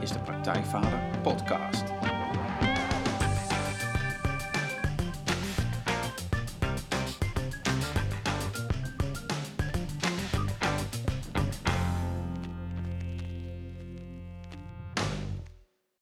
Is 0.00 0.12
de 0.12 0.18
Praktijkvader 0.18 1.20
Podcast. 1.22 1.84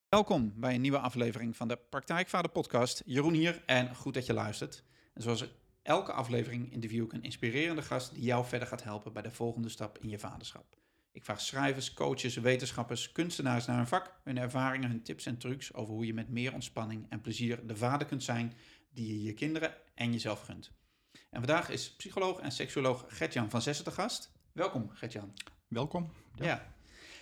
Welkom 0.08 0.52
bij 0.56 0.74
een 0.74 0.80
nieuwe 0.80 0.98
aflevering 0.98 1.56
van 1.56 1.68
de 1.68 1.78
Praktijkvader 1.88 2.50
Podcast. 2.50 3.02
Jeroen 3.04 3.34
hier 3.34 3.62
en 3.66 3.94
goed 3.94 4.14
dat 4.14 4.26
je 4.26 4.32
luistert. 4.32 4.84
Zoals 5.14 5.44
elke 5.82 6.12
aflevering 6.12 6.72
interview 6.72 7.04
ik 7.04 7.12
een 7.12 7.22
inspirerende 7.22 7.82
gast 7.82 8.14
die 8.14 8.22
jou 8.22 8.44
verder 8.44 8.68
gaat 8.68 8.82
helpen 8.82 9.12
bij 9.12 9.22
de 9.22 9.30
volgende 9.30 9.68
stap 9.68 9.98
in 9.98 10.08
je 10.08 10.18
vaderschap. 10.18 10.78
Ik 11.12 11.24
vraag 11.24 11.40
schrijvers, 11.40 11.94
coaches, 11.94 12.34
wetenschappers, 12.34 13.12
kunstenaars 13.12 13.66
naar 13.66 13.76
hun 13.76 13.86
vak, 13.86 14.14
hun 14.24 14.38
ervaringen, 14.38 14.90
hun 14.90 15.02
tips 15.02 15.26
en 15.26 15.38
trucs 15.38 15.74
over 15.74 15.94
hoe 15.94 16.06
je 16.06 16.14
met 16.14 16.28
meer 16.28 16.52
ontspanning 16.52 17.06
en 17.08 17.20
plezier 17.20 17.66
de 17.66 17.76
vader 17.76 18.06
kunt 18.06 18.22
zijn 18.22 18.52
die 18.92 19.06
je 19.06 19.22
je 19.22 19.34
kinderen 19.34 19.74
en 19.94 20.12
jezelf 20.12 20.40
gunt. 20.40 20.72
En 21.12 21.38
vandaag 21.38 21.68
is 21.68 21.94
psycholoog 21.96 22.40
en 22.40 22.52
seksuoloog 22.52 23.04
Gertjan 23.08 23.50
van 23.50 23.62
Zessen 23.62 23.84
te 23.84 23.90
gast. 23.90 24.32
Welkom 24.52 24.90
Gertjan. 24.90 25.32
Welkom. 25.68 26.12
Ja. 26.34 26.44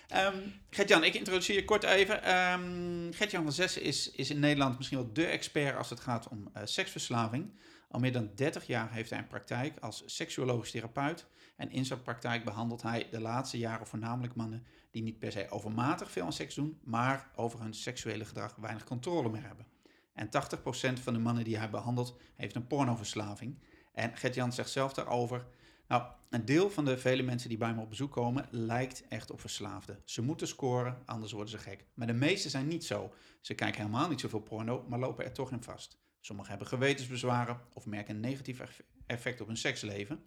ja. 0.07 0.25
Um, 0.33 0.53
Gertjan, 0.69 1.03
ik 1.03 1.13
introduceer 1.13 1.55
je 1.55 1.65
kort 1.65 1.83
even. 1.83 2.35
Um, 2.35 3.13
Gertjan 3.13 3.43
van 3.43 3.51
Zessen 3.51 3.81
is, 3.81 4.11
is 4.11 4.29
in 4.29 4.39
Nederland 4.39 4.77
misschien 4.77 4.97
wel 4.97 5.13
de 5.13 5.25
expert 5.25 5.77
als 5.77 5.89
het 5.89 5.99
gaat 5.99 6.27
om 6.27 6.49
uh, 6.57 6.61
seksverslaving. 6.65 7.53
Al 7.89 7.99
meer 7.99 8.11
dan 8.11 8.31
30 8.35 8.67
jaar 8.67 8.91
heeft 8.91 9.09
hij 9.09 9.19
een 9.19 9.27
praktijk 9.27 9.79
als 9.79 10.03
seksuologisch 10.05 10.71
therapeut. 10.71 11.25
En 11.59 11.71
in 11.71 11.85
zijn 11.85 12.01
praktijk 12.01 12.43
behandelt 12.43 12.81
hij 12.81 13.07
de 13.11 13.19
laatste 13.19 13.57
jaren 13.57 13.87
voornamelijk 13.87 14.35
mannen 14.35 14.65
die 14.91 15.03
niet 15.03 15.19
per 15.19 15.31
se 15.31 15.49
overmatig 15.49 16.11
veel 16.11 16.23
aan 16.23 16.33
seks 16.33 16.55
doen, 16.55 16.79
maar 16.83 17.29
over 17.35 17.61
hun 17.61 17.73
seksuele 17.73 18.25
gedrag 18.25 18.55
weinig 18.55 18.83
controle 18.83 19.29
meer 19.29 19.45
hebben. 19.45 19.65
En 20.13 20.27
80% 20.27 21.01
van 21.01 21.13
de 21.13 21.19
mannen 21.19 21.43
die 21.43 21.57
hij 21.57 21.69
behandelt 21.69 22.17
heeft 22.35 22.55
een 22.55 22.67
pornoverslaving. 22.67 23.59
En 23.93 24.17
Gert-Jan 24.17 24.53
zegt 24.53 24.69
zelf 24.69 24.93
daarover, 24.93 25.45
nou, 25.87 26.03
een 26.29 26.45
deel 26.45 26.69
van 26.69 26.85
de 26.85 26.97
vele 26.97 27.23
mensen 27.23 27.49
die 27.49 27.57
bij 27.57 27.73
me 27.73 27.81
op 27.81 27.89
bezoek 27.89 28.11
komen 28.11 28.47
lijkt 28.49 29.07
echt 29.07 29.31
op 29.31 29.39
verslaafden. 29.39 30.01
Ze 30.05 30.21
moeten 30.21 30.47
scoren, 30.47 30.97
anders 31.05 31.31
worden 31.31 31.51
ze 31.51 31.57
gek. 31.57 31.85
Maar 31.93 32.07
de 32.07 32.13
meeste 32.13 32.49
zijn 32.49 32.67
niet 32.67 32.85
zo. 32.85 33.13
Ze 33.41 33.53
kijken 33.53 33.81
helemaal 33.81 34.09
niet 34.09 34.19
zoveel 34.19 34.41
porno, 34.41 34.85
maar 34.87 34.99
lopen 34.99 35.25
er 35.25 35.33
toch 35.33 35.51
in 35.51 35.63
vast. 35.63 35.99
Sommigen 36.19 36.49
hebben 36.49 36.67
gewetensbezwaren 36.67 37.59
of 37.73 37.85
merken 37.85 38.15
een 38.15 38.21
negatief 38.21 38.83
effect 39.05 39.41
op 39.41 39.47
hun 39.47 39.57
seksleven. 39.57 40.23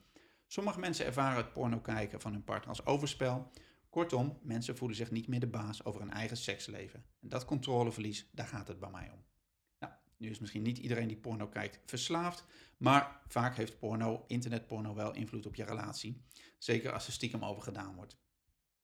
Sommige 0.53 0.81
mensen 0.81 1.07
ervaren 1.07 1.37
het 1.37 1.53
porno 1.53 1.81
kijken 1.81 2.21
van 2.21 2.33
hun 2.33 2.45
partner 2.45 2.69
als 2.69 2.87
overspel. 2.87 3.51
Kortom, 3.91 4.39
mensen 4.43 4.77
voelen 4.77 4.97
zich 4.97 5.11
niet 5.11 5.29
meer 5.29 5.41
de 5.41 5.47
baas 5.47 5.85
over 5.85 6.01
hun 6.01 6.11
eigen 6.11 6.37
seksleven. 6.37 7.05
En 7.21 7.29
dat 7.29 7.45
controleverlies, 7.45 8.29
daar 8.33 8.47
gaat 8.47 8.69
het 8.69 8.81
bij 8.81 8.91
mij 8.91 9.11
om. 9.13 9.25
Nou, 9.79 9.93
nu 10.17 10.31
is 10.31 10.39
misschien 10.39 10.63
niet 10.63 10.79
iedereen 10.79 11.09
die 11.09 11.17
porno 11.17 11.47
kijkt 11.47 11.81
verslaafd, 11.87 12.45
maar 12.77 13.21
vaak 13.29 13.57
heeft 13.57 13.79
porno, 13.79 14.25
internetporno, 14.27 14.95
wel 14.95 15.15
invloed 15.15 15.47
op 15.47 15.55
je 15.55 15.65
relatie. 15.65 16.25
Zeker 16.59 16.93
als 16.93 17.07
er 17.07 17.13
stiekem 17.13 17.45
over 17.45 17.63
gedaan 17.63 17.95
wordt. 17.95 18.17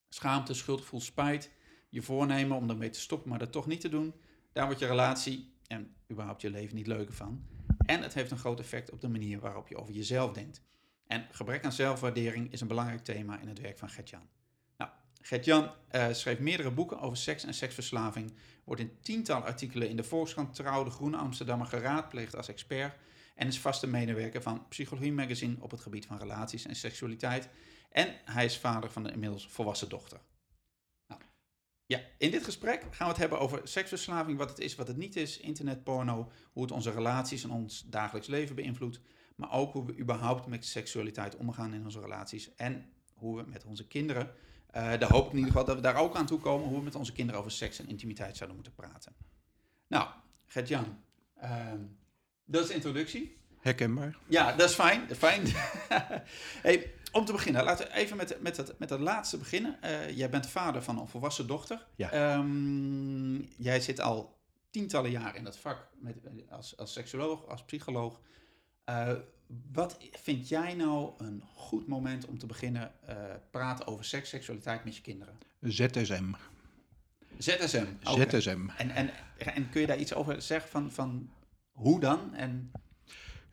Schaamte, 0.09 0.55
schuldgevoel, 0.55 1.01
spijt, 1.01 1.51
je 1.89 2.03
voornemen 2.03 2.57
om 2.57 2.71
ermee 2.71 2.91
te 2.91 3.01
stoppen, 3.01 3.31
maar 3.31 3.39
dat 3.39 3.53
toch 3.53 3.67
niet 3.67 3.81
te 3.81 3.89
doen, 3.89 4.15
daar 4.53 4.65
wordt 4.65 4.81
je 4.81 4.87
relatie 4.87 5.57
en 5.67 5.97
überhaupt 6.11 6.41
je 6.41 6.51
leven 6.51 6.77
niet 6.77 6.87
leuker 6.87 7.15
van. 7.15 7.47
En 7.87 8.03
het 8.03 8.15
heeft 8.15 8.31
een 8.31 8.39
groot 8.39 8.61
effect 8.61 8.91
op 8.91 9.01
de 9.01 9.09
manier 9.09 9.41
waarop 9.41 9.69
je 9.69 9.77
over 9.77 9.95
jezelf 9.95 10.33
denkt. 10.33 10.67
En 11.09 11.27
gebrek 11.31 11.65
aan 11.65 11.73
zelfwaardering 11.73 12.53
is 12.53 12.61
een 12.61 12.69
belangrijk 12.69 13.05
thema 13.05 13.41
in 13.41 13.49
het 13.49 13.61
werk 13.61 13.79
van 13.79 13.89
Gertjan. 13.89 14.29
Nou, 14.77 14.91
Gertjan 15.21 15.71
uh, 15.93 16.13
schreef 16.13 16.39
meerdere 16.39 16.71
boeken 16.71 17.01
over 17.01 17.17
seks 17.17 17.45
en 17.45 17.55
seksverslaving, 17.55 18.35
wordt 18.65 18.81
in 18.81 18.99
tientallen 19.01 19.47
artikelen 19.47 19.89
in 19.89 19.97
de 19.97 20.05
Volkskrant 20.05 20.55
Trouw, 20.55 20.85
de 20.85 20.91
Groene 20.91 21.17
Amsterdammer 21.17 21.67
geraadpleegd 21.67 22.37
als 22.37 22.49
expert 22.49 22.97
en 23.35 23.47
is 23.47 23.59
vaste 23.59 23.87
medewerker 23.87 24.43
van 24.43 24.69
Psychologie 24.69 25.13
Magazine 25.13 25.57
op 25.61 25.71
het 25.71 25.81
gebied 25.81 26.07
van 26.07 26.19
relaties 26.19 26.67
en 26.67 26.77
seksualiteit. 26.77 27.49
En 27.91 28.15
hij 28.25 28.45
is 28.45 28.59
vader 28.59 28.91
van 28.91 29.05
een 29.05 29.13
inmiddels 29.13 29.49
volwassen 29.49 29.89
dochter. 29.89 30.21
Ja, 31.87 32.01
in 32.19 32.31
dit 32.31 32.45
gesprek 32.45 32.81
gaan 32.81 33.07
we 33.07 33.13
het 33.13 33.17
hebben 33.17 33.39
over 33.39 33.61
seksverslaving, 33.65 34.39
wat 34.39 34.49
het 34.49 34.59
is, 34.59 34.75
wat 34.75 34.89
het 34.89 34.97
niet 34.97 35.17
is, 35.17 35.39
internetporno, 35.39 36.31
hoe 36.53 36.63
het 36.63 36.73
onze 36.73 36.91
relaties 36.91 37.45
en 37.45 37.51
ons 37.51 37.85
dagelijks 37.87 38.29
leven 38.29 38.55
beïnvloedt, 38.55 39.01
maar 39.39 39.53
ook 39.53 39.73
hoe 39.73 39.87
we 39.87 39.99
überhaupt 39.99 40.47
met 40.47 40.67
seksualiteit 40.67 41.37
omgaan 41.37 41.75
in 41.75 41.85
onze 41.85 42.01
relaties 42.01 42.55
en 42.55 42.91
hoe 43.15 43.37
we 43.37 43.45
met 43.47 43.65
onze 43.65 43.87
kinderen, 43.87 44.27
uh, 44.27 44.99
daar 44.99 45.11
hoop 45.11 45.25
ik 45.25 45.31
in 45.31 45.37
ieder 45.37 45.51
geval 45.51 45.67
dat 45.67 45.77
we 45.77 45.83
daar 45.83 45.97
ook 45.97 46.17
aan 46.17 46.27
toe 46.27 46.39
komen, 46.39 46.69
hoe 46.69 46.79
we 46.79 46.85
met 46.85 46.95
onze 46.95 47.13
kinderen 47.13 47.41
over 47.41 47.53
seks 47.53 47.79
en 47.79 47.89
intimiteit 47.89 48.37
zouden 48.37 48.57
moeten 48.57 48.75
praten. 48.75 49.15
Nou, 49.87 50.09
Gert-Jan, 50.47 50.99
uh, 51.43 51.73
dat 52.45 52.63
is 52.63 52.69
de 52.69 52.75
introductie. 52.75 53.37
Herkenbaar. 53.61 54.19
Ja, 54.27 54.53
dat 54.53 54.69
is 54.69 54.75
fijn. 54.75 55.17
fijn. 55.17 55.43
hey, 56.67 56.93
om 57.13 57.25
te 57.25 57.33
beginnen, 57.33 57.65
laten 57.65 57.87
we 57.87 57.95
even 57.95 58.17
met, 58.17 58.43
met, 58.43 58.57
het, 58.57 58.79
met 58.79 58.91
het 58.91 59.01
laatste 59.01 59.39
beginnen. 59.39 59.79
Uh, 59.85 60.17
jij 60.17 60.31
bent 60.31 60.47
vader 60.47 60.83
van 60.83 60.99
een 60.99 61.07
volwassen 61.07 61.47
dochter. 61.47 61.87
Ja. 61.97 62.37
Um, 62.37 63.49
jij 63.57 63.81
zit 63.81 64.01
al 64.01 64.39
tientallen 64.71 65.11
jaar 65.11 65.37
in 65.37 65.45
dat 65.45 65.59
vak 65.59 65.89
met, 66.01 66.17
als, 66.51 66.77
als 66.77 66.93
seksoloog, 66.93 67.47
als 67.47 67.65
psycholoog. 67.65 68.21
Uh, 68.89 69.13
wat 69.73 69.99
vind 70.11 70.49
jij 70.49 70.75
nou 70.75 71.13
een 71.19 71.43
goed 71.55 71.87
moment 71.87 72.27
om 72.27 72.39
te 72.39 72.47
beginnen 72.47 72.93
uh, 73.09 73.15
praten 73.51 73.87
over 73.87 74.05
seks, 74.05 74.29
seksualiteit 74.29 74.85
met 74.85 74.97
je 74.97 75.03
kinderen? 75.03 75.35
ZSM. 75.61 76.33
ZSM. 77.39 77.87
Okay. 78.05 78.41
ZSM. 78.41 78.69
En, 78.77 78.91
en, 78.91 79.11
en 79.39 79.71
kun 79.71 79.81
je 79.81 79.87
daar 79.87 79.99
iets 79.99 80.15
over 80.15 80.43
zeggen 80.43 80.71
van, 80.71 80.91
van 80.93 81.31
hoe 81.73 82.01
dan? 82.01 82.35
En... 82.35 82.71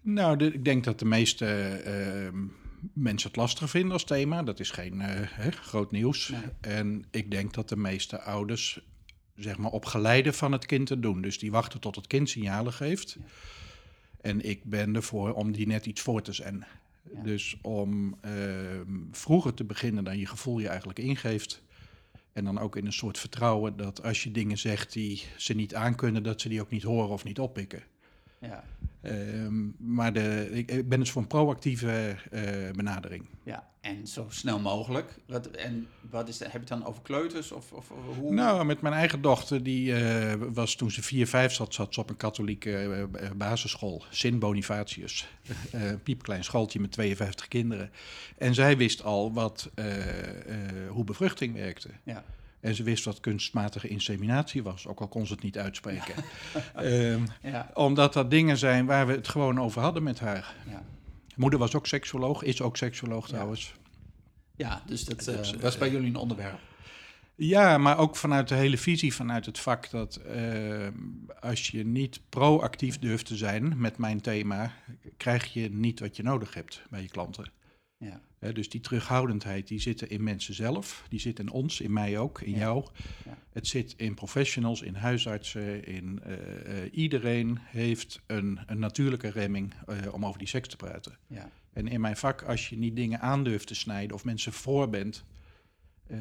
Nou, 0.02 0.38
de, 0.38 0.54
ik 0.54 0.66
denk 0.66 0.84
dat 0.84 1.00
de 1.00 1.06
meeste 1.06 1.82
uh, 2.34 2.40
mensen 2.94 3.28
het 3.28 3.38
lastig 3.38 3.70
vinden 3.70 3.92
als 3.92 4.04
thema. 4.04 4.44
Dat 4.44 4.60
is 4.60 4.72
geen 4.72 4.96
uh, 4.96 5.06
hè, 5.08 5.52
groot 5.52 5.92
nieuws. 5.92 6.30
Nee. 6.30 6.42
En 6.62 7.06
ik 7.12 7.32
denk 7.32 7.54
dat 7.54 7.70
de 7.70 7.78
meeste 7.78 8.22
ouders 8.22 8.80
zeg 9.36 9.58
maar 9.58 9.72
op 9.72 9.86
geleide 9.86 10.34
van 10.34 10.52
het 10.52 10.66
kind 10.66 10.88
te 10.88 11.00
doen. 11.00 11.22
Dus 11.22 11.40
die 11.40 11.52
wachten 11.52 11.80
tot 11.80 11.96
het 11.96 12.08
kind 12.08 12.30
signalen 12.30 12.74
geeft. 12.74 13.18
Ja. 13.20 13.26
En 14.26 14.42
ik 14.42 14.64
ben 14.64 14.96
ervoor 14.96 15.34
om 15.34 15.52
die 15.52 15.68
net 15.68 15.86
iets 15.86 16.02
voor 16.02 16.22
te. 16.22 16.44
Ja. 16.44 17.22
Dus 17.24 17.58
om 17.62 18.18
uh, 18.26 18.32
vroeger 19.12 19.54
te 19.54 19.64
beginnen 19.64 20.04
dan 20.04 20.18
je 20.18 20.26
gevoel 20.26 20.60
je 20.60 20.68
eigenlijk 20.68 21.00
ingeeft. 21.00 21.64
En 22.34 22.44
dan 22.44 22.60
ook 22.60 22.76
in 22.76 22.86
een 22.86 22.94
soort 22.94 23.20
vertrouwen 23.20 23.78
dat 23.78 24.04
als 24.04 24.24
je 24.24 24.32
dingen 24.32 24.58
zegt 24.58 24.94
die 24.94 25.24
ze 25.38 25.54
niet 25.54 25.76
aankunnen, 25.76 26.24
dat 26.24 26.42
ze 26.42 26.50
die 26.50 26.62
ook 26.62 26.70
niet 26.70 26.84
horen 26.84 27.10
of 27.10 27.24
niet 27.24 27.40
oppikken. 27.40 27.84
Ja. 28.48 28.64
Um, 29.08 29.76
maar 29.78 30.14
de, 30.14 30.50
ik, 30.52 30.72
ik, 30.72 30.90
ben 30.90 31.00
dus 31.00 31.12
voor 31.12 31.22
een 31.22 31.28
proactieve 31.28 32.16
uh, 32.32 32.42
benadering. 32.72 33.26
Ja, 33.44 33.68
en 33.82 34.08
zo 34.08 34.26
snel 34.30 34.60
mogelijk. 34.60 35.20
Wat, 35.28 35.48
en 35.48 35.88
wat 36.10 36.28
is 36.28 36.38
de, 36.38 36.44
heb 36.44 36.54
je 36.54 36.60
het 36.60 36.68
dan 36.68 36.86
over 36.86 37.02
kleuters? 37.02 37.52
Of, 37.52 37.72
of, 37.72 37.92
hoe? 38.18 38.34
Nou, 38.34 38.66
met 38.66 38.82
mijn 38.82 38.94
eigen 38.94 39.22
dochter, 39.22 39.64
die 39.64 39.92
uh, 39.92 40.34
was 40.54 40.76
toen 40.76 40.92
ze 40.92 41.04
4, 41.04 41.28
5 41.28 41.54
zat, 41.54 41.74
zat 41.74 41.94
ze 41.94 42.00
op 42.00 42.10
een 42.10 42.18
katholieke 42.18 43.08
uh, 43.22 43.30
basisschool, 43.36 44.04
Sint 44.10 44.40
Bonifatius. 44.40 45.28
een 45.72 46.02
piepklein 46.04 46.44
schooltje 46.44 46.80
met 46.80 46.92
52 46.92 47.48
kinderen. 47.48 47.92
En 48.38 48.54
zij 48.54 48.78
wist 48.78 49.04
al 49.04 49.34
wat, 49.34 49.70
hoe 50.90 51.04
bevruchting 51.04 51.54
werkte. 51.54 51.90
Ja. 52.04 52.24
En 52.66 52.76
ze 52.76 52.84
wist 52.84 53.06
wat 53.06 53.20
kunstmatige 53.20 53.88
inseminatie 53.88 54.64
was, 54.64 54.88
ook 54.88 55.00
al 55.00 55.08
kon 55.08 55.26
ze 55.26 55.34
het 55.34 55.44
niet 55.44 55.58
uitspreken. 55.58 56.24
um, 56.80 57.28
ja. 57.42 57.70
Omdat 57.74 58.14
dat 58.14 58.32
dingen 58.32 58.58
zijn 58.58 58.86
waar 58.86 59.08
we 59.08 59.14
het 59.14 59.28
gewoon 59.28 59.60
over 59.60 59.82
hadden 59.82 60.04
met 60.04 60.20
haar. 60.20 60.56
Ja. 60.70 60.84
Moeder 61.36 61.60
was 61.60 61.76
ook 61.76 61.88
seksuoloog, 61.88 62.44
is 62.44 62.62
ook 62.62 62.78
seksuoloog 62.78 63.28
trouwens. 63.28 63.74
Ja, 64.56 64.84
dus 64.86 65.06
dat 65.06 65.28
uh, 65.28 65.62
was 65.62 65.78
bij 65.78 65.92
jullie 65.92 66.08
een 66.08 66.16
onderwerp. 66.16 66.60
Ja, 67.36 67.78
maar 67.78 67.98
ook 67.98 68.16
vanuit 68.16 68.48
de 68.48 68.56
hele 68.56 68.78
visie, 68.78 69.14
vanuit 69.14 69.46
het 69.46 69.60
vak 69.60 69.90
dat 69.90 70.20
uh, 70.36 70.88
als 71.40 71.68
je 71.68 71.86
niet 71.86 72.22
proactief 72.30 73.00
durft 73.00 73.26
te 73.26 73.36
zijn 73.36 73.74
met 73.78 73.98
mijn 73.98 74.22
thema, 74.22 74.72
krijg 75.18 75.54
je 75.54 75.70
niet 75.70 76.00
wat 76.00 76.16
je 76.16 76.24
nodig 76.24 76.54
hebt 76.54 76.82
bij 76.90 77.02
je 77.02 77.10
klanten. 77.10 77.52
Ja. 77.98 78.22
Dus 78.52 78.70
die 78.70 78.82
terughoudendheid, 78.82 79.68
die 79.68 79.80
zit 79.80 80.02
in 80.02 80.24
mensen 80.24 80.54
zelf, 80.54 81.06
die 81.10 81.20
zit 81.20 81.40
in 81.40 81.50
ons, 81.50 81.82
in 81.82 81.94
mij 81.94 82.18
ook, 82.18 82.42
in 82.42 82.52
ja. 82.52 82.58
jou. 82.58 82.86
Ja. 83.26 83.38
Het 83.50 83.68
zit 83.68 83.94
in 83.98 84.14
professionals, 84.14 84.82
in 84.82 84.96
huisartsen, 84.96 85.86
in 85.86 86.22
uh, 86.28 86.34
uh, 86.34 86.92
iedereen 86.92 87.58
heeft 87.62 88.22
een, 88.26 88.60
een 88.66 88.80
natuurlijke 88.80 89.30
remming 89.30 89.74
uh, 89.90 90.14
om 90.14 90.26
over 90.26 90.40
die 90.40 90.48
seks 90.48 90.68
te 90.68 90.76
praten. 90.76 91.18
Ja. 91.28 91.50
En 91.74 91.88
in 91.88 92.02
mijn 92.02 92.18
vak, 92.18 92.42
als 92.42 92.70
je 92.70 92.78
niet 92.78 92.96
dingen 92.96 93.20
aandurft 93.20 93.68
te 93.68 93.76
snijden 93.76 94.16
of 94.16 94.24
mensen 94.24 94.54
voor 94.54 94.90
bent, 94.90 95.26
eh, 96.08 96.20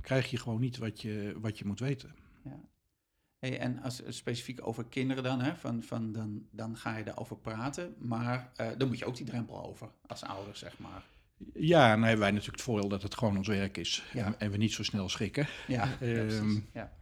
krijg 0.00 0.30
je 0.30 0.36
gewoon 0.36 0.60
niet 0.60 0.78
wat 0.78 1.02
je, 1.02 1.34
wat 1.40 1.58
je 1.58 1.64
moet 1.64 1.80
weten. 1.80 2.14
Ja. 2.44 2.60
Hey, 3.38 3.58
en 3.58 3.82
als 3.82 4.02
specifiek 4.08 4.66
over 4.66 4.84
kinderen 4.84 5.22
dan, 5.22 5.40
hè, 5.40 5.56
van, 5.56 5.82
van 5.82 6.12
dan, 6.12 6.46
dan 6.50 6.76
ga 6.76 6.96
je 6.96 7.04
daarover 7.04 7.36
praten, 7.36 7.94
maar 7.98 8.52
dan 8.78 8.88
moet 8.88 8.98
je 8.98 9.04
ook 9.04 9.16
die 9.16 9.26
drempel 9.26 9.64
over 9.64 9.90
als 10.06 10.22
ouder, 10.22 10.56
zeg 10.56 10.78
maar. 10.78 11.04
Ja, 11.54 11.84
en 11.84 11.90
dan 11.94 12.02
hebben 12.02 12.20
wij 12.20 12.30
natuurlijk 12.30 12.56
het 12.56 12.64
voordeel 12.66 12.88
dat 12.88 13.02
het 13.02 13.14
gewoon 13.16 13.36
ons 13.36 13.48
werk 13.48 13.76
is 13.76 14.04
Ja. 14.12 14.24
en, 14.26 14.40
en 14.40 14.50
we 14.50 14.56
niet 14.56 14.72
zo 14.72 14.82
snel 14.82 15.08
schrikken. 15.08 15.46
Ja, 15.66 15.84
ja, 15.84 16.06
Ehm, 16.06 16.26
precies. 16.26 16.60
Ja. 16.72 16.92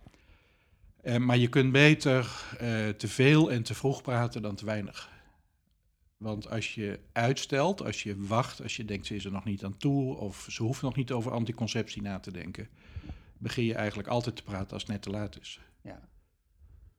Eh, 1.03 1.17
maar 1.17 1.37
je 1.37 1.49
kunt 1.49 1.73
beter 1.73 2.31
eh, 2.59 2.89
te 2.89 3.09
veel 3.09 3.51
en 3.53 3.63
te 3.63 3.75
vroeg 3.75 4.03
praten 4.03 4.43
dan 4.43 4.55
te 4.55 4.65
weinig. 4.65 5.11
Want 6.17 6.49
als 6.49 6.75
je 6.75 7.01
uitstelt, 7.13 7.83
als 7.83 8.03
je 8.03 8.27
wacht, 8.27 8.63
als 8.63 8.77
je 8.77 8.85
denkt 8.85 9.07
ze 9.07 9.15
is 9.15 9.25
er 9.25 9.33
nog 9.33 9.45
niet 9.45 9.65
aan 9.65 9.77
toe 9.77 10.17
of 10.17 10.47
ze 10.51 10.63
hoeft 10.63 10.83
nog 10.83 10.97
niet 10.97 11.13
over 11.13 11.33
anticonceptie 11.33 12.03
na 12.03 12.19
te 12.21 12.31
denken, 12.33 12.69
begin 13.39 13.65
je 13.65 13.75
eigenlijk 13.75 14.09
altijd 14.09 14.37
te 14.37 14.43
praten 14.43 14.73
als 14.73 14.83
het 14.83 14.91
net 14.93 15.03
te 15.03 15.11
laat 15.11 15.41
is. 15.41 15.61
Ja. 15.83 16.09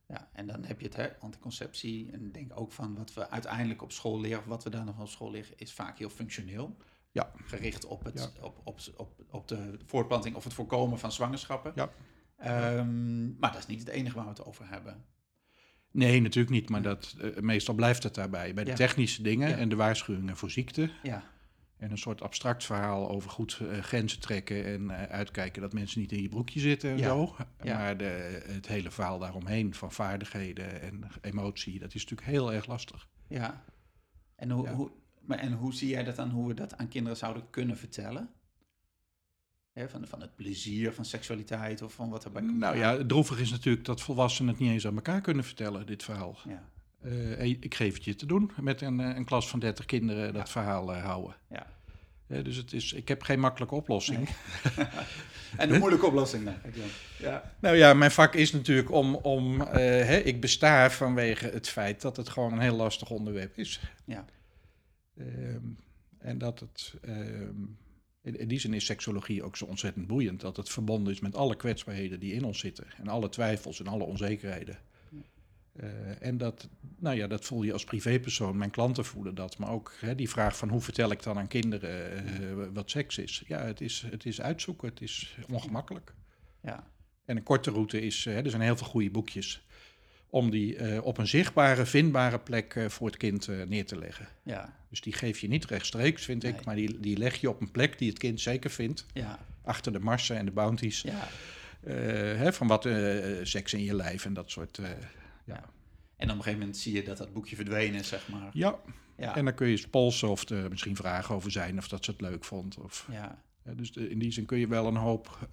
Ja, 0.08 0.30
en 0.34 0.48
dan 0.48 0.64
heb 0.66 0.80
je 0.80 0.86
het, 0.86 0.96
hè, 0.96 1.20
anticonceptie. 1.20 2.12
En 2.12 2.32
denk 2.32 2.60
ook 2.60 2.72
van 2.72 2.96
wat 2.96 3.14
we 3.14 3.30
uiteindelijk 3.30 3.82
op 3.82 3.92
school 3.92 4.20
leren, 4.22 4.40
of 4.40 4.46
wat 4.46 4.64
we 4.64 4.70
daar 4.70 4.86
nog 4.86 5.00
op 5.00 5.08
school 5.08 5.32
leren, 5.32 5.54
is 5.58 5.74
vaak 5.74 5.98
heel 5.98 6.10
functioneel. 6.10 6.78
Ja. 7.14 7.32
Gericht 7.46 7.86
op, 7.86 8.04
het, 8.04 8.20
Ja. 8.34 8.44
op, 8.46 8.62
op, 8.64 8.80
op, 8.98 9.24
op 9.30 9.48
de 9.48 9.80
voortplanting 9.86 10.36
of 10.36 10.44
het 10.44 10.54
voorkomen 10.54 11.00
van 11.00 11.12
zwangerschappen. 11.12 11.72
Ja. 11.76 11.90
Ehm, 12.38 13.38
maar 13.40 13.52
dat 13.52 13.60
is 13.60 13.68
niet 13.68 13.80
het 13.80 13.88
enige 13.90 14.16
waar 14.16 14.24
we 14.24 14.30
het 14.30 14.46
over 14.46 14.70
hebben. 14.70 15.06
Nee, 15.92 16.22
natuurlijk 16.22 16.54
niet, 16.56 16.70
maar 16.70 16.82
dat, 16.82 17.16
eh, 17.22 17.30
meestal 17.42 17.76
blijft 17.76 18.04
het 18.04 18.16
daarbij. 18.16 18.54
Bij 18.54 18.64
de 18.64 18.70
Ja. 18.70 18.76
technische 18.76 19.22
dingen 19.22 19.50
Ja. 19.50 19.58
en 19.58 19.70
de 19.70 19.76
waarschuwingen 19.76 20.38
voor 20.38 20.52
ziekte. 20.52 20.90
Ja, 21.04 21.24
En 21.78 21.92
een 21.92 21.98
soort 21.98 22.22
abstract 22.22 22.64
verhaal 22.66 23.10
over 23.10 23.30
goed 23.30 23.60
eh, 23.72 23.80
grenzen 23.80 24.20
trekken 24.20 24.66
en 24.66 24.90
eh, 24.90 25.04
uitkijken 25.12 25.62
dat 25.62 25.74
mensen 25.74 26.00
niet 26.02 26.12
in 26.12 26.22
je 26.22 26.30
broekje 26.30 26.60
zitten 26.60 26.90
en 26.92 26.98
Ja. 26.98 27.04
zo. 27.08 27.36
Maar 27.64 27.98
de, 27.98 28.42
het 28.48 28.68
hele 28.68 28.92
verhaal 28.92 29.20
daaromheen 29.20 29.74
van 29.74 29.92
vaardigheden 29.92 30.82
en 30.82 31.04
emotie, 31.22 31.80
dat 31.80 31.94
is 31.94 32.02
natuurlijk 32.02 32.30
heel 32.30 32.54
erg 32.54 32.66
lastig. 32.68 33.08
ja. 33.28 33.64
En 34.36 34.50
hoe, 34.52 34.70
hoe, 34.70 34.92
maar, 35.26 35.38
en 35.38 35.54
hoe 35.54 35.74
zie 35.74 35.90
jij 35.90 36.04
dat 36.04 36.16
dan, 36.16 36.30
hoe 36.30 36.48
we 36.48 36.54
dat 36.54 36.78
aan 36.78 36.88
kinderen 36.88 37.18
zouden 37.18 37.50
kunnen 37.50 37.78
vertellen? 37.78 38.30
Van, 39.88 40.08
van 40.08 40.22
het 40.22 40.36
plezier 40.36 40.94
van 40.94 41.06
seksualiteit 41.06 41.82
of 41.82 41.94
van 41.94 42.10
wat 42.10 42.24
erbij 42.26 42.42
komt 42.42 42.58
Nou 42.58 42.78
ja, 42.78 42.98
het 42.98 43.08
droevig 43.10 43.40
is 43.40 43.52
natuurlijk 43.52 43.86
dat 43.86 44.02
volwassenen 44.02 44.52
het 44.52 44.62
niet 44.62 44.72
eens 44.72 44.88
aan 44.88 44.96
elkaar 44.96 45.22
kunnen 45.22 45.44
vertellen, 45.44 45.86
dit 45.86 46.04
verhaal. 46.04 46.38
Ja, 46.48 46.64
Eh, 47.02 47.44
ik 47.44 47.76
geef 47.76 47.94
het 47.94 48.04
je 48.04 48.16
te 48.16 48.26
doen 48.26 48.52
met 48.62 48.82
een, 48.82 49.00
eh, 49.00 49.16
een 49.16 49.26
klas 49.26 49.50
van 49.50 49.60
30 49.60 49.86
kinderen 49.86 50.34
dat 50.34 50.46
Ja. 50.46 50.52
verhaal 50.52 50.94
eh, 50.94 51.04
houden. 51.04 51.36
ja. 51.50 51.68
Dus 52.42 52.56
het 52.56 52.74
is, 52.74 52.94
ik 52.94 53.08
heb 53.08 53.22
geen 53.22 53.40
makkelijke 53.40 53.76
oplossing. 53.76 54.30
En 55.58 55.70
de 55.70 55.78
moeilijke 55.80 56.06
oplossing 56.06 56.44
dan. 56.46 56.54
Ja. 57.20 57.52
Nou 57.60 57.76
ja, 57.76 57.94
mijn 57.94 58.12
vak 58.12 58.36
is 58.36 58.52
natuurlijk 58.52 58.92
om, 58.92 59.16
om 59.16 59.60
hè, 59.62 60.18
ik 60.18 60.42
besta 60.42 60.90
vanwege 60.92 61.48
het 61.48 61.70
feit 61.70 62.02
dat 62.02 62.18
het 62.18 62.30
gewoon 62.30 62.52
een 62.54 62.60
heel 62.60 62.76
lastig 62.76 63.10
onderwerp 63.10 63.58
is. 63.58 63.80
Ja. 64.06 64.26
Ehm, 65.18 65.68
en 66.18 66.38
dat 66.38 66.60
het, 66.60 66.94
ehm, 67.02 67.62
in, 68.22 68.40
in 68.40 68.48
die 68.48 68.60
zin 68.60 68.74
is 68.74 68.86
seksologie 68.86 69.44
ook 69.44 69.58
zo 69.58 69.66
ontzettend 69.66 70.08
boeiend, 70.08 70.42
dat 70.42 70.58
het 70.58 70.70
verbonden 70.70 71.14
is 71.14 71.20
met 71.20 71.36
alle 71.36 71.56
kwetsbaarheden 71.56 72.20
die 72.20 72.34
in 72.34 72.44
ons 72.44 72.60
zitten. 72.60 72.86
En 72.98 73.08
alle 73.08 73.30
twijfels 73.30 73.80
en 73.80 73.88
alle 73.88 74.04
onzekerheden. 74.04 74.80
Eh, 75.74 76.22
en 76.22 76.38
dat, 76.38 76.70
nou 77.00 77.16
ja, 77.16 77.28
dat 77.28 77.46
voel 77.46 77.64
je 77.64 77.74
als 77.74 77.84
privépersoon. 77.84 78.58
Mijn 78.58 78.72
klanten 78.72 79.06
voelen 79.06 79.36
dat. 79.36 79.58
Maar 79.58 79.72
ook 79.72 79.94
hè, 80.00 80.16
die 80.16 80.30
vraag 80.30 80.58
van 80.58 80.70
hoe 80.70 80.82
vertel 80.82 81.12
ik 81.12 81.24
dan 81.24 81.38
aan 81.38 81.48
kinderen 81.48 82.26
eh, 82.26 82.68
wat 82.74 82.90
seks 82.90 83.18
is. 83.18 83.44
Ja, 83.48 83.66
het 83.66 83.82
is, 83.82 84.06
het 84.10 84.26
is 84.26 84.42
uitzoeken, 84.42 84.90
het 84.90 85.02
is 85.02 85.38
ongemakkelijk. 85.52 86.14
Ja. 86.62 86.92
En 87.26 87.38
een 87.38 87.44
korte 87.44 87.72
route 87.72 88.02
is, 88.02 88.26
hè, 88.26 88.42
er 88.44 88.50
zijn 88.50 88.62
heel 88.62 88.78
veel 88.78 88.88
goede 88.88 89.12
boekjes, 89.12 89.66
om 90.34 90.50
die 90.50 90.76
eh, 90.78 91.06
op 91.06 91.18
een 91.18 91.28
zichtbare, 91.28 91.86
vindbare 91.86 92.40
plek 92.40 92.76
eh, 92.76 92.90
voor 92.90 93.08
het 93.08 93.18
kind 93.18 93.48
eh, 93.48 93.62
neer 93.68 93.86
te 93.86 93.98
leggen. 93.98 94.28
Ja. 94.44 94.76
Dus 94.90 95.02
die 95.02 95.14
geef 95.14 95.40
je 95.40 95.48
niet 95.48 95.66
rechtstreeks, 95.66 96.26
vind 96.26 96.44
Nee. 96.44 96.54
ik, 96.54 96.66
maar 96.66 96.76
die, 96.76 97.00
die 97.00 97.18
leg 97.18 97.36
je 97.36 97.50
op 97.50 97.62
een 97.62 97.72
plek 97.72 97.98
die 97.98 98.10
het 98.10 98.18
kind 98.18 98.42
zeker 98.42 98.70
vindt, 98.70 99.06
Ja. 99.14 99.40
achter 99.64 99.92
de 99.92 100.00
marsen 100.00 100.38
en 100.38 100.46
de 100.46 100.52
bounties, 100.52 101.02
Ja. 101.02 101.28
hè, 102.36 102.54
van 102.54 102.68
wat 102.68 102.88
seks 103.44 103.74
in 103.74 103.84
je 103.84 103.96
lijf 103.96 104.26
en 104.26 104.34
dat 104.34 104.52
soort... 104.52 104.78
eh, 104.78 104.90
Ja. 105.46 105.64
En 106.16 106.30
op 106.30 106.36
een 106.36 106.44
gegeven 106.44 106.60
moment 106.60 106.78
zie 106.78 106.94
je 106.94 107.04
dat 107.04 107.18
dat 107.18 107.34
boekje 107.34 107.56
verdwenen 107.56 108.00
is, 108.00 108.08
zeg 108.08 108.28
maar. 108.28 108.50
ja, 108.54 108.80
Ja. 109.18 109.36
en 109.36 109.46
dan 109.46 109.54
kun 109.54 109.66
je 109.68 109.72
eens 109.72 109.88
polsen 109.88 110.30
of 110.30 110.50
er 110.50 110.70
misschien 110.70 110.96
vragen 110.96 111.36
over 111.36 111.52
zijn 111.52 111.78
of 111.78 111.88
dat 111.88 112.06
ze 112.06 112.12
het 112.12 112.22
leuk 112.22 112.44
vond. 112.46 112.78
Of, 112.78 113.08
Ja. 113.12 113.42
dus 113.76 113.92
de- 113.92 114.10
in 114.10 114.20
die 114.20 114.32
zin 114.32 114.46
kun 114.46 114.58
je 114.58 114.68
wel 114.68 114.88
een 114.88 114.96
hoop, 114.96 115.48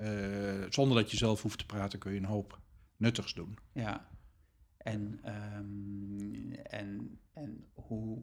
zonder 0.69 0.97
dat 0.97 1.11
je 1.11 1.17
zelf 1.17 1.43
hoeft 1.43 1.59
te 1.59 1.67
praten, 1.67 1.99
kun 1.99 2.12
je 2.12 2.19
een 2.19 2.25
hoop 2.25 2.59
nuttigs 2.97 3.35
doen. 3.35 3.59
Ja. 3.73 4.09
En, 4.90 5.19
ehm, 5.22 6.52
en, 6.52 7.19
en 7.32 7.66
hoe. 7.75 8.22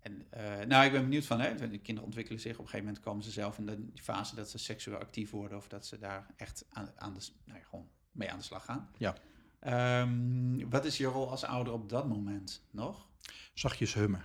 En, 0.00 0.26
eh, 0.30 0.66
nou, 0.66 0.84
ik 0.84 0.92
ben 0.92 1.02
benieuwd 1.02 1.26
van, 1.26 1.40
hè, 1.40 1.54
de 1.54 1.78
kinderen 1.78 2.04
ontwikkelen 2.04 2.40
zich. 2.40 2.52
Op 2.52 2.58
een 2.58 2.64
gegeven 2.64 2.86
moment 2.86 3.04
komen 3.04 3.24
ze 3.24 3.30
zelf 3.30 3.58
in 3.58 3.66
de 3.66 4.02
fase 4.02 4.34
dat 4.34 4.50
ze 4.50 4.58
seksueel 4.58 4.98
actief 4.98 5.30
worden. 5.30 5.58
Of 5.58 5.68
dat 5.68 5.86
ze 5.86 5.98
daar 5.98 6.26
echt 6.36 6.64
aan, 6.68 6.90
aan 6.96 7.14
de, 7.14 7.28
nou 7.44 7.58
ja, 7.58 7.64
gewoon 7.64 7.88
mee 8.12 8.30
aan 8.30 8.38
de 8.38 8.44
slag 8.44 8.64
gaan. 8.64 8.90
Ja. 8.98 9.16
Ehm, 9.60 10.68
wat 10.68 10.84
is 10.84 10.96
je 10.96 11.06
rol 11.06 11.30
als 11.30 11.44
ouder 11.44 11.72
op 11.72 11.88
dat 11.88 12.08
moment 12.08 12.62
nog? 12.70 13.06
Zachtjes 13.54 13.94
hummen. 13.94 14.22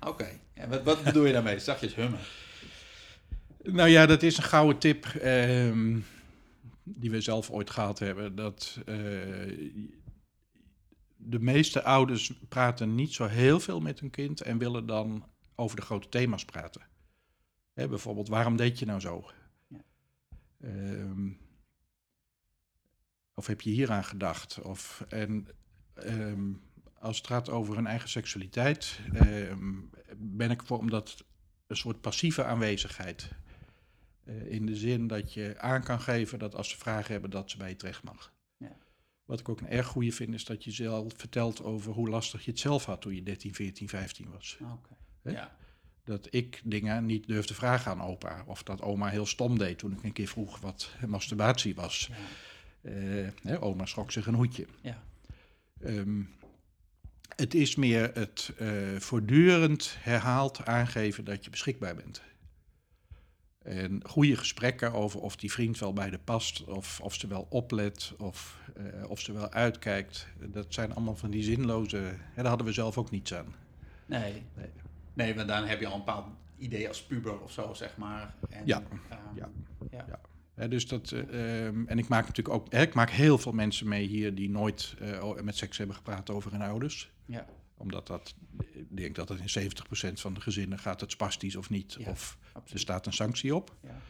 Oké. 0.00 0.40
En 0.54 0.68
wat, 0.68 0.82
wat 0.82 1.02
bedoel 1.02 1.24
je 1.24 1.32
daarmee? 1.32 1.58
Zachtjes 1.58 1.94
hummen. 1.94 2.20
Nou 3.62 3.88
ja, 3.88 4.06
dat 4.06 4.22
is 4.22 4.36
een 4.36 4.42
gouden 4.42 4.78
tip 4.78 5.04
ehm, 5.04 6.00
die 6.82 7.10
we 7.10 7.20
zelf 7.20 7.50
ooit 7.50 7.70
gehad 7.70 7.98
hebben. 7.98 8.34
Dat 8.34 8.78
eh, 8.86 8.94
de 11.24 11.40
meeste 11.40 11.82
ouders 11.82 12.32
praten 12.48 12.94
niet 12.94 13.14
zo 13.14 13.26
heel 13.26 13.60
veel 13.60 13.80
met 13.80 14.00
hun 14.00 14.10
kind 14.10 14.40
en 14.40 14.58
willen 14.58 14.86
dan 14.86 15.28
over 15.54 15.76
de 15.76 15.82
grote 15.82 16.08
thema's 16.08 16.44
praten. 16.44 16.82
Hè, 17.72 17.88
bijvoorbeeld, 17.88 18.28
waarom 18.28 18.56
deed 18.56 18.78
je 18.78 18.86
nou 18.86 19.00
zo? 19.00 19.30
Ja. 19.66 19.84
Ehm, 20.60 21.30
of 23.34 23.46
heb 23.46 23.60
je 23.60 23.70
hieraan 23.70 24.04
gedacht? 24.04 24.60
Of, 24.60 25.04
en 25.08 25.48
ehm, 25.94 26.52
als 26.98 27.16
het 27.16 27.26
gaat 27.26 27.48
over 27.48 27.74
hun 27.74 27.86
eigen 27.86 28.08
seksualiteit, 28.08 29.00
ehm, 29.12 29.72
ben 30.16 30.50
ik 30.50 30.62
voor 30.62 30.78
omdat 30.78 31.24
een 31.66 31.76
soort 31.76 32.00
passieve 32.00 32.44
aanwezigheid. 32.44 33.30
Eh, 34.24 34.50
in 34.50 34.66
de 34.66 34.76
zin 34.76 35.06
dat 35.06 35.32
je 35.32 35.54
aan 35.58 35.82
kan 35.82 36.00
geven 36.00 36.38
dat 36.38 36.54
als 36.54 36.68
ze 36.68 36.76
vragen 36.76 37.12
hebben, 37.12 37.30
dat 37.30 37.50
ze 37.50 37.56
bij 37.56 37.68
je 37.68 37.76
terecht 37.76 38.02
mag. 38.02 38.33
Wat 39.24 39.40
ik 39.40 39.48
ook 39.48 39.60
een 39.60 39.68
erg 39.68 39.86
goede 39.86 40.12
vind, 40.12 40.34
is 40.34 40.44
dat 40.44 40.64
je 40.64 40.70
zelf 40.70 41.12
vertelt 41.16 41.62
over 41.62 41.92
hoe 41.92 42.08
lastig 42.08 42.44
je 42.44 42.50
het 42.50 42.60
zelf 42.60 42.84
had 42.84 43.00
toen 43.00 43.14
je 43.14 43.22
13, 43.22 43.54
14, 43.54 43.88
15 43.88 44.30
was. 44.30 44.58
Oké. 44.60 44.96
Hè? 45.22 45.30
Ja. 45.30 45.56
Dat 46.04 46.26
ik 46.30 46.60
dingen 46.64 47.06
niet 47.06 47.26
durfde 47.26 47.54
vragen 47.54 47.90
aan 47.90 48.02
opa. 48.02 48.44
Of 48.46 48.62
dat 48.62 48.82
oma 48.82 49.08
heel 49.08 49.26
stom 49.26 49.58
deed 49.58 49.78
toen 49.78 49.92
ik 49.92 50.02
een 50.02 50.12
keer 50.12 50.28
vroeg 50.28 50.60
wat 50.60 50.90
masturbatie 51.06 51.74
was. 51.74 52.10
Ja. 52.10 52.16
Eh, 52.90 53.28
hè, 53.42 53.62
oma 53.62 53.86
schrok 53.86 54.12
zich 54.12 54.26
een 54.26 54.34
hoedje. 54.34 54.66
Ja. 54.82 55.02
Ehm, 55.80 56.22
het 57.36 57.54
is 57.54 57.76
meer 57.76 58.10
het 58.14 58.52
eh, 58.58 58.96
voortdurend 58.98 59.96
herhaald 59.98 60.64
aangeven 60.64 61.24
dat 61.24 61.44
je 61.44 61.50
beschikbaar 61.50 61.94
bent. 61.94 62.22
En 63.64 64.00
goede 64.08 64.36
gesprekken 64.36 64.92
over 64.92 65.20
of 65.20 65.36
die 65.36 65.52
vriend 65.52 65.78
wel 65.78 65.92
bij 65.92 66.10
de 66.10 66.18
past, 66.18 66.64
of, 66.64 67.00
of 67.00 67.14
ze 67.14 67.26
wel 67.26 67.46
oplet, 67.48 68.14
of, 68.18 68.58
eh, 68.76 69.10
of 69.10 69.20
ze 69.20 69.32
wel 69.32 69.50
uitkijkt. 69.52 70.28
Dat 70.40 70.66
zijn 70.68 70.94
allemaal 70.94 71.16
van 71.16 71.30
die 71.30 71.42
zinloze. 71.42 71.96
Hè, 71.96 72.12
daar 72.34 72.46
hadden 72.46 72.66
we 72.66 72.72
zelf 72.72 72.98
ook 72.98 73.10
niets 73.10 73.34
aan. 73.34 73.54
Nee. 74.06 74.42
Nee. 74.56 74.70
Nee, 75.14 75.34
want 75.34 75.48
dan 75.48 75.66
heb 75.66 75.80
je 75.80 75.86
al 75.86 75.92
een 75.92 75.98
bepaald 75.98 76.26
idee 76.56 76.88
als 76.88 77.02
puber 77.02 77.40
of 77.40 77.52
zo, 77.52 77.74
zeg 77.74 77.96
maar. 77.96 78.34
En, 78.50 78.62
Ja. 78.66 78.82
ehm, 79.08 79.48
Ja. 79.90 80.06
ja. 80.56 80.66
Dus 80.68 80.88
dat, 80.88 81.10
eh, 81.12 81.66
ehm, 81.66 81.86
en 81.86 81.98
ik 81.98 82.08
maak 82.08 82.26
natuurlijk 82.26 82.54
ook, 82.54 82.72
ik 82.72 82.94
maak 82.94 83.10
heel 83.10 83.38
veel 83.38 83.52
mensen 83.52 83.88
mee 83.88 84.06
hier 84.06 84.34
die 84.34 84.50
nooit 84.50 84.94
eh, 85.00 85.34
met 85.42 85.56
seks 85.56 85.78
hebben 85.78 85.96
gepraat 85.96 86.30
over 86.30 86.52
hun 86.52 86.62
ouders. 86.62 87.10
Ja. 87.26 87.46
Omdat 87.76 88.06
dat, 88.06 88.34
ik 88.72 88.96
denk 88.96 89.14
dat 89.14 89.28
het 89.28 89.54
in 89.54 89.70
70% 90.10 90.12
van 90.12 90.34
de 90.34 90.40
gezinnen 90.40 90.78
gaat 90.78 91.00
het 91.00 91.10
spastisch 91.10 91.56
of 91.56 91.70
niet. 91.70 91.96
Ja, 91.98 92.10
of 92.10 92.38
er 92.72 92.78
staat 92.78 93.06
een 93.06 93.12
sanctie 93.12 93.54
op. 93.54 93.76
Ja. 93.82 94.00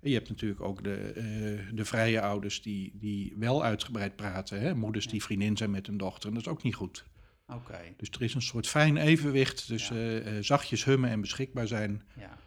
En 0.00 0.08
je 0.08 0.14
hebt 0.14 0.28
natuurlijk 0.28 0.60
ook 0.60 0.84
de, 0.84 0.96
eh, 0.96 1.74
de 1.76 1.84
vrije 1.84 2.20
ouders 2.20 2.62
die, 2.62 2.92
die 2.94 3.34
wel 3.36 3.64
uitgebreid 3.64 4.16
praten. 4.16 4.60
Hè? 4.60 4.74
Moeders 4.74 5.06
die 5.06 5.22
vriendin 5.22 5.56
zijn 5.56 5.70
met 5.70 5.86
hun 5.86 5.96
dochter. 5.96 6.28
En 6.28 6.34
dat 6.34 6.42
is 6.42 6.48
ook 6.48 6.62
niet 6.62 6.74
goed. 6.74 7.04
Oké. 7.46 7.94
Dus 7.96 8.10
er 8.10 8.22
is 8.22 8.34
een 8.34 8.42
soort 8.42 8.66
fijn 8.66 8.96
evenwicht 8.96 9.66
tussen 9.66 9.96
eh, 9.96 10.36
eh, 10.36 10.44
zachtjes 10.44 10.84
hummen 10.84 11.10
en 11.10 11.20
beschikbaar 11.20 11.66
zijn. 11.66 12.02
Ja. 12.16 12.38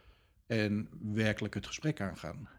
En 0.48 0.90
werkelijk 1.02 1.54
het 1.54 1.68
gesprek 1.68 2.02
aangaan. 2.02 2.50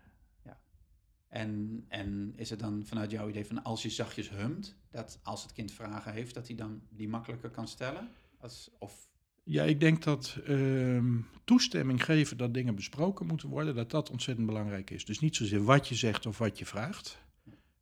En, 1.34 1.84
en 1.88 2.32
is 2.36 2.50
het 2.50 2.58
dan 2.58 2.82
vanuit 2.86 3.10
jouw 3.10 3.28
idee 3.28 3.46
van 3.46 3.62
als 3.62 3.82
je 3.82 3.90
zachtjes 3.90 4.30
humt, 4.30 4.76
dat 4.90 5.18
als 5.22 5.42
het 5.42 5.52
kind 5.52 5.72
vragen 5.72 6.12
heeft, 6.12 6.34
dat 6.34 6.46
hij 6.46 6.56
dan 6.56 6.82
die 6.88 7.08
makkelijker 7.08 7.50
kan 7.50 7.68
stellen? 7.68 8.08
Als, 8.38 8.70
of, 8.78 9.08
Ja, 9.42 9.62
ik 9.62 9.80
denk 9.80 10.02
dat 10.02 10.38
ehm, 10.44 11.20
toestemming 11.44 12.04
geven 12.04 12.36
dat 12.36 12.54
dingen 12.54 12.74
besproken 12.74 13.26
moeten 13.26 13.48
worden, 13.48 13.74
dat 13.74 13.90
dat 13.90 14.10
ontzettend 14.10 14.46
belangrijk 14.46 14.90
is. 14.90 15.04
Dus 15.04 15.20
niet 15.20 15.36
zozeer 15.36 15.64
wat 15.64 15.88
je 15.88 15.94
zegt 15.94 16.26
of 16.26 16.38
wat 16.38 16.58
je 16.58 16.66
vraagt, 16.66 17.18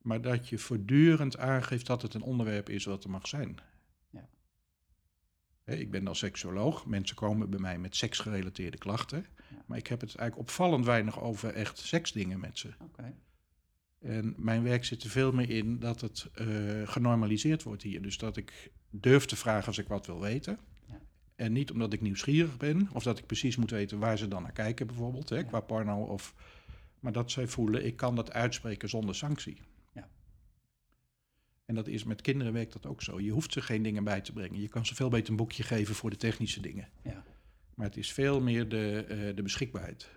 maar 0.02 0.20
dat 0.22 0.48
je 0.48 0.58
voortdurend 0.58 1.38
aangeeft 1.38 1.86
dat 1.86 2.02
het 2.02 2.14
een 2.14 2.22
onderwerp 2.22 2.68
is 2.68 2.84
wat 2.84 3.04
er 3.04 3.10
mag 3.10 3.28
zijn. 3.28 3.58
Ja. 4.10 4.28
Ik 5.64 5.90
ben 5.90 6.04
dan 6.04 6.16
seksoloog, 6.16 6.86
mensen 6.86 7.16
komen 7.16 7.50
bij 7.50 7.60
mij 7.60 7.78
met 7.78 7.96
seksgerelateerde 7.96 8.78
klachten, 8.78 9.26
Ja. 9.50 9.64
maar 9.66 9.78
ik 9.78 9.86
heb 9.86 10.00
het 10.00 10.14
eigenlijk 10.14 10.48
opvallend 10.48 10.84
weinig 10.84 11.20
over 11.20 11.54
echt 11.54 11.78
seksdingen 11.78 12.40
met 12.40 12.58
ze. 12.58 12.68
oké. 12.80 13.14
En 14.02 14.34
mijn 14.36 14.62
werk 14.62 14.84
zit 14.84 15.02
er 15.02 15.10
veel 15.10 15.32
meer 15.32 15.50
in 15.50 15.78
dat 15.78 16.00
het 16.00 16.28
eh, 16.34 16.46
genormaliseerd 16.84 17.62
wordt 17.62 17.82
hier. 17.82 18.02
Dus 18.02 18.18
dat 18.18 18.36
ik 18.36 18.70
durf 18.90 19.24
te 19.24 19.36
vragen 19.36 19.66
als 19.66 19.78
ik 19.78 19.88
wat 19.88 20.06
wil 20.06 20.20
weten. 20.20 20.58
Ja. 20.88 21.00
En 21.36 21.52
niet 21.52 21.70
omdat 21.70 21.92
ik 21.92 22.00
nieuwsgierig 22.00 22.56
ben, 22.56 22.88
of 22.92 23.02
dat 23.02 23.18
ik 23.18 23.26
precies 23.26 23.56
moet 23.56 23.70
weten 23.70 23.98
waar 23.98 24.18
ze 24.18 24.28
dan 24.28 24.42
naar 24.42 24.52
kijken, 24.52 24.86
bijvoorbeeld, 24.86 25.28
hè, 25.28 25.36
Ja. 25.36 25.42
qua 25.42 25.60
porno. 25.60 26.02
Of, 26.02 26.34
maar 27.00 27.12
dat 27.12 27.30
zij 27.30 27.46
voelen, 27.48 27.86
ik 27.86 27.96
kan 27.96 28.14
dat 28.14 28.32
uitspreken 28.32 28.88
zonder 28.88 29.14
sanctie. 29.14 29.60
Ja. 29.94 30.08
En 31.64 31.74
dat 31.74 31.86
is 31.86 32.04
met 32.04 32.20
kinderen 32.20 32.52
werkt 32.52 32.72
dat 32.72 32.86
ook 32.86 33.02
zo. 33.02 33.20
Je 33.20 33.30
hoeft 33.30 33.52
ze 33.52 33.60
geen 33.60 33.82
dingen 33.82 34.04
bij 34.04 34.20
te 34.20 34.32
brengen. 34.32 34.60
Je 34.60 34.68
kan 34.68 34.86
ze 34.86 34.94
veel 34.94 35.08
beter 35.08 35.30
een 35.30 35.36
boekje 35.36 35.62
geven 35.62 35.94
voor 35.94 36.10
de 36.10 36.16
technische 36.16 36.60
dingen. 36.60 36.88
Ja. 37.02 37.24
Maar 37.74 37.86
het 37.86 37.96
is 37.96 38.12
veel 38.12 38.40
meer 38.40 38.68
de, 38.68 39.04
eh, 39.08 39.36
de 39.36 39.42
beschikbaarheid. 39.42 40.10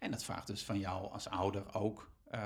Oké. 0.00 0.04
En 0.04 0.10
dat 0.10 0.24
vraagt 0.24 0.46
dus 0.46 0.64
van 0.64 0.78
jou 0.78 1.10
als 1.12 1.28
ouder 1.28 1.74
ook, 1.74 2.10
eh, 2.24 2.40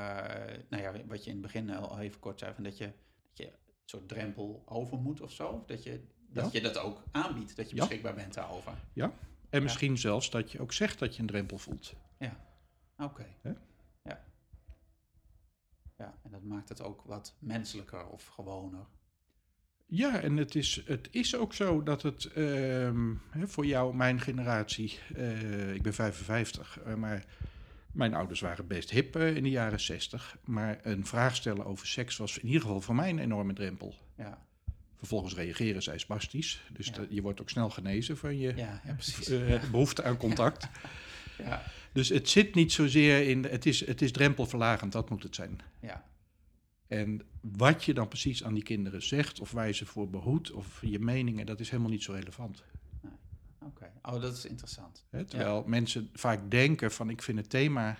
nou 0.68 0.82
ja, 0.82 0.92
wat 1.06 1.24
je 1.24 1.30
in 1.30 1.36
het 1.36 1.42
begin 1.52 1.70
al 1.70 1.98
even 1.98 2.20
kort 2.20 2.38
zei, 2.38 2.54
van 2.54 2.64
dat 2.64 2.78
je, 2.78 2.84
dat 2.84 3.36
je 3.36 3.46
een 3.46 3.52
soort 3.84 4.08
drempel 4.08 4.62
over 4.66 4.98
moet 4.98 5.20
of 5.20 5.32
zo. 5.32 5.64
Dat 5.66 5.82
je 5.82 6.04
dat, 6.28 6.44
Ja. 6.44 6.50
je 6.52 6.60
dat 6.60 6.78
ook 6.78 7.02
aanbiedt, 7.10 7.56
dat 7.56 7.70
je 7.70 7.76
Ja. 7.76 7.80
beschikbaar 7.82 8.14
bent 8.14 8.34
daarover. 8.34 8.72
En 9.50 9.62
misschien 9.62 9.98
zelfs 9.98 10.30
dat 10.30 10.52
je 10.52 10.60
ook 10.60 10.72
zegt 10.72 10.98
dat 10.98 11.14
je 11.14 11.20
een 11.20 11.26
drempel 11.28 11.58
voelt. 11.58 11.94
Oké. 12.98 13.26
Hè? 13.42 13.52
Ja. 14.02 14.24
Ja, 15.96 16.18
en 16.22 16.30
dat 16.30 16.42
maakt 16.42 16.68
het 16.68 16.82
ook 16.82 17.02
wat 17.02 17.34
menselijker 17.38 18.06
of 18.06 18.26
gewoner. 18.26 18.86
Ja, 19.86 20.20
en 20.20 20.36
het 20.36 20.54
is, 20.54 20.82
het 20.86 21.08
is 21.10 21.36
ook 21.36 21.54
zo 21.54 21.82
dat 21.82 22.02
het 22.02 22.24
ehm, 22.24 23.12
hè, 23.30 23.48
voor 23.48 23.66
jou, 23.66 23.96
mijn 23.96 24.20
generatie, 24.20 24.98
eh, 25.16 25.74
ik 25.74 25.82
ben 25.82 25.94
55, 25.94 26.78
eh, 26.84 26.94
maar 26.94 27.24
mijn 27.92 28.14
ouders 28.14 28.40
waren 28.40 28.66
best 28.66 28.90
hip 28.90 29.16
eh, 29.16 29.36
in 29.36 29.42
de 29.42 29.50
jaren 29.50 29.80
60. 29.80 30.36
Maar 30.44 30.78
een 30.82 31.06
vraag 31.06 31.36
stellen 31.36 31.64
over 31.66 31.86
seks 31.86 32.16
was 32.16 32.38
in 32.38 32.46
ieder 32.46 32.60
geval 32.62 32.80
voor 32.80 32.94
mij 32.94 33.10
een 33.10 33.18
enorme 33.18 33.52
drempel. 33.52 33.94
Ja, 34.16 34.42
Vervolgens 34.98 35.34
reageren 35.34 35.82
zij 35.82 35.98
spastisch, 35.98 36.62
dus 36.72 36.86
Ja. 36.86 37.06
je 37.08 37.22
wordt 37.22 37.40
ook 37.40 37.50
snel 37.50 37.70
genezen 37.70 38.16
van 38.16 38.38
je 38.38 38.52
ja, 38.56 38.80
eh, 39.30 39.70
behoefte 39.70 40.02
aan 40.02 40.16
contact. 40.16 40.68
Ja, 41.38 41.62
Dus 41.92 42.08
het 42.08 42.28
zit 42.28 42.54
niet 42.54 42.72
zozeer 42.72 43.28
in, 43.28 43.44
het 43.44 43.66
is, 43.66 43.86
het 43.86 44.02
is 44.02 44.12
drempelverlagend, 44.12 44.92
dat 44.92 45.10
moet 45.10 45.22
het 45.22 45.34
zijn. 45.34 45.60
ja, 45.80 46.04
En 46.86 47.20
wat 47.40 47.84
je 47.84 47.94
dan 47.94 48.08
precies 48.08 48.44
aan 48.44 48.54
die 48.54 48.62
kinderen 48.62 49.02
zegt, 49.02 49.40
of 49.40 49.50
waar 49.50 49.66
je 49.66 49.72
ze 49.72 49.86
voor 49.86 50.10
behoedt, 50.10 50.50
of 50.50 50.80
je 50.80 50.98
meningen, 50.98 51.46
dat 51.46 51.60
is 51.60 51.70
helemaal 51.70 51.90
niet 51.92 52.02
zo 52.02 52.12
relevant. 52.12 52.64
oké. 53.60 53.92
Oh, 54.02 54.20
dat 54.20 54.36
is 54.36 54.44
interessant. 54.44 55.04
Hè? 55.10 55.24
Terwijl 55.24 55.64
mensen 55.66 56.10
vaak 56.12 56.50
denken 56.50 56.90
van 56.92 57.10
ik 57.10 57.22
vind 57.22 57.38
het 57.38 57.50
thema 57.50 57.96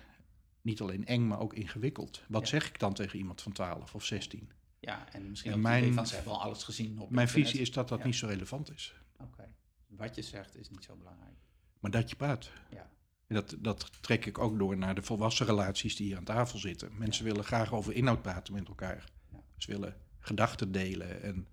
niet 0.62 0.80
alleen 0.80 1.06
eng, 1.06 1.26
maar 1.26 1.38
ook 1.40 1.54
ingewikkeld. 1.54 2.22
Wat 2.28 2.40
Ja. 2.42 2.46
zeg 2.48 2.68
ik 2.68 2.78
dan 2.78 2.94
tegen 2.94 3.18
iemand 3.18 3.42
van 3.42 3.52
12 3.52 3.94
of 3.94 4.04
16? 4.04 4.50
Ja, 4.80 5.12
en 5.12 5.28
misschien 5.30 5.50
En 5.50 5.56
ook 5.56 5.62
mijn- 5.62 5.94
van, 5.94 6.06
ze 6.06 6.14
hebben 6.14 6.32
al 6.32 6.42
alles 6.42 6.62
gezien 6.62 6.98
op 6.98 7.10
Mijn 7.10 7.26
internet. 7.26 7.48
visie 7.48 7.60
is 7.60 7.72
dat 7.72 7.88
dat 7.88 7.98
Ja. 7.98 8.04
niet 8.04 8.14
zo 8.14 8.26
relevant 8.26 8.70
is. 8.72 8.94
Oké. 9.20 9.48
Wat 9.86 10.14
je 10.14 10.22
zegt 10.22 10.56
is 10.56 10.70
niet 10.70 10.84
zo 10.84 10.96
belangrijk. 10.96 11.36
Maar 11.80 11.90
dat 11.90 12.10
je 12.10 12.16
praat. 12.16 12.50
Ja. 12.70 12.90
En 13.34 13.40
dat, 13.40 13.56
dat 13.58 13.90
trek 14.02 14.26
ik 14.26 14.38
ook 14.38 14.58
door 14.58 14.76
naar 14.76 14.94
de 14.94 15.02
volwassen 15.02 15.46
relaties 15.46 15.96
die 15.96 16.06
hier 16.06 16.16
aan 16.16 16.24
tafel 16.24 16.58
zitten. 16.58 16.90
Mensen 16.98 17.24
willen 17.24 17.44
graag 17.44 17.72
over 17.72 17.92
inhoud 17.94 18.22
praten 18.22 18.54
met 18.54 18.68
elkaar. 18.68 19.04
Ja. 19.32 19.38
Ze 19.56 19.70
willen 19.70 19.96
gedachten 20.18 20.72
delen. 20.72 21.22
En, 21.22 21.46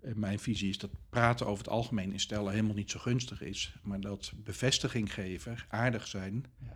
en 0.00 0.18
mijn 0.18 0.38
visie 0.38 0.68
is 0.68 0.78
dat 0.78 0.90
praten 1.08 1.46
over 1.46 1.64
het 1.64 1.72
algemeen 1.72 2.12
in 2.12 2.20
stellen 2.20 2.52
helemaal 2.52 2.74
niet 2.74 2.90
zo 2.90 2.98
gunstig 2.98 3.40
is. 3.42 3.74
Maar 3.82 4.00
dat 4.00 4.32
bevestiging 4.36 5.14
geven, 5.14 5.56
aardig 5.68 6.06
zijn, 6.06 6.44
Ja. 6.58 6.74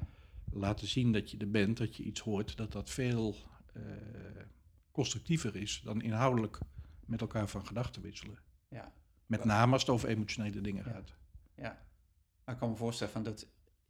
laten 0.52 0.88
zien 0.88 1.12
dat 1.12 1.30
je 1.30 1.36
er 1.36 1.50
bent, 1.50 1.76
dat 1.76 1.96
je 1.96 2.02
iets 2.02 2.20
hoort, 2.20 2.56
dat 2.56 2.72
dat 2.72 2.90
veel 2.90 3.36
eh, 3.72 3.82
constructiever 4.90 5.56
is 5.56 5.80
dan 5.84 6.02
inhoudelijk 6.02 6.58
met 7.06 7.20
elkaar 7.20 7.48
van 7.48 7.66
gedachten 7.66 8.02
wisselen. 8.02 8.38
Ja. 8.68 8.92
Met 9.26 9.44
name 9.44 9.72
als 9.72 9.82
het 9.82 9.90
over 9.90 10.08
emotionele 10.08 10.60
dingen 10.60 10.84
gaat. 10.84 11.14
Ja, 11.56 11.86
ik 12.46 12.56
kan 12.58 12.70
me 12.70 12.76
voorstellen 12.76 13.12
van 13.12 13.22
dat 13.22 13.46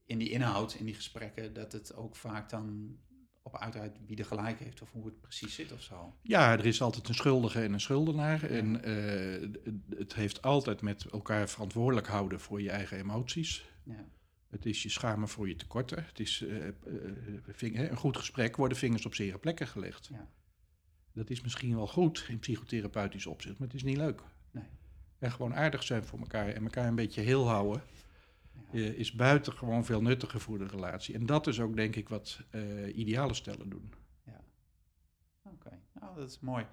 in 0.08 0.18
die 0.18 0.30
inhoud, 0.30 0.74
in 0.74 0.84
die 0.84 0.94
gesprekken, 0.94 1.52
dat 1.52 1.72
het 1.72 1.94
ook 1.94 2.16
vaak 2.16 2.50
dan 2.50 2.96
op 3.42 3.56
uiteraard 3.56 3.98
wie 4.06 4.16
er 4.16 4.24
gelijk 4.24 4.58
heeft 4.58 4.82
of 4.82 4.92
hoe 4.92 5.04
het 5.04 5.20
precies 5.20 5.54
zit 5.54 5.72
of 5.72 5.82
zo. 5.82 6.16
Ja, 6.22 6.52
er 6.52 6.66
is 6.66 6.82
altijd 6.82 7.08
een 7.08 7.14
schuldige 7.14 7.62
en 7.62 7.72
een 7.72 7.80
schuldenaar. 7.80 8.42
En 8.42 8.82
eh, 8.82 9.48
het 9.98 10.14
heeft 10.14 10.42
altijd 10.42 10.80
met 10.80 11.04
elkaar 11.04 11.48
verantwoordelijk 11.48 12.06
houden 12.06 12.40
voor 12.40 12.62
je 12.62 12.70
eigen 12.70 12.98
emoties. 12.98 13.70
Ja, 13.84 14.08
Het 14.50 14.66
is 14.66 14.82
je 14.82 14.88
schamen 14.88 15.28
voor 15.28 15.48
je 15.48 15.56
tekorten. 15.56 16.04
Het 16.04 16.20
is 16.20 16.42
eh, 16.42 16.68
eh, 16.68 16.74
een 17.90 17.96
goed 17.96 18.16
gesprek 18.16 18.56
worden 18.56 18.78
vingers 18.78 19.06
op 19.06 19.14
zere 19.14 19.38
plekken 19.38 19.66
gelegd. 19.66 20.08
Ja. 20.12 20.30
Dat 21.12 21.30
is 21.30 21.40
misschien 21.40 21.76
wel 21.76 21.86
goed 21.86 22.26
in 22.28 22.38
psychotherapeutisch 22.38 23.26
opzicht, 23.26 23.58
maar 23.58 23.68
het 23.68 23.76
is 23.76 23.82
niet 23.82 23.96
leuk. 23.96 24.22
Nee. 24.50 24.68
En 25.18 25.32
gewoon 25.32 25.54
aardig 25.54 25.82
zijn 25.82 26.04
voor 26.04 26.18
elkaar 26.18 26.48
en 26.48 26.62
elkaar 26.62 26.86
een 26.86 26.94
beetje 26.94 27.20
heel 27.20 27.48
houden 27.48 27.82
ja. 28.70 28.78
eh, 28.78 28.98
is 28.98 29.12
buitengewoon 29.12 29.84
veel 29.84 30.02
nuttiger 30.02 30.40
voor 30.40 30.58
de 30.58 30.66
relatie. 30.66 31.14
En 31.14 31.26
dat 31.26 31.46
is 31.46 31.60
ook 31.60 31.76
denk 31.76 31.96
ik 31.96 32.08
wat 32.08 32.40
eh, 32.50 32.96
ideale 32.96 33.34
stellen 33.34 33.68
doen. 33.68 33.92
Oké, 35.52 35.78
nou 35.92 36.14
dat 36.16 36.28
is 36.28 36.40
mooi. 36.40 36.66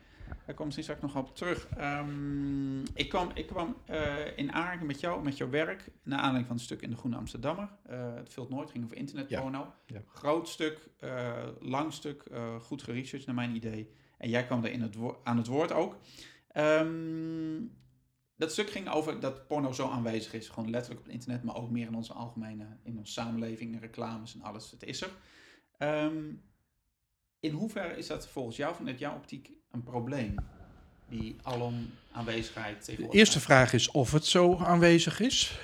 Daar 0.46 0.56
kom 0.56 0.65
misschien 0.65 0.86
straks 0.86 1.01
nog 1.01 1.15
op 1.15 1.36
terug. 1.36 1.68
Ehm, 1.68 2.82
ik 2.82 3.10
kwam, 3.10 3.32
ik 3.34 3.48
kwam 3.48 3.75
eh, 3.86 4.38
in 4.38 4.51
aanraking 4.51 4.88
met 4.88 5.00
jou, 5.00 5.24
met 5.24 5.38
jouw 5.38 5.50
werk, 5.50 5.92
naar 6.04 6.18
aanleiding 6.18 6.48
van 6.48 6.56
een 6.56 6.62
stuk 6.62 6.82
in 6.82 6.89
de 6.89 6.96
Groene 6.96 7.18
Amsterdammer. 7.18 7.70
Het 8.15 8.34
vult 8.34 8.50
nooit, 8.50 8.72
ging 8.72 8.84
over 8.84 8.98
internetporno. 8.98 9.74
Ja. 9.86 10.01
Groot 10.08 10.50
stuk, 10.50 10.89
lang 11.60 11.94
stuk, 11.94 12.24
goed 12.62 12.84
geresearched 12.84 13.25
naar 13.25 13.36
mijn 13.36 13.56
idee. 13.56 13.89
En 14.18 14.30
jij 14.30 14.46
kwam 14.46 14.62
daar 14.62 14.72
in 14.72 14.82
het 14.82 14.96
aan 15.24 15.38
het 15.38 15.48
woord 15.48 15.72
ook. 15.72 15.98
Ehm, 16.48 17.62
dat 18.36 18.51
stuk 18.51 18.70
ging 18.70 18.89
over 18.89 19.20
dat 19.20 19.48
porno 19.48 19.72
zo 19.72 19.89
aanwezig 19.89 20.34
is. 20.34 20.50
Gewoon 20.50 20.70
letterlijk 20.70 21.00
op 21.00 21.06
het 21.06 21.15
internet, 21.15 21.44
maar 21.44 21.56
ook 21.56 21.70
meer 21.70 21.88
in 21.88 21.96
onze 21.96 22.13
algemene, 22.13 22.77
in 22.84 22.98
onze 22.98 23.12
samenleving, 23.12 23.74
in 23.74 23.80
reclames 23.80 24.34
en 24.34 24.42
alles. 24.42 24.72
Het 24.72 24.84
is 24.84 25.01
er. 25.01 25.10
Ehm, 25.77 26.34
in 27.39 27.51
hoeverre 27.51 27.98
is 27.98 28.08
dat 28.08 28.27
volgens 28.27 28.56
jou, 28.58 28.75
vanuit 28.75 29.00
jouw 29.00 29.15
optiek, 29.15 29.51
een 29.72 29.84
probleem? 29.84 30.36
Die 31.10 31.36
alom 31.42 31.89
aanwezigheid 32.12 32.86
De 32.86 33.10
eerste 33.10 33.39
vraag 33.39 33.74
is 33.74 33.92
of 33.92 34.12
het 34.12 34.25
zo 34.25 34.58
aanwezig 34.58 35.20
is. 35.20 35.60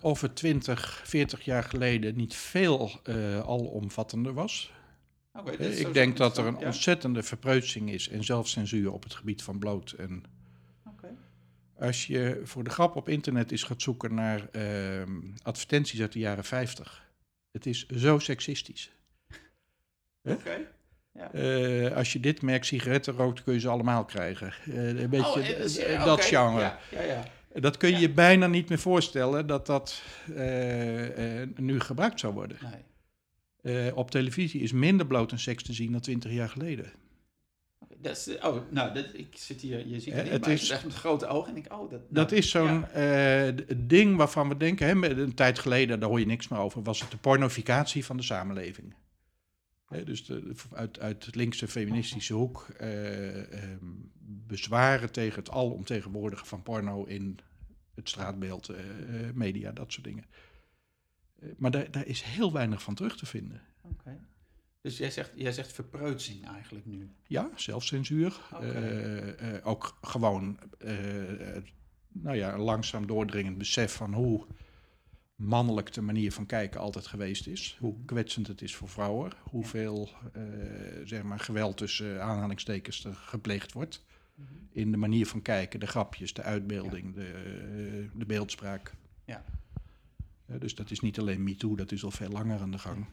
Of 0.00 0.20
het 0.20 0.36
20, 0.36 1.02
40 1.04 1.44
jaar 1.44 1.62
geleden 1.64 2.16
niet 2.16 2.34
veel 2.34 2.90
eh, 3.02 3.40
alomvattender 3.40 4.32
was. 4.32 4.72
Eh, 5.58 5.80
ik 5.80 5.94
denk 5.94 6.16
dat 6.16 6.38
er 6.38 6.46
een 6.46 6.56
ontzettende 6.56 7.22
verpreutsing 7.22 7.90
is 7.90 8.08
en 8.08 8.24
zelfcensuur 8.24 8.92
op 8.92 9.02
het 9.02 9.14
gebied 9.14 9.42
van 9.42 9.58
bloot. 9.58 9.90
En. 9.90 10.24
Als 11.82 12.06
je 12.06 12.40
voor 12.44 12.64
de 12.64 12.70
grap 12.70 12.96
op 12.96 13.08
internet 13.08 13.50
eens 13.50 13.62
gaat 13.62 13.82
zoeken 13.82 14.14
naar 14.14 14.48
ehm, 14.52 15.20
advertenties 15.42 16.00
uit 16.00 16.12
de 16.12 16.18
jaren 16.18 16.44
50, 16.44 17.10
het 17.50 17.66
is 17.66 17.86
zo 17.86 18.18
seksistisch. 18.18 18.92
Oké. 20.22 20.66
Ja. 21.12 21.32
Eh, 21.32 21.96
als 21.96 22.12
je 22.12 22.20
dit 22.20 22.42
merk 22.42 22.64
sigaretten 22.64 23.14
rookt, 23.14 23.42
kun 23.42 23.54
je 23.54 23.60
ze 23.60 23.68
allemaal 23.68 24.04
krijgen. 24.04 24.54
Eh, 24.64 24.88
een 24.88 25.10
beetje 25.10 25.40
Oh, 25.40 25.94
eh, 25.94 26.04
dat 26.04 26.24
genre. 26.24 26.72
Ja, 26.90 27.02
ja. 27.02 27.24
Dat 27.54 27.76
kun 27.76 27.90
je 27.90 27.98
je 27.98 28.10
bijna 28.10 28.46
niet 28.46 28.68
meer 28.68 28.78
voorstellen 28.78 29.46
dat 29.46 29.66
dat 29.66 30.02
nu 31.56 31.80
gebruikt 31.80 32.20
zou 32.20 32.34
worden. 32.34 32.58
Nee. 33.62 33.94
Op 33.94 34.10
televisie 34.10 34.60
is 34.60 34.72
minder 34.72 35.06
bloot 35.06 35.32
en 35.32 35.38
seks 35.38 35.62
te 35.62 35.72
zien 35.72 35.92
dan 35.92 36.00
20 36.00 36.30
jaar 36.30 36.48
geleden. 36.48 36.92
Dat 38.02 38.16
is, 38.16 38.38
oh, 38.38 38.56
nou, 38.70 38.94
dat, 38.94 39.06
ik 39.14 39.36
zit 39.36 39.60
hier, 39.60 39.86
je 39.86 40.00
ziet 40.00 40.12
Eh, 40.12 40.18
het 40.18 40.24
niet, 40.32 40.32
het 40.32 40.46
is- 40.60 40.66
zeg 40.66 40.84
met 40.84 40.94
grote 40.94 41.26
ogen 41.26 41.50
en 41.52 41.56
ik, 41.56 41.72
oh, 41.72 41.90
dat... 41.90 42.00
Dat 42.08 42.26
nou, 42.30 42.36
is 42.40 42.50
zo'n 42.50 42.80
ja. 42.80 42.88
eh, 42.88 43.54
ding 43.76 44.16
waarvan 44.16 44.48
we 44.48 44.56
denken, 44.56 44.86
hè, 44.86 45.10
een 45.10 45.34
tijd 45.34 45.58
geleden, 45.58 46.00
daar 46.00 46.08
hoor 46.08 46.20
je 46.20 46.26
niks 46.26 46.48
meer 46.48 46.58
over, 46.58 46.82
was 46.82 47.00
het 47.00 47.10
de 47.10 47.16
pornificatie 47.16 48.04
van 48.04 48.16
de 48.16 48.22
samenleving. 48.22 48.94
Hè, 49.86 50.04
dus 50.04 50.24
de, 50.26 50.54
uit, 50.72 51.00
uit 51.00 51.24
het 51.26 51.34
linkse 51.34 51.68
feministische 51.68 52.34
hoek 52.34 52.66
eh, 52.78 53.52
ehm, 53.62 53.84
bezwaren 54.20 55.12
tegen 55.12 55.38
het 55.38 55.50
alomtegenwoordigen 55.50 56.46
van 56.46 56.62
porno 56.62 57.04
in 57.04 57.38
het 57.94 58.08
straatbeeld, 58.08 58.70
media, 59.34 59.72
dat 59.72 59.92
soort 59.92 60.04
dingen. 60.04 60.24
Maar 61.56 61.70
daar, 61.70 61.90
daar 61.90 62.06
is 62.06 62.22
heel 62.22 62.52
weinig 62.52 62.82
van 62.82 62.94
terug 62.94 63.16
te 63.16 63.26
vinden. 63.26 63.60
Oké. 63.82 64.18
Dus 64.82 64.98
jij 64.98 65.10
zegt, 65.10 65.32
jij 65.34 65.52
zegt 65.52 65.72
verpreutsing 65.72 66.46
eigenlijk 66.46 66.86
nu. 66.86 67.10
Ja, 67.26 67.50
zelfcensuur. 67.54 68.40
Eh, 68.60 69.54
eh, 69.56 69.66
ook 69.66 69.98
gewoon 70.00 70.58
eh, 70.78 70.94
nou 72.08 72.36
ja, 72.36 72.52
een 72.54 72.60
langzaam 72.60 73.06
doordringend 73.06 73.58
besef 73.58 73.92
van 73.92 74.14
hoe 74.14 74.46
mannelijk 75.34 75.92
de 75.92 76.00
manier 76.00 76.32
van 76.32 76.46
kijken 76.46 76.80
altijd 76.80 77.06
geweest 77.06 77.46
is. 77.46 77.76
Hoe 77.80 78.04
kwetsend 78.04 78.46
het 78.46 78.62
is 78.62 78.74
voor 78.74 78.88
vrouwen. 78.88 79.32
Hoeveel 79.42 80.10
zeg 81.04 81.22
maar 81.22 81.40
geweld 81.40 81.76
tussen 81.76 82.22
aanhalingstekens 82.22 83.04
er 83.04 83.14
gepleegd 83.14 83.72
wordt. 83.72 84.04
In 84.72 84.90
de 84.90 84.96
manier 84.96 85.26
van 85.26 85.42
kijken, 85.42 85.80
de 85.80 85.86
grapjes, 85.86 86.34
de 86.34 86.42
uitbeelding, 86.42 87.14
de, 87.14 88.08
de 88.14 88.26
beeldspraak. 88.26 88.94
Ja. 89.24 89.44
Dus 90.46 90.74
dat 90.74 90.90
is 90.90 91.00
niet 91.00 91.18
alleen 91.18 91.42
MeToo, 91.42 91.76
dat 91.76 91.92
is 91.92 92.04
al 92.04 92.10
veel 92.10 92.30
langer 92.30 92.60
aan 92.60 92.70
de 92.70 92.78
gang. 92.78 93.06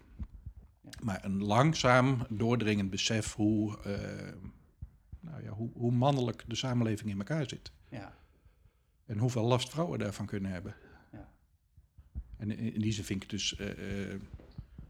Maar 1.04 1.26
een 1.26 1.44
langzaam 1.44 2.26
doordringend 2.30 2.90
besef 2.90 3.34
hoe, 3.34 3.78
eh, 3.84 4.34
nou 5.20 5.44
ja, 5.44 5.50
hoe, 5.50 5.70
hoe 5.74 5.92
mannelijk 5.92 6.44
de 6.48 6.56
samenleving 6.56 7.10
in 7.10 7.18
elkaar 7.18 7.50
zit. 7.50 7.72
Ja. 7.90 8.18
En 9.06 9.18
hoeveel 9.18 9.44
last 9.44 9.70
vrouwen 9.70 10.00
daarvan 10.00 10.26
kunnen 10.26 10.52
hebben. 10.52 10.76
Ja. 11.12 11.30
En 12.38 12.52
in, 12.58 12.74
in 12.74 12.82
die 12.82 12.92
zin 12.92 13.04
vind 13.04 13.24
ik 13.24 13.30
het 13.32 13.40
dus... 13.40 13.56
eh, 13.56 14.12
eh, 14.14 14.20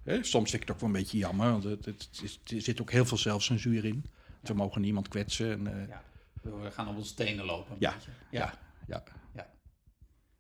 hè, 0.04 0.24
soms 0.24 0.50
vind 0.50 0.62
ik 0.62 0.68
het 0.68 0.72
ook 0.72 0.82
wel 0.82 0.90
een 0.90 1.02
beetje 1.02 1.18
jammer, 1.18 1.52
want 1.52 1.64
het, 1.64 1.86
het, 1.86 2.10
is- 2.24 2.40
er 2.56 2.62
zit 2.62 2.82
ook 2.82 2.92
heel 2.92 3.06
veel 3.06 3.18
zelfcensuur 3.18 3.86
in. 3.86 4.06
We 4.42 4.54
mogen 4.54 4.82
niemand 4.82 5.08
kwetsen. 5.08 5.68
En, 5.68 5.88
Ja. 5.88 6.04
We 6.42 6.72
gaan 6.72 6.88
op 6.88 6.96
onze 6.98 7.14
tenen 7.14 7.46
lopen. 7.46 7.76
Ja. 7.80 7.94
beetje. 7.94 8.12
ja, 8.32 8.54
ja. 8.88 9.04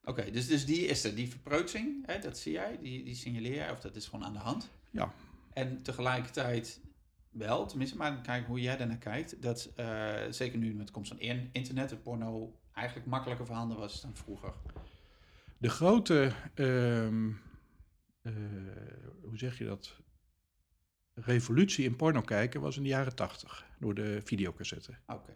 Oké, 0.04 0.32
dus, 0.32 0.48
dus 0.48 0.66
die 0.66 0.80
is 0.86 1.04
er. 1.04 1.16
Die 1.16 1.30
verpreutsing, 1.30 2.06
hè, 2.06 2.20
dat 2.20 2.38
zie 2.38 2.52
jij, 2.52 2.78
die, 2.82 3.04
die 3.04 3.16
signaleer 3.16 3.54
jij, 3.56 3.72
of 3.72 3.80
dat 3.80 3.96
is 3.96 4.06
gewoon 4.08 4.26
aan 4.26 4.34
de 4.34 4.40
hand. 4.40 4.70
Ja. 4.92 5.14
En 5.60 5.82
tegelijkertijd 5.84 6.82
wel, 7.30 7.66
tenminste, 7.68 7.98
maar 7.98 8.12
dan 8.14 8.22
kijk 8.22 8.46
hoe 8.48 8.62
jij 8.62 8.78
daarnaar 8.78 8.98
kijkt, 8.98 9.42
dat 9.42 9.72
eh, 9.76 10.14
zeker 10.30 10.58
nu 10.58 10.74
met 10.74 10.88
de 10.88 10.94
komst 10.94 11.10
van 11.12 11.20
in- 11.20 11.50
internet, 11.52 11.90
het 11.90 12.04
porno 12.04 12.60
eigenlijk 12.74 13.08
makkelijker 13.08 13.46
voorhanden 13.46 13.78
was 13.78 14.02
dan 14.02 14.16
vroeger. 14.16 14.54
De 15.58 15.70
grote, 15.70 16.32
ehm, 16.54 17.30
eh, 18.22 18.34
hoe 19.24 19.38
zeg 19.38 19.58
je 19.58 19.66
dat? 19.66 19.96
Revolutie 21.14 21.86
in 21.86 21.96
porno 21.96 22.22
kijken 22.22 22.62
was 22.62 22.78
in 22.78 22.84
de 22.84 22.90
jaren 22.90 23.16
tachtig 23.16 23.66
door 23.80 23.94
de 23.94 24.22
videocassette. 24.24 24.98
Oké, 25.08 25.34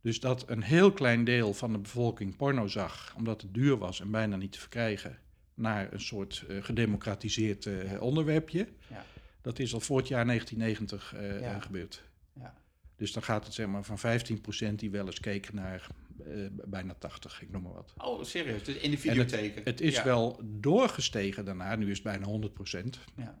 Dus 0.00 0.20
dat 0.20 0.48
een 0.48 0.62
heel 0.62 0.92
klein 0.92 1.24
deel 1.24 1.54
van 1.54 1.72
de 1.72 1.78
bevolking 1.78 2.36
porno 2.36 2.66
zag, 2.66 3.14
omdat 3.16 3.42
het 3.42 3.54
duur 3.54 3.76
was 3.78 4.00
en 4.00 4.10
bijna 4.10 4.36
niet 4.36 4.52
te 4.52 4.60
verkrijgen, 4.60 5.18
naar 5.54 5.92
een 5.92 6.00
soort 6.00 6.44
eh, 6.48 6.62
gedemocratiseerd 6.62 7.68
onderwerpje. 8.00 8.68
Ja. 8.90 9.04
Dat 9.44 9.58
is 9.58 9.74
al 9.74 9.80
voor 9.80 9.98
het 9.98 10.08
jaar 10.08 10.26
1990 10.26 11.14
eh, 11.14 11.40
Ja. 11.40 11.54
eh, 11.56 11.62
gebeurd. 11.62 12.02
Ja. 12.32 12.54
Dus 12.96 13.12
dan 13.12 13.22
gaat 13.22 13.44
het 13.44 13.54
zeg 13.54 13.66
maar 13.66 13.84
van 13.84 13.98
15% 13.98 14.74
die 14.74 14.90
wel 14.90 15.06
eens 15.06 15.20
keek 15.20 15.52
naar 15.52 15.86
eh, 16.26 16.46
bijna 16.50 16.94
80, 16.94 17.42
ik 17.42 17.50
noem 17.50 17.62
maar 17.62 17.72
wat. 17.72 17.94
Oh, 17.96 18.22
serieus, 18.24 18.64
dus 18.64 18.76
in 18.76 18.90
de 18.90 18.98
videotheken. 18.98 19.62
Het 19.64 19.80
is 19.80 19.94
Ja. 19.94 20.04
wel 20.04 20.40
doorgestegen 20.44 21.44
daarna, 21.44 21.76
nu 21.76 21.90
is 21.90 21.94
het 21.94 22.02
bijna 22.02 22.26
100%. 22.26 22.98
Ja. 23.16 23.38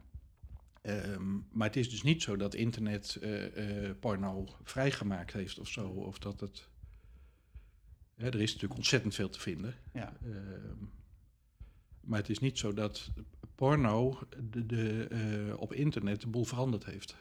Ehm, 0.82 1.32
maar 1.52 1.66
het 1.66 1.76
is 1.76 1.90
dus 1.90 2.02
niet 2.02 2.22
zo 2.22 2.36
dat 2.36 2.54
internet 2.54 3.18
eh, 3.22 3.86
eh, 3.88 3.96
porno 4.00 4.48
vrijgemaakt 4.62 5.32
heeft 5.32 5.58
of 5.58 5.68
zo. 5.68 5.88
Of 5.88 6.18
dat 6.18 6.40
het. 6.40 6.68
Hè, 8.16 8.26
er 8.26 8.40
is 8.40 8.52
natuurlijk 8.52 8.78
ontzettend 8.80 9.14
veel 9.14 9.28
te 9.30 9.40
vinden. 9.40 9.74
Ja. 9.92 10.16
Ehm, 10.24 10.84
maar 12.00 12.18
het 12.18 12.28
is 12.28 12.38
niet 12.38 12.58
zo 12.58 12.72
dat 12.72 13.10
porno 13.54 14.18
de, 14.50 14.66
de, 14.66 15.06
eh, 15.08 15.60
op 15.60 15.72
internet 15.72 16.20
de 16.20 16.26
boel 16.26 16.44
veranderd 16.44 16.84
heeft. 16.84 17.16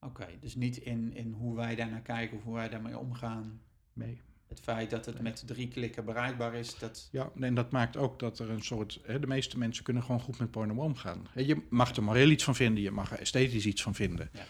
Oké, 0.00 0.26
dus 0.40 0.54
niet 0.54 0.76
in, 0.76 1.14
in 1.14 1.32
hoe 1.32 1.56
wij 1.56 1.74
daarnaar 1.74 2.02
kijken 2.02 2.36
of 2.36 2.42
hoe 2.42 2.54
wij 2.54 2.68
daarmee 2.68 2.98
omgaan. 2.98 3.60
Nee. 3.92 4.20
Het 4.48 4.60
feit 4.60 4.90
dat 4.90 5.06
het 5.06 5.20
met 5.20 5.46
drie 5.46 5.68
klikken 5.68 6.04
bereikbaar 6.04 6.54
is, 6.54 6.78
dat... 6.78 7.08
Ja, 7.12 7.30
en 7.40 7.54
dat 7.54 7.70
maakt 7.70 7.96
ook 7.96 8.18
dat 8.18 8.38
er 8.38 8.50
een 8.50 8.62
soort. 8.62 9.00
Hè, 9.02 9.18
de 9.18 9.26
meeste 9.26 9.58
mensen 9.58 9.84
kunnen 9.84 10.02
gewoon 10.02 10.20
goed 10.20 10.38
met 10.38 10.50
porno 10.50 10.82
omgaan. 10.82 11.26
Je 11.34 11.66
mag 11.70 11.96
er 11.96 12.02
moreel 12.02 12.30
iets 12.30 12.44
van 12.44 12.54
vinden, 12.54 12.82
je 12.82 12.90
mag 12.90 13.12
er 13.12 13.18
esthetisch 13.18 13.66
iets 13.66 13.82
van 13.82 13.94
vinden. 13.94 14.30
Ja. 14.32 14.44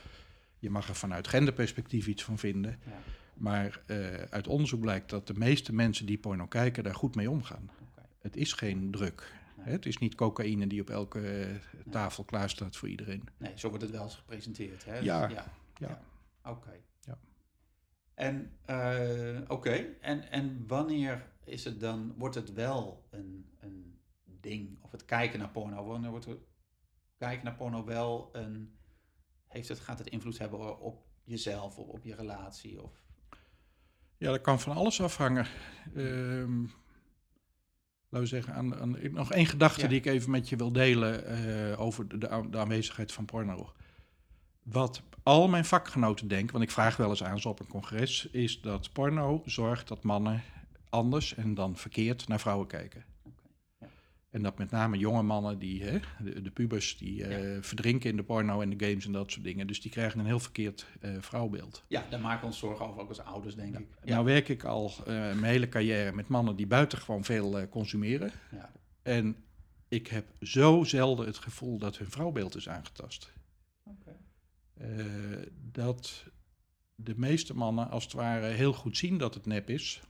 Je 0.59 0.71
mag 0.71 0.89
er 0.89 0.95
vanuit 0.95 1.29
genderperspectief 1.29 2.07
iets 2.07 2.25
van 2.25 2.39
vinden. 2.39 2.79
Ja. 2.87 3.03
Maar 3.35 3.83
eh, 3.87 3.97
uit 4.15 4.47
onderzoek 4.47 4.81
blijkt 4.81 5.11
dat 5.11 5.27
de 5.27 5.35
meeste 5.35 5.75
mensen 5.75 6.07
die 6.07 6.19
porno 6.19 6.47
kijken 6.47 6.85
daar 6.85 6.95
goed 6.95 7.15
mee 7.15 7.31
omgaan. 7.31 7.71
Het 8.19 8.37
is 8.37 8.53
geen 8.53 8.91
druk. 8.91 9.33
Nee. 9.65 9.73
Het 9.73 9.87
is 9.87 9.99
niet 9.99 10.15
cocaïne 10.15 10.67
die 10.67 10.81
op 10.81 10.91
elke 10.91 11.41
eh, 11.45 11.57
tafel 11.91 12.25
klaar 12.25 12.51
staat 12.51 12.77
voor 12.77 12.89
iedereen. 12.89 13.29
Nee, 13.37 13.53
zo 13.59 13.69
wordt 13.69 13.83
het 13.83 13.93
wel 13.93 14.03
eens 14.03 14.17
gepresenteerd. 14.17 14.85
Hè? 14.85 14.99
Ja, 14.99 15.27
Dus 15.27 15.37
ja. 15.37 15.53
ja. 15.75 16.01
Oké. 16.51 16.81
Ja. 17.01 17.19
En, 18.15 18.53
eh, 18.65 19.41
oké. 19.49 19.87
En, 20.01 20.31
en 20.31 20.65
wanneer 20.67 21.27
is 21.45 21.65
het 21.65 21.81
dan, 21.81 22.15
wordt 22.17 22.35
het 22.35 22.53
wel 22.53 23.07
een, 23.11 23.51
een 23.61 23.99
ding? 24.25 24.79
Of 24.83 24.91
het 24.91 25.05
kijken 25.05 25.39
naar 25.39 25.51
porno, 25.51 25.85
wanneer 25.87 26.11
wordt 26.11 26.25
het 26.25 26.39
kijken 27.17 27.45
naar 27.45 27.55
porno 27.57 27.85
wel 27.85 28.29
een, 28.33 28.79
heeft 29.47 29.69
het, 29.69 29.81
gaat 29.81 29.99
het 29.99 30.09
invloed 30.09 30.39
hebben 30.39 30.81
op 30.81 31.07
jezelf, 31.25 31.79
op, 31.79 31.89
op 31.89 32.05
je 32.05 32.15
relatie? 32.15 32.83
Of, 32.83 32.93
Ja, 34.17 34.31
dat 34.31 34.41
kan 34.41 34.61
van 34.61 34.77
alles 34.77 35.01
afhangen. 35.01 35.47
Ehm, 35.95 36.65
laten 38.09 38.29
we 38.29 38.35
zeggen, 38.35 38.55
aan, 38.55 38.81
aan, 38.81 38.97
nog 39.13 39.33
één 39.33 39.47
gedachte 39.47 39.81
Ja. 39.81 39.89
die 39.89 39.99
ik 39.99 40.07
even 40.07 40.31
met 40.31 40.49
je 40.49 40.57
wil 40.57 40.73
delen 40.73 41.27
eh, 41.27 41.81
over 41.81 42.09
de, 42.09 42.19
de 42.51 42.59
aanwezigheid 42.59 43.13
van 43.13 43.25
porno. 43.25 43.73
Wat 44.63 45.03
al 45.23 45.49
mijn 45.49 45.65
vakgenoten 45.65 46.29
denken, 46.29 46.53
want 46.53 46.65
ik 46.65 46.71
vraag 46.71 46.97
wel 46.97 47.09
eens 47.09 47.25
aan 47.25 47.41
ze 47.41 47.49
op 47.49 47.61
een 47.61 47.67
congres, 47.67 48.29
is 48.31 48.61
dat 48.61 48.93
porno 48.93 49.43
zorgt 49.45 49.89
dat 49.89 50.03
mannen 50.03 50.43
anders 50.89 51.35
en 51.35 51.55
dan 51.55 51.77
verkeerd 51.77 52.29
naar 52.29 52.41
vrouwen 52.41 52.67
kijken. 52.67 53.05
En 54.31 54.43
dat 54.43 54.59
met 54.59 54.71
name 54.71 54.99
jonge 54.99 55.23
mannen, 55.23 55.59
die, 55.59 55.83
hè, 55.83 55.99
de, 56.19 56.43
de 56.43 56.51
pubers, 56.51 56.99
die 56.99 57.25
eh, 57.25 57.63
verdrinken 57.63 58.11
in 58.11 58.17
de 58.17 58.23
porno 58.23 58.61
en 58.61 58.71
de 58.71 58.87
games 58.87 59.07
en 59.07 59.13
dat 59.13 59.31
soort 59.31 59.45
dingen. 59.45 59.67
Dus 59.67 59.81
die 59.81 59.91
krijgen 59.91 60.21
een 60.21 60.27
heel 60.27 60.41
verkeerd 60.41 60.87
eh, 61.01 61.11
vrouwbeeld. 61.21 61.85
ja, 61.89 62.07
daar 62.11 62.21
maken 62.21 62.41
we 62.41 62.47
ons 62.47 62.59
zorgen 62.59 62.87
over, 62.87 63.01
ook 63.01 63.09
als 63.09 63.21
ouders, 63.21 63.55
denk 63.55 63.79
ik. 63.79 63.87
Ja. 64.05 64.13
Nou 64.15 64.25
werk 64.25 64.49
ik 64.49 64.65
al 64.65 64.93
eh, 64.99 65.05
mijn 65.15 65.45
hele 65.45 65.69
carrière 65.69 66.13
met 66.13 66.29
mannen 66.29 66.57
die 66.57 66.67
buitengewoon 66.67 67.25
veel 67.25 67.69
consumeren. 67.69 68.31
ja. 68.51 68.71
En 69.03 69.37
ik 69.89 70.07
heb 70.07 70.27
zo 70.41 70.85
zelden 70.85 71.27
het 71.27 71.39
gevoel 71.39 71.79
dat 71.79 71.99
hun 71.99 72.11
vrouwbeeld 72.11 72.57
is 72.57 72.69
aangetast. 72.69 73.33
Oké. 73.85 74.17
Eh, 74.75 75.05
dat 75.73 76.25
de 76.95 77.15
meeste 77.17 77.57
mannen 77.57 77.91
als 77.91 78.05
het 78.05 78.13
ware 78.13 78.47
heel 78.47 78.73
goed 78.73 78.97
zien 78.97 79.19
dat 79.19 79.35
het 79.35 79.47
nep 79.47 79.71
is. 79.71 80.03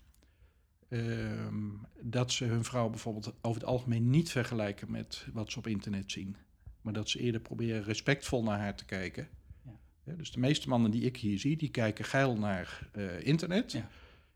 Ehm, 0.89 1.69
dat 2.01 2.33
ze 2.33 2.45
hun 2.45 2.65
vrouw 2.65 2.89
bijvoorbeeld 2.89 3.35
over 3.41 3.61
het 3.61 3.71
algemeen 3.71 4.11
niet 4.11 4.31
vergelijken 4.31 4.91
met 4.91 5.27
wat 5.33 5.53
ze 5.53 5.59
op 5.59 5.67
internet 5.67 6.11
zien. 6.11 6.37
Maar 6.81 6.93
dat 6.93 7.09
ze 7.09 7.19
eerder 7.19 7.41
proberen 7.41 7.83
respectvol 7.83 8.43
naar 8.43 8.59
haar 8.59 8.75
te 8.77 8.85
kijken. 8.85 9.29
Ja. 9.65 9.71
Ja, 10.05 10.13
dus 10.15 10.33
de 10.33 10.41
meeste 10.41 10.69
mannen 10.69 10.91
die 10.91 11.03
ik 11.03 11.17
hier 11.17 11.39
zie, 11.39 11.57
die 11.57 11.71
kijken 11.71 12.05
geil 12.05 12.37
naar 12.37 12.89
eh, 12.93 13.27
internet. 13.27 13.73
Ja. 13.73 13.89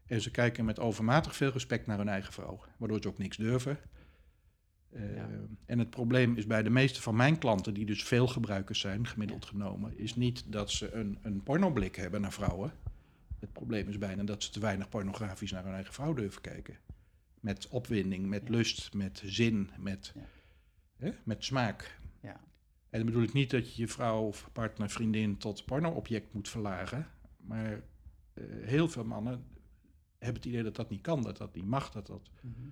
En 0.07 0.21
ze 0.21 0.31
kijken 0.31 0.65
met 0.65 0.81
overmatig 0.81 1.37
veel 1.37 1.51
respect 1.51 1.87
naar 1.87 1.99
hun 1.99 2.09
eigen 2.09 2.33
vrouw. 2.33 2.61
Waardoor 2.77 3.03
ze 3.03 3.09
ook 3.09 3.19
niks 3.19 3.37
durven. 3.37 3.79
Eh, 4.91 5.17
Ja. 5.17 5.29
En 5.67 5.79
het 5.79 5.91
probleem 5.91 6.37
is 6.37 6.47
bij 6.47 6.63
de 6.63 6.71
meeste 6.71 7.03
van 7.03 7.17
mijn 7.17 7.39
klanten, 7.39 7.75
die 7.75 7.87
dus 7.87 8.03
veel 8.05 8.27
gebruikers 8.27 8.81
zijn, 8.81 9.07
gemiddeld 9.07 9.45
genomen, 9.45 9.99
is 9.99 10.17
niet 10.17 10.53
dat 10.53 10.71
ze 10.71 10.93
een, 10.93 11.19
een 11.23 11.43
pornoblik 11.43 11.97
hebben 11.97 12.21
naar 12.21 12.33
vrouwen. 12.33 12.73
Het 13.43 13.53
probleem 13.53 13.89
is 13.89 13.99
bijna 13.99 14.23
dat 14.23 14.43
ze 14.43 14.51
te 14.51 14.61
weinig 14.61 14.89
pornografisch 14.89 15.51
naar 15.51 15.65
hun 15.65 15.75
eigen 15.75 15.95
vrouw 15.95 16.13
durven 16.15 16.41
kijken. 16.41 16.77
Met 17.41 17.69
opwinding, 17.69 18.27
met 18.29 18.43
Ja. 18.45 18.51
lust, 18.51 18.95
met 18.95 19.23
zin, 19.25 19.71
met, 19.79 20.13
Ja. 20.15 20.21
hè, 20.97 21.13
met 21.25 21.45
smaak. 21.45 21.99
Ja. 22.21 22.41
En 22.91 22.99
dan 22.99 23.05
bedoel 23.05 23.23
ik 23.23 23.33
niet 23.33 23.51
dat 23.51 23.75
je 23.75 23.83
je 23.83 23.89
vrouw 23.89 24.23
of 24.27 24.49
partner, 24.53 24.91
vriendin 24.91 25.37
tot 25.37 25.65
porno-object 25.65 26.33
moet 26.35 26.49
verlagen. 26.49 27.07
Maar 27.37 27.73
eh, 28.35 28.45
heel 28.63 28.89
veel 28.89 29.05
mannen 29.05 29.45
hebben 30.19 30.37
het 30.43 30.51
idee 30.51 30.63
dat 30.63 30.77
dat 30.77 30.91
niet 30.91 31.01
kan, 31.01 31.23
dat 31.23 31.37
dat 31.37 31.55
niet 31.55 31.67
mag, 31.67 31.91
dat, 31.91 32.07
dat, 32.07 32.31
Mhm. 32.41 32.69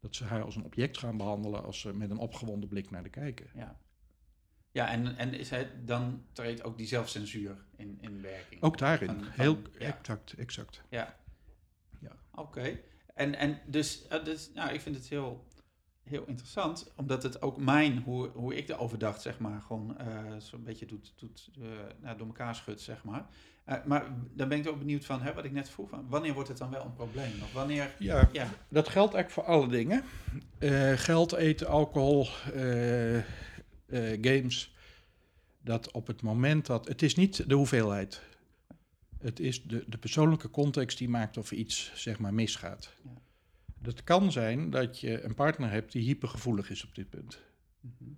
dat 0.00 0.14
ze 0.16 0.24
haar 0.24 0.42
als 0.42 0.56
een 0.56 0.64
object 0.64 0.98
gaan 0.98 1.16
behandelen 1.16 1.64
als 1.64 1.80
ze 1.80 1.94
met 1.94 2.10
een 2.10 2.18
opgewonden 2.18 2.68
blik 2.68 2.90
naar 2.90 3.02
de 3.02 3.08
kijken. 3.08 3.46
Ja. 3.54 3.78
Ja, 4.72 4.88
en, 4.88 5.16
en 5.16 5.34
is 5.34 5.50
het, 5.50 5.68
dan 5.86 6.24
treedt 6.32 6.64
ook 6.64 6.78
die 6.78 6.86
zelfcensuur 6.86 7.56
in, 7.76 7.98
in 8.00 8.22
werking. 8.22 8.62
Ook 8.62 8.78
daarin, 8.78 9.06
Van- 9.08 9.18
van- 9.24 9.30
heel 9.32 9.58
ja. 9.78 9.86
exact, 9.98 10.32
exact. 10.32 10.82
Ja. 10.88 11.16
Ja. 12.00 12.12
Oké. 12.34 12.78
En, 13.14 13.34
en 13.34 13.60
dus, 13.66 14.06
eh, 14.08 14.24
dus 14.24 14.50
nou, 14.54 14.72
ik 14.72 14.80
vind 14.80 14.96
het 14.96 15.08
heel, 15.08 15.46
heel 16.02 16.24
interessant, 16.26 16.92
omdat 16.96 17.22
het 17.22 17.42
ook 17.42 17.56
mijn, 17.56 17.98
hoe, 17.98 18.28
hoe 18.28 18.54
ik 18.56 18.68
erover 18.68 18.98
dacht, 18.98 19.22
zeg 19.22 19.38
maar, 19.38 19.60
gewoon 19.60 19.98
eh, 19.98 20.06
zo'n 20.38 20.62
beetje 20.64 20.86
doet, 20.86 21.12
doet 21.16 21.50
eh, 21.60 21.68
nou, 22.00 22.16
door 22.18 22.26
elkaar 22.26 22.54
schudt, 22.54 22.80
zeg 22.80 23.04
maar. 23.04 23.26
Maar 23.86 24.06
dan 24.34 24.48
ben 24.48 24.58
ik 24.58 24.68
ook 24.68 24.78
benieuwd 24.78 25.04
van, 25.04 25.22
hè, 25.22 25.32
wat 25.34 25.44
ik 25.44 25.52
net 25.52 25.70
vroeg, 25.70 25.88
van, 25.88 26.08
wanneer 26.08 26.34
wordt 26.34 26.48
het 26.48 26.58
dan 26.58 26.70
wel 26.70 26.84
een 26.84 26.92
probleem? 26.94 27.32
Of 27.42 27.52
wanneer, 27.52 27.94
Ja, 27.98 28.28
ja, 28.32 28.48
dat 28.68 28.88
geldt 28.88 29.14
eigenlijk 29.14 29.30
voor 29.46 29.54
alle 29.54 29.68
dingen. 29.68 30.04
Geld, 30.98 31.32
eten, 31.32 31.66
alcohol, 31.66 32.26
games. 34.20 34.74
Dat 35.60 35.90
op 35.90 36.06
het 36.06 36.22
moment 36.22 36.66
dat... 36.66 36.88
Het 36.88 37.02
is 37.02 37.14
niet 37.14 37.48
de 37.48 37.54
hoeveelheid. 37.54 38.22
Het 39.18 39.40
is 39.40 39.62
de, 39.62 39.84
de 39.86 39.98
persoonlijke 39.98 40.50
context 40.50 40.98
die 40.98 41.08
maakt 41.08 41.36
of 41.36 41.52
iets 41.52 41.92
zeg 41.94 42.18
maar 42.18 42.34
misgaat. 42.34 42.92
Ja. 43.04 43.10
Dat 43.78 44.04
kan 44.04 44.32
zijn 44.32 44.70
dat 44.70 45.00
je 45.00 45.22
een 45.22 45.34
partner 45.34 45.70
hebt 45.70 45.92
die 45.92 46.02
hypergevoelig 46.02 46.70
is 46.70 46.84
op 46.84 46.94
dit 46.94 47.10
punt. 47.10 47.40
Mhm. 47.80 48.10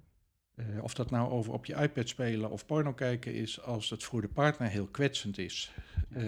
Eh, 0.55 0.83
of 0.83 0.95
dat 0.95 1.11
nou 1.11 1.31
over 1.31 1.53
op 1.53 1.67
je 1.67 1.75
iPad 1.75 2.09
spelen 2.09 2.51
of 2.51 2.67
porno 2.67 2.93
kijken 2.93 3.35
is, 3.35 3.61
als 3.61 3.91
het 3.91 4.05
voor 4.05 4.21
de 4.21 4.29
partner 4.29 4.69
heel 4.69 4.87
kwetsend 4.87 5.39
is, 5.39 5.73
eh, 6.11 6.25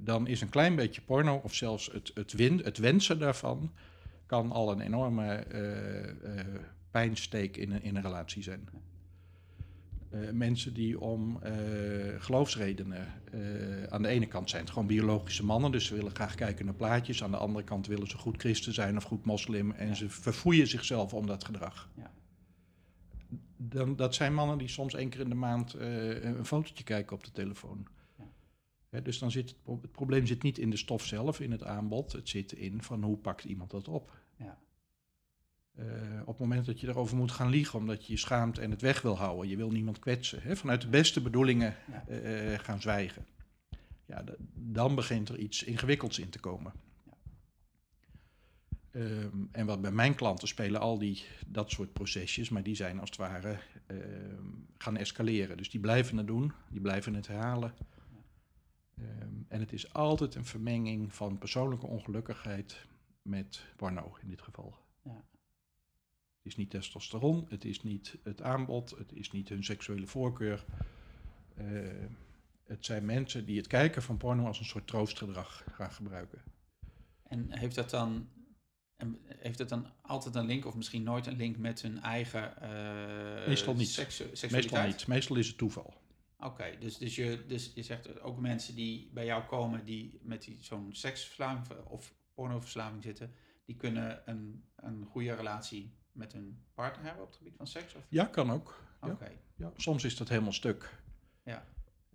dan 0.00 0.26
is 0.26 0.40
een 0.40 0.48
klein 0.48 0.76
beetje 0.76 1.00
porno 1.00 1.40
of 1.44 1.54
zelfs 1.54 1.90
het, 1.92 2.10
het, 2.14 2.32
win, 2.32 2.60
het 2.64 2.78
wensen 2.78 3.18
daarvan, 3.18 3.72
kan 4.26 4.52
al 4.52 4.72
een 4.72 4.80
enorme 4.80 5.34
eh, 5.34 6.38
eh, 6.38 6.46
pijnsteek 6.92 7.56
in 7.56 7.70
een, 7.72 7.82
in 7.82 7.96
een 7.96 8.02
relatie 8.02 8.42
zijn. 8.42 8.68
eh, 10.10 10.30
mensen 10.30 10.74
die 10.74 11.00
om 11.00 11.42
eh, 11.42 11.52
geloofsredenen 12.18 13.06
eh, 13.32 13.82
aan 13.84 14.02
de 14.02 14.08
ene 14.08 14.26
kant 14.26 14.50
zijn 14.50 14.62
het 14.62 14.70
gewoon 14.72 14.86
biologische 14.88 15.44
mannen, 15.44 15.72
dus 15.72 15.86
ze 15.86 15.94
willen 15.94 16.14
graag 16.14 16.34
kijken 16.34 16.64
naar 16.64 16.74
plaatjes. 16.74 17.22
Aan 17.22 17.30
de 17.30 17.36
andere 17.36 17.64
kant 17.64 17.86
willen 17.86 18.06
ze 18.06 18.16
goed 18.16 18.36
christen 18.40 18.72
zijn 18.74 18.96
of 18.96 19.04
goed 19.04 19.24
moslim 19.24 19.70
en 19.70 19.86
Ja. 19.86 19.94
ze 19.94 20.08
verfoeien 20.10 20.66
zichzelf 20.66 21.14
om 21.14 21.26
dat 21.26 21.44
gedrag. 21.44 21.90
Ja. 21.96 22.10
Dan, 23.56 23.96
dat 23.96 24.14
zijn 24.14 24.34
mannen 24.34 24.58
die 24.58 24.68
soms 24.68 24.94
één 24.94 25.08
keer 25.08 25.20
in 25.20 25.28
de 25.28 25.34
maand 25.34 25.74
een 25.74 26.44
fotootje 26.46 26.84
kijken 26.84 27.16
op 27.16 27.24
de 27.24 27.30
telefoon. 27.32 27.86
Ja. 28.18 28.24
Hè, 28.90 29.02
dus 29.02 29.18
dan 29.18 29.30
zit 29.30 29.48
het, 29.48 29.62
pro- 29.62 29.78
het 29.82 29.92
probleem 29.92 30.26
zit 30.26 30.42
niet 30.42 30.58
in 30.58 30.70
de 30.70 30.76
stof 30.76 31.04
zelf, 31.06 31.40
in 31.40 31.50
het 31.50 31.64
aanbod. 31.64 32.12
Het 32.12 32.28
zit 32.28 32.52
in 32.52 32.82
van 32.82 33.02
hoe 33.02 33.16
pakt 33.16 33.44
iemand 33.44 33.70
dat 33.70 33.88
op. 33.88 34.16
Eh, 35.74 35.84
op 36.20 36.26
het 36.26 36.38
moment 36.38 36.66
dat 36.66 36.80
je 36.80 36.88
erover 36.88 37.16
moet 37.16 37.30
gaan 37.30 37.48
liegen 37.48 37.78
omdat 37.78 38.06
je 38.06 38.12
je 38.12 38.18
schaamt 38.18 38.58
en 38.58 38.70
het 38.70 38.80
weg 38.80 39.02
wil 39.02 39.16
houden, 39.16 39.48
je 39.48 39.56
wil 39.56 39.70
niemand 39.70 39.98
kwetsen, 39.98 40.42
hè, 40.42 40.56
vanuit 40.56 40.80
de 40.80 40.88
beste 40.88 41.20
bedoelingen 41.20 41.76
eh, 42.08 42.58
gaan 42.58 42.80
zwijgen, 42.80 43.26
ja, 44.06 44.24
dan 44.54 44.94
begint 44.94 45.28
er 45.28 45.38
iets 45.38 45.62
ingewikkelds 45.62 46.18
in 46.18 46.28
te 46.28 46.40
komen. 46.40 46.72
Ehm, 48.92 49.44
en 49.52 49.66
wat 49.66 49.80
bij 49.80 49.90
mijn 49.90 50.14
klanten 50.14 50.48
spelen 50.48 50.80
al 50.80 50.98
die, 50.98 51.24
dat 51.46 51.70
soort 51.70 51.92
procesjes, 51.92 52.48
maar 52.48 52.62
die 52.62 52.74
zijn 52.74 53.00
als 53.00 53.08
het 53.08 53.18
ware 53.18 53.58
ehm, 53.86 54.46
gaan 54.78 54.96
escaleren. 54.96 55.56
Dus 55.56 55.70
die 55.70 55.80
blijven 55.80 56.16
het 56.16 56.26
doen, 56.26 56.52
die 56.70 56.80
blijven 56.80 57.14
het 57.14 57.26
herhalen. 57.26 57.74
Ehm, 58.94 59.34
en 59.48 59.60
het 59.60 59.72
is 59.72 59.92
altijd 59.92 60.34
een 60.34 60.44
vermenging 60.44 61.14
van 61.14 61.38
persoonlijke 61.38 61.86
ongelukkigheid 61.86 62.86
met 63.22 63.64
porno 63.76 64.16
in 64.22 64.28
dit 64.28 64.42
geval. 64.42 64.81
Het 66.42 66.52
is 66.52 66.56
niet 66.56 66.70
testosteron, 66.70 67.46
het 67.48 67.64
is 67.64 67.82
niet 67.82 68.18
het 68.22 68.42
aanbod, 68.42 68.90
het 68.90 69.12
is 69.12 69.30
niet 69.30 69.48
hun 69.48 69.64
seksuele 69.64 70.06
voorkeur. 70.06 70.64
Eh, 71.54 71.66
het 72.64 72.84
zijn 72.84 73.04
mensen 73.04 73.44
die 73.44 73.56
het 73.56 73.66
kijken 73.66 74.02
van 74.02 74.16
porno 74.16 74.46
als 74.46 74.58
een 74.58 74.64
soort 74.64 74.86
troostgedrag 74.86 75.64
gaan 75.72 75.92
gebruiken. 75.92 76.42
En 77.22 77.58
heeft 77.58 77.74
dat 77.74 77.90
dan, 77.90 78.28
en 78.96 79.18
heeft 79.26 79.58
dat 79.58 79.68
dan 79.68 79.86
altijd 80.00 80.34
een 80.34 80.46
link, 80.46 80.66
of 80.66 80.74
misschien 80.74 81.02
nooit 81.02 81.26
een 81.26 81.36
link 81.36 81.56
met 81.56 81.82
hun 81.82 82.00
eigen 82.00 82.60
eh, 82.60 83.46
Meestal 83.46 83.74
niet. 83.74 83.88
seksu- 83.88 84.24
seksualiteit? 84.32 84.72
Meestal 84.72 84.86
niet, 84.86 85.06
meestal 85.06 85.36
is 85.36 85.46
het 85.48 85.58
toeval. 85.58 85.94
Oké, 86.38 86.76
dus, 86.78 86.98
dus, 86.98 87.14
je, 87.16 87.44
dus 87.46 87.72
je 87.74 87.82
zegt 87.82 88.20
ook 88.20 88.38
mensen 88.38 88.74
die 88.74 89.10
bij 89.12 89.24
jou 89.24 89.44
komen 89.44 89.84
die 89.84 90.20
met 90.22 90.42
die, 90.42 90.58
zo'n 90.60 90.88
seksverslaving 90.94 91.84
of 91.84 92.14
pornoverslaving 92.34 93.02
zitten, 93.02 93.34
die 93.64 93.76
kunnen 93.76 94.22
een, 94.30 94.64
een 94.76 95.04
goede 95.06 95.34
relatie 95.34 96.00
met 96.12 96.32
hun 96.32 96.58
partner 96.74 97.04
hebben 97.04 97.22
op 97.22 97.28
het 97.28 97.38
gebied 97.38 97.56
van 97.56 97.66
seks? 97.66 97.94
Of? 97.94 98.02
Ja, 98.08 98.24
kan 98.24 98.50
ook. 98.50 98.80
Ja. 99.02 99.18
Ja, 99.56 99.72
soms 99.76 100.04
is 100.04 100.16
dat 100.16 100.28
helemaal 100.28 100.52
stuk. 100.52 100.98
Ja. 101.44 101.66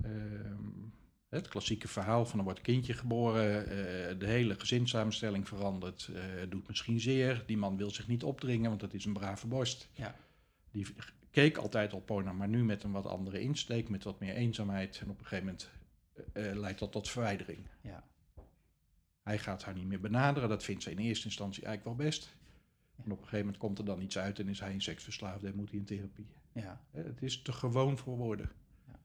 Ehm, 0.01 0.87
het 1.29 1.47
klassieke 1.47 1.87
verhaal 1.87 2.25
van 2.25 2.39
er 2.39 2.45
wordt 2.45 2.59
een 2.59 2.65
kindje 2.65 2.93
geboren, 2.93 3.61
eh, 3.61 4.19
de 4.19 4.25
hele 4.25 4.59
gezinssamenstelling 4.59 5.47
verandert, 5.47 6.09
eh, 6.13 6.21
doet 6.49 6.67
misschien 6.67 6.99
zeer. 6.99 7.43
Die 7.45 7.57
man 7.57 7.77
wil 7.77 7.91
zich 7.91 8.07
niet 8.07 8.23
opdringen, 8.23 8.69
want 8.69 8.81
dat 8.81 8.93
is 8.93 9.05
een 9.05 9.13
brave 9.13 9.47
borst. 9.47 9.89
Ja. 9.93 10.15
Die 10.71 10.87
keek 11.31 11.57
altijd 11.57 11.93
al 11.93 12.01
porno, 12.01 12.33
maar 12.33 12.47
nu 12.47 12.63
met 12.63 12.83
een 12.83 12.91
wat 12.91 13.05
andere 13.05 13.39
insteek, 13.39 13.89
met 13.89 14.03
wat 14.03 14.19
meer 14.19 14.33
eenzaamheid. 14.33 14.99
En 14.99 15.09
op 15.09 15.19
een 15.19 15.25
gegeven 15.25 15.45
moment 15.45 15.69
eh, 16.33 16.55
leidt 16.59 16.79
dat 16.79 16.91
tot 16.91 17.09
verwijdering. 17.09 17.67
Ja. 17.81 18.03
Hij 19.23 19.39
gaat 19.39 19.63
haar 19.63 19.73
niet 19.73 19.87
meer 19.87 19.99
benaderen, 19.99 20.49
dat 20.49 20.63
vindt 20.63 20.83
ze 20.83 20.91
in 20.91 20.97
eerste 20.97 21.25
instantie 21.25 21.65
eigenlijk 21.65 21.97
wel 21.97 22.07
best. 22.07 22.36
En 22.97 23.11
op 23.11 23.17
een 23.17 23.23
gegeven 23.23 23.39
moment 23.39 23.57
komt 23.57 23.79
er 23.79 23.85
dan 23.85 24.01
iets 24.01 24.17
uit 24.17 24.39
en 24.39 24.47
is 24.47 24.59
hij 24.59 24.73
een 24.73 24.81
seksverslaafde 24.81 25.47
en 25.47 25.55
moet 25.55 25.69
hij 25.69 25.79
in 25.79 25.85
therapie. 25.85 26.27
ja, 26.51 26.81
Het 26.91 27.21
is 27.21 27.41
te 27.41 27.51
gewoon 27.53 27.97
voor 27.97 28.17
woorden. 28.17 28.51
Ja. 28.87 28.99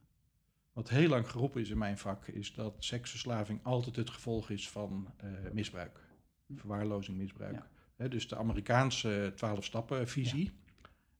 Wat 0.72 0.88
heel 0.88 1.08
lang 1.08 1.30
geroepen 1.30 1.60
is 1.60 1.70
in 1.70 1.78
mijn 1.78 1.98
vak, 1.98 2.26
is 2.26 2.54
dat 2.54 2.74
seksverslaving 2.78 3.60
altijd 3.62 3.96
het 3.96 4.10
gevolg 4.10 4.50
is 4.50 4.70
van 4.70 5.14
eh, 5.16 5.30
misbruik. 5.52 6.00
Hm. 6.46 6.56
Verwaarlozing, 6.56 7.16
misbruik. 7.16 7.62
Ja. 7.96 8.08
Dus 8.08 8.28
de 8.28 8.36
Amerikaanse 8.36 9.32
12-stappen-visie, 9.34 10.52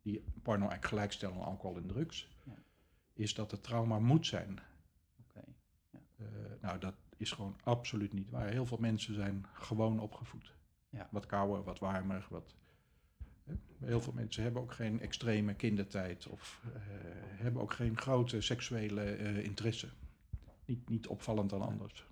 die 0.02 0.24
porno 0.42 0.60
eigenlijk 0.60 0.84
gelijkstellen 0.84 1.36
aan 1.36 1.42
alcohol 1.42 1.76
en 1.76 1.86
drugs, 1.86 2.28
is 3.12 3.34
dat 3.34 3.50
het 3.50 3.62
trauma 3.62 3.98
moet 3.98 4.26
zijn. 4.26 4.60
oké. 5.20 5.44
Eh, 6.16 6.26
nou, 6.60 6.78
dat 6.78 6.94
is 7.16 7.30
gewoon 7.30 7.56
absoluut 7.62 8.12
niet 8.12 8.30
waar. 8.30 8.48
Heel 8.48 8.66
veel 8.66 8.78
mensen 8.78 9.14
zijn 9.14 9.46
gewoon 9.52 10.00
opgevoed. 10.00 10.54
Ja. 10.88 11.08
Wat 11.10 11.26
kouder, 11.26 11.62
wat 11.64 11.78
warmer. 11.78 12.26
Wat. 12.30 12.54
Heel 13.78 14.00
veel 14.00 14.12
mensen 14.12 14.42
hebben 14.42 14.62
ook 14.62 14.72
geen 14.72 15.00
extreme 15.00 15.54
kindertijd 15.54 16.26
of 16.26 16.60
eh, 16.74 16.80
hebben 17.42 17.62
ook 17.62 17.72
geen 17.72 17.96
grote 17.98 18.40
seksuele 18.40 19.02
eh, 19.02 19.44
interesse. 19.44 19.88
Niet, 20.64 20.88
niet 20.88 21.06
opvallend 21.06 21.50
dan 21.50 21.58
Nee. 21.58 21.68
anders. 21.68 22.06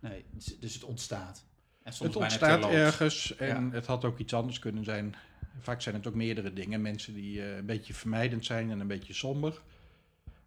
Nee, 0.00 0.24
dus- 0.30 0.58
dus 0.60 0.74
het 0.74 0.84
ontstaat. 0.84 1.44
En 1.82 1.92
soms 1.92 2.14
Het 2.14 2.22
ontstaat 2.22 2.64
ergens 2.64 3.36
en 3.36 3.64
Ja. 3.66 3.70
het 3.70 3.86
had 3.86 4.04
ook 4.04 4.18
iets 4.18 4.34
anders 4.34 4.58
kunnen 4.58 4.84
zijn. 4.84 5.14
Vaak 5.60 5.80
zijn 5.82 5.94
het 5.94 6.06
ook 6.06 6.14
meerdere 6.14 6.52
dingen. 6.52 6.82
Mensen 6.82 7.14
die 7.14 7.42
eh, 7.42 7.56
een 7.56 7.66
beetje 7.66 7.94
vermijdend 7.94 8.44
zijn 8.44 8.70
en 8.70 8.80
een 8.80 8.86
beetje 8.86 9.12
somber. 9.12 9.62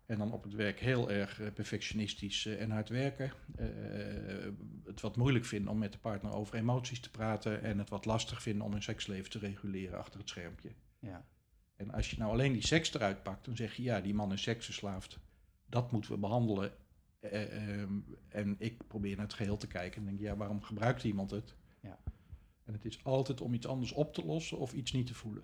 En 0.05 0.17
dan 0.17 0.31
op 0.31 0.43
het 0.43 0.53
werk 0.53 0.79
heel 0.79 1.11
erg 1.11 1.41
eh, 1.41 1.51
perfectionistisch 1.53 2.45
eh, 2.45 2.61
en 2.61 2.71
hard 2.71 2.89
werken. 2.89 3.31
Eh, 3.55 3.67
het 4.85 5.01
wat 5.01 5.17
moeilijk 5.17 5.45
vinden 5.45 5.71
om 5.71 5.77
met 5.77 5.91
de 5.91 5.97
partner 5.97 6.33
over 6.33 6.55
emoties 6.55 6.99
te 6.99 7.11
praten. 7.11 7.61
En 7.61 7.77
het 7.77 7.89
wat 7.89 8.05
lastig 8.05 8.41
vinden 8.41 8.65
om 8.65 8.71
hun 8.71 8.83
seksleven 8.83 9.29
te 9.29 9.39
reguleren 9.39 9.99
achter 9.99 10.19
het 10.19 10.29
schermpje. 10.29 10.71
Ja, 10.99 11.25
En 11.75 11.91
als 11.91 12.09
je 12.09 12.17
nou 12.17 12.31
alleen 12.31 12.53
die 12.53 12.67
seks 12.67 12.93
eruit 12.93 13.23
pakt, 13.23 13.45
dan 13.45 13.55
zeg 13.55 13.75
je 13.75 13.83
ja, 13.83 14.01
die 14.01 14.13
man 14.13 14.33
is 14.33 14.41
seksverslaafd. 14.41 15.19
Dat 15.65 15.91
moeten 15.91 16.11
we 16.11 16.17
behandelen. 16.17 16.71
Eh, 17.19 17.81
ehm, 17.81 17.99
en 18.29 18.55
ik 18.59 18.87
probeer 18.87 19.15
naar 19.15 19.25
het 19.25 19.33
geheel 19.33 19.57
te 19.57 19.67
kijken 19.67 20.01
en 20.01 20.07
denk, 20.07 20.19
ja, 20.19 20.35
waarom 20.35 20.61
gebruikt 20.61 21.03
iemand 21.03 21.31
het? 21.31 21.55
Ja. 21.79 21.99
En 22.63 22.73
het 22.73 22.85
is 22.85 23.03
altijd 23.03 23.41
om 23.41 23.53
iets 23.53 23.67
anders 23.67 23.91
op 23.91 24.13
te 24.13 24.25
lossen 24.25 24.57
of 24.57 24.73
iets 24.73 24.91
niet 24.91 25.07
te 25.07 25.13
voelen. 25.13 25.43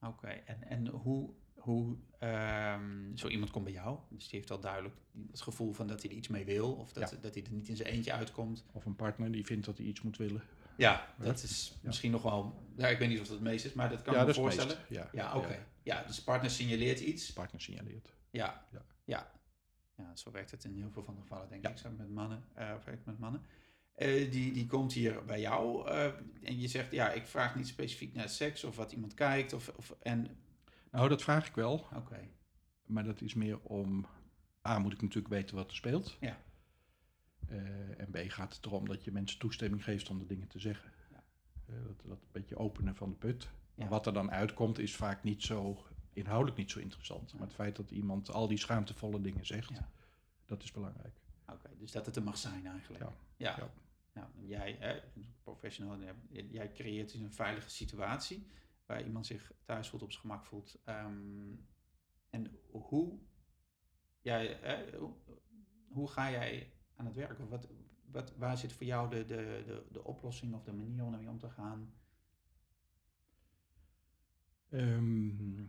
oké. 0.00 0.28
En, 0.28 0.62
en 0.62 0.86
hoe, 0.86 1.30
hoe 1.60 1.96
ehm, 2.18 3.16
zo 3.16 3.28
iemand 3.28 3.50
komt 3.50 3.64
bij 3.64 3.72
jou, 3.72 3.98
dus 4.10 4.28
die 4.28 4.38
heeft 4.38 4.50
al 4.50 4.60
duidelijk 4.60 4.94
het 5.30 5.40
gevoel 5.40 5.72
van 5.72 5.86
dat 5.86 6.02
hij 6.02 6.10
er 6.10 6.16
iets 6.16 6.28
mee 6.28 6.44
wil, 6.44 6.72
of 6.72 6.92
dat, 6.92 7.10
Ja. 7.10 7.16
dat 7.20 7.34
hij 7.34 7.44
er 7.44 7.52
niet 7.52 7.68
in 7.68 7.76
zijn 7.76 7.88
eentje 7.88 8.12
uitkomt. 8.12 8.64
Of 8.72 8.84
een 8.84 8.96
partner 8.96 9.32
die 9.32 9.46
vindt 9.46 9.66
dat 9.66 9.76
hij 9.78 9.86
iets 9.86 10.02
moet 10.02 10.16
willen. 10.16 10.42
Ja, 10.76 11.14
dat 11.18 11.42
is 11.42 11.74
misschien 11.82 12.10
nog 12.10 12.22
wel, 12.22 12.62
ja, 12.76 12.88
ik 12.88 12.98
weet 12.98 13.08
niet 13.08 13.20
of 13.20 13.26
dat 13.26 13.34
het 13.36 13.44
meest 13.44 13.64
is, 13.64 13.72
maar 13.72 13.88
dat 13.88 14.02
kan 14.02 14.14
ja, 14.14 14.20
ik 14.20 14.26
me 14.26 14.32
dat 14.32 14.42
is 14.42 14.48
het 14.50 14.54
voorstellen. 14.60 14.86
meest. 14.90 15.02
Ja, 15.12 15.22
Ja, 15.22 15.36
oké. 15.36 15.66
Ja. 15.82 16.02
dus 16.06 16.16
de 16.16 16.22
partner 16.22 16.50
signaleert 16.50 17.00
iets. 17.00 17.32
Partner 17.32 17.60
signaleert. 17.60 18.12
Ja, 18.30 18.66
Ja. 18.72 18.82
ja. 19.04 19.30
ja. 19.96 20.16
zo 20.16 20.30
werkt 20.30 20.50
het 20.50 20.64
in 20.64 20.74
heel 20.74 20.90
veel 20.90 21.04
van 21.04 21.14
de 21.14 21.20
gevallen, 21.20 21.48
denk 21.48 21.64
Ja. 21.64 21.70
ik, 21.70 21.76
samen 21.76 21.96
met 21.98 22.10
mannen. 22.10 22.44
eh 22.54 22.72
of 22.76 22.84
werkt 22.84 23.06
met 23.06 23.18
mannen. 23.18 23.42
Eh, 23.94 24.30
die, 24.30 24.52
die 24.52 24.66
komt 24.66 24.92
hier 24.92 25.24
bij 25.24 25.40
jou 25.40 25.88
eh, 25.88 26.04
en 26.42 26.60
je 26.60 26.68
zegt, 26.68 26.90
ja, 26.92 27.12
ik 27.12 27.26
vraag 27.26 27.56
niet 27.56 27.66
specifiek 27.68 28.14
naar 28.14 28.28
seks 28.28 28.64
of 28.64 28.76
wat 28.76 28.92
iemand 28.92 29.14
kijkt. 29.14 29.52
Of, 29.52 29.68
of, 29.76 29.94
en, 30.02 30.26
Nou, 30.90 31.08
dat 31.08 31.22
vraag 31.22 31.48
ik 31.48 31.54
wel. 31.54 31.86
oké, 31.94 32.28
Maar 32.86 33.04
dat 33.04 33.20
is 33.20 33.34
meer 33.34 33.60
om... 33.60 34.06
A, 34.68 34.78
moet 34.78 34.92
ik 34.92 35.02
natuurlijk 35.02 35.34
weten 35.34 35.56
wat 35.56 35.70
er 35.70 35.76
speelt. 35.76 36.16
Ja. 36.20 36.38
Eh, 37.46 38.00
en 38.00 38.10
B, 38.10 38.16
gaat 38.30 38.54
het 38.54 38.64
erom 38.66 38.88
dat 38.88 39.04
je 39.04 39.12
mensen 39.12 39.38
toestemming 39.38 39.84
geeft 39.84 40.10
om 40.10 40.18
de 40.18 40.26
dingen 40.26 40.48
te 40.48 40.58
zeggen. 40.58 40.92
Ja. 41.10 41.24
Eh, 41.66 41.74
dat, 41.86 42.02
dat 42.04 42.18
beetje 42.32 42.56
openen 42.56 42.94
van 42.96 43.10
de 43.10 43.16
put. 43.16 43.48
Ja. 43.74 43.88
Wat 43.88 44.06
er 44.06 44.12
dan 44.12 44.30
uitkomt 44.30 44.78
is 44.78 44.96
vaak 44.96 45.22
niet 45.22 45.42
zo, 45.42 45.84
inhoudelijk 46.12 46.56
niet 46.56 46.70
zo 46.70 46.78
interessant. 46.78 47.30
Ja. 47.30 47.38
Maar 47.38 47.46
het 47.46 47.56
feit 47.56 47.76
dat 47.76 47.90
iemand 47.90 48.30
al 48.30 48.48
die 48.48 48.58
schaamtevolle 48.58 49.20
dingen 49.20 49.46
zegt, 49.46 49.80
dat 50.46 50.62
is 50.62 50.72
belangrijk. 50.72 51.20
Oké, 51.46 51.70
dus 51.78 51.92
dat 51.92 52.06
het 52.06 52.16
er 52.16 52.22
mag 52.22 52.38
zijn 52.38 52.66
eigenlijk. 52.66 53.02
Ja. 53.02 53.12
Ja. 53.36 53.56
ja. 53.58 53.70
Ja. 54.14 54.30
en 54.36 54.46
jij, 54.46 54.76
hè, 54.78 55.00
professional, 55.42 55.98
jij- 56.30 56.46
jij 56.50 56.72
creëert 56.72 57.12
dus 57.12 57.20
een 57.20 57.32
veilige 57.32 57.70
situatie 57.70 58.46
waar 58.90 59.04
iemand 59.04 59.26
zich 59.26 59.52
thuis 59.64 59.88
voelt, 59.88 60.02
op 60.02 60.10
zijn 60.10 60.22
gemak 60.22 60.44
voelt. 60.44 60.78
Ehm, 60.84 61.54
en 62.30 62.58
hoe, 62.70 63.18
jij, 64.20 64.58
hoe, 65.88 66.08
ga 66.08 66.30
jij 66.30 66.72
aan 66.96 67.06
het 67.06 67.14
werk? 67.14 67.38
Wat, 67.38 67.68
wat, 68.10 68.36
waar 68.36 68.58
zit 68.58 68.72
voor 68.72 68.86
jou 68.86 69.10
de, 69.10 69.26
de, 69.26 69.62
de, 69.66 69.86
de 69.90 70.04
oplossing 70.04 70.54
of 70.54 70.62
de 70.62 70.72
manier 70.72 71.04
om 71.04 71.12
ermee 71.12 71.28
om 71.28 71.38
te 71.38 71.50
gaan? 71.50 71.94
Ehm, 74.68 75.66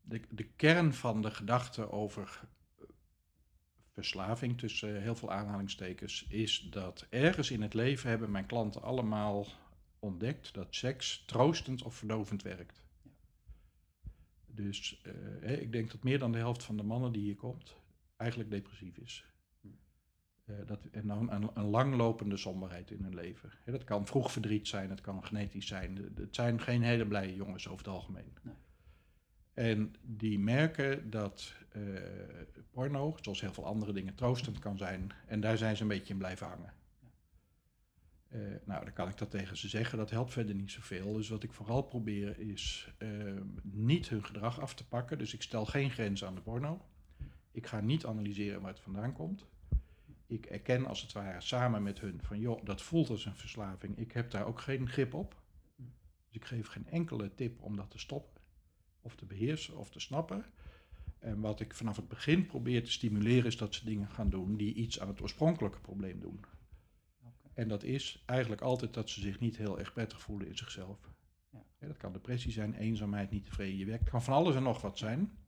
de, 0.00 0.20
de 0.30 0.44
kern 0.56 0.94
van 0.94 1.22
de 1.22 1.30
gedachte 1.30 1.90
over 1.90 2.48
eh, 2.78 2.84
verslaving, 3.90 4.58
tussen 4.58 5.02
heel 5.02 5.16
veel 5.16 5.32
aanhalingstekens, 5.32 6.26
is 6.28 6.60
dat 6.70 7.06
ergens 7.10 7.50
in 7.50 7.62
het 7.62 7.74
leven 7.74 8.10
hebben 8.10 8.30
mijn 8.30 8.46
klanten 8.46 8.82
allemaal 8.82 9.46
ontdekt 10.04 10.54
dat 10.54 10.74
seks 10.74 11.24
troostend 11.26 11.82
of 11.82 11.94
verdovend 11.94 12.42
werkt. 12.42 12.84
Ja. 13.02 13.10
Dus 14.46 15.02
eh, 15.02 15.60
ik 15.60 15.72
denk 15.72 15.90
dat 15.90 16.02
meer 16.02 16.18
dan 16.18 16.32
de 16.32 16.38
helft 16.38 16.62
van 16.62 16.76
de 16.76 16.82
mannen 16.82 17.12
die 17.12 17.22
hier 17.22 17.36
komt, 17.36 17.76
eigenlijk 18.16 18.50
depressief 18.50 18.96
is. 18.96 19.24
Hm. 19.60 19.68
Eh, 20.44 20.56
dat, 20.66 20.84
en 20.90 21.06
dan 21.06 21.30
een, 21.30 21.50
een 21.54 21.64
langlopende 21.64 22.36
somberheid 22.36 22.90
in 22.90 23.02
hun 23.02 23.14
leven. 23.14 23.50
Dat 23.64 23.84
kan 23.84 24.06
vroeg 24.06 24.32
verdriet 24.32 24.68
zijn, 24.68 24.90
het 24.90 25.00
kan 25.00 25.24
genetisch 25.24 25.66
zijn. 25.66 26.12
Het 26.14 26.34
zijn 26.34 26.60
geen 26.60 26.82
hele 26.82 27.06
blije 27.06 27.34
jongens 27.34 27.68
over 27.68 27.84
het 27.84 27.94
algemeen. 27.94 28.32
Nee. 28.42 28.54
En 29.54 29.94
die 30.00 30.38
merken 30.38 31.10
dat 31.10 31.54
eh, 31.72 31.82
porno, 32.70 33.16
zoals 33.20 33.40
heel 33.40 33.52
veel 33.52 33.66
andere 33.66 33.92
dingen, 33.92 34.14
troostend 34.14 34.58
kan 34.58 34.78
zijn. 34.78 35.12
En 35.26 35.40
daar 35.40 35.56
zijn 35.56 35.76
ze 35.76 35.82
een 35.82 35.88
beetje 35.88 36.12
in 36.12 36.18
blijven 36.18 36.46
hangen. 36.46 36.72
Eh, 38.34 38.40
nou, 38.64 38.84
dan 38.84 38.92
kan 38.92 39.08
ik 39.08 39.18
dat 39.18 39.30
tegen 39.30 39.56
ze 39.56 39.68
zeggen. 39.68 39.98
Dat 39.98 40.10
helpt 40.10 40.32
verder 40.32 40.54
niet 40.54 40.70
zoveel. 40.70 41.12
Dus 41.12 41.28
wat 41.28 41.42
ik 41.42 41.52
vooral 41.52 41.82
probeer 41.82 42.38
is 42.38 42.92
eh, 42.98 43.08
niet 43.62 44.08
hun 44.08 44.24
gedrag 44.24 44.60
af 44.60 44.74
te 44.74 44.86
pakken. 44.86 45.18
Dus 45.18 45.34
ik 45.34 45.42
stel 45.42 45.66
geen 45.66 45.90
grens 45.90 46.24
aan 46.24 46.34
de 46.34 46.40
porno. 46.40 46.84
Ik 47.50 47.66
ga 47.66 47.80
niet 47.80 48.06
analyseren 48.06 48.60
waar 48.60 48.70
het 48.70 48.80
vandaan 48.80 49.12
komt. 49.12 49.46
Ik 50.26 50.46
erken 50.46 50.86
als 50.86 51.02
het 51.02 51.12
ware 51.12 51.40
samen 51.40 51.82
met 51.82 52.00
hun 52.00 52.20
van 52.22 52.38
joh, 52.38 52.64
dat 52.64 52.82
voelt 52.82 53.10
als 53.10 53.24
een 53.24 53.36
verslaving. 53.36 53.98
Ik 53.98 54.12
heb 54.12 54.30
daar 54.30 54.46
ook 54.46 54.60
geen 54.60 54.88
grip 54.88 55.14
op. 55.14 55.42
Dus 55.76 56.36
ik 56.36 56.44
geef 56.44 56.66
geen 56.66 56.86
enkele 56.86 57.34
tip 57.34 57.62
om 57.62 57.76
dat 57.76 57.90
te 57.90 57.98
stoppen. 57.98 58.42
Of 59.00 59.16
te 59.16 59.24
beheersen 59.24 59.76
of 59.76 59.90
te 59.90 60.00
snappen. 60.00 60.44
En 61.18 61.40
wat 61.40 61.60
ik 61.60 61.74
vanaf 61.74 61.96
het 61.96 62.08
begin 62.08 62.46
probeer 62.46 62.84
te 62.84 62.92
stimuleren 62.92 63.46
is 63.46 63.56
dat 63.56 63.74
ze 63.74 63.84
dingen 63.84 64.08
gaan 64.08 64.30
doen 64.30 64.56
die 64.56 64.74
iets 64.74 65.00
aan 65.00 65.08
het 65.08 65.20
oorspronkelijke 65.20 65.80
probleem 65.80 66.20
doen. 66.20 66.44
En 67.54 67.68
dat 67.68 67.82
is 67.82 68.22
eigenlijk 68.26 68.62
altijd 68.62 68.94
dat 68.94 69.10
ze 69.10 69.20
zich 69.20 69.40
niet 69.40 69.56
heel 69.56 69.78
erg 69.78 69.92
prettig 69.92 70.20
voelen 70.20 70.48
in 70.48 70.56
zichzelf. 70.56 70.98
Ja. 71.50 71.86
dat 71.86 71.96
kan 71.96 72.12
depressie 72.12 72.52
zijn, 72.52 72.74
eenzaamheid, 72.74 73.30
niet 73.30 73.44
tevreden 73.44 73.78
je 73.78 73.84
werk. 73.84 74.00
Het 74.00 74.10
kan 74.10 74.22
van 74.22 74.34
alles 74.34 74.54
en 74.54 74.62
nog 74.62 74.80
wat 74.80 74.98
zijn. 74.98 75.38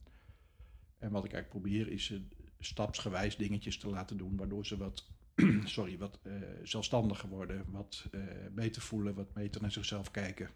En 0.98 1.10
wat 1.10 1.24
ik 1.24 1.32
eigenlijk 1.32 1.62
probeer 1.62 1.88
is 1.88 2.04
ze 2.04 2.22
stapsgewijs 2.58 3.36
dingetjes 3.36 3.78
te 3.78 3.88
laten 3.88 4.16
doen, 4.16 4.36
waardoor 4.36 4.66
ze 4.66 4.76
wat, 4.76 5.10
sorry, 5.64 5.98
wat 5.98 6.18
uh, 6.22 6.32
zelfstandiger 6.62 7.28
worden, 7.28 7.64
wat 7.70 8.08
uh, 8.10 8.22
beter 8.52 8.82
voelen, 8.82 9.14
wat 9.14 9.32
beter 9.32 9.60
naar 9.60 9.72
zichzelf 9.72 10.10
kijken. 10.10 10.50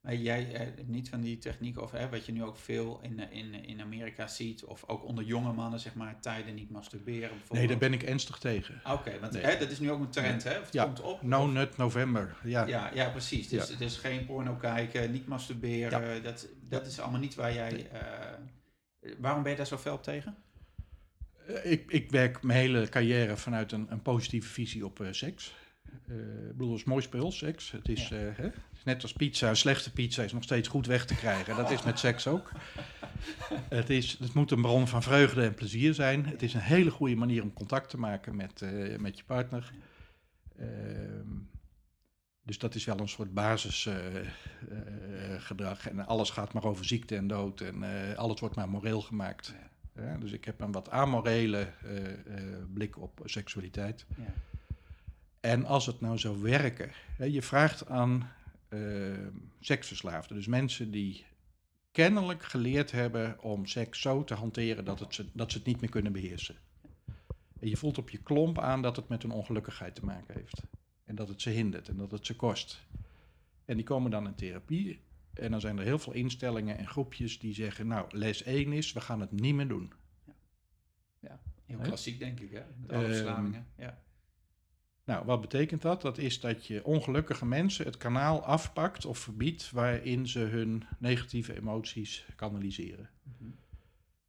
Maar 0.00 0.14
jij 0.14 0.54
eh, 0.54 0.66
niet 0.86 1.08
van 1.08 1.20
die 1.20 1.38
techniek 1.38 1.80
of 1.80 1.90
hè, 1.90 2.08
wat 2.08 2.26
je 2.26 2.32
nu 2.32 2.42
ook 2.42 2.56
veel 2.56 3.00
in, 3.02 3.30
in, 3.30 3.64
in 3.64 3.80
Amerika 3.80 4.26
ziet, 4.26 4.64
of 4.64 4.84
ook 4.86 5.04
onder 5.04 5.24
jonge 5.24 5.52
mannen, 5.52 5.80
zeg 5.80 5.94
maar, 5.94 6.20
tijden 6.20 6.54
niet 6.54 6.70
masturberen. 6.70 7.30
Nee, 7.50 7.66
daar 7.66 7.78
ben 7.78 7.92
ik 7.92 8.02
ernstig 8.02 8.38
tegen. 8.38 8.80
Oké, 8.84 9.20
want 9.20 9.40
hè, 9.40 9.58
dat 9.58 9.70
is 9.70 9.78
nu 9.78 9.90
ook 9.90 10.00
een 10.00 10.10
trend, 10.10 10.44
hè? 10.44 10.58
Of 10.58 10.64
het 10.64 10.72
ja, 10.72 10.84
komt 10.84 11.00
op. 11.00 11.22
No 11.22 11.46
Nut 11.46 11.76
November, 11.76 12.36
ja. 12.44 12.66
Ja, 12.66 12.90
ja 12.94 13.08
precies. 13.10 13.48
Dus, 13.48 13.76
dus 13.76 13.96
geen 13.96 14.26
porno 14.26 14.54
kijken, 14.54 15.12
niet 15.12 15.26
masturberen, 15.26 16.22
dat, 16.22 16.48
dat 16.60 16.86
is 16.86 17.00
allemaal 17.00 17.20
niet 17.20 17.34
waar 17.34 17.54
jij... 17.54 17.70
Nee. 17.70 17.88
Uh, 19.02 19.12
waarom 19.18 19.42
ben 19.42 19.50
je 19.50 19.56
daar 19.56 19.66
zo 19.66 19.76
fel 19.76 19.94
op 19.94 20.02
tegen? 20.02 20.36
Ik, 21.62 21.90
ik 21.90 22.10
werk 22.10 22.42
mijn 22.42 22.58
hele 22.58 22.88
carrière 22.88 23.36
vanuit 23.36 23.72
een, 23.72 23.86
een 23.88 24.02
positieve 24.02 24.48
visie 24.48 24.84
op 24.84 25.00
uh, 25.00 25.08
seks. 25.10 25.54
Uh, 26.08 26.16
ik 26.16 26.56
bedoel, 26.56 26.70
het 26.70 26.78
is 26.78 26.84
mooi 26.84 27.02
spul, 27.02 27.32
seks. 27.32 27.70
Het 27.70 27.88
is, 27.88 28.08
ja. 28.08 28.16
uh, 28.16 28.36
hè? 28.36 28.48
Net 28.84 29.02
als 29.02 29.12
pizza. 29.12 29.48
Een 29.48 29.56
slechte 29.56 29.92
pizza 29.92 30.22
is 30.22 30.32
nog 30.32 30.42
steeds 30.42 30.68
goed 30.68 30.86
weg 30.86 31.06
te 31.06 31.14
krijgen. 31.14 31.56
Dat 31.56 31.70
is 31.70 31.82
met 31.82 31.98
seks 31.98 32.26
ook. 32.26 32.50
het, 33.68 33.90
is, 33.90 34.16
het 34.20 34.34
moet 34.34 34.50
een 34.50 34.62
bron 34.62 34.88
van 34.88 35.02
vreugde 35.02 35.42
en 35.42 35.54
plezier 35.54 35.94
zijn. 35.94 36.26
Het 36.26 36.42
is 36.42 36.54
een 36.54 36.60
hele 36.60 36.90
goede 36.90 37.16
manier 37.16 37.42
om 37.42 37.52
contact 37.52 37.90
te 37.90 37.98
maken 37.98 38.36
met, 38.36 38.60
uh, 38.60 38.98
met 38.98 39.18
je 39.18 39.24
partner. 39.24 39.72
Ehm, 40.58 41.26
dus 42.42 42.58
dat 42.58 42.74
is 42.74 42.84
wel 42.84 42.98
een 42.98 43.08
soort 43.08 43.34
basisgedrag. 43.34 45.88
en 45.88 46.06
alles 46.06 46.30
gaat 46.30 46.52
maar 46.52 46.64
over 46.64 46.84
ziekte 46.84 47.16
en 47.16 47.26
dood. 47.26 47.60
En 47.60 47.84
alles 48.16 48.40
wordt 48.40 48.56
maar 48.56 48.68
moreel 48.68 49.00
gemaakt. 49.00 49.54
Ja, 49.94 50.16
dus 50.16 50.32
ik 50.32 50.44
heb 50.44 50.60
een 50.60 50.72
wat 50.72 50.90
amorele 50.90 51.68
blik 52.72 52.98
op 52.98 53.20
seksualiteit. 53.24 54.06
Ja. 54.16 54.32
En 55.40 55.64
als 55.64 55.86
het 55.86 56.00
nou 56.00 56.18
zou 56.18 56.42
werken, 56.42 56.90
hè, 57.16 57.24
je 57.24 57.42
vraagt 57.42 57.88
aan 57.88 58.30
seksverslaafden, 59.60 60.36
dus 60.36 60.46
mensen 60.46 60.90
die 60.90 61.26
kennelijk 61.90 62.42
geleerd 62.42 62.90
hebben 62.90 63.42
om 63.42 63.66
seks 63.66 64.00
zo 64.00 64.24
te 64.24 64.34
hanteren 64.34 64.84
dat, 64.84 65.00
het 65.00 65.14
ze, 65.14 65.26
dat 65.32 65.52
ze 65.52 65.58
het 65.58 65.66
niet 65.66 65.80
meer 65.80 65.90
kunnen 65.90 66.12
beheersen. 66.12 66.56
En 67.60 67.68
je 67.68 67.76
voelt 67.76 67.98
op 67.98 68.10
je 68.10 68.18
klomp 68.18 68.58
aan 68.58 68.82
dat 68.82 68.96
het 68.96 69.08
met 69.08 69.22
hun 69.22 69.30
ongelukkigheid 69.30 69.94
te 69.94 70.04
maken 70.04 70.34
heeft. 70.34 70.62
En 71.04 71.14
dat 71.14 71.28
het 71.28 71.42
ze 71.42 71.50
hindert 71.50 71.88
en 71.88 71.96
dat 71.96 72.10
het 72.10 72.26
ze 72.26 72.36
kost. 72.36 72.86
En 73.64 73.76
die 73.76 73.84
komen 73.84 74.10
dan 74.10 74.26
in 74.26 74.34
therapie. 74.34 75.00
En 75.32 75.50
dan 75.50 75.60
zijn 75.60 75.78
er 75.78 75.84
heel 75.84 75.98
veel 75.98 76.12
instellingen 76.12 76.78
en 76.78 76.86
groepjes 76.86 77.38
die 77.38 77.54
zeggen: 77.54 77.86
Nou, 77.86 78.18
les 78.18 78.42
1 78.42 78.72
is, 78.72 78.92
we 78.92 79.00
gaan 79.00 79.20
het 79.20 79.32
niet 79.32 79.54
meer 79.54 79.68
doen. 79.68 79.92
Ja, 80.26 80.32
ja 81.20 81.40
heel 81.64 81.78
klassiek, 81.78 82.18
denk 82.18 82.40
ik, 82.40 82.50
hè? 82.50 82.62
Met 82.80 82.92
alle 82.92 83.06
verslavingen. 83.06 83.66
Um, 83.78 83.84
ja. 83.84 84.02
Nou, 85.08 85.24
wat 85.24 85.40
betekent 85.40 85.82
dat? 85.82 86.02
Dat 86.02 86.18
is 86.18 86.40
dat 86.40 86.66
je 86.66 86.84
ongelukkige 86.84 87.46
mensen 87.46 87.84
het 87.84 87.96
kanaal 87.96 88.44
afpakt 88.44 89.04
of 89.04 89.18
verbiedt 89.18 89.70
waarin 89.70 90.26
ze 90.26 90.38
hun 90.38 90.84
negatieve 90.98 91.56
emoties 91.56 92.26
kanaliseren. 92.36 93.10
Mm-hmm. 93.22 93.58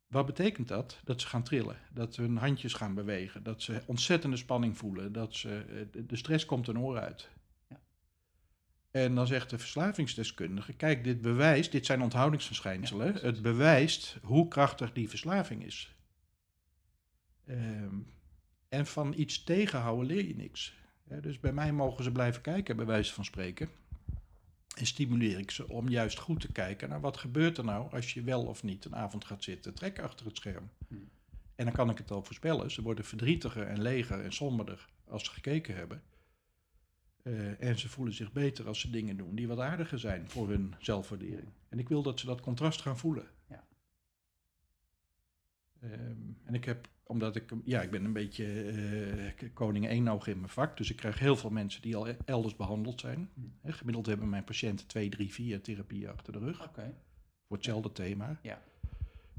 Wat 0.07 0.25
betekent 0.25 0.67
dat? 0.67 1.01
Dat 1.03 1.21
ze 1.21 1.27
gaan 1.27 1.43
trillen, 1.43 1.77
dat 1.93 2.15
hun 2.15 2.37
handjes 2.37 2.73
gaan 2.73 2.93
bewegen, 2.93 3.43
dat 3.43 3.61
ze 3.61 3.81
ontzettende 3.85 4.37
spanning 4.37 4.77
voelen, 4.77 5.11
dat 5.11 5.35
ze, 5.35 5.87
de 6.05 6.15
stress 6.15 6.45
komt 6.45 6.67
een 6.67 6.79
oor 6.79 6.99
uit. 6.99 7.29
Ja. 7.69 7.81
En 8.91 9.15
dan 9.15 9.27
zegt 9.27 9.49
de 9.49 9.57
verslavingsdeskundige, 9.57 10.73
kijk, 10.73 11.03
dit 11.03 11.21
bewijst, 11.21 11.71
dit 11.71 11.85
zijn 11.85 12.01
onthoudingsverschijnselen, 12.01 13.13
ja, 13.13 13.19
het 13.19 13.41
bewijst 13.41 14.17
hoe 14.21 14.47
krachtig 14.47 14.91
die 14.91 15.09
verslaving 15.09 15.65
is. 15.65 15.95
Um, 17.49 18.17
en 18.69 18.85
van 18.85 19.13
iets 19.17 19.43
tegenhouden 19.43 20.05
leer 20.05 20.27
je 20.27 20.35
niks. 20.35 20.73
dus 21.21 21.39
bij 21.39 21.53
mij 21.53 21.73
mogen 21.73 22.03
ze 22.03 22.11
blijven 22.11 22.41
kijken, 22.41 22.75
bij 22.75 22.85
wijze 22.85 23.13
van 23.13 23.25
spreken. 23.25 23.69
En 24.77 24.85
stimuleer 24.85 25.39
ik 25.39 25.51
ze 25.51 25.67
om 25.67 25.89
juist 25.89 26.19
goed 26.19 26.39
te 26.39 26.51
kijken 26.51 26.89
naar 26.89 27.01
wat 27.01 27.17
gebeurt 27.17 27.57
er 27.57 27.65
nou 27.65 27.91
als 27.91 28.13
je 28.13 28.23
wel 28.23 28.45
of 28.45 28.63
niet 28.63 28.85
een 28.85 28.95
avond 28.95 29.25
gaat 29.25 29.43
zitten 29.43 29.73
trekken 29.73 30.03
achter 30.03 30.25
het 30.25 30.37
scherm. 30.37 30.69
Hmm. 30.87 31.09
En 31.55 31.65
dan 31.65 31.73
kan 31.73 31.89
ik 31.89 31.97
het 31.97 32.11
al 32.11 32.23
voorspellen. 32.23 32.71
Ze 32.71 32.81
worden 32.81 33.05
verdrietiger 33.05 33.67
en 33.67 33.81
leger 33.81 34.21
en 34.21 34.33
somberder 34.33 34.89
als 35.07 35.25
ze 35.25 35.31
gekeken 35.31 35.75
hebben. 35.75 36.03
Uh, 37.23 37.63
en 37.63 37.79
ze 37.79 37.89
voelen 37.89 38.13
zich 38.13 38.31
beter 38.31 38.67
als 38.67 38.79
ze 38.79 38.89
dingen 38.89 39.17
doen 39.17 39.35
die 39.35 39.47
wat 39.47 39.59
aardiger 39.59 39.99
zijn 39.99 40.29
voor 40.29 40.49
hun 40.49 40.75
zelfwaardering. 40.79 41.49
En 41.69 41.79
ik 41.79 41.89
wil 41.89 42.01
dat 42.01 42.19
ze 42.19 42.25
dat 42.25 42.41
contrast 42.41 42.81
gaan 42.81 42.97
voelen. 42.97 43.27
Ja. 43.49 43.67
Um, 45.83 46.37
en 46.43 46.53
ik 46.53 46.65
heb 46.65 46.87
omdat 47.09 47.35
ik, 47.35 47.51
ja, 47.63 47.81
ik 47.81 47.91
ben 47.91 48.05
een 48.05 48.13
beetje 48.13 48.73
uh, 49.41 49.49
koning 49.53 49.87
één 49.87 50.07
in 50.25 50.39
mijn 50.39 50.49
vak. 50.49 50.77
Dus 50.77 50.89
ik 50.89 50.95
krijg 50.95 51.19
heel 51.19 51.35
veel 51.35 51.49
mensen 51.49 51.81
die 51.81 51.95
al 51.95 52.07
e-, 52.07 52.17
elders 52.25 52.55
behandeld 52.55 52.99
zijn. 52.99 53.29
He, 53.61 53.71
gemiddeld 53.71 54.05
hebben 54.05 54.29
mijn 54.29 54.43
patiënten 54.43 54.87
twee, 54.87 55.09
drie, 55.09 55.33
vier 55.33 55.61
therapieën 55.61 56.09
achter 56.09 56.33
de 56.33 56.39
rug. 56.39 56.67
Okay. 56.67 56.93
Voor 57.47 57.57
hetzelfde 57.57 57.91
thema. 57.91 58.39
Ja. 58.41 58.61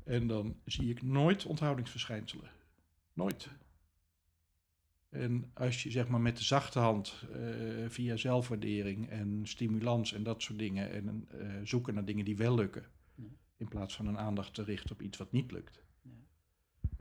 En 0.04 0.26
dan 0.26 0.56
zie 0.64 0.90
ik 0.90 1.02
nooit 1.02 1.44
onthoudingsverschijnselen. 1.44 2.50
Nooit. 3.12 3.48
En 5.08 5.50
als 5.54 5.82
je 5.82 5.90
zeg 5.90 6.08
maar 6.08 6.20
met 6.20 6.36
de 6.36 6.44
zachte 6.44 6.78
hand 6.78 7.24
uh, 7.36 7.88
via 7.88 8.16
zelfwaardering 8.16 9.08
en 9.08 9.40
stimulans 9.42 10.12
en 10.12 10.22
dat 10.22 10.42
soort 10.42 10.58
dingen 10.58 10.90
en 10.90 11.28
uh, 11.34 11.60
zoeken 11.64 11.94
naar 11.94 12.04
dingen 12.04 12.24
die 12.24 12.36
wel 12.36 12.54
lukken, 12.54 12.86
ja. 13.14 13.24
in 13.56 13.68
plaats 13.68 13.96
van 13.96 14.06
een 14.06 14.18
aandacht 14.18 14.54
te 14.54 14.62
richten 14.62 14.92
op 14.92 15.02
iets 15.02 15.18
wat 15.18 15.32
niet 15.32 15.50
lukt, 15.50 15.82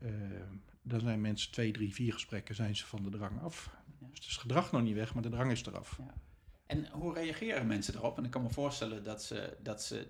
uh, 0.02 0.12
dan 0.82 1.00
zijn 1.00 1.22
mensen 1.22 1.52
twee, 1.52 1.72
drie, 1.72 1.94
vier 1.94 2.14
gesprekken 2.14 2.56
zijn 2.56 2.76
ze 2.76 2.86
van 2.86 3.04
de 3.04 3.10
drang 3.10 3.42
af. 3.42 3.70
Ja. 4.00 4.08
Dus 4.08 4.20
het 4.20 4.28
is 4.28 4.38
gedrag 4.38 4.72
nog 4.72 4.82
niet 4.82 4.96
weg, 4.96 5.14
maar 5.14 5.24
de 5.24 5.30
drang 5.30 5.52
is 5.52 5.66
eraf. 5.66 5.98
Ja. 5.98 6.14
En 6.66 6.88
hoe 6.92 7.14
reageren 7.14 7.68
mensen 7.68 7.96
erop? 7.96 8.18
En 8.18 8.26
ik 8.26 8.32
kan 8.32 8.42
me 8.44 8.50
voorstellen 8.50 9.04
dat 9.04 9.24
ze, 9.24 9.58
dat 9.64 9.84
ze 9.84 10.08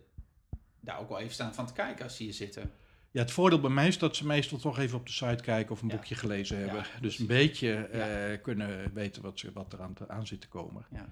daar 0.79 0.99
ook 0.99 1.09
wel 1.09 1.19
even 1.19 1.33
staan 1.33 1.53
van 1.53 1.65
te 1.67 1.73
kijken 1.73 2.03
als 2.03 2.15
ze 2.15 2.23
hier 2.23 2.33
zitten. 2.33 2.71
Ja, 3.11 3.21
het 3.21 3.31
voordeel 3.31 3.59
bij 3.59 3.69
mij 3.69 3.87
is 3.87 3.97
dat 3.97 4.15
ze 4.15 4.25
meestal 4.25 4.57
toch 4.57 4.77
even 4.77 4.97
op 4.97 5.05
de 5.05 5.11
site 5.11 5.43
kijken 5.43 5.71
of 5.71 5.81
een 5.81 5.87
ja. 5.87 5.95
boekje 5.95 6.15
gelezen 6.15 6.57
hebben. 6.57 6.83
Ja, 6.93 6.99
dus 7.01 7.19
een 7.19 7.27
beetje 7.27 7.89
uh, 7.93 8.43
kunnen 8.43 8.93
weten 8.93 9.21
wat, 9.21 9.39
ze, 9.39 9.51
wat 9.51 9.73
er 9.73 9.81
aan, 9.81 9.93
te, 9.93 10.09
aan 10.09 10.27
zit 10.27 10.41
te 10.41 10.47
komen. 10.47 10.85
Ja. 10.91 11.09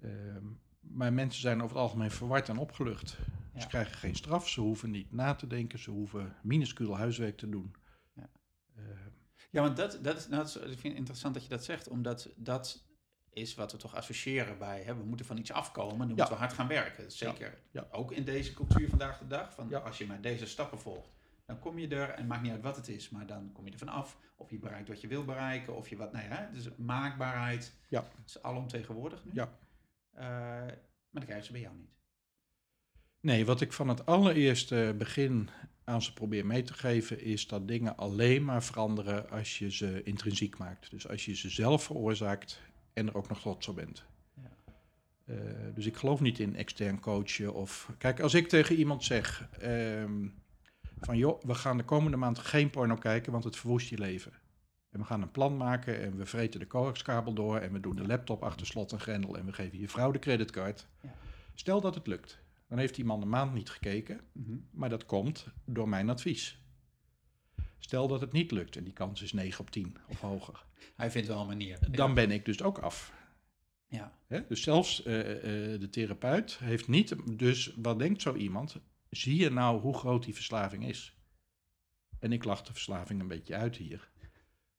Uh, 0.00 0.10
maar 0.80 1.12
mensen 1.12 1.40
zijn 1.40 1.62
over 1.62 1.76
het 1.76 1.84
algemeen 1.84 2.10
verward 2.10 2.48
en 2.48 2.56
opgelucht. 2.56 3.18
Ze 3.58 3.66
krijgen 3.66 3.96
geen 3.96 4.14
straf, 4.14 4.48
ze 4.48 4.60
hoeven 4.60 4.90
niet 4.90 5.12
na 5.12 5.34
te 5.34 5.46
denken, 5.46 5.78
ze 5.78 5.90
hoeven 5.90 6.34
minuscuul 6.42 6.96
huiswerk 6.96 7.36
te 7.36 7.48
doen. 7.48 7.74
Uh, 8.78 8.84
ja, 9.50 9.62
want 9.62 9.76
dat, 9.76 9.98
dat, 10.02 10.16
is, 10.16 10.28
nou, 10.28 10.42
dat 10.42 10.48
is, 10.48 10.56
ik 10.56 10.62
vind 10.62 10.82
het 10.82 10.96
interessant 10.96 11.34
dat 11.34 11.42
je 11.42 11.48
dat 11.48 11.64
zegt, 11.64 11.88
omdat 11.88 12.28
dat 12.36 12.84
is 13.30 13.54
wat 13.54 13.72
we 13.72 13.78
toch 13.78 13.94
associëren 13.94 14.58
bij, 14.58 14.82
hè, 14.82 14.96
we 14.96 15.04
moeten 15.04 15.26
van 15.26 15.38
iets 15.38 15.52
afkomen, 15.52 15.98
dan 15.98 16.08
ja. 16.08 16.14
moeten 16.14 16.34
we 16.34 16.40
hard 16.40 16.52
gaan 16.52 16.68
werken. 16.68 17.12
Zeker 17.12 17.58
ja. 17.70 17.86
ook 17.90 18.12
in 18.12 18.24
deze 18.24 18.54
cultuur 18.54 18.88
vandaag 18.88 19.18
de 19.18 19.26
dag, 19.26 19.54
van 19.54 19.84
als 19.84 19.98
je 19.98 20.06
maar 20.06 20.20
deze 20.20 20.46
stappen 20.46 20.78
volgt, 20.78 21.14
dan 21.46 21.58
kom 21.58 21.78
je 21.78 21.88
er, 21.88 22.10
en 22.10 22.26
maakt 22.26 22.42
niet 22.42 22.52
uit 22.52 22.62
wat 22.62 22.76
het 22.76 22.88
is, 22.88 23.08
maar 23.08 23.26
dan 23.26 23.52
kom 23.52 23.66
je 23.66 23.72
er 23.72 23.78
vanaf. 23.78 24.18
Of 24.36 24.50
je 24.50 24.58
bereikt 24.58 24.88
wat 24.88 25.00
je 25.00 25.06
wil 25.06 25.24
bereiken, 25.24 25.76
of 25.76 25.88
je 25.88 25.96
wat, 25.96 26.12
nou 26.12 26.28
ja, 26.28 26.50
dus 26.52 26.68
maakbaarheid 26.76 27.72
ja. 27.88 28.04
is 28.24 28.42
alomtegenwoordig 28.42 29.24
nu. 29.24 29.30
Ja. 29.34 29.58
Uh, 30.14 30.20
maar 30.20 30.74
dat 31.10 31.24
krijgen 31.24 31.46
ze 31.46 31.52
bij 31.52 31.60
jou 31.60 31.76
niet. 31.76 31.94
Nee, 33.20 33.46
wat 33.46 33.60
ik 33.60 33.72
van 33.72 33.88
het 33.88 34.06
allereerste 34.06 34.94
begin 34.98 35.48
aan 35.86 36.02
ze 36.02 36.12
probeer 36.12 36.46
mee 36.46 36.62
te 36.62 36.72
geven, 36.72 37.20
is 37.20 37.46
dat 37.46 37.68
dingen 37.68 37.96
alleen 37.96 38.44
maar 38.44 38.62
veranderen 38.62 39.30
als 39.30 39.58
je 39.58 39.70
ze 39.70 40.02
intrinsiek 40.02 40.58
maakt. 40.58 40.90
Dus 40.90 41.08
als 41.08 41.24
je 41.24 41.36
ze 41.36 41.50
zelf 41.50 41.82
veroorzaakt 41.82 42.60
en 42.92 43.06
er 43.06 43.14
ook 43.14 43.28
nog 43.28 43.40
trots 43.40 43.68
op 43.68 43.76
bent. 43.76 44.04
Ja. 44.34 44.50
Eh, 45.24 45.36
dus 45.74 45.86
ik 45.86 45.96
geloof 45.96 46.20
niet 46.20 46.38
in 46.38 46.56
extern 46.56 47.00
coachen. 47.00 47.54
Of, 47.54 47.90
kijk, 47.98 48.20
als 48.20 48.34
ik 48.34 48.48
tegen 48.48 48.76
iemand 48.76 49.04
zeg 49.04 49.48
ehm, 49.58 50.28
van 51.00 51.16
joh, 51.16 51.42
we 51.42 51.54
gaan 51.54 51.76
de 51.76 51.84
komende 51.84 52.16
maand 52.16 52.38
geen 52.38 52.70
porno 52.70 52.94
kijken, 52.94 53.32
want 53.32 53.44
het 53.44 53.56
verwoest 53.56 53.88
je 53.88 53.98
leven. 53.98 54.32
En 54.90 54.98
we 54.98 55.04
gaan 55.04 55.22
een 55.22 55.30
plan 55.30 55.56
maken 55.56 56.02
en 56.02 56.16
we 56.16 56.26
vreten 56.26 56.60
de 56.60 56.66
coaxkabel 56.66 57.32
door 57.32 57.58
en 57.58 57.72
we 57.72 57.80
doen 57.80 57.96
de 57.96 58.06
laptop 58.06 58.42
achter 58.42 58.66
slot 58.66 58.92
en 58.92 59.00
grendel 59.00 59.36
en 59.36 59.46
we 59.46 59.52
geven 59.52 59.78
je 59.78 59.88
vrouw 59.88 60.10
de 60.10 60.18
creditcard. 60.18 60.86
Ja. 61.00 61.14
Stel 61.54 61.80
dat 61.80 61.94
het 61.94 62.06
lukt. 62.06 62.44
Dan 62.68 62.78
heeft 62.78 62.94
die 62.94 63.04
man 63.04 63.22
een 63.22 63.28
maand 63.28 63.52
niet 63.54 63.70
gekeken, 63.70 64.20
Mhm. 64.32 64.56
maar 64.70 64.88
dat 64.88 65.06
komt 65.06 65.46
door 65.64 65.88
mijn 65.88 66.10
advies. 66.10 66.60
Stel 67.78 68.08
dat 68.08 68.20
het 68.20 68.32
niet 68.32 68.50
lukt 68.50 68.76
en 68.76 68.84
die 68.84 68.92
kans 68.92 69.22
is 69.22 69.32
9 69.32 69.60
op 69.60 69.70
10 69.70 69.96
of 70.08 70.20
hoger. 70.20 70.64
Hij 70.96 71.10
vindt 71.10 71.28
wel 71.28 71.40
een 71.40 71.46
manier. 71.46 71.78
Dan 71.90 72.14
ben 72.14 72.30
ik 72.30 72.44
dus 72.44 72.62
ook 72.62 72.78
af. 72.78 73.12
Ja. 73.88 74.18
Hè? 74.26 74.46
Dus 74.46 74.62
zelfs 74.62 75.02
eh, 75.02 75.74
eh, 75.74 75.80
de 75.80 75.88
therapeut 75.90 76.58
heeft 76.58 76.88
niet. 76.88 77.14
Dus 77.38 77.74
wat 77.76 77.98
denkt 77.98 78.22
zo 78.22 78.34
iemand? 78.34 78.76
Zie 79.10 79.36
je 79.36 79.50
nou 79.50 79.80
hoe 79.80 79.94
groot 79.94 80.24
die 80.24 80.34
verslaving 80.34 80.86
is? 80.88 81.16
En 82.18 82.32
ik 82.32 82.44
lach 82.44 82.62
de 82.62 82.72
verslaving 82.72 83.20
een 83.20 83.28
beetje 83.28 83.54
uit 83.56 83.76
hier. 83.76 84.10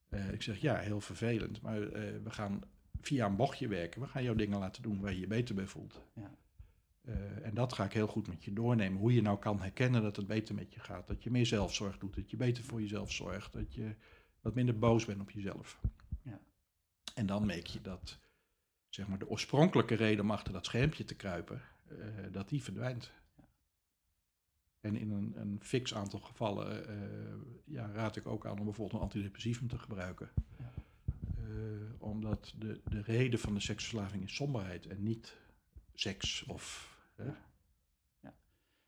Eh, 0.10 0.32
ik 0.32 0.42
zeg 0.42 0.58
ja, 0.62 0.76
heel 0.76 1.02
vervelend. 1.02 1.62
Maar 1.62 1.80
we 2.24 2.30
gaan 2.30 2.62
via 3.02 3.26
een 3.26 3.36
bochtje 3.36 3.68
werken. 3.68 4.02
We 4.02 4.08
gaan 4.08 4.24
jou 4.24 4.38
dingen 4.38 4.60
laten 4.60 4.82
doen 4.82 5.00
waar 5.00 5.14
je 5.14 5.20
je 5.20 5.28
beter 5.28 5.56
bij 5.56 5.68
voelt. 5.68 6.02
Ja. 6.16 6.38
Eh, 7.08 7.46
en 7.46 7.54
dat 7.54 7.74
ga 7.74 7.86
ik 7.86 7.94
heel 7.94 8.08
goed 8.08 8.28
met 8.28 8.44
je 8.44 8.54
doornemen. 8.54 9.00
Hoe 9.00 9.14
je 9.14 9.22
nou 9.22 9.40
kan 9.40 9.62
herkennen 9.62 10.02
dat 10.02 10.16
het 10.16 10.28
beter 10.28 10.56
met 10.56 10.74
je 10.74 10.80
gaat. 10.80 11.08
Dat 11.08 11.24
je 11.24 11.32
meer 11.32 11.46
zelfzorg 11.46 11.98
doet. 11.98 12.16
Dat 12.16 12.30
je 12.30 12.38
beter 12.38 12.64
voor 12.64 12.82
jezelf 12.82 13.12
zorgt. 13.12 13.54
Dat 13.54 13.74
je 13.74 13.96
wat 14.42 14.56
minder 14.56 14.80
boos 14.80 15.06
bent 15.06 15.22
op 15.22 15.32
jezelf. 15.32 15.80
Ja. 16.22 16.40
En 17.16 17.26
dan 17.26 17.46
merk 17.46 17.68
je 17.68 17.82
dat 17.82 18.20
zeg 18.90 19.08
maar, 19.08 19.20
de 19.20 19.30
oorspronkelijke 19.30 19.96
reden 19.96 20.24
om 20.24 20.32
achter 20.32 20.54
dat 20.54 20.66
schermpje 20.66 21.06
te 21.06 21.16
kruipen, 21.16 21.62
eh, 21.88 21.98
dat 22.32 22.50
die 22.50 22.64
verdwijnt. 22.64 23.12
En 24.80 24.96
in 24.96 25.12
een, 25.12 25.34
een 25.36 25.60
fix 25.62 25.94
aantal 25.94 26.20
gevallen 26.20 26.88
eh, 26.88 26.96
ja, 27.66 27.92
raad 27.92 28.16
ik 28.16 28.28
ook 28.28 28.46
aan 28.46 28.60
om 28.60 28.64
bijvoorbeeld 28.64 28.94
een 28.94 29.08
antidepressivum 29.08 29.68
te 29.68 29.78
gebruiken. 29.78 30.30
Ja. 30.60 30.72
Omdat 31.98 32.54
de, 32.58 32.82
de 32.84 33.02
reden 33.02 33.40
van 33.40 33.54
de 33.54 33.60
seksverslaving 33.60 34.24
is 34.24 34.36
somberheid 34.36 34.88
en 34.88 35.04
niet 35.04 35.38
seks 35.94 36.44
of... 36.44 36.97
hè. 37.18 37.32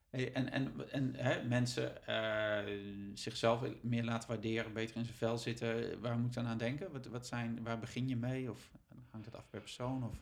Hey, 0.09 0.33
en 0.33 0.51
en, 0.51 0.91
en 0.91 1.15
hè, 1.15 1.43
mensen 1.43 2.05
eh, 2.07 3.13
zichzelf 3.13 3.63
meer 3.81 4.03
laten 4.03 4.29
waarderen, 4.29 4.73
beter 4.73 4.95
in 4.95 5.05
zijn 5.05 5.17
vel 5.17 5.37
zitten. 5.37 6.01
Waar 6.01 6.17
moet 6.17 6.27
ik 6.27 6.33
dan 6.33 6.45
aan 6.45 6.57
denken? 6.57 6.91
Wat, 6.91 7.05
wat 7.05 7.27
zijn, 7.27 7.63
waar 7.63 7.79
begin 7.79 8.07
je 8.07 8.15
mee? 8.15 8.49
Of 8.49 8.71
hangt 9.09 9.25
het 9.25 9.35
af 9.35 9.49
per 9.49 9.59
persoon? 9.59 10.03
Of? 10.03 10.21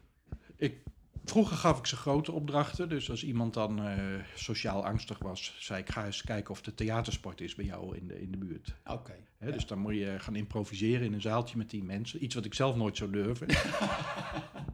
Ik, 0.55 0.83
vroeger 1.29 1.57
gaf 1.57 1.77
ik 1.79 1.85
ze 1.85 1.95
grote 1.95 2.31
opdrachten. 2.31 2.89
Dus 2.89 3.09
als 3.09 3.23
iemand 3.23 3.53
dan 3.53 3.85
eh, 3.85 3.97
sociaal 4.35 4.85
angstig 4.85 5.19
was, 5.19 5.55
zei 5.59 5.79
ik: 5.81 5.89
ga 5.89 6.05
eens 6.05 6.21
kijken 6.23 6.51
of 6.51 6.61
de 6.61 6.73
theatersport 6.73 7.41
is 7.41 7.55
bij 7.55 7.65
jou 7.65 7.97
in 7.97 8.07
de, 8.07 8.21
in 8.21 8.31
de 8.31 8.37
buurt. 8.37 8.75
Oké. 8.85 9.13
Ja. 9.39 9.51
Dus 9.51 9.65
dan 9.67 9.79
moet 9.79 9.93
je 9.95 10.15
gaan 10.19 10.35
improviseren 10.35 11.05
in 11.05 11.13
een 11.13 11.21
zaaltje 11.21 11.57
met 11.57 11.69
tien 11.69 11.85
mensen. 11.85 12.23
Iets 12.23 12.35
wat 12.35 12.45
ik 12.45 12.53
zelf 12.53 12.75
nooit 12.75 12.97
zou 12.97 13.11
durven. 13.11 13.47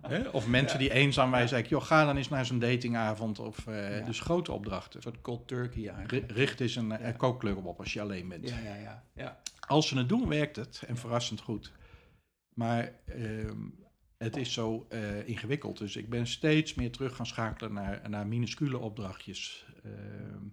Hè, 0.01 0.27
Of 0.29 0.47
mensen 0.47 0.79
die 0.79 0.91
eenzaam 0.93 1.31
waren, 1.31 1.47
zei 1.47 1.63
ik: 1.63 1.69
joh, 1.69 1.81
ga 1.83 2.05
dan 2.05 2.17
eens 2.17 2.29
naar 2.29 2.45
zo'n 2.45 2.59
datingavond. 2.59 3.39
Of, 3.39 3.67
eh, 3.67 3.99
Ja. 3.99 4.05
Dus 4.05 4.19
grote 4.19 4.51
opdrachten. 4.51 4.95
Een 4.95 5.01
soort 5.03 5.21
cold 5.21 5.47
turkey 5.47 5.87
eigenlijk. 5.87 6.11
Ri- 6.31 6.35
Richt 6.35 6.59
eens 6.59 6.75
een 6.75 6.87
Ja. 6.87 7.11
kookkleur 7.11 7.55
op 7.65 7.79
als 7.79 7.93
je 7.93 8.01
alleen 8.01 8.27
bent. 8.27 8.49
Ja, 8.49 8.57
ja, 8.59 8.75
ja. 8.75 9.03
ja. 9.15 9.39
Als 9.67 9.87
ze 9.87 9.97
het 9.97 10.09
doen, 10.09 10.27
werkt 10.27 10.55
het. 10.55 10.83
En 10.87 10.97
verrassend 10.97 11.39
goed. 11.41 11.71
Maar 12.53 12.91
ehm, 13.05 13.57
het 14.23 14.37
is 14.37 14.53
zo 14.53 14.85
eh, 14.89 15.27
ingewikkeld. 15.27 15.77
Dus 15.77 15.95
ik 15.95 16.09
ben 16.09 16.27
steeds 16.27 16.73
meer 16.73 16.91
terug 16.91 17.15
gaan 17.15 17.25
schakelen 17.25 17.73
naar, 17.73 18.09
naar 18.09 18.27
minuscule 18.27 18.77
opdrachtjes. 18.77 19.65
Ehm, 19.83 20.43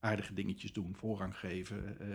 aardige 0.00 0.34
dingetjes 0.34 0.72
doen, 0.72 0.96
voorrang 0.96 1.36
geven, 1.38 1.98
eh, 2.00 2.14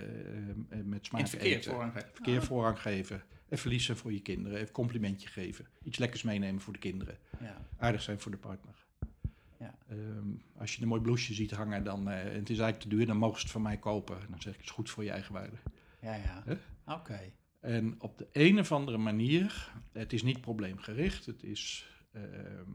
eh, 0.80 0.86
met 0.86 1.06
smaak 1.06 1.22
het 1.22 1.30
verkeer 1.30 1.58
eten. 1.58 1.72
voorrang 1.72 1.94
geven. 1.94 2.10
Verkeer 2.14 2.40
Ah, 2.40 2.44
voorrang 2.46 2.82
geven. 2.82 3.24
Even 3.46 3.58
verliezen 3.58 3.98
voor 3.98 4.14
je 4.14 4.20
kinderen. 4.22 4.60
Even 4.60 4.72
complimentje 4.72 5.28
geven. 5.28 5.68
Iets 5.84 5.98
lekkers 5.98 6.24
meenemen 6.24 6.62
voor 6.62 6.74
de 6.74 6.80
kinderen. 6.80 7.18
ja. 7.40 7.62
Aardig 7.78 8.02
zijn 8.02 8.20
voor 8.20 8.32
de 8.32 8.38
partner. 8.38 8.76
Ja. 9.60 9.78
Ehm, 9.90 10.28
als 10.58 10.76
je 10.76 10.82
een 10.82 10.88
mooi 10.88 11.02
blouseje 11.02 11.34
ziet 11.34 11.52
hangen 11.52 11.84
dan, 11.84 12.10
eh, 12.10 12.20
en 12.20 12.26
het 12.26 12.50
is 12.50 12.60
eigenlijk 12.60 12.80
te 12.80 12.88
duur, 12.88 13.06
dan 13.06 13.18
mogen 13.18 13.38
ze 13.38 13.44
het 13.44 13.52
van 13.52 13.62
mij 13.62 13.78
kopen. 13.78 14.18
Dan 14.30 14.42
zeg 14.42 14.54
ik, 14.54 14.60
het 14.60 14.70
is 14.70 14.76
goed 14.76 14.90
voor 14.90 15.04
je 15.04 15.12
eigen 15.12 15.34
waarde. 15.34 15.56
Ja, 16.02 16.16
ja. 16.16 16.44
Oké. 16.86 17.20
En 17.60 18.02
op 18.02 18.18
de 18.18 18.28
een 18.32 18.60
of 18.60 18.72
andere 18.72 18.98
manier, 18.98 19.72
het 19.92 20.14
is 20.14 20.24
niet 20.24 20.42
probleemgericht, 20.42 21.26
het 21.26 21.44
is, 21.44 21.90
ehm, 22.12 22.72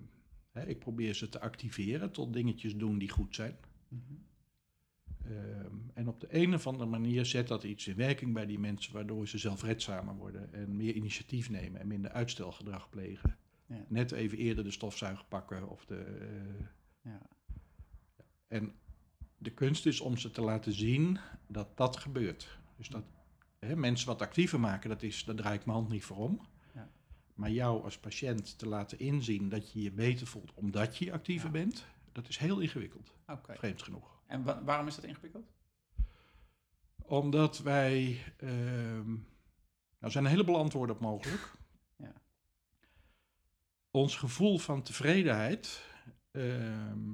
hè, 0.51 0.67
ik 0.67 0.79
probeer 0.79 1.15
ze 1.15 1.29
te 1.29 1.41
activeren 1.41 2.11
tot 2.13 2.33
dingetjes 2.33 2.77
doen 2.77 2.99
die 2.99 3.09
goed 3.11 3.35
zijn. 3.35 3.57
Mhm. 3.89 4.03
Ehm, 5.25 5.75
en 5.95 6.09
op 6.09 6.21
de 6.21 6.27
een 6.31 6.55
of 6.55 6.67
andere 6.67 6.91
manier 6.91 7.27
zet 7.27 7.49
dat 7.49 7.65
iets 7.65 7.87
in 7.87 7.97
werking 7.97 8.33
bij 8.33 8.47
die 8.47 8.59
mensen, 8.59 8.93
waardoor 8.93 9.29
ze 9.29 9.39
zelfredzamer 9.39 10.15
worden 10.15 10.53
en 10.53 10.77
meer 10.77 10.95
initiatief 10.95 11.51
nemen 11.51 11.81
en 11.81 11.87
minder 11.87 12.11
uitstelgedrag 12.11 12.91
plegen. 12.91 13.37
Ja. 13.67 13.85
Net 13.89 14.13
even 14.13 14.39
eerder 14.39 14.65
de 14.65 14.71
stofzuiger 14.71 15.25
pakken 15.29 15.69
of 15.69 15.85
de. 15.85 15.97
eh, 15.97 16.67
Ja. 17.03 17.21
en 18.49 18.73
de 19.39 19.51
kunst 19.51 19.87
is 19.87 20.01
om 20.01 20.17
ze 20.17 20.31
te 20.31 20.41
laten 20.41 20.73
zien 20.73 21.19
dat 21.47 21.77
dat 21.77 21.97
gebeurt. 21.97 22.59
Dus 22.77 22.89
dat 22.89 23.05
hè, 23.67 23.77
mensen 23.77 24.07
wat 24.07 24.23
actiever 24.23 24.61
maken, 24.61 24.89
dat 24.89 25.03
is, 25.03 25.25
daar 25.25 25.35
draai 25.35 25.59
ik 25.59 25.65
mijn 25.67 25.79
hand 25.79 25.91
niet 25.91 26.05
voor 26.05 26.17
om. 26.17 26.41
Ja. 26.75 26.89
Maar 27.35 27.51
jou 27.51 27.85
als 27.85 27.99
patiënt 27.99 28.59
te 28.59 28.69
laten 28.69 28.99
inzien 28.99 29.49
dat 29.49 29.73
je 29.73 29.83
je 29.83 29.91
beter 29.93 30.27
voelt 30.27 30.55
omdat 30.55 30.97
je 30.97 31.13
actiever 31.13 31.47
Ja. 31.47 31.53
bent, 31.53 31.85
dat 32.13 32.29
is 32.29 32.37
heel 32.39 32.59
ingewikkeld, 32.61 33.15
Oké. 33.27 33.55
vreemd 33.57 33.83
genoeg. 33.83 34.21
En 34.27 34.43
wa- 34.45 34.65
waarom 34.65 34.87
is 34.87 34.95
dat 34.95 35.05
ingewikkeld? 35.05 35.47
Omdat 37.03 37.59
wij. 37.59 38.19
ehm 38.37 39.13
nou, 39.13 39.23
er 39.99 40.11
zijn 40.11 40.25
een 40.25 40.31
heleboel 40.31 40.57
antwoorden 40.59 40.95
op 40.97 41.03
mogelijk. 41.03 41.53
Ja. 41.97 42.13
Ons 43.91 44.17
gevoel 44.17 44.59
van 44.59 44.83
tevredenheid 44.83 45.85
ehm, 46.31 47.13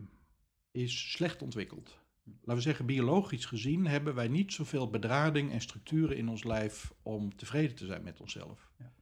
is 0.70 1.10
slecht 1.12 1.42
ontwikkeld. 1.42 1.99
Laten 2.38 2.54
we 2.54 2.60
zeggen, 2.60 2.86
biologisch 2.86 3.44
gezien 3.44 3.86
hebben 3.86 4.14
wij 4.14 4.28
niet 4.28 4.52
zoveel 4.52 4.90
bedrading 4.90 5.52
en 5.52 5.60
structuren 5.60 6.16
in 6.16 6.28
ons 6.28 6.44
lijf 6.44 6.92
om 7.02 7.36
tevreden 7.36 7.76
te 7.76 7.86
zijn 7.86 8.02
met 8.02 8.20
onszelf. 8.20 8.70
Ja. 8.78 8.92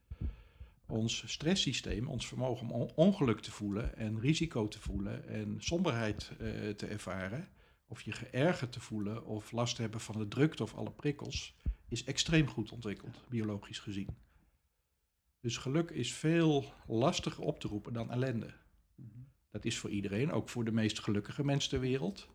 Ons 0.87 1.23
stresssysteem, 1.33 2.09
ons 2.09 2.27
vermogen 2.27 2.67
om 2.71 2.73
on- 2.81 2.93
ongeluk 2.95 3.41
te 3.41 3.51
voelen 3.51 3.97
en 3.97 4.21
risico 4.21 4.69
te 4.69 4.81
voelen 4.81 5.29
en 5.29 5.57
somberheid 5.59 6.31
eh, 6.39 6.69
te 6.71 6.87
ervaren, 6.87 7.49
of 7.87 8.03
je 8.03 8.13
geërgerd 8.13 8.73
te 8.73 8.81
voelen 8.81 9.25
of 9.27 9.53
last 9.53 9.77
te 9.77 9.83
hebben 9.83 10.01
van 10.01 10.19
de 10.19 10.29
drukte 10.29 10.63
of 10.63 10.75
alle 10.75 10.91
prikkels, 10.91 11.55
is 11.89 12.05
extreem 12.05 12.47
goed 12.49 12.73
ontwikkeld, 12.73 13.25
biologisch 13.29 13.79
gezien. 13.79 14.09
Dus 15.41 15.57
geluk 15.57 15.91
is 15.91 16.13
veel 16.13 16.73
lastiger 16.87 17.45
op 17.45 17.61
te 17.61 17.69
roepen 17.69 17.93
dan 17.93 18.11
ellende. 18.11 18.55
Mhm. 18.95 19.09
Dat 19.51 19.65
is 19.65 19.79
voor 19.79 19.91
iedereen, 19.91 20.33
ook 20.33 20.49
voor 20.49 20.65
de 20.65 20.73
meest 20.73 20.99
gelukkige 20.99 21.45
mensen 21.45 21.71
ter 21.71 21.81
wereld. 21.81 22.29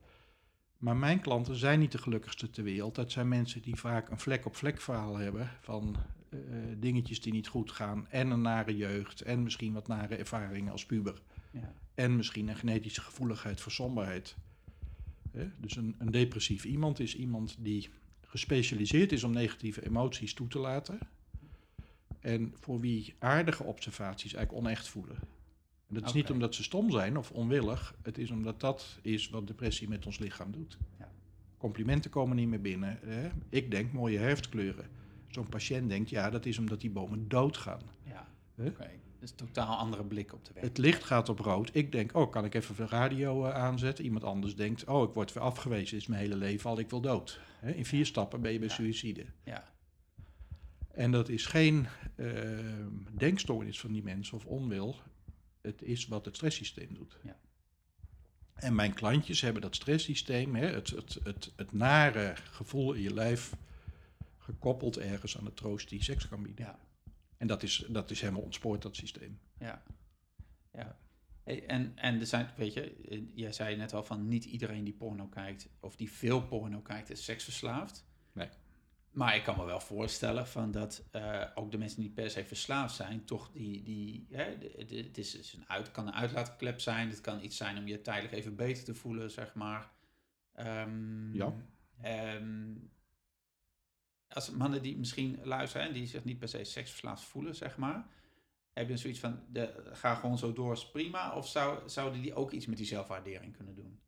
Maar 0.83 0.95
mijn 0.95 1.19
klanten 1.19 1.55
zijn 1.55 1.79
niet 1.79 1.91
de 1.91 1.97
gelukkigste 1.97 2.49
ter 2.49 2.63
wereld. 2.63 2.95
Dat 2.95 3.11
zijn 3.11 3.27
mensen 3.27 3.61
die 3.61 3.75
vaak 3.75 4.09
een 4.09 4.19
vlek-op-vlek 4.19 4.81
verhaal 4.81 5.17
hebben 5.17 5.49
van 5.61 5.95
eh, 6.29 6.39
dingetjes 6.77 7.21
die 7.21 7.33
niet 7.33 7.47
goed 7.47 7.71
gaan. 7.71 8.07
En 8.09 8.29
een 8.29 8.41
nare 8.41 8.77
jeugd 8.77 9.21
en 9.21 9.43
misschien 9.43 9.73
wat 9.73 9.87
nare 9.87 10.15
ervaringen 10.15 10.71
als 10.71 10.85
puber. 10.85 11.21
Ja. 11.51 11.73
En 11.93 12.15
misschien 12.15 12.47
een 12.47 12.55
genetische 12.55 13.01
gevoeligheid 13.01 13.61
voor 13.61 13.71
somberheid. 13.71 14.35
Hè? 15.31 15.49
Dus 15.57 15.75
een, 15.75 15.95
een 15.97 16.11
depressief 16.11 16.65
iemand 16.65 16.99
is 16.99 17.15
iemand 17.15 17.55
die 17.59 17.89
gespecialiseerd 18.21 19.11
is 19.11 19.23
om 19.23 19.31
negatieve 19.31 19.85
emoties 19.85 20.33
toe 20.33 20.47
te 20.47 20.59
laten. 20.59 20.99
En 22.19 22.53
voor 22.59 22.79
wie 22.79 23.15
aardige 23.19 23.63
observaties 23.63 24.33
eigenlijk 24.33 24.65
onecht 24.65 24.87
voelen. 24.87 25.17
En 25.87 25.95
dat 25.95 26.05
is 26.05 26.13
niet 26.13 26.29
omdat 26.31 26.55
ze 26.55 26.63
stom 26.63 26.91
zijn 26.91 27.17
of 27.17 27.31
onwillig. 27.31 27.95
Het 28.01 28.17
is 28.17 28.31
omdat 28.31 28.59
dat 28.59 28.99
is 29.01 29.29
wat 29.29 29.47
depressie 29.47 29.89
met 29.89 30.05
ons 30.05 30.19
lichaam 30.19 30.51
doet. 30.51 30.77
Ja. 30.99 31.11
Complimenten 31.57 32.11
komen 32.11 32.35
niet 32.35 32.47
meer 32.47 32.61
binnen. 32.61 32.99
Hè? 33.01 33.29
Ik 33.49 33.71
denk 33.71 33.91
mooie 33.93 34.17
herfstkleuren. 34.17 34.85
Zo'n 35.27 35.49
patiënt 35.49 35.89
denkt, 35.89 36.09
ja, 36.09 36.29
dat 36.29 36.45
is 36.45 36.57
omdat 36.57 36.81
die 36.81 36.89
bomen 36.89 37.27
doodgaan. 37.27 37.81
Ja. 38.03 38.27
Hè? 38.55 38.67
Oké. 38.67 38.89
Dus 39.19 39.31
een 39.31 39.37
totaal 39.37 39.77
andere 39.77 40.03
blik 40.03 40.33
op 40.33 40.45
de 40.45 40.53
wereld. 40.53 40.69
Het 40.77 40.85
licht 40.85 41.03
gaat 41.03 41.29
op 41.29 41.39
rood. 41.39 41.69
Ik 41.73 41.91
denk, 41.91 42.15
oh, 42.15 42.31
kan 42.31 42.45
ik 42.45 42.53
even 42.53 42.75
de 42.75 42.87
radio 42.87 43.45
eh, 43.45 43.53
aanzetten? 43.55 44.05
Iemand 44.05 44.23
anders 44.23 44.55
denkt, 44.55 44.85
oh, 44.85 45.07
ik 45.09 45.13
word 45.13 45.33
weer 45.33 45.43
afgewezen. 45.43 45.97
Is 45.97 46.07
mijn 46.07 46.21
hele 46.21 46.35
leven 46.35 46.69
al, 46.69 46.79
ik 46.79 46.89
wil 46.89 47.01
dood. 47.01 47.39
Hè, 47.59 47.71
in 47.71 47.85
vier 47.85 48.05
stappen 48.05 48.41
ben 48.41 48.51
je 48.51 48.59
bij 48.59 48.67
Ja. 48.67 48.73
suïcide. 48.73 49.25
Ja. 49.43 49.71
En 50.91 51.11
dat 51.11 51.29
is 51.29 51.45
geen 51.45 51.87
eh, 52.15 52.27
denkstoornis 53.11 53.79
van 53.79 53.91
die 53.91 54.03
mensen 54.03 54.37
of 54.37 54.45
onwil. 54.45 54.95
Het 55.63 55.81
is 55.81 56.07
wat 56.07 56.25
het 56.25 56.35
stresssysteem 56.35 56.93
doet. 56.93 57.17
Ja. 57.23 57.39
En 58.53 58.75
mijn 58.75 58.93
klantjes 58.93 59.41
hebben 59.41 59.61
dat 59.61 59.75
stresssysteem, 59.75 60.55
hè, 60.55 60.65
het, 60.65 60.89
het, 60.89 61.19
het, 61.23 61.51
het 61.55 61.71
nare 61.71 62.35
gevoel 62.35 62.93
in 62.93 63.01
je 63.01 63.13
lijf, 63.13 63.53
gekoppeld 64.37 64.97
ergens 64.97 65.37
aan 65.37 65.43
de 65.43 65.53
troost 65.53 65.89
die 65.89 66.03
seks 66.03 66.27
kan 66.27 66.43
bieden. 66.43 66.65
Ja. 66.65 66.79
En 67.37 67.47
dat 67.47 67.63
is, 67.63 67.85
dat 67.89 68.11
is 68.11 68.21
helemaal 68.21 68.41
ontspoord, 68.41 68.81
dat 68.81 68.95
systeem. 68.95 69.39
Ja. 69.59 69.83
Ja. 70.73 70.97
Hey, 71.43 71.65
en, 71.65 71.91
en 71.95 72.19
er 72.19 72.25
zijn, 72.25 72.49
weet 72.55 72.73
je, 72.73 72.95
eh, 73.09 73.21
jij 73.33 73.51
zei 73.51 73.75
net 73.75 73.93
al 73.93 74.03
van 74.03 74.27
niet 74.27 74.45
iedereen 74.45 74.83
die 74.83 74.93
porno 74.93 75.27
kijkt, 75.27 75.69
of 75.79 75.95
die 75.95 76.11
veel 76.11 76.41
porno 76.41 76.81
kijkt, 76.81 77.09
is 77.09 77.23
seksverslaafd. 77.23 78.05
Maar 79.13 79.35
ik 79.35 79.43
kan 79.43 79.57
me 79.57 79.65
wel 79.65 79.79
voorstellen 79.79 80.47
van 80.47 80.71
dat 80.71 81.03
eh, 81.11 81.43
ook 81.55 81.71
de 81.71 81.77
mensen 81.77 82.01
die 82.01 82.09
per 82.09 82.29
se 82.29 82.45
verslaafd 82.45 82.95
zijn, 82.95 83.25
toch 83.25 83.51
die, 83.51 83.83
die 83.83 84.27
hè, 84.31 84.57
de- 84.57 84.85
de- 84.85 84.95
het 84.97 85.17
is, 85.17 85.35
is 85.35 85.53
een 85.53 85.69
uit, 85.69 85.91
kan 85.91 86.07
een 86.07 86.13
uitlaatklep 86.13 86.79
zijn, 86.79 87.09
het 87.09 87.21
kan 87.21 87.43
iets 87.43 87.57
zijn 87.57 87.77
om 87.77 87.87
je 87.87 88.01
tijdelijk 88.01 88.33
even 88.33 88.55
beter 88.55 88.83
te 88.83 88.95
voelen, 88.95 89.31
zeg 89.31 89.53
maar. 89.53 89.91
Ehm, 90.53 91.33
Ja. 91.35 91.53
ehm, 92.01 92.71
als 94.27 94.49
mannen 94.51 94.81
die 94.81 94.97
misschien 94.97 95.39
luisteren 95.43 95.87
en 95.87 95.93
die 95.93 96.07
zich 96.07 96.23
niet 96.23 96.39
per 96.39 96.47
se 96.47 96.63
seksverslaafd 96.63 97.23
voelen, 97.23 97.55
zeg 97.55 97.77
maar, 97.77 98.05
heb 98.73 98.89
je 98.89 98.97
zoiets 98.97 99.19
van, 99.19 99.39
de, 99.51 99.89
ga 99.93 100.15
gewoon 100.15 100.37
zo 100.37 100.53
door, 100.53 100.73
is 100.73 100.89
prima? 100.89 101.35
Of 101.35 101.47
zou, 101.47 101.89
zouden 101.89 102.21
die 102.21 102.33
ook 102.35 102.51
iets 102.51 102.65
met 102.65 102.77
die 102.77 102.85
zelfwaardering 102.85 103.55
kunnen 103.55 103.75
doen? 103.75 103.99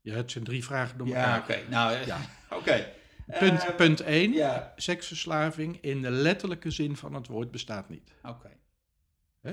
Ja, 0.00 0.14
het 0.14 0.30
zijn 0.30 0.44
drie 0.44 0.64
vragen 0.64 0.98
door 0.98 1.06
Ja, 1.06 1.38
oké. 1.38 1.68
Nou, 1.68 2.06
Ja. 2.06 2.20
oké. 2.58 2.92
Punt, 3.38 3.64
Eh, 3.64 3.74
punt 3.74 4.00
1. 4.00 4.32
Ja, 4.32 4.72
Seksverslaving 4.76 5.78
in 5.80 6.02
de 6.02 6.10
letterlijke 6.10 6.70
zin 6.70 6.96
van 6.96 7.14
het 7.14 7.26
woord 7.26 7.50
bestaat 7.50 7.88
niet. 7.88 8.14
oké. 8.22 8.50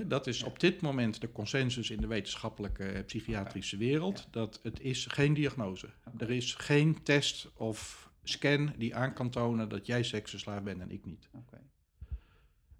Dat 0.05 0.27
is 0.27 0.43
op 0.43 0.59
dit 0.59 0.81
moment 0.81 1.21
de 1.21 1.31
consensus 1.31 1.89
in 1.89 2.01
de 2.01 2.07
wetenschappelijke 2.07 2.83
eh, 2.85 3.05
psychiatrische 3.05 3.77
wereld. 3.77 4.27
Dat 4.31 4.59
het 4.63 4.79
is 4.79 5.05
geen 5.05 5.33
diagnose. 5.33 5.89
Oké. 6.05 6.23
Er 6.23 6.31
is 6.31 6.53
geen 6.53 7.03
test 7.03 7.51
of 7.55 8.09
scan 8.23 8.73
die 8.77 8.95
aan 8.95 9.13
kan 9.13 9.29
tonen 9.29 9.69
dat 9.69 9.85
jij 9.85 10.03
seksverslaafd 10.03 10.63
bent 10.63 10.81
en 10.81 10.91
ik 10.91 11.05
niet. 11.05 11.29
Oké. 11.33 11.57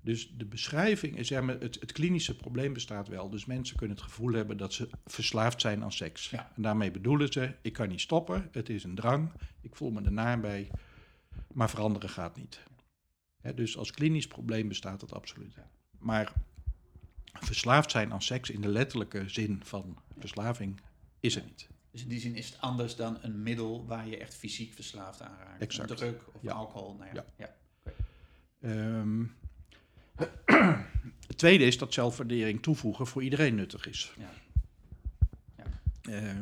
Dus 0.02 0.34
de 0.38 0.46
beschrijving, 0.46 1.18
is, 1.18 1.28
zeg 1.28 1.42
maar, 1.42 1.60
het, 1.60 1.78
het 1.80 1.92
klinische 1.92 2.36
probleem 2.36 2.74
bestaat 2.74 3.08
wel. 3.08 3.30
Dus 3.30 3.46
mensen 3.46 3.76
kunnen 3.78 3.96
het 3.96 4.06
gevoel 4.06 4.34
hebben 4.34 4.58
dat 4.58 4.74
ze 4.74 4.90
verslaafd 5.06 5.62
zijn 5.62 5.84
aan 5.84 5.92
seks. 5.92 6.30
Ja. 6.30 6.52
En 6.56 6.62
daarmee 6.62 6.92
bedoelen 6.92 7.32
ze, 7.34 7.56
ik 7.62 7.74
kan 7.74 7.88
niet 7.90 8.02
stoppen, 8.02 8.50
het 8.52 8.70
is 8.70 8.84
een 8.84 8.96
drang, 8.96 9.32
ik 9.62 9.76
voel 9.76 9.92
me 9.92 10.02
ernaar 10.02 10.40
bij, 10.40 10.70
maar 11.54 11.70
veranderen 11.70 12.10
gaat 12.10 12.36
niet. 12.36 12.60
Dus 13.56 13.78
als 13.78 13.92
klinisch 13.92 14.28
probleem 14.28 14.68
bestaat 14.68 15.02
het 15.02 15.14
absoluut. 15.14 15.56
Maar 16.00 16.34
verslaafd 17.24 17.92
zijn 17.92 18.14
aan 18.14 18.22
seks 18.22 18.50
in 18.50 18.62
de 18.62 18.68
letterlijke 18.68 19.30
zin 19.30 19.62
van 19.64 19.98
verslaving 20.20 20.80
is 21.20 21.36
er 21.36 21.44
niet. 21.44 21.68
Dus 21.92 22.02
in 22.02 22.10
die 22.10 22.20
zin 22.20 22.36
is 22.36 22.46
het 22.50 22.62
anders 22.62 22.96
dan 22.96 23.18
een 23.22 23.44
middel 23.44 23.86
waar 23.86 24.08
je 24.08 24.18
echt 24.18 24.36
fysiek 24.36 24.74
verslaafd 24.74 25.22
aan 25.22 25.38
raakt. 25.38 25.62
Exact. 25.62 25.90
Een 25.90 25.96
druk 25.96 26.22
of 26.32 26.42
Ja. 26.42 26.52
alcohol. 26.54 26.94
Nou 26.94 27.10
ja. 27.16 27.26
Ja. 27.38 27.56
Ja. 27.84 27.92
Ehm, 28.62 29.24
het 31.28 31.38
tweede 31.38 31.64
is 31.66 31.78
dat 31.78 31.94
zelfwaardering 31.94 32.62
toevoegen 32.62 33.08
voor 33.08 33.24
iedereen 33.24 33.56
nuttig 33.56 33.88
is. 33.88 34.14
Ja. 34.18 34.30
Ja. 35.58 36.42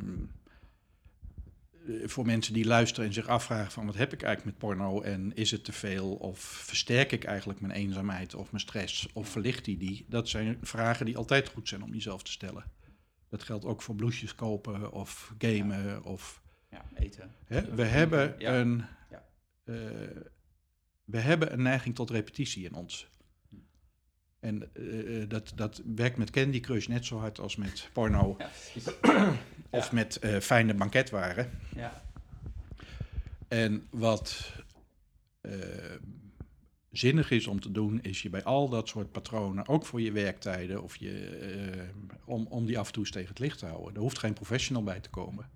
Eh, 1.88 1.94
voor 2.08 2.26
mensen 2.26 2.54
die 2.54 2.66
luisteren 2.66 3.08
en 3.08 3.14
zich 3.14 3.28
afvragen 3.28 3.72
van 3.72 3.86
wat 3.86 3.96
heb 3.96 4.14
ik 4.14 4.22
eigenlijk 4.24 4.60
met 4.60 4.70
porno 4.70 5.02
en 5.02 5.36
is 5.36 5.52
het 5.52 5.64
te 5.64 5.72
veel 5.72 6.14
of 6.16 6.40
versterk 6.40 7.12
ik 7.12 7.24
eigenlijk 7.24 7.60
mijn 7.62 7.74
eenzaamheid 7.74 8.36
of 8.36 8.52
mijn 8.52 8.64
stress 8.64 9.08
of 9.14 9.30
verlicht 9.30 9.66
die 9.66 9.78
die? 9.78 10.06
Dat 10.10 10.30
zijn 10.30 10.58
vragen 10.62 11.06
die 11.06 11.18
altijd 11.18 11.48
goed 11.50 11.68
zijn 11.68 11.84
om 11.84 11.94
jezelf 11.94 12.24
te 12.24 12.32
stellen. 12.32 12.64
Dat 13.30 13.44
geldt 13.44 13.66
ook 13.66 13.82
voor 13.82 13.96
bloesjes 13.96 14.36
kopen 14.36 14.92
of 14.92 15.34
gamen 15.38 16.04
of 16.04 16.42
ja, 16.70 16.86
eten. 16.96 17.32
Hè, 17.46 17.76
we, 17.76 17.84
hebben 17.84 18.36
Ja. 18.38 18.60
een, 18.60 18.84
Ja. 19.10 19.26
eh, 19.64 19.76
we 21.06 21.18
hebben 21.20 21.54
een 21.54 21.62
neiging 21.62 21.96
tot 21.96 22.10
repetitie 22.10 22.66
in 22.66 22.74
ons. 22.74 23.08
En 24.40 24.70
eh, 24.74 25.30
dat, 25.30 25.52
dat 25.56 25.82
werkt 25.96 26.18
met 26.18 26.30
Candy 26.30 26.60
Crush 26.60 26.88
net 26.88 27.06
zo 27.06 27.18
hard 27.20 27.40
als 27.40 27.56
met 27.56 27.90
porno 27.94 28.36
Ja. 28.38 28.50
of 29.70 29.92
met 29.92 30.20
eh, 30.20 30.40
fijne 30.40 30.74
banketwaren. 30.74 31.52
ja. 31.76 32.06
En 33.48 33.88
wat 33.90 34.52
eh, 35.42 35.52
zinnig 36.92 37.32
is 37.32 37.48
om 37.48 37.60
te 37.60 37.72
doen, 37.72 38.02
is 38.02 38.22
je 38.22 38.30
bij 38.30 38.44
al 38.44 38.70
dat 38.70 38.88
soort 38.88 39.12
patronen, 39.12 39.68
ook 39.68 39.86
voor 39.86 40.02
je 40.02 40.12
werktijden, 40.12 40.84
of 40.84 40.96
je, 40.96 41.26
eh, 41.26 42.04
om, 42.26 42.46
om 42.50 42.66
die 42.66 42.80
af 42.80 42.88
en 42.88 42.94
toe 42.94 43.04
eens 43.04 43.12
tegen 43.12 43.30
het 43.30 43.40
licht 43.40 43.60
te 43.60 43.66
houden. 43.66 43.96
Er 43.96 44.02
hoeft 44.02 44.20
geen 44.20 44.34
professional 44.34 44.84
bij 44.84 45.00
te 45.00 45.10
komen. 45.10 45.50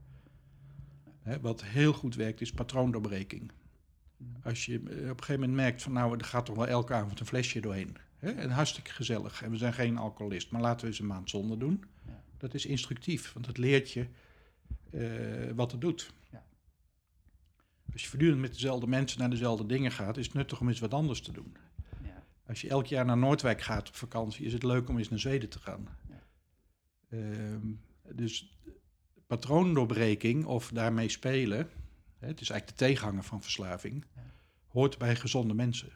Hè, 1.21 1.39
wat 1.39 1.63
heel 1.63 1.93
goed 1.93 2.15
werkt, 2.15 2.41
is 2.41 2.51
patroondoorbreking. 2.51 3.51
Als 4.43 4.65
je 4.65 4.79
op 4.79 4.87
een 4.87 5.07
gegeven 5.07 5.39
moment 5.39 5.53
merkt 5.53 5.81
van 5.81 5.91
nou, 5.91 6.17
er 6.17 6.25
gaat 6.25 6.45
toch 6.45 6.55
wel 6.55 6.67
elke 6.67 6.93
avond 6.93 7.19
een 7.19 7.25
flesje 7.25 7.59
doorheen. 7.59 7.97
Hè? 8.17 8.31
En 8.31 8.49
hartstikke 8.49 8.91
gezellig. 8.91 9.43
En 9.43 9.51
we 9.51 9.57
zijn 9.57 9.73
geen 9.73 9.97
alcoholist, 9.97 10.51
maar 10.51 10.61
laten 10.61 10.81
we 10.81 10.87
eens 10.87 10.99
een 10.99 11.07
maand 11.07 11.29
zonder 11.29 11.59
doen. 11.59 11.83
Dat 12.41 12.53
is 12.53 12.65
instructief, 12.65 13.33
want 13.33 13.45
het 13.45 13.57
leert 13.57 13.91
je 13.91 14.07
eh, 14.89 15.51
wat 15.55 15.71
het 15.71 15.81
doet. 15.81 16.13
Ja. 16.31 16.45
Als 17.91 18.01
je 18.01 18.07
voortdurend 18.07 18.41
met 18.41 18.53
dezelfde 18.53 18.87
mensen 18.87 19.19
naar 19.19 19.29
dezelfde 19.29 19.65
dingen 19.65 19.91
gaat, 19.91 20.17
is 20.17 20.25
het 20.25 20.33
nuttig 20.33 20.59
om 20.59 20.67
eens 20.67 20.79
wat 20.79 20.93
anders 20.93 21.21
te 21.21 21.31
doen. 21.31 21.55
Ja. 22.03 22.23
Als 22.47 22.61
je 22.61 22.69
elk 22.69 22.85
jaar 22.85 23.05
naar 23.05 23.17
Noordwijk 23.17 23.61
gaat 23.61 23.87
op 23.87 23.95
vakantie, 23.95 24.45
is 24.45 24.53
het 24.53 24.63
leuk 24.63 24.89
om 24.89 24.97
eens 24.97 25.09
naar 25.09 25.19
Zweden 25.19 25.49
te 25.49 25.59
gaan. 25.59 25.87
Ja. 26.09 26.23
Ehm, 27.09 27.67
dus 28.15 28.59
patroondoorbreking 29.27 30.45
of 30.45 30.71
daarmee 30.71 31.09
spelen, 31.09 31.69
hè, 32.19 32.27
het 32.27 32.41
is 32.41 32.49
eigenlijk 32.49 32.79
de 32.79 32.85
tegenhanger 32.85 33.23
van 33.23 33.41
verslaving, 33.41 34.05
hoort 34.67 34.97
bij 34.97 35.15
gezonde 35.15 35.53
mensen. 35.53 35.91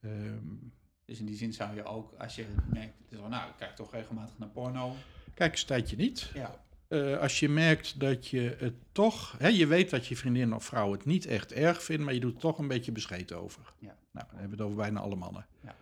Ehm, 0.00 0.56
Dus 1.04 1.18
in 1.18 1.26
die 1.26 1.36
zin 1.36 1.52
zou 1.52 1.74
je 1.74 1.84
ook, 1.84 2.12
als 2.18 2.34
je 2.34 2.46
merkt, 2.72 2.98
het 3.02 3.12
is 3.12 3.18
wel, 3.18 3.28
nou, 3.28 3.48
ik 3.48 3.56
kijk 3.56 3.76
toch 3.76 3.92
regelmatig 3.92 4.38
naar 4.38 4.48
porno. 4.48 4.96
kijk 5.34 5.50
eens 5.52 5.60
een 5.60 5.66
tijdje 5.66 5.96
niet. 5.96 6.30
Ja. 6.34 6.62
Eh, 6.88 7.18
als 7.18 7.40
je 7.40 7.48
merkt 7.48 8.00
dat 8.00 8.26
je 8.28 8.56
het 8.58 8.74
toch, 8.92 9.34
hè, 9.38 9.48
je 9.48 9.66
weet 9.66 9.90
dat 9.90 10.06
je 10.06 10.16
vriendin 10.16 10.54
of 10.54 10.64
vrouw 10.64 10.92
het 10.92 11.04
niet 11.04 11.26
echt 11.26 11.52
erg 11.52 11.82
vindt, 11.82 12.04
maar 12.04 12.14
je 12.14 12.20
doet 12.20 12.34
er 12.34 12.40
toch 12.40 12.58
een 12.58 12.68
beetje 12.68 12.92
bescheten 12.92 13.40
over. 13.40 13.72
Ja. 13.78 13.96
Nou, 14.12 14.26
dan 14.30 14.38
hebben 14.38 14.56
we 14.56 14.62
het 14.62 14.72
over 14.72 14.76
bijna 14.76 15.00
alle 15.00 15.16
mannen. 15.16 15.46
Ja. 15.62 15.76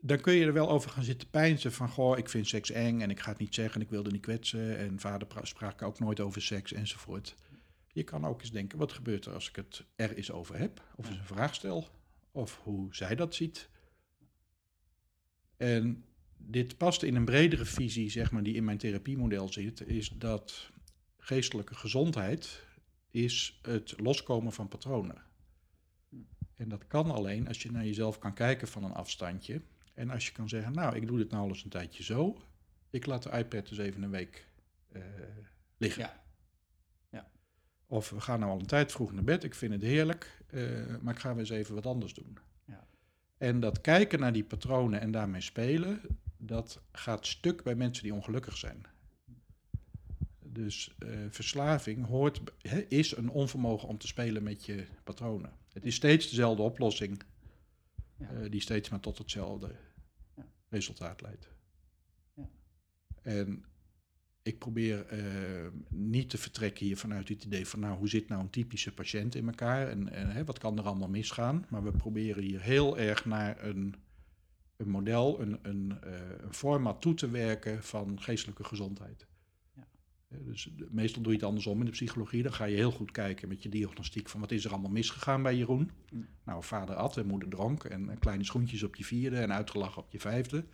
Dan 0.00 0.20
kun 0.20 0.32
je 0.32 0.46
er 0.46 0.52
wel 0.52 0.70
over 0.70 0.90
gaan 0.90 1.04
zitten 1.04 1.30
pijnzen 1.30 1.72
van, 1.72 1.88
goh, 1.88 2.18
ik 2.18 2.28
vind 2.28 2.48
seks 2.48 2.70
eng 2.70 3.00
en 3.00 3.10
ik 3.10 3.20
ga 3.20 3.30
het 3.30 3.38
niet 3.38 3.54
zeggen, 3.54 3.80
ik 3.80 3.90
wilde 3.90 4.10
niet 4.10 4.20
kwetsen 4.22 4.78
en 4.78 5.00
vader 5.00 5.26
pra- 5.28 5.44
sprak 5.44 5.82
ook 5.82 5.98
nooit 5.98 6.20
over 6.20 6.42
seks 6.42 6.72
enzovoort. 6.72 7.34
Je 7.92 8.02
kan 8.02 8.26
ook 8.26 8.40
eens 8.40 8.50
denken, 8.50 8.78
wat 8.78 8.92
gebeurt 8.92 9.24
er 9.26 9.34
als 9.34 9.48
ik 9.48 9.56
het 9.56 9.84
er 9.96 10.14
eens 10.16 10.30
over 10.30 10.58
heb? 10.58 10.82
Of 10.96 11.08
eens 11.08 11.18
een 11.18 11.24
vraag 11.24 11.54
stel, 11.54 11.88
of 12.32 12.60
hoe 12.62 12.94
zij 12.94 13.14
dat 13.14 13.34
ziet. 13.34 13.68
En 15.56 16.04
dit 16.36 16.76
past 16.76 17.02
in 17.02 17.14
een 17.14 17.24
bredere 17.24 17.64
visie, 17.64 18.10
zeg 18.10 18.30
maar, 18.30 18.42
die 18.42 18.54
in 18.54 18.64
mijn 18.64 18.78
therapiemodel 18.78 19.52
zit, 19.52 19.86
is 19.86 20.08
dat 20.08 20.70
geestelijke 21.18 21.74
gezondheid 21.74 22.64
is 23.10 23.58
het 23.62 24.00
loskomen 24.00 24.52
van 24.52 24.68
patronen. 24.68 25.22
En 26.54 26.68
dat 26.68 26.86
kan 26.86 27.10
alleen 27.10 27.48
als 27.48 27.62
je 27.62 27.70
naar 27.70 27.84
jezelf 27.84 28.18
kan 28.18 28.34
kijken 28.34 28.68
van 28.68 28.84
een 28.84 28.92
afstandje. 28.92 29.62
En 29.94 30.10
als 30.10 30.26
je 30.26 30.32
kan 30.32 30.48
zeggen, 30.48 30.72
nou, 30.72 30.96
ik 30.96 31.06
doe 31.06 31.18
dit 31.18 31.30
nou 31.30 31.42
al 31.42 31.48
eens 31.48 31.64
een 31.64 31.70
tijdje 31.70 32.02
zo. 32.02 32.42
Ik 32.90 33.06
laat 33.06 33.22
de 33.22 33.30
iPad 33.30 33.68
dus 33.68 33.78
even 33.78 34.02
een 34.02 34.10
week 34.10 34.46
eh, 34.88 35.02
liggen. 35.76 36.02
Ja. 36.02 36.21
Of 37.92 38.10
we 38.10 38.20
gaan 38.20 38.40
nou 38.40 38.52
al 38.52 38.58
een 38.58 38.66
tijd 38.66 38.92
vroeg 38.92 39.12
naar 39.12 39.24
bed, 39.24 39.44
ik 39.44 39.54
vind 39.54 39.72
het 39.72 39.82
heerlijk, 39.82 40.42
eh, 40.46 40.96
maar 41.00 41.14
ik 41.14 41.20
ga 41.20 41.30
weer 41.30 41.38
eens 41.38 41.50
even 41.50 41.74
wat 41.74 41.86
anders 41.86 42.14
doen. 42.14 42.38
Ja. 42.64 42.86
En 43.38 43.60
dat 43.60 43.80
kijken 43.80 44.20
naar 44.20 44.32
die 44.32 44.44
patronen 44.44 45.00
en 45.00 45.10
daarmee 45.10 45.40
spelen, 45.40 46.00
dat 46.36 46.80
gaat 46.92 47.26
stuk 47.26 47.62
bij 47.62 47.74
mensen 47.74 48.02
die 48.02 48.14
ongelukkig 48.14 48.56
zijn. 48.56 48.82
Dus 50.38 50.94
eh, 50.98 51.08
verslaving 51.30 52.06
hoort, 52.06 52.40
is 52.88 53.16
een 53.16 53.30
onvermogen 53.30 53.88
om 53.88 53.98
te 53.98 54.06
spelen 54.06 54.42
met 54.42 54.64
je 54.64 54.86
patronen. 55.04 55.52
Het 55.72 55.84
is 55.84 55.94
steeds 55.94 56.28
dezelfde 56.28 56.62
oplossing, 56.62 57.22
Ja. 58.16 58.30
eh, 58.30 58.50
die 58.50 58.60
steeds 58.60 58.88
maar 58.88 59.00
tot 59.00 59.18
hetzelfde 59.18 59.74
Ja. 60.36 60.46
resultaat 60.68 61.20
leidt. 61.20 61.48
Ja. 62.34 62.48
En 63.22 63.64
ik 64.42 64.58
probeer 64.58 65.06
eh, 65.06 65.20
niet 65.88 66.30
te 66.30 66.38
vertrekken 66.38 66.86
hier 66.86 66.96
vanuit 66.96 67.28
het 67.28 67.44
idee 67.44 67.66
van, 67.66 67.80
nou, 67.80 67.98
hoe 67.98 68.08
zit 68.08 68.28
nou 68.28 68.40
een 68.40 68.50
typische 68.50 68.94
patiënt 68.94 69.34
in 69.34 69.46
elkaar 69.46 69.88
en, 69.88 70.08
en 70.08 70.30
hè, 70.30 70.44
wat 70.44 70.58
kan 70.58 70.78
er 70.78 70.84
allemaal 70.84 71.08
misgaan? 71.08 71.66
Maar 71.68 71.82
we 71.82 71.90
proberen 71.90 72.42
hier 72.42 72.60
heel 72.60 72.98
erg 72.98 73.24
naar 73.24 73.64
een, 73.64 73.94
een 74.76 74.88
model, 74.88 75.40
een, 75.40 75.58
een, 75.62 75.98
eh, 76.02 76.12
een 76.42 76.54
format 76.54 77.00
toe 77.00 77.14
te 77.14 77.30
werken 77.30 77.82
van 77.82 78.22
geestelijke 78.22 78.64
gezondheid. 78.64 79.26
Ja. 79.74 79.86
Dus 80.28 80.70
meestal 80.90 81.22
doe 81.22 81.32
je 81.32 81.38
het 81.38 81.48
andersom 81.48 81.78
in 81.78 81.84
de 81.84 81.90
psychologie. 81.90 82.42
Dan 82.42 82.52
ga 82.52 82.64
je 82.64 82.76
heel 82.76 82.92
goed 82.92 83.10
kijken 83.10 83.48
met 83.48 83.62
je 83.62 83.68
diagnostiek 83.68 84.28
van 84.28 84.40
wat 84.40 84.50
is 84.50 84.64
er 84.64 84.70
allemaal 84.70 84.90
misgegaan 84.90 85.42
bij 85.42 85.56
Jeroen. 85.56 85.90
Mm. 86.10 86.26
Nou, 86.44 86.64
vader 86.64 86.94
at 86.94 87.16
en 87.16 87.26
moeder 87.26 87.48
dronk 87.48 87.84
en 87.84 88.18
kleine 88.18 88.44
schoentjes 88.44 88.82
op 88.82 88.96
je 88.96 89.04
vierde 89.04 89.36
en 89.36 89.52
uitgelachen 89.52 90.02
op 90.02 90.12
je 90.12 90.20
vijfde. 90.20 90.64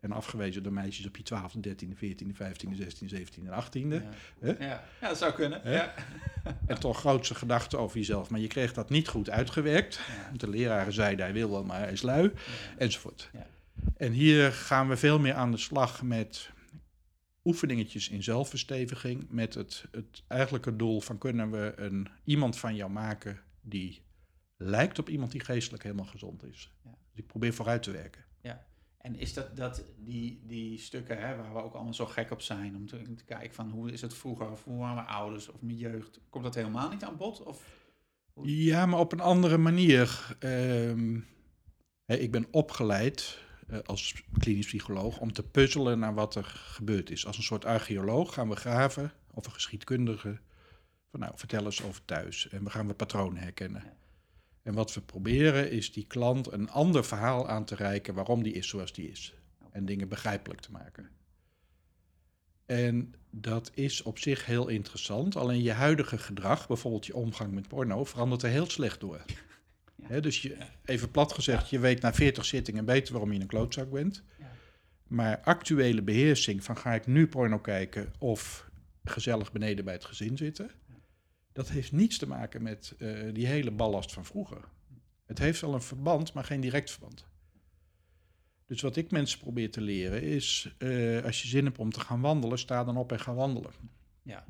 En 0.00 0.12
afgewezen 0.12 0.62
door 0.62 0.72
meisjes 0.72 1.06
op 1.06 1.16
je 1.16 1.22
twaalfde, 1.22 1.60
dertiende, 1.60 1.96
veertiende, 1.96 2.34
vijftiende, 2.34 2.76
zestiende, 2.76 3.16
zeventiende 3.16 3.50
en 3.50 3.56
achttiende. 3.56 3.94
Ja. 3.94 4.10
Hè? 4.40 4.66
Ja. 4.66 4.84
ja, 5.00 5.08
dat 5.08 5.18
zou 5.18 5.32
kunnen. 5.32 5.60
Ja. 5.64 5.94
En 6.66 6.80
toch 6.80 6.98
grootste 6.98 7.34
gedachten 7.34 7.78
over 7.78 7.98
jezelf. 7.98 8.30
Maar 8.30 8.40
je 8.40 8.46
kreeg 8.46 8.72
dat 8.72 8.90
niet 8.90 9.08
goed 9.08 9.30
uitgewerkt. 9.30 10.00
Want 10.26 10.40
de 10.40 10.48
leraren 10.48 10.92
zeiden 10.92 11.24
hij 11.24 11.34
wil 11.34 11.50
wel, 11.50 11.64
maar 11.64 11.78
hij 11.78 11.92
is 11.92 12.02
lui. 12.02 12.32
Enzovoort. 12.78 13.30
Ja. 13.32 13.46
En 13.96 14.12
hier 14.12 14.52
gaan 14.52 14.88
we 14.88 14.96
veel 14.96 15.18
meer 15.18 15.34
aan 15.34 15.50
de 15.50 15.56
slag 15.56 16.02
met 16.02 16.50
oefeningetjes 17.44 18.08
in 18.08 18.22
zelfversteviging. 18.22 19.26
Met 19.30 19.54
het, 19.54 19.84
het 19.90 20.22
eigenlijke 20.26 20.76
doel 20.76 21.00
van 21.00 21.18
kunnen 21.18 21.50
we 21.50 21.72
een, 21.76 22.08
iemand 22.24 22.58
van 22.58 22.74
jou 22.74 22.90
maken 22.90 23.40
die 23.60 24.02
lijkt 24.56 24.98
op 24.98 25.08
iemand 25.08 25.32
die 25.32 25.40
geestelijk 25.40 25.82
helemaal 25.82 26.04
gezond 26.04 26.42
is. 26.42 26.72
Dus 26.82 26.92
ik 27.14 27.26
probeer 27.26 27.54
vooruit 27.54 27.82
te 27.82 27.90
werken. 27.90 28.24
En 28.98 29.18
is 29.18 29.34
dat, 29.34 29.56
dat 29.56 29.84
die, 29.96 30.42
die 30.46 30.78
stukken 30.78 31.18
hè, 31.18 31.36
waar 31.36 31.52
we 31.52 31.62
ook 31.62 31.74
allemaal 31.74 31.94
zo 31.94 32.06
gek 32.06 32.30
op 32.30 32.40
zijn, 32.40 32.76
om 32.76 32.86
te, 32.86 33.14
te 33.14 33.24
kijken 33.24 33.54
van 33.54 33.70
hoe 33.70 33.92
is 33.92 34.00
het 34.00 34.14
vroeger, 34.14 34.50
of 34.50 34.64
hoe 34.64 34.78
waren 34.78 34.94
mijn 34.94 35.06
ouders 35.06 35.48
of 35.48 35.62
mijn 35.62 35.76
jeugd, 35.76 36.20
komt 36.30 36.44
dat 36.44 36.54
helemaal 36.54 36.90
niet 36.90 37.04
aan 37.04 37.16
bod? 37.16 37.42
Of? 37.42 37.64
Ja, 38.42 38.86
maar 38.86 39.00
op 39.00 39.12
een 39.12 39.20
andere 39.20 39.58
manier. 39.58 40.36
Ehm, 40.38 41.20
hè, 42.04 42.16
ik 42.16 42.30
ben 42.30 42.46
opgeleid 42.50 43.38
eh, 43.68 43.78
als 43.84 44.24
klinisch 44.38 44.66
psycholoog 44.66 45.18
om 45.18 45.32
te 45.32 45.42
puzzelen 45.42 45.98
naar 45.98 46.14
wat 46.14 46.34
er 46.34 46.44
gebeurd 46.44 47.10
is. 47.10 47.26
Als 47.26 47.36
een 47.36 47.42
soort 47.42 47.64
archeoloog 47.64 48.34
gaan 48.34 48.48
we 48.48 48.56
graven, 48.56 49.12
of 49.34 49.46
een 49.46 49.52
geschiedkundige, 49.52 50.40
van 51.10 51.20
nou, 51.20 51.32
vertel 51.36 51.64
eens 51.64 51.82
over 51.82 52.04
thuis. 52.04 52.48
En 52.48 52.64
we 52.64 52.70
gaan 52.70 52.86
we 52.86 52.94
patronen 52.94 53.42
herkennen. 53.42 53.82
Ja. 53.84 53.96
En 54.68 54.74
wat 54.74 54.94
we 54.94 55.00
proberen 55.00 55.70
is 55.70 55.92
die 55.92 56.06
klant 56.06 56.52
een 56.52 56.70
ander 56.70 57.04
verhaal 57.04 57.48
aan 57.48 57.64
te 57.64 57.74
reiken 57.74 58.14
waarom 58.14 58.42
die 58.42 58.52
is 58.52 58.68
zoals 58.68 58.92
die 58.92 59.10
is. 59.10 59.34
En 59.70 59.84
dingen 59.84 60.08
begrijpelijk 60.08 60.60
te 60.60 60.70
maken. 60.70 61.08
En 62.66 63.14
dat 63.30 63.70
is 63.74 64.02
op 64.02 64.18
zich 64.18 64.46
heel 64.46 64.68
interessant. 64.68 65.36
Alleen 65.36 65.62
je 65.62 65.72
huidige 65.72 66.18
gedrag, 66.18 66.66
bijvoorbeeld 66.66 67.06
je 67.06 67.14
omgang 67.14 67.52
met 67.52 67.68
porno, 67.68 68.04
verandert 68.04 68.42
er 68.42 68.48
heel 68.50 68.70
slecht 68.70 69.00
door. 69.00 69.24
Ja. 70.08 70.20
Dus 70.20 70.42
je, 70.42 70.56
even 70.84 71.10
plat 71.10 71.32
gezegd, 71.32 71.70
je 71.70 71.78
weet 71.78 72.00
na 72.00 72.14
40 72.14 72.44
zittingen 72.44 72.84
beter 72.84 73.12
waarom 73.12 73.32
je 73.32 73.40
een 73.40 73.46
klootzak 73.46 73.90
bent. 73.90 74.22
Ja. 74.38 74.52
Maar 75.06 75.40
actuele 75.40 76.02
beheersing 76.02 76.64
van 76.64 76.76
ga 76.76 76.94
ik 76.94 77.06
nu 77.06 77.26
porno 77.26 77.58
kijken 77.58 78.12
of 78.18 78.70
gezellig 79.04 79.52
beneden 79.52 79.84
bij 79.84 79.94
het 79.94 80.04
gezin 80.04 80.36
zitten, 80.36 80.70
dat 81.58 81.68
heeft 81.68 81.92
niets 81.92 82.18
te 82.18 82.26
maken 82.26 82.62
met 82.62 82.94
eh, 82.98 83.10
die 83.32 83.46
hele 83.46 83.70
ballast 83.70 84.12
van 84.12 84.24
vroeger. 84.24 84.64
Het 85.26 85.38
heeft 85.38 85.60
wel 85.60 85.74
een 85.74 85.82
verband, 85.82 86.32
maar 86.32 86.44
geen 86.44 86.60
direct 86.60 86.90
verband. 86.90 87.26
Dus 88.66 88.80
wat 88.80 88.96
ik 88.96 89.10
mensen 89.10 89.38
probeer 89.38 89.70
te 89.70 89.80
leren 89.80 90.22
is, 90.22 90.74
eh, 90.78 91.24
als 91.24 91.42
je 91.42 91.48
zin 91.48 91.64
hebt 91.64 91.78
om 91.78 91.90
te 91.90 92.00
gaan 92.00 92.20
wandelen, 92.20 92.58
sta 92.58 92.84
dan 92.84 92.96
op 92.96 93.12
en 93.12 93.20
ga 93.20 93.34
wandelen. 93.34 93.70
Ja. 94.22 94.44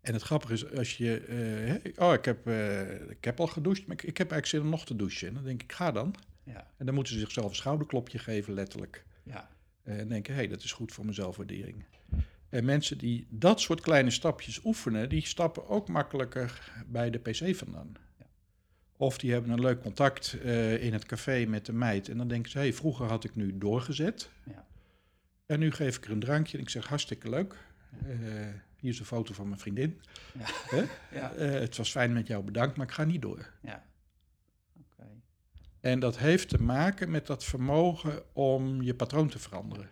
En 0.00 0.12
het 0.12 0.22
grappige 0.22 0.52
is, 0.52 0.72
als 0.72 0.96
je, 0.96 1.20
eh, 1.20 2.06
oh, 2.06 2.12
ik 2.12 2.24
heb, 2.24 2.48
ik 3.10 3.24
heb 3.24 3.40
al 3.40 3.46
gedoucht, 3.46 3.86
maar 3.86 3.96
ik, 3.96 4.02
ik 4.02 4.18
heb 4.18 4.30
eigenlijk 4.30 4.46
zin 4.46 4.60
om 4.60 4.68
nog 4.68 4.86
te 4.86 4.96
douchen. 4.96 5.28
En 5.28 5.34
dan 5.34 5.44
denk 5.44 5.62
ik, 5.62 5.72
ga 5.72 5.92
dan. 5.92 6.14
Ja. 6.44 6.70
En 6.76 6.86
dan 6.86 6.94
moeten 6.94 7.12
ze 7.12 7.18
zichzelf 7.18 7.48
een 7.48 7.54
schouderklopje 7.54 8.18
geven, 8.18 8.54
letterlijk. 8.54 9.04
Ja. 9.22 9.50
En 9.82 10.08
denken, 10.08 10.34
hé, 10.34 10.40
hey, 10.40 10.48
dat 10.48 10.62
is 10.62 10.72
goed 10.72 10.92
voor 10.92 11.04
mijn 11.04 11.16
zelfwaardering. 11.16 11.84
En 12.50 12.64
mensen 12.64 12.98
die 12.98 13.26
dat 13.28 13.60
soort 13.60 13.80
kleine 13.80 14.10
stapjes 14.10 14.64
oefenen, 14.64 15.08
die 15.08 15.26
stappen 15.26 15.68
ook 15.68 15.88
makkelijker 15.88 16.72
bij 16.86 17.10
de 17.10 17.18
pc 17.18 17.56
vandaan. 17.56 17.94
Ja. 18.18 18.26
Of 18.96 19.18
die 19.18 19.32
hebben 19.32 19.50
een 19.50 19.60
leuk 19.60 19.80
contact 19.80 20.36
eh, 20.42 20.84
in 20.84 20.92
het 20.92 21.04
café 21.04 21.44
met 21.46 21.66
de 21.66 21.72
meid. 21.72 22.08
En 22.08 22.16
dan 22.16 22.28
denken 22.28 22.50
ze, 22.50 22.58
hé, 22.58 22.64
hey, 22.64 22.72
vroeger 22.72 23.06
had 23.06 23.24
ik 23.24 23.34
nu 23.34 23.58
doorgezet. 23.58 24.30
Ja. 24.46 24.66
En 25.46 25.58
nu 25.58 25.70
geef 25.70 25.96
ik 25.96 26.04
er 26.04 26.10
een 26.10 26.20
drankje 26.20 26.56
en 26.56 26.62
ik 26.62 26.70
zeg, 26.70 26.86
hartstikke 26.86 27.30
leuk. 27.30 27.54
Eh, 28.06 28.18
hier 28.76 28.90
is 28.90 28.98
een 28.98 29.04
foto 29.04 29.34
van 29.34 29.48
mijn 29.48 29.60
vriendin. 29.60 30.00
Ja. 31.10 31.32
Eh, 31.32 31.50
het 31.50 31.76
was 31.76 31.90
fijn 31.90 32.12
met 32.12 32.26
jou, 32.26 32.44
bedankt, 32.44 32.76
maar 32.76 32.86
ik 32.86 32.92
ga 32.92 33.04
niet 33.04 33.22
door. 33.22 33.50
Ja. 33.62 33.88
En 35.80 36.00
dat 36.00 36.18
heeft 36.18 36.48
te 36.48 36.62
maken 36.62 37.10
met 37.10 37.26
dat 37.26 37.44
vermogen 37.44 38.22
om 38.32 38.82
je 38.82 38.94
patroon 38.94 39.28
te 39.28 39.38
veranderen. 39.38 39.88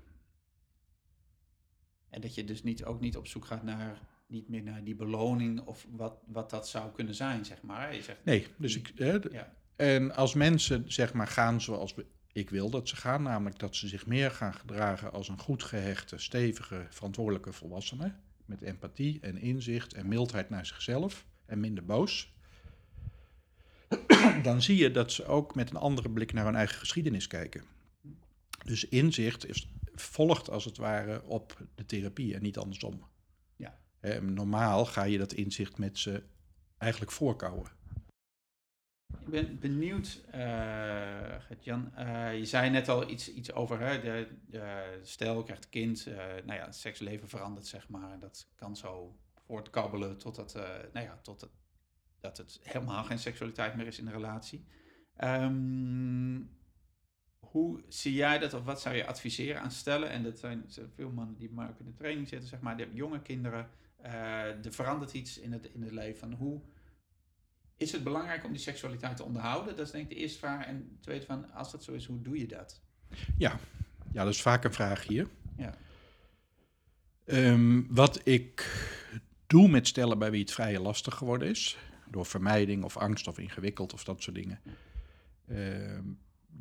En 2.10 2.20
dat 2.20 2.34
je 2.34 2.44
dus 2.44 2.62
niet, 2.62 2.84
ook 2.84 3.00
niet 3.00 3.16
op 3.16 3.26
zoek 3.26 3.44
gaat 3.44 3.62
naar, 3.62 4.00
niet 4.26 4.48
meer 4.48 4.62
naar 4.62 4.84
die 4.84 4.94
beloning 4.94 5.60
of 5.60 5.86
wat, 5.90 6.18
wat 6.26 6.50
dat 6.50 6.68
zou 6.68 6.92
kunnen 6.92 7.14
zijn, 7.14 7.44
zeg 7.44 7.62
maar. 7.62 7.94
Je 7.94 8.02
zegt, 8.02 8.24
Nee, 8.24 8.46
dus 8.56 8.76
ik, 8.76 8.92
hè, 8.94 9.18
ja, 9.30 9.54
En 9.76 10.14
als 10.14 10.34
mensen 10.34 10.92
zeg 10.92 11.12
maar 11.12 11.26
gaan 11.26 11.60
zoals 11.60 11.94
we- 11.94 12.06
ik 12.32 12.50
wil 12.50 12.70
dat 12.70 12.88
ze 12.88 12.96
gaan, 12.96 13.22
namelijk 13.22 13.58
dat 13.58 13.76
ze 13.76 13.88
zich 13.88 14.06
meer 14.06 14.30
gaan 14.30 14.54
gedragen 14.54 15.12
als 15.12 15.28
een 15.28 15.38
goed 15.38 15.62
gehechte, 15.62 16.18
stevige, 16.18 16.86
verantwoordelijke 16.90 17.52
volwassene, 17.52 18.12
met 18.44 18.62
empathie 18.62 19.18
en 19.20 19.36
inzicht 19.38 19.94
en 19.94 20.08
mildheid 20.08 20.50
naar 20.50 20.66
zichzelf 20.66 21.24
en 21.46 21.60
minder 21.60 21.84
boos, 21.84 22.32
dan 24.42 24.62
zie 24.62 24.76
je 24.76 24.90
dat 24.90 25.12
ze 25.12 25.24
ook 25.24 25.54
met 25.54 25.70
een 25.70 25.76
andere 25.76 26.10
blik 26.10 26.32
naar 26.32 26.44
hun 26.44 26.54
eigen 26.54 26.78
geschiedenis 26.78 27.26
kijken. 27.26 27.62
Dus 28.64 28.84
inzicht 28.88 29.46
is, 29.48 29.68
volgt 30.00 30.50
als 30.50 30.64
het 30.64 30.76
ware 30.76 31.22
op 31.24 31.56
de 31.74 31.86
therapie 31.86 32.34
en 32.34 32.42
niet 32.42 32.58
andersom. 32.58 33.06
Ja. 33.56 33.78
Normaal 34.20 34.84
ga 34.84 35.02
je 35.02 35.18
dat 35.18 35.32
inzicht 35.32 35.78
met 35.78 35.98
ze 35.98 36.22
eigenlijk 36.78 37.12
voorkouwen. 37.12 37.76
Ik 39.20 39.28
ben 39.28 39.58
benieuwd, 39.58 40.24
eh 40.30 41.40
Gert-Jan. 41.40 41.94
eh, 41.94 42.38
je 42.38 42.44
zei 42.44 42.70
net 42.70 42.88
al 42.88 43.10
iets, 43.10 43.32
iets 43.32 43.52
over 43.52 43.80
hè, 43.80 44.00
de, 44.00 44.28
de 44.46 44.98
stel 45.02 45.42
krijgt 45.42 45.68
kind. 45.68 46.06
eh, 46.06 46.16
nou 46.16 46.58
ja, 46.58 46.64
het 46.64 46.76
seksleven 46.76 47.28
verandert, 47.28 47.66
zeg 47.66 47.88
maar. 47.88 48.12
En 48.12 48.20
dat 48.20 48.48
kan 48.54 48.76
zo 48.76 49.16
voortkabbelen 49.46 50.18
totdat, 50.18 50.54
nou 50.92 51.06
ja, 51.06 51.18
tot 51.22 51.48
dat 52.20 52.36
het 52.36 52.60
helemaal 52.62 53.04
geen 53.04 53.18
seksualiteit 53.18 53.74
meer 53.74 53.86
is 53.86 53.98
in 53.98 54.04
de 54.04 54.10
relatie. 54.10 54.66
Ehm, 55.16 56.40
hoe 57.40 57.82
zie 57.88 58.14
jij 58.14 58.38
dat 58.38 58.54
of 58.54 58.64
wat 58.64 58.80
zou 58.80 58.96
je 58.96 59.06
adviseren 59.06 59.62
aan 59.62 59.70
stellen? 59.70 60.10
En 60.10 60.22
dat 60.22 60.38
zijn, 60.38 60.64
veel 60.94 61.10
mannen 61.10 61.36
die 61.36 61.50
maar 61.50 61.68
ook 61.68 61.78
in 61.78 61.86
de 61.86 61.94
training 61.94 62.28
zitten, 62.28 62.48
zeg 62.48 62.60
maar. 62.60 62.76
Die 62.76 62.84
hebben 62.84 63.02
jonge 63.02 63.22
kinderen. 63.22 63.68
eh, 63.96 64.64
er 64.64 64.72
verandert 64.72 65.12
iets 65.12 65.38
in 65.38 65.52
het, 65.52 65.70
in 65.72 65.82
het 65.82 65.92
leven. 65.92 66.32
Hoe, 66.32 66.60
is 67.76 67.92
het 67.92 68.04
belangrijk 68.04 68.44
om 68.44 68.52
die 68.52 68.60
seksualiteit 68.60 69.16
te 69.16 69.22
onderhouden? 69.22 69.76
Dat 69.76 69.86
is 69.86 69.92
denk 69.92 70.04
ik 70.04 70.16
de 70.16 70.22
eerste 70.22 70.38
vraag. 70.38 70.66
En 70.66 70.88
de 70.92 71.00
tweede 71.00 71.26
van, 71.26 71.52
als 71.52 71.70
dat 71.72 71.84
zo 71.84 71.92
is, 71.92 72.06
hoe 72.06 72.22
doe 72.22 72.38
je 72.38 72.46
dat? 72.46 72.80
Ja, 73.38 73.58
ja 74.12 74.24
dat 74.24 74.32
is 74.32 74.42
vaak 74.42 74.64
een 74.64 74.72
vraag 74.72 75.06
hier. 75.06 75.28
Ja. 75.56 75.74
Ehm, 77.24 77.82
wat 77.88 78.20
ik 78.26 78.70
doe 79.46 79.68
met 79.68 79.86
stellen 79.86 80.18
bij 80.18 80.30
wie 80.30 80.40
het 80.40 80.52
vrij 80.52 80.78
lastig 80.78 81.14
geworden 81.14 81.48
is, 81.48 81.78
door 82.10 82.26
vermijding 82.26 82.84
of 82.84 82.96
angst 82.96 83.26
of 83.28 83.38
ingewikkeld 83.38 83.92
of 83.92 84.04
dat 84.04 84.22
soort 84.22 84.36
dingen, 84.36 84.60
ehm, 85.48 86.04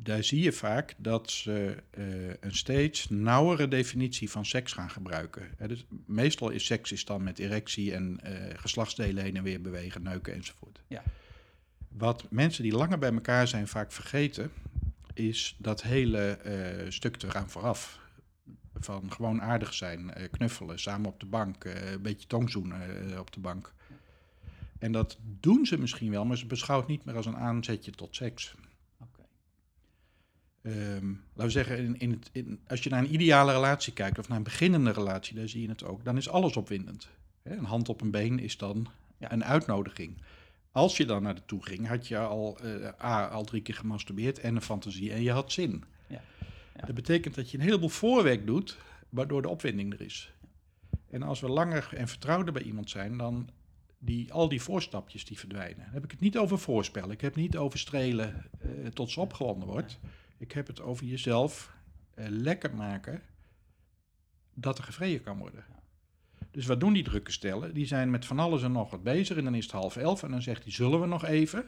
daar 0.02 0.24
zie 0.24 0.42
je 0.42 0.52
vaak 0.52 0.94
dat 0.96 1.30
ze 1.30 1.82
eh, 1.90 2.04
een 2.40 2.54
steeds 2.54 3.08
nauwere 3.08 3.68
definitie 3.68 4.30
van 4.30 4.44
seks 4.44 4.72
gaan 4.72 4.90
gebruiken. 4.90 5.48
Hè, 5.56 5.68
dus 5.68 5.86
meestal 6.06 6.50
is 6.50 6.64
seks 6.64 6.92
is 6.92 7.04
dan 7.04 7.22
met 7.22 7.38
erectie 7.38 7.94
en 7.94 8.20
eh, 8.22 8.58
geslachtsdelen 8.58 9.22
heen 9.24 9.36
en 9.36 9.42
weer 9.42 9.60
bewegen, 9.60 10.02
neuken 10.02 10.34
enzovoort. 10.34 10.80
Ja. 10.86 11.02
Wat 11.88 12.26
mensen 12.30 12.62
die 12.62 12.72
langer 12.72 12.98
bij 12.98 13.12
elkaar 13.12 13.48
zijn 13.48 13.68
vaak 13.68 13.92
vergeten, 13.92 14.50
is 15.14 15.56
dat 15.58 15.82
hele 15.82 16.26
eh, 16.26 16.90
stuk 16.90 17.22
eraan 17.22 17.50
vooraf. 17.50 17.98
Van 18.80 19.12
gewoon 19.12 19.42
aardig 19.42 19.74
zijn, 19.74 20.12
knuffelen, 20.30 20.78
samen 20.78 21.10
op 21.10 21.20
de 21.20 21.26
bank, 21.26 21.64
een 21.64 22.02
beetje 22.02 22.26
tongzoenen 22.26 23.18
op 23.18 23.32
de 23.32 23.40
bank. 23.40 23.74
En 24.78 24.92
dat 24.92 25.18
doen 25.40 25.66
ze 25.66 25.78
misschien 25.78 26.10
wel, 26.10 26.24
maar 26.24 26.36
ze 26.36 26.46
beschouwen 26.46 26.86
het 26.86 26.96
niet 26.96 27.06
meer 27.06 27.16
als 27.16 27.26
een 27.26 27.36
aanzetje 27.36 27.90
tot 27.90 28.16
seks. 28.16 28.54
Ehm, 30.62 31.06
laten 31.08 31.44
we 31.44 31.50
zeggen, 31.50 31.78
in, 31.78 31.98
in 31.98 32.10
het, 32.10 32.28
in, 32.32 32.60
als 32.66 32.82
je 32.82 32.90
naar 32.90 32.98
een 33.02 33.14
ideale 33.14 33.52
relatie 33.52 33.92
kijkt 33.92 34.18
of 34.18 34.28
naar 34.28 34.36
een 34.36 34.42
beginnende 34.42 34.90
relatie, 34.90 35.34
daar 35.34 35.48
zie 35.48 35.62
je 35.62 35.68
het 35.68 35.84
ook, 35.84 36.04
dan 36.04 36.16
is 36.16 36.28
alles 36.28 36.56
opwindend. 36.56 37.08
Hè, 37.42 37.56
een 37.56 37.64
hand 37.64 37.88
op 37.88 38.00
een 38.00 38.10
been 38.10 38.38
is 38.38 38.56
dan 38.56 38.86
Ja. 39.18 39.32
een 39.32 39.44
uitnodiging. 39.44 40.16
Als 40.72 40.96
je 40.96 41.04
dan 41.04 41.22
naar 41.22 41.34
de 41.34 41.44
toe 41.46 41.64
ging, 41.64 41.86
had 41.86 42.08
je 42.08 42.18
al, 42.18 42.58
eh, 42.58 43.04
A, 43.04 43.26
al 43.26 43.44
drie 43.44 43.62
keer 43.62 43.74
gemasturbeerd 43.74 44.38
en 44.38 44.54
een 44.54 44.62
fantasie 44.62 45.12
en 45.12 45.22
je 45.22 45.30
had 45.30 45.52
zin. 45.52 45.84
Ja. 46.06 46.22
Ja. 46.76 46.86
Dat 46.86 46.94
betekent 46.94 47.34
dat 47.34 47.50
je 47.50 47.58
een 47.58 47.64
heleboel 47.64 47.88
voorwerk 47.88 48.46
doet, 48.46 48.76
waardoor 49.08 49.42
de 49.42 49.48
opwinding 49.48 49.92
er 49.92 50.00
is. 50.00 50.32
En 51.10 51.22
als 51.22 51.40
we 51.40 51.48
langer 51.48 51.88
en 51.94 52.08
vertrouwder 52.08 52.52
bij 52.52 52.62
iemand 52.62 52.90
zijn, 52.90 53.16
dan 53.16 53.48
die, 53.98 54.32
al 54.32 54.48
die 54.48 54.62
voorstapjes 54.62 55.24
die 55.24 55.38
verdwijnen. 55.38 55.84
Dan 55.84 55.92
heb 55.94 56.04
ik 56.04 56.10
het 56.10 56.20
niet 56.20 56.38
over 56.38 56.58
voorspellen. 56.58 57.10
Ik 57.10 57.20
heb 57.20 57.34
het 57.34 57.42
niet 57.42 57.56
over 57.56 57.78
strelen 57.78 58.44
eh, 58.60 58.68
tot 58.86 59.10
ze 59.10 59.20
opgewonden 59.20 59.68
wordt. 59.68 59.98
Ik 60.38 60.52
heb 60.52 60.66
het 60.66 60.80
over 60.80 61.06
jezelf 61.06 61.72
eh, 62.14 62.26
lekker 62.28 62.74
maken 62.74 63.22
dat 64.54 64.78
er 64.78 64.84
gevreden 64.84 65.22
kan 65.22 65.38
worden. 65.38 65.64
Dus 66.50 66.66
wat 66.66 66.80
doen 66.80 66.92
die 66.92 67.02
drukke 67.04 67.32
stellen? 67.32 67.74
Die 67.74 67.86
zijn 67.86 68.10
met 68.10 68.26
van 68.26 68.38
alles 68.38 68.62
en 68.62 68.72
nog 68.72 68.90
wat 68.90 69.02
bezig 69.02 69.36
en 69.36 69.44
dan 69.44 69.54
is 69.54 69.62
het 69.64 69.72
half 69.72 69.96
elf 69.96 70.22
en 70.22 70.30
dan 70.30 70.42
zegt 70.42 70.62
hij, 70.62 70.72
zullen 70.72 71.00
we 71.00 71.06
nog 71.06 71.24
even? 71.24 71.64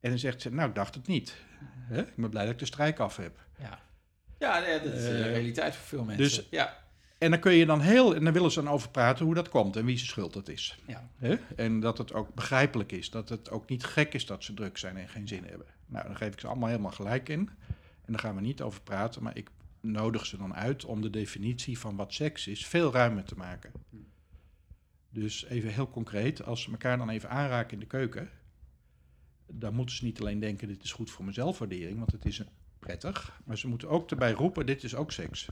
En 0.00 0.10
dan 0.10 0.18
zegt 0.18 0.42
ze, 0.42 0.52
nou, 0.52 0.68
ik 0.68 0.74
dacht 0.74 0.94
het 0.94 1.06
niet. 1.06 1.34
Hè? 1.64 2.00
Ik 2.00 2.16
ben 2.16 2.30
blij 2.30 2.44
dat 2.44 2.52
ik 2.52 2.58
de 2.58 2.64
strijk 2.64 2.98
af 2.98 3.16
heb. 3.16 3.38
Ja. 3.58 3.78
Ja, 4.38 4.60
dat 4.78 4.92
is 4.92 5.02
de 5.02 5.08
Eh, 5.08 5.20
realiteit 5.24 5.74
voor 5.76 5.86
veel 5.86 6.04
mensen. 6.04 6.24
dus- 6.24 6.46
ja. 6.50 6.84
En 7.18 7.30
dan 7.30 7.40
kun 7.40 7.52
je 7.52 7.66
dan 7.66 7.80
heel, 7.80 8.14
en 8.14 8.24
dan 8.24 8.32
willen 8.32 8.50
ze 8.50 8.62
dan 8.62 8.72
over 8.72 8.90
praten 8.90 9.24
hoe 9.24 9.34
dat 9.34 9.48
komt 9.48 9.76
en 9.76 9.84
wie 9.84 9.96
zijn 9.96 10.08
schuld 10.08 10.32
dat 10.32 10.48
is. 10.48 10.78
Ja. 10.86 11.08
Hè? 11.16 11.34
En 11.56 11.80
dat 11.80 11.98
het 11.98 12.12
ook 12.12 12.34
begrijpelijk 12.34 12.92
is, 12.92 13.10
dat 13.10 13.28
het 13.28 13.50
ook 13.50 13.68
niet 13.68 13.84
gek 13.84 14.14
is 14.14 14.26
dat 14.26 14.44
ze 14.44 14.54
druk 14.54 14.78
zijn 14.78 14.96
en 14.96 15.08
geen 15.08 15.28
zin 15.28 15.44
hebben. 15.44 15.66
Nou, 15.86 16.06
dan 16.06 16.16
geef 16.16 16.32
ik 16.32 16.40
ze 16.40 16.46
allemaal 16.46 16.68
helemaal 16.68 16.90
gelijk 16.90 17.28
in. 17.28 17.50
En 18.06 18.12
daar 18.12 18.20
gaan 18.20 18.34
we 18.34 18.40
niet 18.40 18.62
over 18.62 18.82
praten, 18.82 19.22
maar 19.22 19.36
ik 19.36 19.50
nodig 19.80 20.26
ze 20.26 20.36
dan 20.36 20.54
uit 20.54 20.84
om 20.84 21.00
de 21.00 21.10
definitie 21.10 21.78
van 21.78 21.96
wat 21.96 22.12
seks 22.12 22.46
is 22.46 22.66
veel 22.66 22.92
ruimer 22.92 23.24
te 23.24 23.36
maken. 23.36 23.72
Dus 25.10 25.44
even 25.44 25.72
heel 25.72 25.90
concreet, 25.90 26.44
als 26.44 26.62
ze 26.62 26.70
elkaar 26.70 26.98
dan 26.98 27.08
even 27.08 27.30
aanraken 27.30 27.72
in 27.72 27.80
de 27.80 27.86
keuken, 27.86 28.30
dan 29.46 29.74
moeten 29.74 29.96
ze 29.96 30.04
niet 30.04 30.20
alleen 30.20 30.40
denken: 30.40 30.68
dit 30.68 30.82
is 30.82 30.92
goed 30.92 31.10
voor 31.10 31.24
mijn 31.24 31.34
zelfwaardering, 31.34 31.98
want 31.98 32.12
het 32.12 32.24
is 32.24 32.42
prettig, 32.78 33.40
maar 33.44 33.58
ze 33.58 33.68
moeten 33.68 33.88
ook 33.88 34.10
erbij 34.10 34.32
roepen: 34.32 34.66
dit 34.66 34.84
is 34.84 34.94
ook 34.94 35.12
seks. 35.12 35.48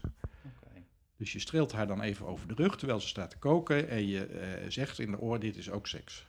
Dus 1.16 1.32
je 1.32 1.38
streelt 1.38 1.72
haar 1.72 1.86
dan 1.86 2.00
even 2.00 2.26
over 2.26 2.48
de 2.48 2.54
rug 2.54 2.76
terwijl 2.76 3.00
ze 3.00 3.08
staat 3.08 3.30
te 3.30 3.38
koken 3.38 3.88
en 3.88 4.06
je 4.06 4.26
eh, 4.26 4.70
zegt 4.70 4.98
in 4.98 5.10
de 5.10 5.18
oor: 5.18 5.40
dit 5.40 5.56
is 5.56 5.70
ook 5.70 5.86
seks. 5.86 6.26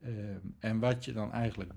Ehm, 0.00 0.38
en 0.58 0.78
wat 0.78 1.04
je 1.04 1.12
dan 1.12 1.32
eigenlijk 1.32 1.72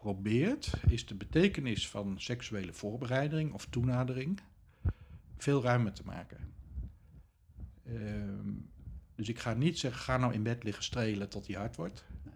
probeert, 0.00 0.72
is 0.88 1.06
de 1.06 1.14
betekenis 1.14 1.88
van 1.88 2.20
seksuele 2.20 2.72
voorbereiding 2.72 3.52
of 3.52 3.66
toenadering 3.66 4.40
veel 5.36 5.62
ruimer 5.62 5.92
te 5.92 6.02
maken. 6.04 6.54
Ehm, 7.84 8.52
dus 9.14 9.28
ik 9.28 9.38
ga 9.38 9.54
niet 9.54 9.78
zeggen, 9.78 10.00
ga 10.00 10.16
nou 10.16 10.32
in 10.32 10.42
bed 10.42 10.64
liggen 10.64 10.84
strelen 10.84 11.28
tot 11.28 11.46
die 11.46 11.56
hard 11.56 11.76
wordt. 11.76 12.04
Nee. 12.24 12.34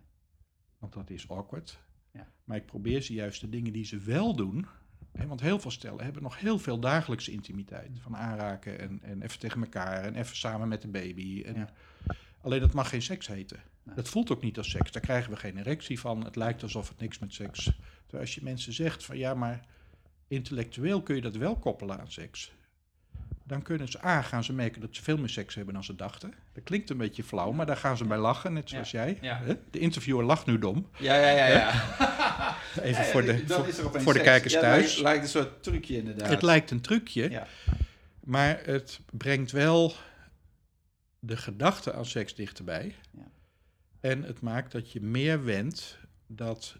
Want 0.78 0.92
dat 0.92 1.10
is 1.10 1.28
awkward. 1.28 1.78
Ja. 2.10 2.32
Maar 2.44 2.56
ik 2.56 2.66
probeer 2.66 3.02
ze 3.02 3.12
juist 3.12 3.40
de 3.40 3.48
dingen 3.48 3.72
die 3.72 3.84
ze 3.84 3.98
wel 3.98 4.36
doen. 4.36 4.66
Hè, 5.12 5.26
want 5.26 5.40
heel 5.40 5.58
veel 5.58 5.70
stellen 5.70 6.04
hebben 6.04 6.22
nog 6.22 6.40
heel 6.40 6.58
veel 6.58 6.80
dagelijkse 6.80 7.32
intimiteit. 7.32 8.00
Van 8.00 8.16
aanraken 8.16 8.78
en, 8.78 9.02
en 9.02 9.22
even 9.22 9.38
tegen 9.38 9.62
elkaar 9.62 10.04
en 10.04 10.14
even 10.14 10.36
samen 10.36 10.68
met 10.68 10.82
de 10.82 10.88
baby. 10.88 11.42
En 11.42 11.54
Ja. 11.54 11.72
Alleen 12.44 12.60
dat 12.60 12.72
mag 12.72 12.88
geen 12.88 13.02
seks 13.02 13.26
heten. 13.26 13.62
Nee. 13.82 13.94
Dat 13.94 14.08
voelt 14.08 14.30
ook 14.30 14.42
niet 14.42 14.58
als 14.58 14.70
seks. 14.70 14.90
Daar 14.90 15.02
krijgen 15.02 15.30
we 15.30 15.36
geen 15.36 15.58
erectie 15.58 16.00
van. 16.00 16.24
Het 16.24 16.36
lijkt 16.36 16.62
alsof 16.62 16.88
het 16.88 17.00
niks 17.00 17.18
met 17.18 17.34
seks. 17.34 17.64
Terwijl 18.02 18.22
als 18.22 18.34
je 18.34 18.40
mensen 18.42 18.72
zegt 18.72 19.04
van 19.04 19.18
ja, 19.18 19.34
maar 19.34 19.60
intellectueel 20.28 21.02
kun 21.02 21.14
je 21.14 21.20
dat 21.20 21.36
wel 21.36 21.56
koppelen 21.56 22.00
aan 22.00 22.10
seks. 22.10 22.52
Dan 23.46 23.62
kunnen 23.62 23.88
ze, 23.88 24.04
A, 24.04 24.22
gaan 24.22 24.44
ze 24.44 24.52
merken 24.52 24.80
dat 24.80 24.96
ze 24.96 25.02
veel 25.02 25.18
meer 25.18 25.28
seks 25.28 25.54
hebben 25.54 25.74
dan 25.74 25.84
ze 25.84 25.94
dachten. 25.96 26.34
Dat 26.52 26.64
klinkt 26.64 26.90
een 26.90 26.96
beetje 26.96 27.24
flauw, 27.24 27.52
maar 27.52 27.66
daar 27.66 27.76
gaan 27.76 27.96
ze 27.96 28.04
bij 28.04 28.18
lachen, 28.18 28.52
net 28.52 28.68
zoals 28.68 28.90
jij. 28.90 29.18
Ja. 29.20 29.40
De 29.70 29.78
interviewer 29.78 30.24
lacht 30.24 30.46
nu 30.46 30.58
dom. 30.58 30.88
Ja, 30.98 31.14
ja, 31.16 31.28
ja. 31.30 31.46
ja. 31.46 32.56
Even 32.82 33.04
voor 33.04 33.22
de, 33.22 33.44
voor, 33.92 34.12
de 34.12 34.20
kijkers 34.20 34.52
thuis. 34.52 34.84
Lijkt, 34.84 35.00
lijkt 35.00 35.22
een 35.22 35.28
soort 35.28 35.62
trucje 35.62 35.96
inderdaad. 35.96 36.28
Het 36.28 36.42
lijkt 36.42 36.70
een 36.70 36.80
trucje, 36.80 37.30
Ja. 37.30 37.46
maar 38.20 38.60
het 38.64 39.00
brengt 39.10 39.50
wel 39.52 39.94
de 41.26 41.36
gedachte 41.36 41.92
aan 41.92 42.04
seks 42.06 42.34
dichterbij. 42.34 42.94
Ja. 43.10 43.30
En 44.00 44.22
het 44.22 44.40
maakt 44.40 44.72
dat 44.72 44.92
je 44.92 45.00
meer 45.00 45.44
wendt 45.44 45.98
dat 46.26 46.76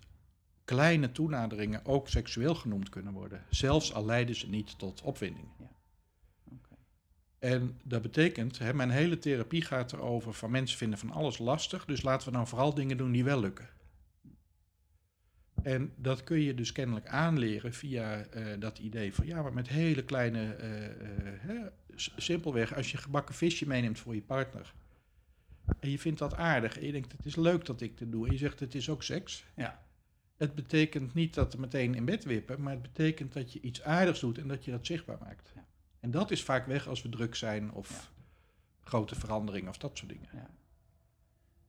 kleine 0.64 1.12
toenaderingen 1.12 1.84
ook 1.84 2.09
seksueel 2.09 2.55
genoemd 2.55 2.88
kunnen 2.88 3.12
worden. 3.12 3.45
Zelfs 3.51 3.92
al 3.95 4.05
leiden 4.05 4.34
ze 4.34 4.49
niet 4.49 4.78
tot 4.78 5.03
opwinding. 5.03 5.47
Oké. 6.45 6.74
En 7.38 7.80
dat 7.82 8.03
betekent, 8.03 8.59
hè, 8.59 8.74
mijn 8.74 8.90
hele 8.90 9.18
therapie 9.18 9.62
gaat 9.62 9.92
erover 9.92 10.32
van 10.34 10.51
mensen 10.51 10.78
vinden 10.78 10.99
van 10.99 11.11
alles 11.11 11.38
lastig, 11.38 11.84
dus 11.84 12.03
laten 12.03 12.28
we 12.28 12.34
nou 12.34 12.47
vooral 12.47 12.74
dingen 12.74 12.97
doen 12.97 13.12
die 13.12 13.24
wel 13.24 13.40
lukken. 13.40 13.68
En 15.62 15.92
dat 15.97 16.24
kun 16.24 16.40
je 16.40 16.55
dus 16.55 16.72
kennelijk 16.72 17.07
aanleren 17.07 17.72
via 17.74 18.24
eh, 18.24 18.61
dat 18.61 18.78
idee 18.78 19.14
van 19.14 19.26
ja, 19.26 19.42
maar 19.42 19.53
met 19.53 19.68
hele 19.68 20.05
kleine, 20.05 20.57
s- 21.47 21.70
simpelweg, 21.97 22.74
als 22.76 22.90
je 22.90 22.97
gebakken 22.97 23.34
visje 23.34 23.66
meeneemt 23.66 23.99
voor 23.99 24.14
je 24.14 24.22
partner. 24.22 24.74
En 25.80 25.90
je 25.90 25.99
vindt 25.99 26.18
dat 26.18 26.34
aardig 26.34 26.78
en 26.78 26.86
je 26.86 26.92
denkt 26.92 27.12
het 27.12 27.26
is 27.26 27.36
leuk 27.36 27.64
dat 27.64 27.80
ik 27.80 27.99
dit 27.99 28.12
doe 28.12 28.26
en 28.26 28.32
je 28.32 28.38
zegt 28.38 28.61
het 28.61 28.74
is 28.74 28.88
ook 28.88 29.03
seks. 29.03 29.45
Ja. 29.57 29.82
Het 30.36 30.55
betekent 30.55 31.14
niet 31.14 31.34
dat 31.34 31.55
we 31.55 31.61
meteen 31.61 31.95
in 31.95 32.05
bed 32.05 32.24
wippen, 32.24 32.62
maar 32.62 32.72
het 32.72 32.82
betekent 32.82 33.32
dat 33.32 33.53
je 33.53 33.61
iets 33.61 33.82
aardigs 33.82 34.20
doet 34.20 34.38
en 34.38 34.49
dat 34.49 34.64
je 34.64 34.70
dat 34.70 34.86
zichtbaar 34.86 35.18
maakt. 35.20 35.53
Ja. 35.55 35.66
En 36.01 36.11
dat 36.11 36.30
is 36.30 36.42
vaak 36.42 36.66
weg 36.66 36.86
als 36.88 37.03
we 37.03 37.09
druk 37.09 37.34
zijn 37.34 37.72
of 37.72 37.90
Ja. 37.90 38.24
grote 38.80 39.14
veranderingen 39.14 39.68
of 39.68 39.78
dat 39.78 39.99
soort 39.99 40.11
dingen. 40.11 40.28
Ja. 40.32 40.51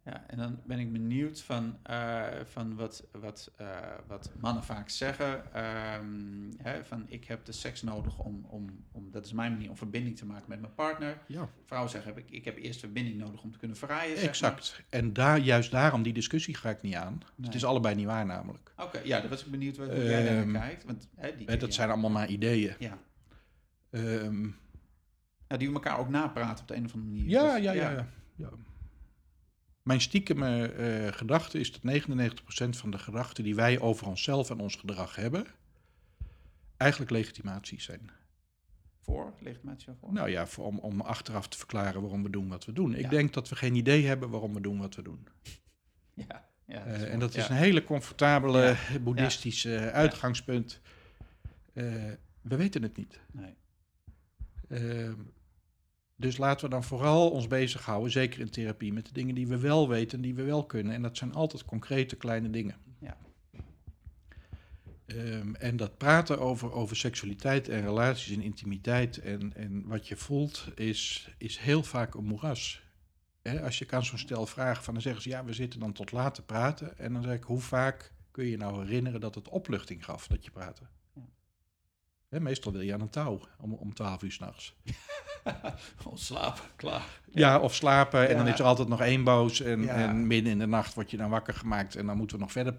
Ja, 0.05 0.23
en 0.27 0.37
dan 0.37 0.59
ben 0.65 0.79
ik 0.79 0.91
benieuwd 0.91 1.41
van, 1.41 1.77
eh, 1.83 2.23
van 2.43 2.75
wat, 2.75 3.07
wat, 3.11 3.51
eh, 3.57 3.67
wat 4.07 4.31
mannen 4.39 4.63
vaak 4.63 4.89
zeggen. 4.89 5.53
ehm, 5.53 6.51
hè, 6.57 6.85
van 6.85 7.05
ik 7.07 7.25
heb 7.25 7.45
de 7.45 7.51
seks 7.51 7.81
nodig 7.81 8.19
om, 8.19 8.45
om, 8.49 8.85
om, 8.91 9.11
dat 9.11 9.25
is 9.25 9.33
mijn 9.33 9.51
manier 9.51 9.69
om 9.69 9.77
verbinding 9.77 10.17
te 10.17 10.25
maken 10.25 10.45
met 10.47 10.61
mijn 10.61 10.73
partner. 10.73 11.17
Ja, 11.27 11.49
Vrouwen 11.65 11.91
zeggen, 11.91 12.13
heb 12.13 12.23
ik, 12.23 12.31
ik 12.31 12.45
heb 12.45 12.57
eerst 12.57 12.79
verbinding 12.79 13.17
nodig 13.17 13.43
om 13.43 13.51
te 13.51 13.57
kunnen 13.57 13.77
verraaien. 13.77 14.17
zeg 14.17 14.27
exact. 14.27 14.81
En 14.89 15.13
daar, 15.13 15.39
juist 15.39 15.71
daarom, 15.71 16.03
die 16.03 16.13
discussie 16.13 16.55
ga 16.55 16.69
ik 16.69 16.81
niet 16.81 16.95
aan. 16.95 17.13
Nee. 17.35 17.45
Het 17.45 17.55
is 17.55 17.65
allebei 17.65 17.95
niet 17.95 18.05
waar 18.05 18.25
namelijk. 18.25 18.73
Oké, 18.77 18.99
ja, 19.03 19.19
dan 19.19 19.29
was 19.29 19.45
ik 19.45 19.51
benieuwd 19.51 19.77
hoe 19.77 19.85
jij 19.87 20.23
daar 20.25 20.37
Ehm, 20.37 20.51
naar 20.51 20.61
kijkt. 20.67 20.83
Want, 20.83 21.09
hè, 21.15 21.35
die, 21.37 21.47
Hè, 21.47 21.57
dat 21.57 21.69
ja. 21.69 21.75
zijn 21.75 21.89
allemaal 21.89 22.09
maar 22.11 22.27
ideeën. 22.27 22.75
Ja. 22.79 22.97
Ehm, 23.89 24.47
Ja, 25.47 25.57
die 25.57 25.67
we 25.67 25.73
elkaar 25.73 25.99
ook 25.99 26.09
napraten 26.09 26.61
op 26.61 26.67
de 26.67 26.75
een 26.75 26.85
of 26.85 26.93
andere 26.93 27.11
manier. 27.11 27.29
ja, 27.29 27.53
Dus, 27.53 27.63
ja, 27.63 27.71
ja, 27.71 27.89
ja, 27.91 28.07
ja. 28.35 28.49
Mijn 29.85 30.01
stiekeme 30.01 30.67
eh 30.67 31.13
gedachte 31.13 31.59
is 31.59 31.71
dat 31.71 31.81
99% 31.83 32.69
van 32.69 32.91
de 32.91 32.97
gedachten 32.97 33.43
die 33.43 33.55
wij 33.55 33.79
over 33.79 34.07
onszelf 34.07 34.49
en 34.49 34.59
ons 34.59 34.75
gedrag 34.75 35.15
hebben, 35.15 35.45
eigenlijk 36.77 37.11
legitimaties 37.11 37.83
zijn. 37.83 38.09
Voor, 39.01 39.33
legitimatie 39.39 39.93
voor? 39.99 40.13
Nou 40.13 40.29
ja, 40.29 40.47
voor, 40.47 40.65
om, 40.65 40.79
om 40.79 41.01
achteraf 41.01 41.47
te 41.47 41.57
verklaren 41.57 42.01
waarom 42.01 42.23
we 42.23 42.29
doen 42.29 42.47
wat 42.47 42.65
we 42.65 42.73
doen. 42.73 42.95
Ik 42.95 43.09
denk 43.09 43.33
dat 43.33 43.49
we 43.49 43.55
geen 43.55 43.75
idee 43.75 44.05
hebben 44.05 44.29
waarom 44.29 44.53
we 44.53 44.61
doen 44.61 44.77
wat 44.79 44.95
we 44.95 45.01
doen. 45.01 45.27
Ja, 46.27 46.49
ja, 46.65 46.85
Eh, 46.85 47.13
en 47.13 47.19
dat 47.19 47.35
is 47.35 47.43
Ja. 47.47 47.49
een 47.51 47.57
hele 47.57 47.83
comfortabele 47.83 48.61
Ja. 48.91 48.99
boeddhistische 48.99 49.91
uitgangspunt. 49.91 50.79
Eh, 51.73 51.83
we 52.41 52.55
weten 52.55 52.81
het 52.81 52.97
niet. 52.97 53.19
Nee. 53.31 53.55
Dus 56.15 56.37
laten 56.37 56.65
we 56.65 56.71
dan 56.71 56.83
vooral 56.83 57.29
ons 57.29 57.47
bezighouden, 57.47 58.11
zeker 58.11 58.39
in 58.39 58.49
therapie, 58.49 58.93
met 58.93 59.05
de 59.05 59.13
dingen 59.13 59.35
die 59.35 59.47
we 59.47 59.57
wel 59.57 59.89
weten 59.89 60.17
en 60.17 60.23
die 60.23 60.35
we 60.35 60.43
wel 60.43 60.65
kunnen. 60.65 60.93
En 60.93 61.01
dat 61.01 61.17
zijn 61.17 61.33
altijd 61.33 61.65
concrete 61.65 62.15
kleine 62.15 62.49
dingen. 62.49 62.75
Ja. 62.99 63.17
Ehm, 65.05 65.53
en 65.53 65.77
dat 65.77 65.97
praten 65.97 66.39
over, 66.39 66.71
over 66.71 66.95
seksualiteit 66.95 67.69
en 67.69 67.81
relaties 67.81 68.35
en 68.35 68.41
intimiteit 68.41 69.17
en, 69.17 69.53
en 69.55 69.87
wat 69.87 70.07
je 70.07 70.15
voelt, 70.15 70.67
is, 70.75 71.29
is 71.37 71.57
heel 71.57 71.83
vaak 71.83 72.13
een 72.13 72.25
moeras. 72.25 72.83
Hè, 73.41 73.61
als 73.61 73.79
je 73.79 73.85
kan 73.85 74.05
zo'n 74.05 74.17
stel 74.17 74.45
vragen 74.45 74.83
van, 74.83 74.93
dan 74.93 75.03
zeggen 75.03 75.21
ze, 75.21 75.29
ja, 75.29 75.45
we 75.45 75.53
zitten 75.53 75.79
dan 75.79 75.93
tot 75.93 76.11
laat 76.11 76.35
te 76.35 76.41
praten. 76.41 76.97
En 76.97 77.13
dan 77.13 77.23
zeg 77.23 77.35
ik, 77.35 77.43
hoe 77.43 77.61
vaak 77.61 78.11
kun 78.31 78.43
je 78.43 78.51
je 78.51 78.57
nou 78.57 78.83
herinneren 78.85 79.21
dat 79.21 79.35
het 79.35 79.49
opluchting 79.49 80.05
gaf 80.05 80.27
dat 80.27 80.45
je 80.45 80.51
praatte? 80.51 80.83
Hè, 82.35 82.41
meestal 82.41 82.71
wil 82.71 82.81
je 82.81 82.93
aan 82.93 83.01
een 83.01 83.09
touw 83.09 83.39
om, 83.59 83.73
om 83.73 83.93
12 83.93 84.23
uur 84.23 84.31
s'nachts. 84.31 84.75
Gewoon 86.01 86.17
slapen, 86.17 86.63
klaar. 86.75 87.05
Ja, 87.31 87.59
of 87.59 87.75
slapen. 87.75 88.29
En 88.29 88.37
dan 88.37 88.47
is 88.47 88.59
er 88.59 88.65
altijd 88.65 88.87
nog 88.87 89.01
één 89.01 89.23
boos. 89.23 89.61
En, 89.61 89.81
Ja. 89.81 89.93
en 89.95 90.27
midden 90.27 90.51
in 90.51 90.59
de 90.59 90.65
nacht 90.67 90.93
word 90.93 91.11
je 91.11 91.17
dan 91.17 91.29
wakker 91.29 91.53
gemaakt. 91.53 91.95
En 91.95 92.05
dan 92.05 92.17
moeten 92.17 92.37
we 92.37 92.41
nog 92.43 92.51
verder. 92.51 92.73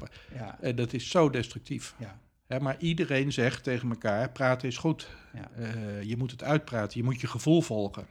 Eh, 0.60 0.76
dat 0.76 0.92
is 0.92 1.10
zo 1.10 1.30
destructief. 1.30 1.94
ja, 1.98 2.18
Hè, 2.46 2.60
maar 2.60 2.76
iedereen 2.78 3.32
zegt 3.32 3.62
tegen 3.62 3.88
elkaar: 3.90 4.30
praten 4.30 4.68
is 4.68 4.76
goed. 4.76 5.08
Eh, 5.56 6.02
je 6.02 6.16
moet 6.16 6.30
het 6.30 6.42
uitpraten. 6.42 6.98
Je 6.98 7.04
moet 7.04 7.20
je 7.20 7.26
gevoel 7.26 7.62
volgen. 7.62 8.06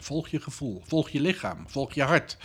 Volg 0.00 0.28
je 0.28 0.40
gevoel. 0.40 0.82
Volg 0.86 1.08
je 1.08 1.20
lichaam. 1.20 1.68
Volg 1.68 1.92
je 1.92 2.02
hart. 2.02 2.36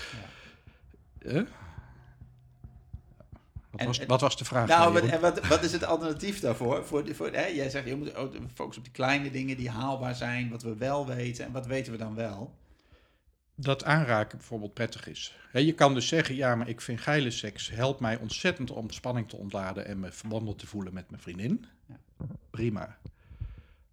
Wat, 3.73 3.81
En- 3.81 3.87
was, 3.87 3.99
en- 3.99 4.07
wat 4.07 4.21
was 4.21 4.37
de 4.37 4.45
vraag? 4.45 4.67
Nou, 4.67 4.93
wat, 4.93 5.03
en 5.03 5.21
wat, 5.21 5.47
wat 5.47 5.63
is 5.63 5.71
het 5.71 5.83
alternatief 5.83 6.39
daarvoor? 6.39 6.85
Voor, 6.85 7.03
de- 7.03 7.15
voor, 7.15 7.31
hè, 7.31 7.45
jij 7.45 7.69
zegt, 7.69 7.87
je 7.87 7.95
moet 7.95 8.11
focussen 8.53 8.77
op 8.77 8.83
die 8.83 8.91
kleine 8.91 9.31
dingen 9.31 9.57
die 9.57 9.69
haalbaar 9.69 10.15
zijn, 10.15 10.49
wat 10.49 10.63
we 10.63 10.75
wel 10.75 11.07
weten. 11.07 11.45
En 11.45 11.51
wat 11.51 11.65
weten 11.65 11.91
we 11.91 11.97
dan 11.97 12.15
wel? 12.15 12.53
dat 13.55 13.83
aanraken 13.83 14.37
bijvoorbeeld 14.37 14.73
prettig 14.73 15.07
is. 15.07 15.37
Je 15.53 15.73
kan 15.73 15.93
dus 15.93 16.07
zeggen, 16.07 16.35
ja, 16.35 16.55
maar 16.55 16.69
ik 16.69 16.81
vind 16.81 16.99
geile 17.01 17.31
seks 17.31 17.69
helpt 17.69 17.99
mij 17.99 18.17
ontzettend 18.17 18.71
om 18.71 18.89
spanning 18.89 19.29
te 19.29 19.35
ontladen 19.35 19.85
en 19.85 19.99
me 19.99 20.11
verbonden 20.11 20.55
te 20.55 20.67
voelen 20.67 20.93
met 20.93 21.09
mijn 21.09 21.21
vriendin. 21.21 21.65
Ja. 21.85 21.95
Prima. 22.49 22.97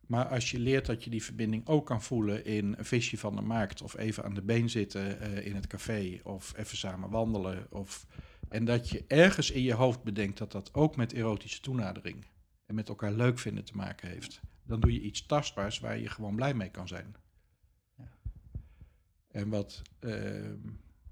Maar 0.07 0.27
als 0.27 0.51
je 0.51 0.59
leert 0.59 0.87
dat 0.87 1.05
je 1.05 1.11
die 1.11 1.25
verbinding 1.25 1.67
ook 1.67 1.87
kan 1.87 2.03
voelen 2.03 2.45
in 2.45 2.75
een 2.79 2.85
visje 2.85 3.19
van 3.19 3.37
de 3.37 3.43
markt 3.43 3.83
of 3.83 3.97
even 3.97 4.25
aan 4.25 4.35
de 4.35 4.43
been 4.43 4.71
zitten 4.71 5.21
eh, 5.21 5.47
in 5.47 5.55
het 5.55 5.67
café 5.67 6.21
of 6.23 6.53
even 6.57 6.77
samen 6.77 7.11
wandelen 7.11 7.67
of 7.71 8.07
en 8.51 8.65
dat 8.65 8.89
je 8.89 9.05
ergens 9.07 9.51
in 9.51 9.63
je 9.63 9.75
hoofd 9.75 10.03
bedenkt 10.03 10.39
dat 10.39 10.53
dat 10.53 10.75
ook 10.75 10.97
met 10.97 11.13
erotische 11.13 11.61
toenadering 11.61 12.27
en 12.67 12.75
met 12.75 12.89
elkaar 12.89 13.13
leuk 13.13 13.39
vinden 13.39 13.65
te 13.65 13.77
maken 13.77 14.09
heeft, 14.09 14.41
dan 14.63 14.81
doe 14.81 14.93
je 14.93 15.01
iets 15.01 15.27
tastbaars 15.27 15.79
waar 15.79 15.99
je 15.99 16.09
gewoon 16.09 16.37
blij 16.37 16.55
mee 16.55 16.71
kan 16.71 16.89
zijn. 16.89 17.17
En 19.31 19.49
wat, 19.49 19.83
ehm 19.99 20.59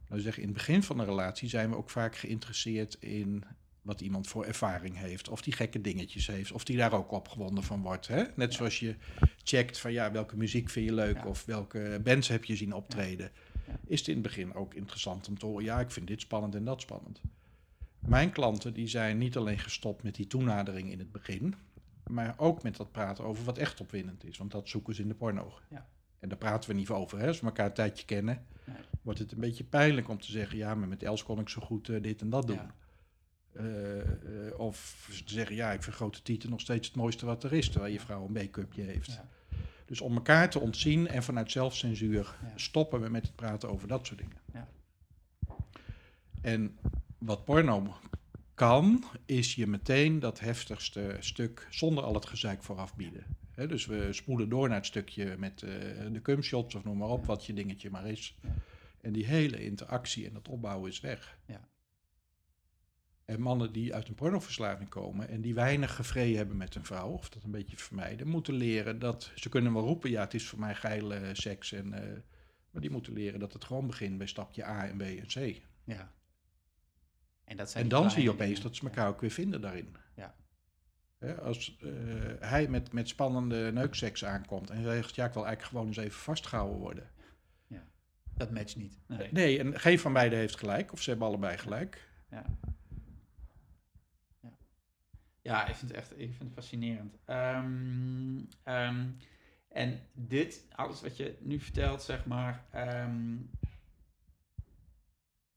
nou 0.09 0.21
zeg, 0.21 0.37
in 0.37 0.45
het 0.45 0.53
begin 0.53 0.83
van 0.83 0.99
een 0.99 1.07
relatie 1.07 1.49
zijn 1.49 1.71
we 1.71 1.77
ook 1.77 1.91
vaak 1.91 2.17
geïnteresseerd 2.17 2.97
in 3.01 3.45
wat 3.83 4.01
iemand 4.01 4.27
voor 4.27 4.45
ervaring 4.45 4.97
heeft. 4.97 5.29
Of 5.29 5.43
die 5.43 5.53
gekke 5.53 5.81
dingetjes 5.81 6.27
heeft. 6.27 6.53
Of 6.53 6.65
die 6.65 6.77
daar 6.77 6.93
ook 6.93 7.11
opgewonden 7.11 7.65
van 7.65 7.83
wordt. 7.83 8.07
Hè? 8.07 8.25
Net 8.37 8.55
zoals 8.55 8.79
je 8.79 8.97
checkt 9.43 9.79
van 9.79 9.93
ja, 9.93 10.13
welke 10.13 10.37
muziek 10.37 10.71
vind 10.71 10.87
je 10.87 10.95
leuk. 10.95 11.17
Ja. 11.17 11.25
Of 11.25 11.45
welke 11.45 12.01
bands 12.05 12.29
heb 12.29 12.45
je 12.45 12.57
zien 12.57 12.73
optreden. 12.73 13.31
Ja. 13.35 13.48
Is 13.87 13.99
het 13.99 14.09
in 14.09 14.15
het 14.15 14.23
begin 14.23 14.55
ook 14.55 14.75
interessant 14.75 15.29
om 15.29 15.39
te 15.39 15.47
horen. 15.47 15.65
Ja, 15.65 15.81
ik 15.81 15.91
vind 15.91 16.07
dit 16.07 16.21
spannend 16.21 16.55
en 16.55 16.65
dat 16.65 16.81
spannend. 16.81 17.21
Mijn 17.99 18.33
klanten 18.33 18.75
die 18.75 18.89
zijn 18.89 19.19
niet 19.19 19.37
alleen 19.37 19.59
gestopt 19.59 20.03
met 20.03 20.15
die 20.15 20.27
toenadering 20.27 20.91
in 20.91 20.99
het 20.99 21.13
begin. 21.13 21.55
maar 22.07 22.35
ook 22.37 22.63
met 22.63 22.77
dat 22.77 22.93
praten 22.93 23.25
over 23.25 23.45
wat 23.45 23.59
echt 23.59 23.81
opwindend 23.81 24.25
is. 24.25 24.39
Want 24.39 24.51
dat 24.51 24.69
zoeken 24.69 24.95
ze 24.95 25.03
in 25.03 25.09
de 25.09 25.15
porno. 25.15 25.53
Ja. 25.71 25.89
En 26.19 26.29
daar 26.29 26.39
praten 26.39 26.71
we 26.71 26.77
niet 26.77 26.89
over. 26.91 27.19
Hè? 27.19 27.27
Als 27.27 27.41
we 27.41 27.47
elkaar 27.47 27.67
een 27.67 27.73
tijdje 27.73 28.05
kennen, 28.05 28.47
Nee. 28.65 28.77
wordt 29.03 29.19
het 29.19 29.33
een 29.33 29.41
beetje 29.41 29.65
pijnlijk 29.65 30.09
om 30.09 30.21
te 30.21 30.31
zeggen... 30.31 30.59
ja, 30.59 30.75
maar 30.75 30.89
met 30.89 31.03
Els 31.03 31.23
kon 31.23 31.39
ik 31.41 31.49
zo 31.49 31.61
goed 31.61 31.89
eh, 31.89 32.03
dit 32.03 32.21
en 32.21 32.31
dat 32.31 32.47
doen. 32.47 32.57
Ja. 32.57 32.75
Eh, 33.53 34.01
eh, 34.01 34.59
of 34.59 35.09
te 35.27 35.33
zeggen, 35.33 35.57
ja, 35.57 35.73
ik 35.73 35.83
vind 35.83 35.97
grote 35.97 36.23
tieten 36.23 36.51
nog 36.51 36.61
steeds 36.61 36.87
het 36.87 36.97
mooiste 36.97 37.27
wat 37.27 37.45
er 37.45 37.53
is... 37.53 37.71
terwijl 37.71 37.93
je 37.93 38.01
vrouw 38.01 38.25
een 38.25 38.33
make-upje 38.33 38.83
heeft. 38.83 39.13
Ja. 39.13 39.29
Dus 39.89 40.01
om 40.01 40.15
elkaar 40.15 40.51
te 40.51 40.59
ontzien 40.61 41.07
en 41.09 41.23
vanuit 41.23 41.51
zelfcensuur 41.51 42.37
Ja. 42.43 42.53
stoppen 42.57 43.01
we 43.01 43.09
met 43.09 43.23
het 43.27 43.35
praten 43.37 43.69
over 43.69 43.89
dat 43.89 44.07
soort 44.07 44.19
dingen. 44.19 44.37
Ja. 44.53 44.69
En 46.43 46.79
wat 47.19 47.45
porno 47.45 47.97
kan, 48.55 49.05
is 49.27 49.55
je 49.55 49.67
meteen 49.67 50.19
dat 50.19 50.41
heftigste 50.41 51.17
stuk 51.21 51.67
zonder 51.71 52.05
al 52.05 52.15
het 52.15 52.27
gezeik 52.27 52.63
vooraf 52.63 52.97
bieden. 52.97 53.25
Dus 53.55 53.87
we 53.87 54.13
spoelen 54.13 54.49
door 54.49 54.69
naar 54.69 54.77
het 54.77 54.87
stukje 54.87 55.37
met 55.39 55.63
eh, 55.63 55.71
de 56.13 56.23
cumshots 56.23 56.75
of 56.75 56.85
noem 56.85 56.97
maar 56.99 57.09
op, 57.09 57.21
Ja. 57.21 57.27
wat 57.27 57.47
je 57.47 57.55
dingetje 57.55 57.91
maar 57.91 58.07
is. 58.07 58.35
En 59.01 59.13
die 59.13 59.27
hele 59.27 59.65
interactie 59.65 60.27
en 60.27 60.33
dat 60.33 60.49
opbouwen 60.49 60.91
is 60.91 61.01
weg. 61.01 61.39
Ja. 61.47 61.69
En 63.29 63.41
mannen 63.41 63.73
die 63.73 63.95
uit 63.95 64.09
een 64.09 64.15
pornoverslaving 64.15 64.89
komen 64.89 65.29
en 65.29 65.41
die 65.41 65.55
weinig 65.55 65.95
gevreden 65.95 66.37
hebben 66.37 66.57
met 66.57 66.75
een 66.75 66.85
vrouw, 66.85 67.09
of 67.09 67.29
dat 67.29 67.43
een 67.43 67.51
beetje 67.51 67.77
vermijden, 67.77 68.29
moeten 68.29 68.55
leren 68.55 68.99
dat 68.99 69.31
ze 69.35 69.49
kunnen 69.49 69.73
wel 69.73 69.83
roepen, 69.83 70.11
ja, 70.11 70.21
het 70.21 70.35
is 70.35 70.47
voor 70.47 70.59
mij 70.59 70.75
geile 70.75 71.31
seks, 71.33 71.73
en, 71.73 71.93
eh, 71.93 72.19
maar 72.71 72.83
die 72.83 72.91
moeten 72.91 73.13
leren 73.13 73.41
dat 73.41 73.53
het 73.53 73.65
gewoon 73.65 73.87
begint 73.87 74.19
bij 74.19 74.27
stapje 74.27 74.67
A 74.67 74.87
en 74.87 74.97
B 74.97 75.01
en 75.03 75.27
C. 75.27 75.61
Ja. 75.85 76.13
En, 77.45 77.57
dat 77.57 77.71
zijn 77.71 77.85
En 77.85 77.91
dan 77.91 78.11
zie 78.11 78.23
je 78.23 78.31
opeens 78.31 78.49
dingen. 78.49 78.63
dat 78.63 78.77
ze 78.77 78.85
elkaar 78.85 79.09
ook 79.09 79.21
weer 79.21 79.31
vinden 79.31 79.61
daarin. 79.61 79.97
Ja. 80.15 80.35
Als 81.43 81.79
eh, 81.81 81.91
hij 82.41 82.69
met, 82.69 82.93
met 82.93 83.09
spannende 83.09 83.73
neukseks 83.73 84.25
aankomt 84.25 84.71
en 84.71 84.83
zegt, 84.83 85.15
ja, 85.15 85.27
ik 85.27 85.33
wil 85.33 85.47
eigenlijk 85.47 85.75
gewoon 85.75 85.87
eens 85.87 85.97
even 85.97 86.21
vastgehouden 86.21 86.79
worden. 86.79 87.11
Dat 88.35 88.51
matcht 88.51 88.77
niet. 88.77 88.99
Nee. 89.07 89.33
Nee, 89.33 89.59
en 89.59 89.81
geen 89.81 89.99
van 89.99 90.13
beiden 90.13 90.39
heeft 90.39 90.57
gelijk, 90.57 90.93
of 90.93 91.03
ze 91.03 91.11
hebben 91.11 91.29
allebei 91.29 91.59
gelijk. 91.59 92.09
Ja. 92.31 92.37
Ja. 92.37 92.77
Ja, 95.49 95.67
ik 95.67 95.75
vind 95.75 95.91
het 95.91 96.01
echt 96.01 96.13
ik 96.13 96.35
vind 96.35 96.39
het 96.39 96.53
fascinerend. 96.53 97.17
Ehm, 97.25 98.41
ehm, 98.63 99.07
en 99.69 100.01
dit, 100.13 100.67
alles 100.75 101.01
wat 101.01 101.17
je 101.17 101.37
nu 101.41 101.61
vertelt, 101.61 102.03
zeg 102.03 102.27
maar. 102.27 102.65
ehm, 102.71 103.35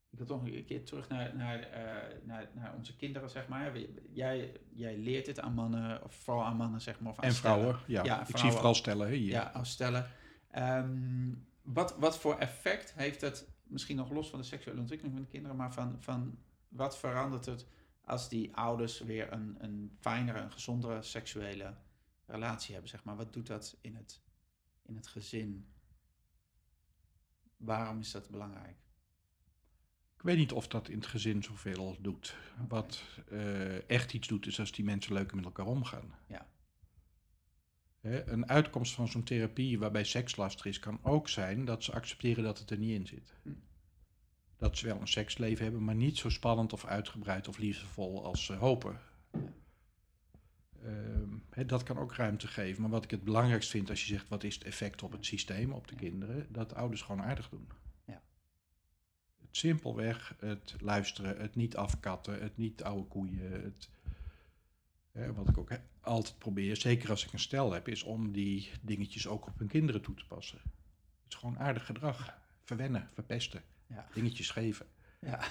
ik 0.09 0.17
wil 0.17 0.25
toch 0.25 0.45
een 0.45 0.65
keer 0.65 0.85
terug 0.85 1.09
naar, 1.09 1.35
naar, 1.35 1.59
eh, 1.59 2.17
naar, 2.23 2.49
naar 2.53 2.73
onze 2.77 2.95
kinderen, 2.95 3.29
zeg 3.29 3.47
maar. 3.47 3.71
Jij, 4.11 4.51
jij 4.73 4.97
leert 4.97 5.25
dit 5.25 5.39
aan 5.39 5.53
mannen, 5.53 6.03
of 6.03 6.13
vooral 6.13 6.43
aan 6.43 6.57
mannen, 6.57 6.81
zeg 6.81 6.99
maar. 6.99 7.11
Of 7.11 7.17
aan 7.17 7.23
En 7.23 7.33
vrouwen, 7.33 7.79
ja. 7.87 8.03
Ja, 8.03 8.27
ik 8.27 8.37
zie 8.37 8.51
vooral 8.51 8.75
stellen 8.75 9.07
hè, 9.07 9.15
hier. 9.15 9.31
Ja, 9.31 9.51
als 9.53 9.71
stellen. 9.71 10.09
Wat, 11.61 11.97
wat 11.97 12.17
voor 12.19 12.37
effect 12.37 12.93
heeft 12.93 13.21
het, 13.21 13.47
misschien 13.63 13.95
nog 13.95 14.11
los 14.11 14.29
van 14.29 14.39
de 14.39 14.45
seksuele 14.45 14.79
ontwikkeling 14.79 15.15
van 15.15 15.25
de 15.25 15.31
kinderen, 15.31 15.57
maar 15.57 15.73
van, 15.73 15.95
van 15.99 16.37
wat 16.67 16.97
verandert 16.97 17.45
het 17.45 17.65
als 18.11 18.29
die 18.29 18.55
ouders 18.55 18.99
weer 18.99 19.33
een, 19.33 19.55
een 19.59 19.97
fijnere, 19.99 20.39
een 20.39 20.51
gezondere 20.51 21.01
seksuele 21.01 21.75
relatie 22.25 22.71
hebben, 22.71 22.89
zeg 22.89 23.03
maar? 23.03 23.15
Wat 23.15 23.33
doet 23.33 23.47
dat 23.47 23.77
in 23.81 23.95
het, 23.95 24.21
in 24.85 24.95
het 24.95 25.07
gezin? 25.07 25.67
Waarom 27.57 27.99
is 27.99 28.11
dat 28.11 28.29
belangrijk? 28.29 28.77
Ik 30.15 30.21
weet 30.21 30.37
niet 30.37 30.51
of 30.51 30.67
dat 30.67 30.89
in 30.89 30.97
het 30.97 31.07
gezin 31.07 31.43
zoveel 31.43 31.97
doet. 31.99 32.35
Wat 32.67 33.03
eh, 33.29 33.89
echt 33.89 34.13
iets 34.13 34.27
doet, 34.27 34.45
is 34.45 34.59
als 34.59 34.71
die 34.71 34.85
mensen 34.85 35.13
leuk 35.13 35.33
met 35.33 35.45
elkaar 35.45 35.65
omgaan. 35.65 36.15
Ja. 36.27 36.47
Hè, 37.99 38.29
een 38.29 38.49
uitkomst 38.49 38.93
van 38.93 39.07
zo'n 39.07 39.23
therapie 39.23 39.79
waarbij 39.79 40.03
seks 40.03 40.35
lastig 40.35 40.65
is, 40.65 40.79
kan 40.79 40.99
ook 41.03 41.29
zijn 41.29 41.65
dat 41.65 41.83
ze 41.83 41.91
accepteren 41.91 42.43
dat 42.43 42.59
het 42.59 42.71
er 42.71 42.77
niet 42.77 42.99
in 42.99 43.07
zit. 43.07 43.33
Hm. 43.43 43.49
Dat 44.61 44.77
ze 44.77 44.85
wel 44.85 45.01
een 45.01 45.07
seksleven 45.07 45.63
hebben, 45.63 45.83
maar 45.83 45.95
niet 45.95 46.17
zo 46.17 46.29
spannend 46.29 46.73
of 46.73 46.85
uitgebreid 46.85 47.47
of 47.47 47.57
liefdevol 47.57 48.25
als 48.25 48.45
ze 48.45 48.53
hopen. 48.53 48.99
Ehm, 50.83 51.67
dat 51.67 51.83
kan 51.83 51.97
ook 51.97 52.15
ruimte 52.15 52.47
geven. 52.47 52.81
Maar 52.81 52.91
wat 52.91 53.03
ik 53.03 53.11
het 53.11 53.23
belangrijkst 53.23 53.69
vind 53.69 53.89
als 53.89 54.01
je 54.01 54.13
zegt 54.13 54.27
wat 54.27 54.43
is 54.43 54.53
het 54.53 54.63
effect 54.63 55.03
op 55.03 55.11
het 55.11 55.25
systeem, 55.25 55.71
op 55.71 55.87
de 55.87 55.95
kinderen, 55.95 56.47
dat 56.49 56.73
ouders 56.73 57.01
gewoon 57.01 57.21
aardig 57.21 57.49
doen. 57.49 57.67
Ja. 58.05 58.21
Het 59.41 59.57
simpelweg 59.57 60.35
het 60.39 60.75
luisteren, 60.79 61.37
het 61.37 61.55
niet 61.55 61.75
afkatten, 61.75 62.41
het 62.41 62.57
niet 62.57 62.83
oude 62.83 63.07
koeien. 63.07 63.51
Het, 63.51 63.89
wat 65.35 65.49
ik 65.49 65.57
ook 65.57 65.71
altijd 66.01 66.37
probeer, 66.37 66.75
zeker 66.77 67.09
als 67.09 67.25
ik 67.25 67.33
een 67.33 67.39
stel 67.39 67.71
heb, 67.71 67.87
is 67.87 68.03
om 68.03 68.31
die 68.31 68.69
dingetjes 68.81 69.27
ook 69.27 69.47
op 69.47 69.59
hun 69.59 69.67
kinderen 69.67 70.01
toe 70.01 70.15
te 70.15 70.25
passen. 70.25 70.61
Het 71.23 71.33
is 71.33 71.35
gewoon 71.35 71.59
aardig 71.59 71.85
gedrag. 71.85 72.39
Verwennen, 72.63 73.09
verpesten, 73.13 73.63
Ja. 73.95 74.05
dingetjes 74.13 74.49
geven. 74.49 74.85
Ja. 75.19 75.39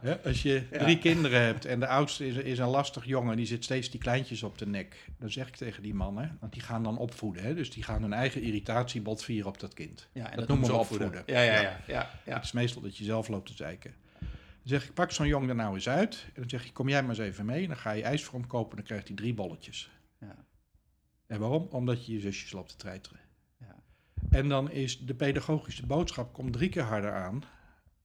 Hè, 0.00 0.22
als 0.24 0.42
je 0.42 0.66
Ja. 0.70 0.78
drie 0.78 0.98
kinderen 0.98 1.40
hebt 1.42 1.64
en 1.64 1.80
de 1.80 1.86
oudste 1.86 2.26
is, 2.26 2.34
is 2.36 2.58
een 2.58 2.68
lastig 2.68 3.04
jongen, 3.04 3.36
die 3.36 3.46
zit 3.46 3.64
steeds 3.64 3.90
die 3.90 4.00
kleintjes 4.00 4.42
op 4.42 4.58
de 4.58 4.66
nek. 4.66 5.06
Dan 5.18 5.30
zeg 5.30 5.48
ik 5.48 5.56
tegen 5.56 5.82
die 5.82 5.94
mannen, 5.94 6.36
want 6.40 6.52
die 6.52 6.62
gaan 6.62 6.82
dan 6.82 6.98
opvoeden. 6.98 7.42
Hè? 7.42 7.54
Dus 7.54 7.70
die 7.70 7.82
gaan 7.82 8.02
hun 8.02 8.12
eigen 8.12 8.42
irritatie 8.42 9.00
botvieren 9.02 9.48
op 9.48 9.60
dat 9.60 9.74
kind. 9.74 10.08
ja, 10.12 10.30
en 10.30 10.36
Dat 10.38 10.48
noemen 10.48 10.66
ze 10.66 10.72
opvoeden. 10.74 11.22
Ja, 11.26 11.40
ja, 11.40 11.52
Ja. 11.54 11.60
ja. 11.60 11.80
ja, 11.86 12.10
ja. 12.24 12.34
Het 12.34 12.44
is 12.44 12.52
meestal 12.52 12.82
dat 12.82 12.96
je 12.96 13.04
zelf 13.04 13.28
loopt 13.28 13.46
te 13.46 13.54
zeiken. 13.56 13.94
Dan 14.18 14.28
zeg 14.78 14.84
ik, 14.84 14.94
pak 14.94 15.12
zo'n 15.12 15.26
jongen 15.26 15.48
er 15.48 15.54
nou 15.54 15.74
eens 15.74 15.88
uit. 15.88 16.24
En 16.26 16.40
dan 16.40 16.48
zeg 16.50 16.64
je, 16.64 16.72
kom 16.72 16.88
jij 16.88 17.00
maar 17.00 17.10
eens 17.10 17.18
even 17.18 17.46
mee. 17.46 17.62
En 17.62 17.68
dan 17.68 17.76
ga 17.76 17.90
je 17.90 18.02
ijs 18.02 18.24
voor 18.24 18.38
hem 18.38 18.48
kopen 18.48 18.70
en 18.70 18.76
dan 18.76 18.84
krijgt 18.86 19.06
hij 19.08 19.16
drie 19.16 19.34
bolletjes. 19.34 19.90
Ja. 20.20 20.36
En 21.26 21.40
waarom? 21.40 21.66
Omdat 21.70 22.06
je 22.06 22.12
je 22.12 22.20
zusjes 22.20 22.52
loopt 22.52 22.68
te 22.70 22.76
treiteren. 22.76 23.20
Ja. 24.30 24.38
En 24.38 24.48
dan 24.48 24.70
is 24.70 24.98
de 25.06 25.14
pedagogische 25.14 25.86
boodschap 25.86 26.32
komt 26.32 26.52
drie 26.52 26.68
keer 26.68 26.82
harder 26.82 27.12
aan 27.12 27.42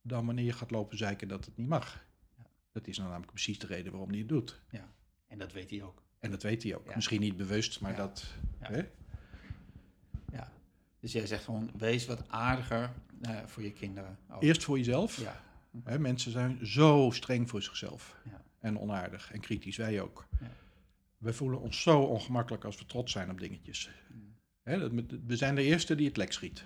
dan 0.01 0.25
wanneer 0.25 0.45
je 0.45 0.53
gaat 0.53 0.71
lopen 0.71 0.97
zeiken 0.97 1.27
dat 1.27 1.45
het 1.45 1.57
niet 1.57 1.67
mag. 1.67 2.05
Ja. 2.37 2.43
Dat 2.71 2.87
is 2.87 2.95
nou 2.97 3.07
namelijk 3.09 3.31
precies 3.33 3.59
de 3.59 3.67
reden 3.67 3.91
waarom 3.91 4.09
hij 4.09 4.19
het 4.19 4.29
doet. 4.29 4.61
En 5.27 5.37
dat 5.39 5.51
weet 5.51 5.69
hij 5.69 5.81
ook. 5.83 6.01
En 6.19 6.31
dat 6.31 6.43
weet 6.43 6.63
hij 6.63 6.75
ook. 6.75 6.87
Ja. 6.87 6.95
Misschien 6.95 7.19
niet 7.21 7.37
bewust, 7.37 7.79
maar 7.81 7.91
Ja. 7.91 7.97
dat... 7.97 8.25
Ja. 8.61 8.67
Hè? 8.71 8.81
Ja. 10.31 10.51
Dus 10.99 11.11
jij 11.11 11.27
zegt 11.27 11.43
gewoon, 11.43 11.71
wees 11.77 12.05
wat 12.05 12.29
aardiger 12.29 12.91
eh, 13.21 13.37
voor 13.45 13.63
je 13.63 13.71
kinderen. 13.73 14.17
ook. 14.29 14.43
Eerst 14.43 14.63
voor 14.63 14.77
jezelf. 14.77 15.17
Ja. 15.21 15.41
Hè, 15.83 15.99
mensen 15.99 16.31
zijn 16.31 16.65
zo 16.65 17.09
streng 17.13 17.49
voor 17.49 17.61
zichzelf. 17.61 18.15
Ja. 18.25 18.41
En 18.59 18.79
onaardig 18.79 19.31
en 19.31 19.39
kritisch, 19.39 19.77
wij 19.77 20.01
ook. 20.01 20.27
Ja. 20.39 20.51
We 21.17 21.33
voelen 21.33 21.59
ons 21.61 21.81
zo 21.81 21.99
ongemakkelijk 22.01 22.63
als 22.63 22.77
we 22.77 22.85
trots 22.85 23.11
zijn 23.11 23.29
op 23.29 23.39
dingetjes. 23.39 23.89
Hè, 24.63 24.89
we 25.25 25.35
zijn 25.35 25.55
de 25.55 25.63
eerste 25.63 25.95
die 25.95 26.07
het 26.07 26.17
lek 26.17 26.31
schiet. 26.31 26.63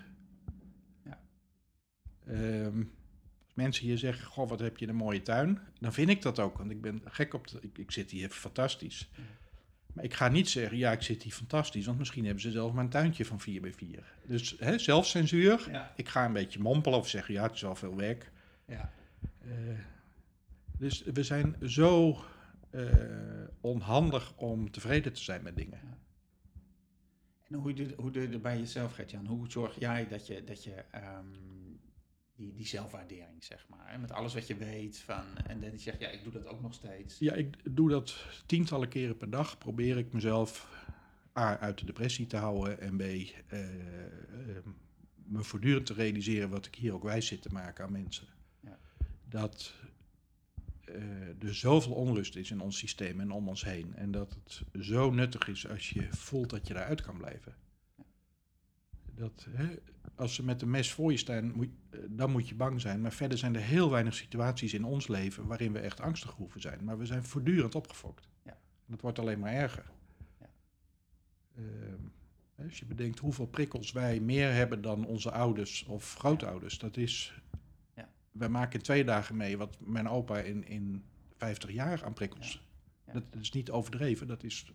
Ja. 1.03 1.19
Ehm, 2.25 2.79
als 3.43 3.53
mensen 3.53 3.85
hier 3.85 3.97
zeggen, 3.97 4.25
goh, 4.25 4.49
wat 4.49 4.59
heb 4.59 4.77
je 4.77 4.87
een 4.87 4.95
mooie 4.95 5.21
tuin. 5.21 5.59
Dan 5.79 5.93
vind 5.93 6.09
ik 6.09 6.21
dat 6.21 6.39
ook, 6.39 6.57
want 6.57 6.71
ik 6.71 6.81
ben 6.81 7.01
gek 7.05 7.33
op... 7.33 7.47
De, 7.47 7.59
ik, 7.61 7.77
ik 7.77 7.91
zit 7.91 8.11
hier 8.11 8.29
fantastisch. 8.29 9.09
Maar 9.93 10.03
ik 10.03 10.13
ga 10.13 10.27
niet 10.27 10.49
zeggen, 10.49 10.77
ja, 10.77 10.91
ik 10.91 11.01
zit 11.01 11.23
hier 11.23 11.33
fantastisch. 11.33 11.85
Want 11.85 11.97
misschien 11.97 12.23
hebben 12.25 12.41
ze 12.41 12.51
zelf 12.51 12.73
maar 12.73 12.83
een 12.83 12.89
tuintje 12.89 13.25
van 13.25 13.39
4 13.39 13.61
bij 13.61 13.73
4. 13.73 14.13
Dus 14.25 14.55
hè, 14.59 14.79
zelfcensuur. 14.79 15.67
Ja. 15.71 15.93
Ik 15.95 16.09
ga 16.09 16.25
een 16.25 16.33
beetje 16.33 16.59
mompelen 16.59 16.99
of 16.99 17.09
zeggen, 17.09 17.33
ja, 17.33 17.43
het 17.43 17.55
is 17.55 17.61
wel 17.61 17.75
veel 17.75 17.95
werk. 17.95 18.31
Ja. 18.65 18.91
Eh, 19.41 19.51
dus 20.77 21.03
we 21.03 21.23
zijn 21.23 21.55
zo 21.61 22.17
eh, 22.69 22.85
onhandig 23.61 24.33
om 24.35 24.71
tevreden 24.71 25.13
te 25.13 25.23
zijn 25.23 25.43
met 25.43 25.55
dingen. 25.55 25.79
En 27.49 27.55
hoe 27.55 27.73
doe, 27.73 27.93
hoe 27.97 28.11
doe 28.11 28.29
je 28.29 28.39
bij 28.39 28.57
jezelf, 28.57 28.93
Gert-Jan? 28.93 29.25
Hoe 29.25 29.51
zorg 29.51 29.79
jij 29.79 30.07
dat 30.07 30.27
je, 30.27 30.43
dat 30.43 30.63
je 30.63 30.83
ehm, 30.91 31.25
die, 32.35 32.53
die 32.53 32.65
zelfwaardering, 32.65 33.43
zeg 33.43 33.65
maar, 33.69 33.91
hè, 33.91 33.97
met 33.97 34.11
alles 34.11 34.33
wat 34.33 34.47
je 34.47 34.55
weet 34.55 34.97
van, 34.97 35.37
en 35.47 35.61
dat 35.61 35.71
je 35.71 35.77
zegt, 35.77 35.99
ja, 35.99 36.07
ik 36.07 36.23
doe 36.23 36.31
dat 36.31 36.47
ook 36.47 36.61
nog 36.61 36.73
steeds. 36.73 37.19
Ja, 37.19 37.33
ik 37.33 37.75
doe 37.75 37.89
dat 37.89 38.25
tientallen 38.45 38.89
keren 38.89 39.17
per 39.17 39.29
dag. 39.29 39.57
Probeer 39.57 39.97
ik 39.97 40.13
mezelf 40.13 40.85
A, 41.37 41.59
uit 41.59 41.79
de 41.79 41.85
depressie 41.85 42.27
te 42.27 42.37
houden 42.37 42.79
en 42.79 42.97
B, 42.97 43.01
eh, 43.01 43.23
eh, 43.49 44.63
me 45.15 45.43
voortdurend 45.43 45.85
te 45.85 45.93
realiseren 45.93 46.49
wat 46.49 46.65
ik 46.65 46.75
hier 46.75 46.93
ook 46.93 47.03
wijs 47.03 47.27
zit 47.27 47.41
te 47.41 47.49
maken 47.51 47.85
aan 47.85 47.91
mensen. 47.91 48.27
Ja. 48.59 48.79
Dat 49.29 49.73
er 51.39 51.55
zoveel 51.55 51.93
onrust 51.93 52.35
is 52.35 52.51
in 52.51 52.59
ons 52.59 52.77
systeem 52.77 53.19
en 53.19 53.31
om 53.31 53.47
ons 53.47 53.63
heen. 53.63 53.95
En 53.95 54.11
dat 54.11 54.37
het 54.43 54.85
zo 54.85 55.11
nuttig 55.11 55.47
is 55.47 55.67
als 55.67 55.89
je 55.89 56.07
voelt 56.11 56.49
dat 56.49 56.67
je 56.67 56.73
daaruit 56.73 57.01
kan 57.01 57.17
blijven. 57.17 57.55
Dat, 59.15 59.47
hè, 59.49 59.75
als 60.15 60.35
ze 60.35 60.43
met 60.43 60.61
een 60.61 60.69
mes 60.69 60.91
voor 60.91 61.11
je 61.11 61.17
staan, 61.17 61.51
moet, 61.55 61.69
eh, 61.89 61.99
dan 62.09 62.31
moet 62.31 62.49
je 62.49 62.55
bang 62.55 62.81
zijn. 62.81 63.01
Maar 63.01 63.11
verder 63.11 63.37
zijn 63.37 63.55
er 63.55 63.61
heel 63.61 63.89
weinig 63.89 64.13
situaties 64.13 64.73
in 64.73 64.83
ons 64.83 65.07
leven 65.07 65.45
waarin 65.45 65.73
we 65.73 65.79
echt 65.79 66.01
angstig 66.01 66.31
hoeven 66.31 66.61
zijn. 66.61 66.83
Maar 66.83 66.97
we 66.97 67.05
zijn 67.05 67.23
voortdurend 67.23 67.75
opgefokt. 67.75 68.27
Ja. 68.43 68.51
En 68.51 68.85
dat 68.87 69.01
wordt 69.01 69.19
alleen 69.19 69.39
maar 69.39 69.53
erger. 69.53 69.91
Ja. 70.39 70.49
Ehm, 71.55 72.01
als 72.65 72.79
je 72.79 72.85
bedenkt 72.85 73.19
hoeveel 73.19 73.47
prikkels 73.47 73.91
wij 73.91 74.19
meer 74.19 74.53
hebben 74.53 74.81
dan 74.81 75.05
onze 75.05 75.31
ouders 75.31 75.85
of 75.85 76.15
grootouders, 76.15 76.79
dat 76.79 76.97
is. 76.97 77.41
Wij 78.37 78.49
maken 78.49 78.73
in 78.79 78.85
twee 78.85 79.03
dagen 79.03 79.35
mee 79.37 79.57
wat 79.57 79.77
mijn 79.79 80.09
opa 80.09 80.37
in, 80.39 80.67
in 80.67 81.03
50 81.37 81.71
jaar 81.71 82.03
aan 82.03 82.13
prikkels. 82.13 82.61
Ja. 83.05 83.13
Dat, 83.13 83.23
dat 83.33 83.41
is 83.41 83.51
niet 83.51 83.71
overdreven, 83.71 84.27
dat 84.27 84.43
is 84.43 84.73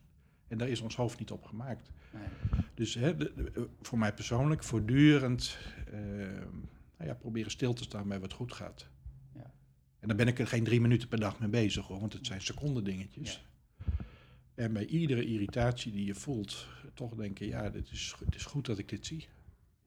En 0.48 0.58
daar 0.58 0.68
is 0.68 0.80
ons 0.80 0.96
hoofd 0.96 1.18
niet 1.18 1.30
op 1.30 1.44
gemaakt. 1.44 1.90
Nee. 2.12 2.22
Dus 2.74 2.94
hè, 2.94 3.16
de- 3.16 3.32
de- 3.34 3.68
voor 3.82 3.98
mij 3.98 4.14
persoonlijk 4.14 4.64
voortdurend 4.64 5.58
eh, 5.92 6.00
nou 6.96 7.10
ja, 7.10 7.14
proberen 7.14 7.50
stil 7.50 7.72
te 7.72 7.82
staan 7.82 8.08
bij 8.08 8.20
wat 8.20 8.32
goed 8.32 8.52
gaat. 8.52 8.88
Ja. 9.34 9.52
En 9.98 10.08
dan 10.08 10.16
ben 10.16 10.28
ik 10.28 10.38
er 10.38 10.46
geen 10.46 10.64
drie 10.64 10.80
minuten 10.80 11.08
per 11.08 11.20
dag 11.20 11.38
mee 11.40 11.48
bezig 11.48 11.86
hoor, 11.86 12.00
want 12.00 12.12
het 12.12 12.26
zijn 12.26 12.40
seconden 12.40 12.84
dingetjes. 12.84 13.44
En 14.54 14.72
bij 14.72 14.86
iedere 14.86 15.24
irritatie 15.26 15.92
die 15.92 16.04
je 16.06 16.14
voelt, 16.14 16.66
toch 16.94 17.14
denken, 17.14 17.46
ja, 17.46 17.70
dit 17.70 17.90
is, 17.90 18.14
het 18.24 18.34
is 18.34 18.44
goed 18.44 18.66
dat 18.66 18.78
ik 18.78 18.88
dit 18.88 19.06
zie. 19.06 19.26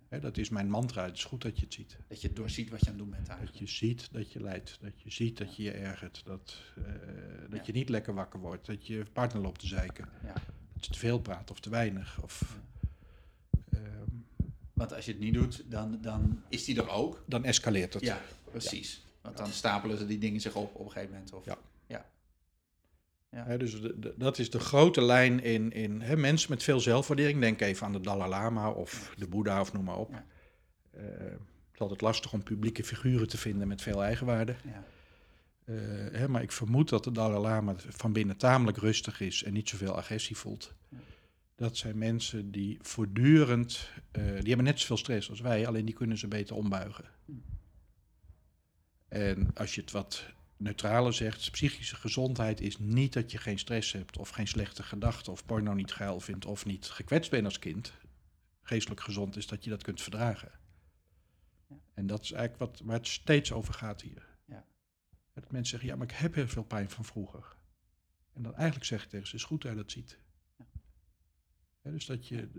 Hè, 0.09 0.19
dat 0.19 0.37
is 0.37 0.49
mijn 0.49 0.69
mantra, 0.69 1.03
het 1.05 1.17
is 1.17 1.23
goed 1.23 1.41
dat 1.41 1.57
je 1.59 1.65
het 1.65 1.73
ziet. 1.73 1.97
Dat 2.07 2.21
je 2.21 2.33
doorziet 2.33 2.69
wat 2.69 2.79
je 2.79 2.85
aan 2.85 2.91
het 2.91 3.01
doen 3.01 3.09
bent 3.09 3.25
Dat 3.25 3.35
eigenlijk. 3.37 3.65
je 3.69 3.75
ziet 3.75 4.07
dat 4.11 4.31
je 4.31 4.41
lijdt, 4.41 4.77
dat 4.81 5.01
je 5.01 5.11
ziet 5.11 5.37
dat 5.37 5.55
je 5.55 5.63
je 5.63 5.71
ergert, 5.71 6.21
dat, 6.25 6.57
eh, 6.75 6.83
dat 7.49 7.59
Ja. 7.59 7.63
je 7.65 7.71
niet 7.71 7.89
lekker 7.89 8.13
wakker 8.13 8.39
wordt, 8.39 8.65
dat 8.65 8.87
je 8.87 9.05
partner 9.13 9.41
loopt 9.41 9.59
te 9.59 9.67
zeiken. 9.67 10.09
Ja. 10.23 10.33
Dat 10.73 10.85
je 10.85 10.91
te 10.91 10.99
veel 10.99 11.19
praat 11.19 11.51
of 11.51 11.59
te 11.59 11.69
weinig. 11.69 12.21
Of, 12.21 12.57
ehm, 13.69 13.81
Want 14.73 14.93
als 14.93 15.05
je 15.05 15.11
het 15.11 15.19
niet 15.21 15.33
doet, 15.33 15.63
dan, 15.71 16.01
dan 16.01 16.41
is 16.49 16.63
die 16.65 16.77
er 16.81 16.89
ook. 16.89 17.23
dan 17.27 17.43
escaleert 17.45 17.93
het. 17.93 18.03
Ja, 18.03 18.21
precies. 18.51 19.03
Want 19.21 19.37
dan 19.37 19.49
stapelen 19.51 19.97
ze 19.97 20.05
die 20.05 20.17
dingen 20.17 20.41
zich 20.41 20.55
op 20.55 20.75
op 20.75 20.85
een 20.85 20.91
gegeven 20.91 21.13
moment. 21.13 21.33
Of, 21.33 21.45
Ja. 21.45 21.57
Ja. 23.31 23.57
Dus 23.57 23.81
de- 23.81 23.99
de- 23.99 24.13
dat 24.17 24.39
is 24.39 24.49
de 24.49 24.59
grote 24.59 25.01
lijn 25.01 25.43
in, 25.43 25.71
in 25.71 26.19
mensen 26.19 26.49
met 26.49 26.63
veel 26.63 26.79
zelfwaardering. 26.79 27.39
Denk 27.39 27.61
even 27.61 27.85
aan 27.85 27.93
de 27.93 28.01
Dalai 28.01 28.29
Lama 28.29 28.69
of 28.71 29.13
de 29.17 29.27
Boeddha 29.27 29.61
of 29.61 29.73
noem 29.73 29.83
maar 29.83 29.97
op. 29.97 30.11
Ja. 30.11 30.25
Eh, 30.91 31.03
het 31.19 31.73
is 31.73 31.79
altijd 31.79 32.01
lastig 32.01 32.33
om 32.33 32.43
publieke 32.43 32.83
figuren 32.83 33.27
te 33.27 33.37
vinden 33.37 33.67
met 33.67 33.81
veel 33.81 34.03
eigenwaarde. 34.03 34.55
Ja. 34.63 34.83
Eh, 36.11 36.25
maar 36.25 36.41
ik 36.41 36.51
vermoed 36.51 36.89
dat 36.89 37.03
de 37.03 37.11
Dalai 37.11 37.41
Lama 37.41 37.73
van 37.77 38.13
binnen 38.13 38.37
tamelijk 38.37 38.77
rustig 38.77 39.19
is 39.21 39.43
en 39.43 39.53
niet 39.53 39.69
zoveel 39.69 39.95
agressie 39.95 40.37
voelt. 40.37 40.73
Dat 41.55 41.77
zijn 41.77 41.97
mensen 41.97 42.51
die 42.51 42.77
voortdurend, 42.81 43.89
eh, 44.11 44.23
die 44.23 44.47
hebben 44.47 44.63
net 44.63 44.79
zoveel 44.79 44.97
stress 44.97 45.29
als 45.29 45.39
wij, 45.39 45.67
alleen 45.67 45.85
die 45.85 45.93
kunnen 45.95 46.17
ze 46.17 46.27
beter 46.27 46.55
ombuigen. 46.55 47.05
Hm. 47.25 47.31
En 49.07 49.51
als 49.53 49.75
je 49.75 49.81
het 49.81 49.91
wat 49.91 50.25
neutraler 50.57 51.13
zegt, 51.13 51.51
psychische 51.51 51.95
gezondheid 51.95 52.61
is 52.61 52.77
niet 52.77 53.13
dat 53.13 53.31
je 53.31 53.37
geen 53.37 53.59
stress 53.59 53.91
hebt 53.91 54.17
of 54.17 54.29
geen 54.29 54.47
slechte 54.47 54.83
gedachten 54.83 55.31
of 55.31 55.45
porno 55.45 55.73
niet 55.73 55.93
geil 55.93 56.19
vindt 56.19 56.45
of 56.45 56.65
niet 56.65 56.85
gekwetst 56.85 57.31
bent 57.31 57.45
als 57.45 57.59
kind. 57.59 57.93
Geestelijk 58.61 59.01
gezond 59.01 59.35
is 59.35 59.47
dat 59.47 59.63
je 59.63 59.69
dat 59.69 59.83
kunt 59.83 60.01
verdragen. 60.01 60.51
Ja. 61.67 61.75
En 61.93 62.07
dat 62.07 62.23
is 62.23 62.31
eigenlijk 62.31 62.71
wat, 62.71 62.81
waar 62.85 62.97
het 62.97 63.07
steeds 63.07 63.51
over 63.51 63.73
gaat 63.73 64.01
hier. 64.01 64.27
Ja. 64.45 64.65
Dat 65.33 65.51
mensen 65.51 65.69
zeggen, 65.69 65.89
ja, 65.89 65.95
maar 65.95 66.07
ik 66.07 66.17
heb 66.17 66.35
heel 66.35 66.47
veel 66.47 66.63
pijn 66.63 66.89
van 66.89 67.05
vroeger. 67.05 67.55
En 68.33 68.43
dan 68.43 68.55
eigenlijk 68.55 68.85
zeg 68.85 69.03
ik 69.03 69.09
tegen 69.09 69.27
ze, 69.27 69.35
is 69.35 69.43
goed 69.43 69.61
dat 69.61 69.71
je 69.71 69.77
dat 69.77 69.91
ziet. 69.91 70.19
Ja. 70.57 71.91
Dus 71.91 72.05
dat 72.05 72.27
je, 72.27 72.49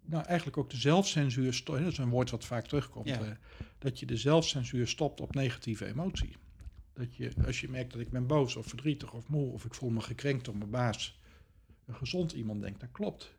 nou 0.00 0.24
eigenlijk 0.24 0.56
ook 0.56 0.70
de 0.70 0.76
zelfcensuur, 0.76 1.62
dat 1.64 1.80
is 1.80 1.98
een 1.98 2.08
woord 2.08 2.30
wat 2.30 2.44
vaak 2.44 2.66
terugkomt, 2.66 3.18
dat 3.78 3.98
je 3.98 4.06
de 4.06 4.16
zelfcensuur 4.16 4.88
stopt 4.88 5.20
op 5.20 5.34
negatieve 5.34 5.86
emotie. 5.86 6.36
Dat 6.98 7.16
je, 7.16 7.32
als 7.46 7.60
je 7.60 7.68
merkt 7.68 7.92
dat 7.92 8.00
ik 8.00 8.10
ben 8.10 8.26
boos 8.26 8.56
of 8.56 8.66
verdrietig 8.66 9.12
of 9.12 9.28
moe 9.28 9.52
of 9.52 9.64
ik 9.64 9.74
voel 9.74 9.90
me 9.90 10.00
gekrenkt 10.00 10.44
door 10.44 10.56
mijn 10.56 10.70
baas, 10.70 11.20
een 11.84 11.94
gezond 11.94 12.32
iemand 12.32 12.60
denkt, 12.60 12.80
dat 12.80 12.92
klopt. 12.92 13.36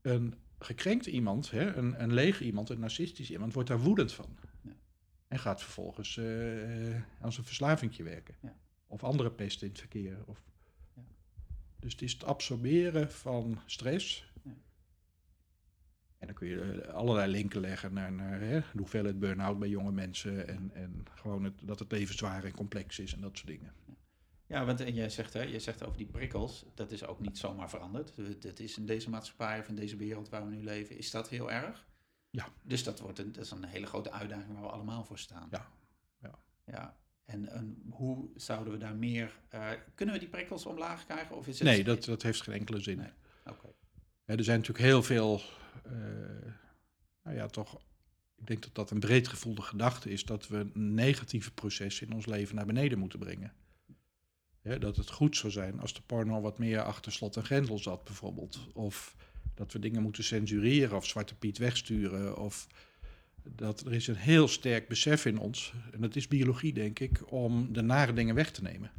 Een 0.00 0.34
gekrenkt 0.58 1.06
iemand, 1.06 1.50
hè, 1.50 1.74
een, 1.74 2.02
een 2.02 2.12
leeg 2.12 2.40
iemand, 2.40 2.70
een 2.70 2.80
narcistisch 2.80 3.30
iemand, 3.30 3.52
wordt 3.52 3.68
daar 3.68 3.80
woedend 3.80 4.12
van. 4.12 4.36
Ja. 4.62 4.76
En 5.28 5.38
gaat 5.38 5.62
vervolgens 5.62 6.16
eh, 6.16 6.94
aan 7.20 7.32
zijn 7.32 7.46
verslavingje 7.46 8.02
werken. 8.02 8.34
Ja. 8.42 8.56
Of 8.86 9.04
andere 9.04 9.30
pest 9.30 9.62
in 9.62 9.68
het 9.68 9.78
verkeer. 9.78 10.18
Of... 10.26 10.42
Ja. 10.94 11.02
Dus 11.78 11.92
het 11.92 12.02
is 12.02 12.12
het 12.12 12.24
absorberen 12.24 13.10
van 13.12 13.60
stress. 13.66 14.32
En 16.18 16.26
dan 16.26 16.34
kun 16.36 16.48
je 16.48 16.60
eh, 16.60 16.94
allerlei 16.94 17.30
linken 17.30 17.60
leggen 17.60 17.92
naar, 17.92 18.12
naar 18.12 18.40
hè, 18.40 18.60
de 18.60 18.78
hoeveelheid 18.78 19.18
burn-out 19.18 19.58
bij 19.58 19.68
jonge 19.68 19.92
mensen. 19.92 20.48
En, 20.48 20.70
en 20.74 21.04
gewoon 21.14 21.44
het, 21.44 21.54
dat 21.62 21.78
het 21.78 21.92
leven 21.92 22.14
zwaar 22.16 22.44
en 22.44 22.54
complex 22.54 22.98
is 22.98 23.14
en 23.14 23.20
dat 23.20 23.36
soort 23.36 23.48
dingen. 23.48 23.72
Ja, 24.46 24.64
want 24.64 24.80
en 24.80 24.94
jij 24.94 25.10
zegt, 25.10 25.32
hè, 25.32 25.42
je 25.42 25.58
zegt 25.58 25.84
over 25.84 25.96
die 25.96 26.06
prikkels, 26.06 26.64
dat 26.74 26.90
is 26.90 27.04
ook 27.04 27.20
niet 27.20 27.38
zomaar 27.38 27.70
veranderd. 27.70 28.12
Dat 28.40 28.58
is 28.58 28.78
in 28.78 28.86
deze 28.86 29.10
maatschappij 29.10 29.58
of 29.58 29.68
in 29.68 29.74
deze 29.74 29.96
wereld 29.96 30.28
waar 30.28 30.44
we 30.48 30.54
nu 30.54 30.62
leven, 30.62 30.98
is 30.98 31.10
dat 31.10 31.28
heel 31.28 31.50
erg. 31.50 31.86
Ja. 32.30 32.48
Dus 32.62 32.84
dat, 32.84 33.00
wordt 33.00 33.18
een, 33.18 33.32
dat 33.32 33.44
is 33.44 33.50
een 33.50 33.64
hele 33.64 33.86
grote 33.86 34.12
uitdaging 34.12 34.52
waar 34.52 34.62
we 34.62 34.68
allemaal 34.68 35.04
voor 35.04 35.18
staan. 35.18 35.48
Ja, 35.50 35.68
ja. 36.22 36.38
ja. 36.64 36.96
En, 37.24 37.48
en 37.48 37.82
hoe 37.90 38.28
zouden 38.34 38.72
we 38.72 38.78
daar 38.78 38.96
meer... 38.96 39.38
eh, 39.48 39.70
kunnen 39.94 40.14
we 40.14 40.20
die 40.20 40.30
prikkels 40.30 40.66
omlaag 40.66 41.04
krijgen? 41.04 41.36
Of 41.36 41.46
is 41.46 41.58
het, 41.58 41.68
Nee, 41.68 41.84
dat, 41.84 42.04
dat 42.04 42.22
heeft 42.22 42.42
geen 42.42 42.54
enkele 42.54 42.80
zin. 42.80 42.98
Nee. 42.98 43.12
Oké. 43.46 43.68
Er 44.24 44.44
zijn 44.44 44.58
natuurlijk 44.58 44.86
heel 44.86 45.02
veel, 45.02 45.34
eh, 45.34 45.42
nou 47.22 47.36
ja, 47.36 47.46
toch, 47.46 47.74
ik 48.36 48.46
denk 48.46 48.62
dat 48.62 48.74
dat 48.74 48.90
een 48.90 49.00
breed 49.00 49.28
gevoelde 49.28 49.62
gedachte 49.62 50.10
is, 50.10 50.24
dat 50.24 50.48
we 50.48 50.70
negatieve 50.74 51.52
processen 51.52 52.06
in 52.06 52.14
ons 52.14 52.26
leven 52.26 52.54
naar 52.54 52.66
beneden 52.66 52.98
moeten 52.98 53.18
brengen. 53.18 53.52
Dat 54.78 54.96
het 54.96 55.10
goed 55.10 55.36
zou 55.36 55.52
zijn 55.52 55.80
als 55.80 55.94
de 55.94 56.02
porno 56.06 56.40
wat 56.40 56.58
meer 56.58 56.82
achter 56.82 57.12
slot 57.12 57.36
en 57.36 57.44
grendel 57.44 57.78
zat, 57.78 58.04
bijvoorbeeld. 58.04 58.66
Of 58.72 59.16
dat 59.54 59.72
we 59.72 59.78
dingen 59.78 60.02
moeten 60.02 60.24
censureren 60.24 60.96
of 60.96 61.06
Zwarte 61.06 61.34
Piet 61.34 61.58
wegsturen. 61.58 62.38
Of 62.38 62.66
dat 63.42 63.80
er 63.80 63.92
is 63.92 64.06
een 64.06 64.16
heel 64.16 64.48
sterk 64.48 64.88
besef 64.88 65.26
in 65.26 65.38
ons, 65.38 65.72
en 65.92 66.00
dat 66.00 66.16
is 66.16 66.28
biologie 66.28 66.72
denk 66.72 66.98
ik, 66.98 67.32
om 67.32 67.72
de 67.72 67.82
nare 67.82 68.12
dingen 68.12 68.34
weg 68.34 68.50
te 68.50 68.62
nemen. 68.62 68.90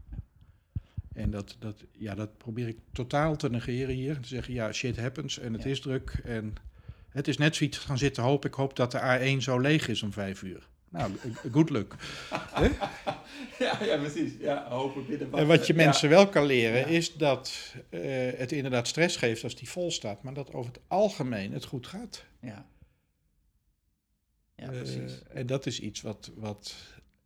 En 1.18 1.30
dat, 1.32 1.56
dat, 1.60 1.84
ja, 1.92 2.16
dat 2.16 2.38
probeer 2.38 2.68
ik 2.68 2.78
totaal 2.92 3.36
te 3.36 3.50
negeren 3.50 3.96
hier. 3.96 4.20
Te 4.20 4.28
zeggen, 4.28 4.54
ja, 4.54 4.72
shit 4.72 4.98
happens 5.00 5.40
en 5.40 5.54
het 5.54 5.64
Ja. 5.64 5.70
is 5.70 5.80
druk. 5.82 6.22
En 6.24 6.56
het 7.10 7.28
is 7.28 7.38
net 7.38 7.56
zoiets 7.56 7.78
gaan 7.78 7.98
zitten 7.98 8.24
hopen. 8.24 8.50
Ik 8.50 8.56
hoop 8.56 8.76
dat 8.76 8.92
de 8.92 9.00
A1 9.00 9.42
zo 9.42 9.60
leeg 9.60 9.88
is 9.88 10.04
om 10.04 10.12
vijf 10.14 10.44
uur. 10.44 10.68
Nou, 10.90 11.12
good 11.52 11.70
luck. 11.70 11.96
ja, 13.60 13.84
ja, 13.84 13.98
precies. 13.98 14.32
Ja, 14.40 14.70
hopen 14.70 15.06
binnen 15.06 15.34
En 15.34 15.48
wat 15.48 15.68
je 15.68 15.74
ja. 15.76 15.84
mensen 15.84 16.10
wel 16.10 16.30
kan 16.30 16.46
leren, 16.46 16.80
Ja. 16.80 16.86
is 16.86 17.14
dat 17.14 17.74
eh, 17.90 18.02
het 18.38 18.52
inderdaad 18.52 18.88
stress 18.88 19.16
geeft 19.16 19.44
als 19.44 19.56
die 19.56 19.70
vol 19.70 19.92
staat. 19.92 20.24
Maar 20.24 20.34
dat 20.34 20.54
over 20.54 20.72
het 20.74 20.82
algemeen 20.88 21.52
het 21.54 21.66
goed 21.66 21.88
gaat. 21.88 22.26
Ja. 22.42 22.66
Ja, 24.56 24.64
Eh, 24.66 24.70
precies. 24.70 25.22
en 25.30 25.46
dat 25.46 25.66
is 25.66 25.80
iets 25.80 26.02
wat, 26.02 26.32
wat, 26.36 26.76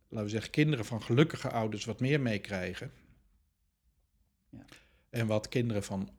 laten 0.08 0.24
we 0.26 0.32
zeggen, 0.32 0.50
kinderen 0.50 0.84
van 0.84 1.02
gelukkige 1.02 1.50
ouders 1.50 1.84
wat 1.84 2.00
meer 2.00 2.20
meekrijgen. 2.20 2.90
Ja. 4.52 4.64
En 5.10 5.26
wat 5.26 5.48
kinderen 5.48 5.82
van 5.82 6.10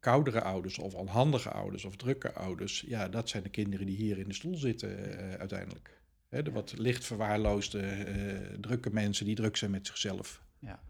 koudere 0.00 0.42
ouders 0.42 0.78
of 0.78 0.94
onhandige 0.94 1.50
ouders 1.50 1.84
of 1.84 1.96
drukke 1.96 2.32
ouders, 2.32 2.80
ja, 2.86 3.08
dat 3.08 3.28
zijn 3.28 3.42
de 3.42 3.48
kinderen 3.48 3.86
die 3.86 3.96
hier 3.96 4.18
in 4.18 4.28
de 4.28 4.34
stoel 4.34 4.56
zitten 4.56 5.18
eh, 5.18 5.34
uiteindelijk. 5.34 6.00
Hè, 6.28 6.42
de 6.42 6.50
Ja. 6.50 6.56
wat 6.56 6.74
licht 6.78 7.04
verwaarloosde, 7.04 7.80
eh, 7.80 8.58
drukke 8.60 8.90
mensen 8.92 9.26
die 9.26 9.34
druk 9.34 9.56
zijn 9.56 9.70
met 9.70 9.86
zichzelf. 9.86 10.42
Ja. 10.58 10.82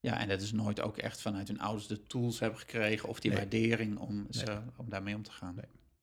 Ja, 0.00 0.18
en 0.20 0.28
dat 0.28 0.40
is 0.40 0.52
nooit 0.52 0.80
ook 0.80 0.96
echt 0.98 1.20
vanuit 1.20 1.48
hun 1.48 1.60
ouders 1.60 1.86
de 1.86 2.06
tools 2.06 2.38
hebben 2.40 2.58
gekregen 2.58 3.08
of 3.08 3.20
die 3.20 3.30
Nee. 3.30 3.40
waardering 3.40 3.98
om, 3.98 4.26
ze, 4.30 4.60
om 4.76 4.88
daarmee 4.88 5.14
om 5.14 5.22
te 5.22 5.32
gaan. 5.32 5.54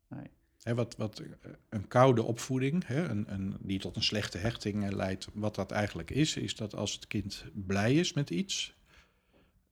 Nee. 0.08 0.28
Hè, 0.62 0.76
wat, 0.76 0.95
wat 0.95 1.20
eh, 1.20 1.52
een 1.70 1.88
koude 1.88 2.24
opvoeding, 2.24 2.86
hè, 2.88 3.10
een, 3.10 3.34
een, 3.34 3.58
die 3.62 3.80
tot 3.80 3.95
een 3.95 4.04
slechte 4.04 4.38
hechting 4.38 4.91
leidt, 4.91 5.28
wat 5.34 5.56
dat 5.56 5.72
eigenlijk 5.72 6.12
is, 6.12 6.36
is 6.38 6.56
dat 6.56 6.76
als 6.76 6.93
het 6.93 7.08
kind 7.08 7.45
blij 7.54 7.95
is 7.95 8.14
met 8.14 8.30
iets, 8.30 8.78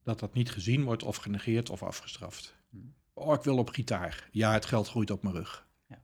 dat 0.07 0.19
dat 0.19 0.33
niet 0.33 0.51
gezien 0.51 0.83
wordt 0.83 1.03
of 1.03 1.15
genegeerd 1.15 1.69
of 1.69 1.83
afgestraft. 1.83 2.55
Hmm. 2.69 2.93
Oh, 3.13 3.33
ik 3.33 3.41
wil 3.41 3.57
op 3.57 3.69
gitaar. 3.69 4.29
Ja, 4.31 4.53
het 4.53 4.65
geld 4.65 4.87
groeit 4.87 5.11
op 5.11 5.23
mijn 5.23 5.35
rug. 5.35 5.67
Ja. 5.89 6.03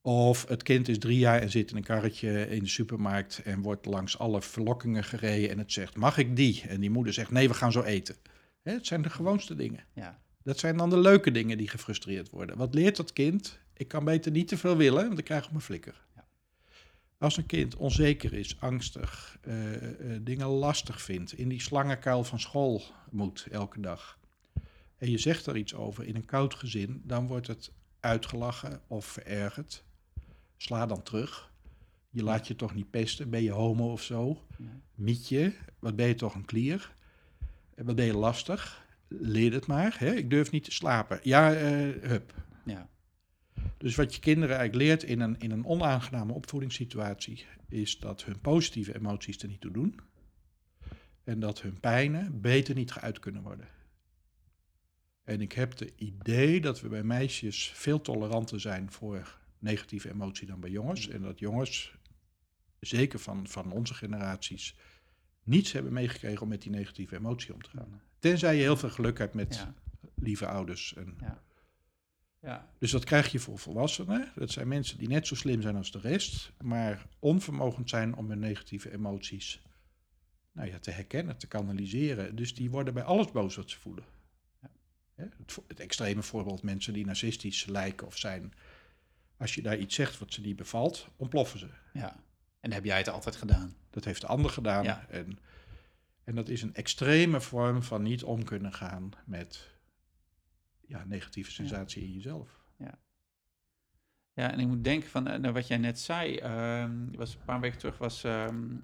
Of 0.00 0.48
het 0.48 0.62
kind 0.62 0.88
is 0.88 0.98
drie 0.98 1.18
jaar 1.18 1.40
en 1.40 1.50
zit 1.50 1.70
in 1.70 1.76
een 1.76 1.82
karretje 1.82 2.48
in 2.48 2.62
de 2.62 2.68
supermarkt 2.68 3.42
en 3.44 3.62
wordt 3.62 3.86
langs 3.86 4.18
alle 4.18 4.42
verlokkingen 4.42 5.04
gereden 5.04 5.50
en 5.50 5.58
het 5.58 5.72
zegt, 5.72 5.96
mag 5.96 6.18
ik 6.18 6.36
die? 6.36 6.62
En 6.68 6.80
die 6.80 6.90
moeder 6.90 7.12
zegt, 7.12 7.30
nee, 7.30 7.48
we 7.48 7.54
gaan 7.54 7.72
zo 7.72 7.82
eten. 7.82 8.16
Hè, 8.62 8.72
het 8.72 8.86
zijn 8.86 9.02
de 9.02 9.10
gewoonste 9.10 9.54
dingen. 9.54 9.84
Ja, 9.94 10.22
Dat 10.42 10.58
zijn 10.58 10.76
dan 10.76 10.90
de 10.90 10.98
leuke 10.98 11.30
dingen 11.30 11.58
die 11.58 11.68
gefrustreerd 11.68 12.30
worden. 12.30 12.56
Wat 12.56 12.74
leert 12.74 12.96
dat 12.96 13.12
kind? 13.12 13.58
Ik 13.74 13.88
kan 13.88 14.04
beter 14.04 14.32
niet 14.32 14.48
te 14.48 14.56
veel 14.56 14.76
willen, 14.76 15.06
want 15.06 15.18
ik 15.18 15.24
krijg 15.24 15.44
op 15.44 15.50
mijn 15.50 15.62
flikker. 15.62 16.06
Als 17.20 17.36
een 17.36 17.46
kind 17.46 17.76
onzeker 17.76 18.32
is, 18.32 18.60
angstig, 18.60 19.38
eh, 19.40 20.14
eh, 20.14 20.20
dingen 20.22 20.46
lastig 20.46 21.02
vindt, 21.02 21.32
in 21.32 21.48
die 21.48 21.60
slangenkuil 21.60 22.24
van 22.24 22.40
school 22.40 22.82
moet 23.10 23.46
elke 23.50 23.80
dag. 23.80 24.18
En 24.96 25.10
je 25.10 25.18
zegt 25.18 25.46
er 25.46 25.56
iets 25.56 25.74
over 25.74 26.04
in 26.04 26.16
een 26.16 26.24
koud 26.24 26.54
gezin, 26.54 27.02
dan 27.04 27.26
wordt 27.26 27.46
het 27.46 27.72
uitgelachen 28.00 28.80
of 28.86 29.04
verergerd. 29.04 29.84
Sla 30.56 30.86
dan 30.86 31.02
terug. 31.02 31.52
Je 32.10 32.22
laat 32.22 32.46
je 32.46 32.56
toch 32.56 32.74
niet 32.74 32.90
pesten. 32.90 33.30
Ben 33.30 33.42
je 33.42 33.50
homo 33.50 33.92
of 33.92 34.02
zo? 34.02 34.44
ja, 34.58 34.80
Mietje, 34.94 35.54
wat 35.78 35.96
ben 35.96 36.06
je 36.06 36.14
toch 36.14 36.34
een 36.34 36.44
klier? 36.44 36.92
En 37.74 37.84
Wat 37.84 37.96
ben 37.96 38.04
je 38.04 38.16
lastig? 38.16 38.86
Leer 39.08 39.52
het 39.52 39.66
maar. 39.66 39.96
Hè? 39.98 40.14
Ik 40.14 40.30
durf 40.30 40.50
niet 40.50 40.64
te 40.64 40.72
slapen. 40.72 41.20
Ja, 41.22 41.54
eh, 41.54 42.02
hup. 42.02 42.34
ja, 42.64 42.88
Dus 43.78 43.94
wat 43.94 44.14
je 44.14 44.20
kinderen 44.20 44.56
eigenlijk 44.56 44.88
leert 44.88 45.02
in 45.02 45.20
een, 45.20 45.38
in 45.38 45.50
een 45.50 45.64
onaangename 45.64 46.32
opvoedingssituatie, 46.32 47.46
is 47.68 47.98
dat 47.98 48.24
hun 48.24 48.40
positieve 48.40 48.94
emoties 48.94 49.38
er 49.42 49.48
niet 49.48 49.60
toe 49.60 49.70
doen. 49.72 50.00
En 51.24 51.40
dat 51.40 51.60
hun 51.60 51.80
pijnen 51.80 52.40
beter 52.40 52.74
niet 52.74 52.92
geuit 52.92 53.18
kunnen 53.18 53.42
worden. 53.42 53.68
En 55.24 55.40
ik 55.40 55.52
heb 55.52 55.78
het 55.78 55.92
idee 55.96 56.60
dat 56.60 56.80
we 56.80 56.88
bij 56.88 57.02
meisjes 57.02 57.72
veel 57.74 58.00
toleranter 58.00 58.60
zijn 58.60 58.90
voor 58.90 59.38
negatieve 59.58 60.10
emotie 60.10 60.46
dan 60.46 60.60
bij 60.60 60.70
jongens. 60.70 61.08
En 61.08 61.22
dat 61.22 61.38
jongens, 61.38 61.94
zeker 62.80 63.18
van, 63.18 63.48
van 63.48 63.72
onze 63.72 63.94
generaties, 63.94 64.76
niets 65.42 65.72
hebben 65.72 65.92
meegekregen 65.92 66.42
om 66.42 66.48
met 66.48 66.62
die 66.62 66.70
negatieve 66.70 67.16
emotie 67.16 67.54
om 67.54 67.62
te 67.62 67.70
gaan. 67.70 68.02
Tenzij 68.18 68.54
je 68.54 68.60
heel 68.62 68.76
veel 68.76 68.90
geluk 68.90 69.18
hebt 69.18 69.34
met 69.34 69.54
Ja. 69.54 69.74
lieve 70.14 70.46
ouders. 70.46 70.94
En, 70.94 71.16
Ja. 71.20 71.42
Ja. 72.40 72.68
Dus 72.78 72.90
dat 72.90 73.04
krijg 73.04 73.32
je 73.32 73.38
voor 73.38 73.58
volwassenen. 73.58 74.32
Dat 74.34 74.50
zijn 74.50 74.68
mensen 74.68 74.98
die 74.98 75.08
net 75.08 75.26
zo 75.26 75.34
slim 75.34 75.62
zijn 75.62 75.76
als 75.76 75.90
de 75.90 76.00
rest, 76.00 76.52
maar 76.62 77.06
onvermogend 77.18 77.88
zijn 77.88 78.14
om 78.14 78.28
hun 78.28 78.38
negatieve 78.38 78.92
emoties 78.92 79.62
nou 80.52 80.68
ja, 80.68 80.78
te 80.78 80.90
herkennen, 80.90 81.36
te 81.36 81.46
kanaliseren. 81.46 82.36
Dus 82.36 82.54
die 82.54 82.70
worden 82.70 82.94
bij 82.94 83.02
alles 83.02 83.30
boos 83.30 83.56
wat 83.56 83.70
ze 83.70 83.78
voelen. 83.78 84.04
Ja. 84.62 84.70
Het, 85.16 85.58
het 85.66 85.80
extreme 85.80 86.22
voorbeeld, 86.22 86.62
mensen 86.62 86.92
die 86.92 87.06
narcistisch 87.06 87.64
lijken 87.64 88.06
of 88.06 88.18
zijn. 88.18 88.52
Als 89.36 89.54
je 89.54 89.62
daar 89.62 89.78
iets 89.78 89.94
zegt 89.94 90.18
wat 90.18 90.32
ze 90.32 90.40
niet 90.40 90.56
bevalt, 90.56 91.08
ontploffen 91.16 91.58
ze. 91.58 91.68
ja. 91.92 92.16
En 92.60 92.72
heb 92.72 92.84
jij 92.84 92.98
het 92.98 93.08
altijd 93.08 93.36
gedaan? 93.36 93.74
Dat 93.90 94.04
heeft 94.04 94.20
de 94.20 94.26
ander 94.26 94.50
gedaan. 94.50 94.84
Ja. 94.84 95.06
En, 95.08 95.38
en 96.24 96.34
dat 96.34 96.48
is 96.48 96.62
een 96.62 96.74
extreme 96.74 97.40
vorm 97.40 97.82
van 97.82 98.02
niet 98.02 98.24
om 98.24 98.44
kunnen 98.44 98.72
gaan 98.72 99.10
met 99.24 99.70
ja, 100.90 101.04
negatieve 101.06 101.50
sensatie 101.50 102.02
in 102.02 102.12
jezelf. 102.12 102.58
Ja, 104.32 104.52
en 104.52 104.58
ik 104.58 104.66
moet 104.66 104.84
denken 104.84 105.08
van 105.10 105.26
eh, 105.26 105.38
nou, 105.38 105.54
wat 105.54 105.66
jij 105.66 105.76
net 105.76 105.98
zei. 105.98 106.36
ehm, 106.36 107.10
was 107.12 107.34
een 107.34 107.44
paar 107.44 107.60
weken 107.60 107.78
terug 107.78 107.98
was, 107.98 108.24
ehm, 108.24 108.76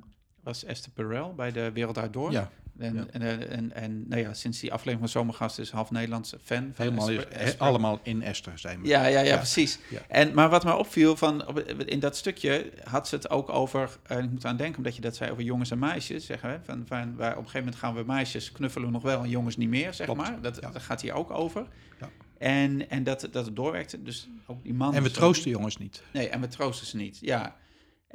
was 0.42 0.64
Esther 0.64 0.92
Perel 0.92 1.34
bij 1.34 1.52
de 1.52 1.72
Wereld 1.72 1.94
Draait 1.94 2.12
Door. 2.12 2.32
Ja, 2.32 2.50
En, 2.78 2.94
ja. 2.94 3.06
en, 3.10 3.50
en, 3.50 3.72
en, 3.72 4.04
nou 4.08 4.22
ja, 4.22 4.34
sinds 4.34 4.60
die 4.60 4.72
aflevering 4.72 5.00
van 5.00 5.20
Zomergast 5.20 5.58
is 5.58 5.70
half 5.70 5.90
Nederlands 5.90 6.34
fan 6.42 6.70
van 6.74 6.84
helemaal 6.84 7.10
is, 7.10 7.58
allemaal 7.58 8.00
in 8.02 8.22
Esther 8.22 8.58
zijn 8.58 8.82
we. 8.82 8.88
Ja, 8.88 9.06
ja, 9.06 9.18
ja, 9.18 9.20
Ja. 9.20 9.36
precies. 9.36 9.78
Ja. 9.88 10.00
En, 10.08 10.34
maar 10.34 10.48
wat 10.48 10.64
mij 10.64 10.72
opviel, 10.72 11.16
van, 11.16 11.46
op- 11.46 11.58
in 11.68 12.00
dat 12.00 12.16
stukje 12.16 12.72
had 12.84 13.08
ze 13.08 13.14
het 13.14 13.30
ook 13.30 13.48
over, 13.48 13.98
en 14.02 14.24
ik 14.24 14.30
moet 14.30 14.44
aan 14.44 14.56
denken, 14.56 14.76
omdat 14.76 14.94
je 14.96 15.00
dat 15.00 15.16
zei 15.16 15.30
over 15.30 15.42
jongens 15.42 15.70
en 15.70 15.78
meisjes, 15.78 16.26
zeggen 16.26 16.50
we, 16.50 16.58
van, 16.62 16.84
van, 16.86 17.16
wij, 17.16 17.30
op 17.30 17.36
een 17.36 17.42
gegeven 17.42 17.58
moment 17.58 17.76
gaan 17.76 17.94
we 17.94 18.02
meisjes 18.04 18.52
knuffelen 18.52 18.92
nog 18.92 19.02
wel 19.02 19.22
en 19.22 19.28
jongens 19.28 19.56
niet 19.56 19.68
meer, 19.68 19.94
zeg 19.94 20.06
Klopt, 20.06 20.20
maar. 20.20 20.40
Dat, 20.40 20.62
dat 20.62 20.82
gaat 20.82 21.00
hier 21.00 21.12
ook 21.12 21.30
over. 21.30 21.66
Ja. 22.00 22.08
En, 22.38 22.90
en 22.90 23.04
dat, 23.04 23.28
dat 23.32 23.46
het 23.46 23.56
doorwerkte, 23.56 24.02
dus 24.02 24.28
ook 24.46 24.62
die 24.62 24.74
man... 24.74 24.94
En 24.94 25.02
we 25.02 25.10
troosten 25.10 25.50
jongens 25.50 25.76
niet. 25.76 26.02
Nee, 26.12 26.28
en 26.28 26.40
we 26.40 26.48
troosten 26.48 26.86
ze 26.86 26.96
niet, 26.96 27.18
ja. 27.20 27.56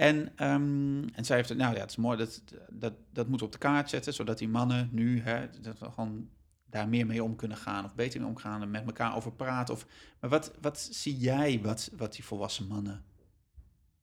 En, 0.02 0.32
ehm, 0.36 1.08
en 1.14 1.26
zij 1.26 1.36
heeft 1.36 1.50
het, 1.50 1.58
nou 1.58 1.74
ja, 1.74 1.80
het 1.80 1.90
is 1.90 1.96
mooi, 1.96 2.18
dat, 2.18 2.44
dat, 2.70 2.94
dat 3.12 3.28
moet 3.28 3.42
op 3.42 3.52
de 3.52 3.58
kaart 3.58 3.90
zetten, 3.90 4.14
zodat 4.14 4.38
die 4.38 4.50
mannen 4.50 4.90
nu, 4.92 5.22
hè, 5.22 5.50
dat 5.62 5.80
we 5.80 5.92
gewoon 5.92 6.30
daar 6.66 6.88
meer 6.90 7.06
mee 7.06 7.24
om 7.24 7.36
kunnen 7.36 7.58
gaan, 7.58 7.86
of 7.86 7.96
beter 7.96 8.20
mee 8.20 8.30
omgaan 8.30 8.62
en 8.62 8.72
met 8.72 8.86
elkaar 8.86 9.16
over 9.16 9.32
praten. 9.34 9.74
Of, 9.74 9.86
maar 10.20 10.30
wat, 10.30 10.54
wat 10.62 10.80
zie 10.80 11.18
jij 11.18 11.62
wat, 11.62 11.92
wat 11.98 12.14
die 12.14 12.24
volwassen 12.24 12.68
mannen 12.68 13.04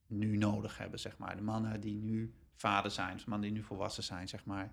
nu 0.07 0.37
nodig 0.37 0.79
hebben, 0.79 1.01
zeg 1.01 1.17
maar? 1.17 1.37
De 1.37 1.43
mannen 1.43 1.81
die 1.81 2.03
nu 2.03 2.35
vader 2.55 2.91
zijn, 2.91 3.15
of 3.15 3.23
de 3.25 3.31
mannen 3.31 3.49
die 3.49 3.59
nu 3.59 3.65
volwassen 3.65 4.03
zijn, 4.05 4.29
zeg 4.29 4.45
maar. 4.45 4.73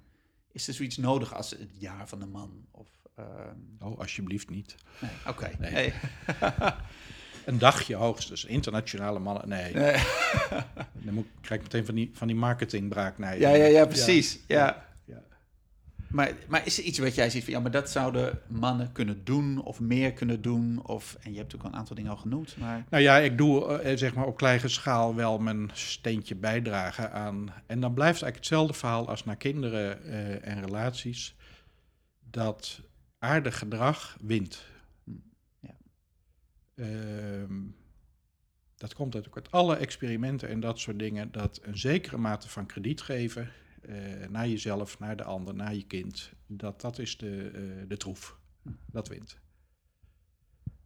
Is 0.51 0.67
er 0.67 0.73
zoiets 0.73 0.97
nodig 0.97 1.33
als 1.33 1.49
het 1.49 1.71
jaar 1.79 2.07
van 2.07 2.19
de 2.19 2.25
man? 2.25 2.65
Of, 2.71 2.89
ehm, 3.15 3.59
Oh, 3.79 3.99
alsjeblieft 3.99 4.49
niet. 4.49 4.75
nee, 5.01 5.11
oké. 5.27 5.51
Nee. 5.59 5.93
Een 7.45 7.57
dagje 7.57 7.95
hoogstens. 7.95 8.45
Internationale 8.45 9.19
mannen. 9.19 9.49
Nee. 9.49 9.73
Nee. 9.73 9.95
Dan 11.05 11.13
moet, 11.13 11.27
krijg 11.41 11.61
ik 11.61 11.67
meteen 11.67 11.85
van 11.85 11.95
die, 11.95 12.11
van 12.13 12.27
die 12.27 12.35
marketingbraak 12.35 13.17
naar 13.17 13.33
je. 13.33 13.39
Ja, 13.39 13.49
ja, 13.49 13.65
ja, 13.65 13.85
precies. 13.85 14.39
Ja. 14.47 14.57
Ja. 14.57 14.65
ja. 15.05 15.21
Maar, 16.07 16.31
maar 16.47 16.65
is 16.65 16.77
er 16.77 16.83
iets 16.83 16.99
wat 16.99 17.15
jij 17.15 17.29
ziet 17.29 17.43
van, 17.43 17.53
ja, 17.53 17.59
maar 17.59 17.71
dat 17.71 17.89
zouden 17.89 18.39
mannen 18.47 18.91
kunnen 18.91 19.23
doen 19.23 19.63
of 19.63 19.79
meer 19.79 20.13
kunnen 20.13 20.41
doen? 20.41 20.85
Of, 20.85 21.17
en 21.21 21.31
je 21.31 21.37
hebt 21.37 21.55
ook 21.55 21.63
al 21.63 21.69
een 21.69 21.75
aantal 21.75 21.95
dingen 21.95 22.11
al 22.11 22.17
genoemd, 22.17 22.57
maar... 22.57 22.85
Nou 22.89 23.03
ja, 23.03 23.17
ik 23.17 23.37
doe 23.37 23.77
eh, 23.77 23.97
zeg 23.97 24.13
maar 24.13 24.25
op 24.25 24.37
kleine 24.37 24.67
schaal 24.67 25.15
wel 25.15 25.37
mijn 25.37 25.69
steentje 25.73 26.35
bijdragen 26.35 27.11
aan. 27.11 27.53
En 27.65 27.79
dan 27.79 27.93
blijft 27.93 28.21
eigenlijk 28.21 28.35
hetzelfde 28.35 28.73
verhaal 28.73 29.09
als 29.09 29.25
naar 29.25 29.35
kinderen 29.35 30.03
eh, 30.03 30.47
en 30.47 30.61
relaties. 30.65 31.35
Dat 32.29 32.81
aardig 33.19 33.57
gedrag 33.57 34.17
wint. 34.21 34.63
Hm. 36.75 36.81
Ehm, 36.81 37.61
dat 38.75 38.93
komt 38.93 39.15
uit, 39.15 39.35
uit 39.35 39.51
alle 39.51 39.75
experimenten 39.75 40.49
en 40.49 40.59
dat 40.59 40.79
soort 40.79 40.99
dingen. 40.99 41.31
Dat 41.31 41.59
een 41.63 41.77
zekere 41.77 42.17
mate 42.17 42.49
van 42.49 42.65
krediet 42.65 43.01
geven 43.01 43.51
eh, 43.81 44.27
naar 44.29 44.47
jezelf, 44.47 44.99
naar 44.99 45.17
de 45.17 45.23
ander, 45.23 45.55
naar 45.55 45.75
je 45.75 45.85
kind. 45.85 46.31
Dat, 46.47 46.81
dat 46.81 46.99
is 46.99 47.17
de, 47.17 47.51
eh, 47.53 47.87
de 47.87 47.97
troef. 47.97 48.37
Dat 48.91 49.07
wint. 49.07 49.39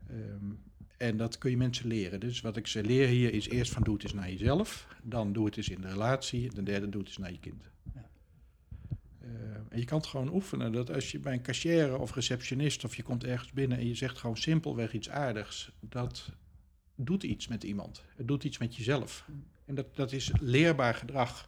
Ehm, 0.07 0.51
en 0.97 1.17
dat 1.17 1.37
kun 1.37 1.49
je 1.49 1.57
mensen 1.57 1.87
leren. 1.87 2.19
Dus 2.19 2.41
wat 2.41 2.57
ik 2.57 2.67
ze 2.67 2.83
leer 2.83 3.07
hier 3.07 3.33
is 3.33 3.49
eerst 3.49 3.71
van 3.71 3.83
doe 3.83 3.93
het 3.93 4.03
eens 4.03 4.13
naar 4.13 4.29
jezelf. 4.29 4.87
Dan 5.03 5.33
doe 5.33 5.45
het 5.45 5.57
eens 5.57 5.69
in 5.69 5.81
de 5.81 5.87
relatie. 5.87 6.47
En 6.47 6.53
ten 6.53 6.63
derde 6.63 6.89
doe 6.89 6.99
het 6.99 7.09
eens 7.09 7.17
naar 7.17 7.31
je 7.31 7.39
kind. 7.39 7.69
Eh, 9.21 9.29
en 9.69 9.79
je 9.79 9.85
kan 9.85 9.97
het 9.97 10.07
gewoon 10.07 10.33
oefenen. 10.33 10.71
Dat 10.71 10.91
als 10.91 11.11
je 11.11 11.19
bij 11.19 11.33
een 11.33 11.41
cashier 11.41 11.99
of 11.99 12.15
receptionist 12.15 12.83
of 12.83 12.95
je 12.95 13.03
komt 13.03 13.23
ergens 13.23 13.51
binnen 13.51 13.77
en 13.77 13.87
je 13.87 13.95
zegt 13.95 14.17
gewoon 14.17 14.37
simpelweg 14.37 14.93
iets 14.93 15.09
aardigs. 15.09 15.71
Dat 15.79 16.31
doet 16.95 17.23
iets 17.23 17.47
met 17.47 17.63
iemand. 17.63 18.03
Het 18.15 18.27
doet 18.27 18.43
iets 18.43 18.57
met 18.57 18.75
jezelf. 18.75 19.25
En 19.65 19.75
dat, 19.75 19.95
dat 19.95 20.11
is 20.11 20.31
leerbaar 20.39 20.93
gedrag. 20.93 21.45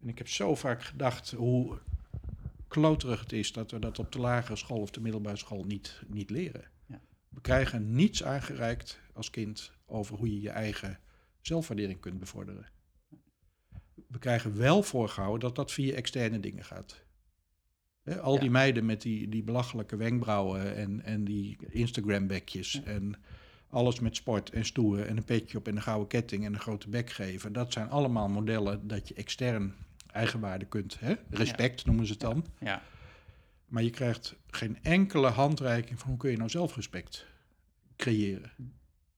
En 0.00 0.08
ik 0.08 0.18
heb 0.18 0.28
zo 0.28 0.54
vaak 0.54 0.82
gedacht 0.82 1.30
hoe 1.30 1.78
kloterig 2.68 3.20
het 3.20 3.32
is 3.32 3.52
dat 3.52 3.70
we 3.70 3.78
dat 3.78 3.98
op 3.98 4.12
de 4.12 4.18
lagere 4.18 4.56
school 4.56 4.80
of 4.80 4.90
de 4.90 5.00
middelbare 5.00 5.36
school 5.36 5.64
niet, 5.64 6.02
niet 6.06 6.30
leren. 6.30 6.64
Ja. 6.86 7.00
We 7.28 7.40
krijgen 7.40 7.94
niets 7.94 8.24
aangereikt 8.24 9.00
als 9.12 9.30
kind 9.30 9.72
over 9.86 10.16
hoe 10.16 10.30
je 10.30 10.40
je 10.40 10.50
eigen 10.50 10.98
zelfwaardering 11.40 12.00
kunt 12.00 12.18
bevorderen. 12.18 12.66
We 14.14 14.20
krijgen 14.20 14.56
wel 14.56 14.82
voorgehouden 14.82 15.40
dat 15.40 15.54
dat 15.56 15.72
via 15.72 15.94
externe 15.94 16.40
dingen 16.40 16.64
gaat. 16.64 17.02
Al 18.20 18.34
Ja. 18.34 18.40
die 18.40 18.50
meiden 18.50 18.86
met 18.86 19.02
die, 19.02 19.28
die 19.28 19.42
belachelijke 19.42 19.96
wenkbrauwen 19.96 20.76
en, 20.76 21.02
en 21.04 21.24
die 21.24 21.56
Instagram-bekjes 21.70 22.72
Ja. 22.72 22.82
en 22.82 23.14
alles 23.68 24.00
met 24.00 24.16
sport 24.16 24.50
en 24.50 24.64
stoer 24.64 25.06
en 25.06 25.16
een 25.16 25.24
petje 25.24 25.58
op 25.58 25.68
en 25.68 25.76
een 25.76 25.82
gouden 25.82 26.08
ketting 26.08 26.44
en 26.44 26.54
een 26.54 26.60
grote 26.60 26.88
bek 26.88 27.10
geven. 27.10 27.52
Dat 27.52 27.72
zijn 27.72 27.88
allemaal 27.90 28.28
modellen 28.28 28.86
dat 28.88 29.08
je 29.08 29.14
extern 29.14 29.74
eigenwaarde 30.12 30.64
kunt. 30.64 31.00
Hè? 31.00 31.14
Respect 31.30 31.86
noemen 31.86 32.06
ze 32.06 32.12
het 32.12 32.20
dan. 32.20 32.46
Ja, 32.60 32.82
Maar 33.66 33.82
je 33.82 33.90
krijgt 33.90 34.36
geen 34.50 34.78
enkele 34.82 35.28
handreiking 35.28 35.98
van 36.00 36.08
hoe 36.08 36.18
kun 36.18 36.30
je 36.30 36.36
nou 36.36 36.50
zelfrespect 36.50 37.26
creëren. 37.96 38.52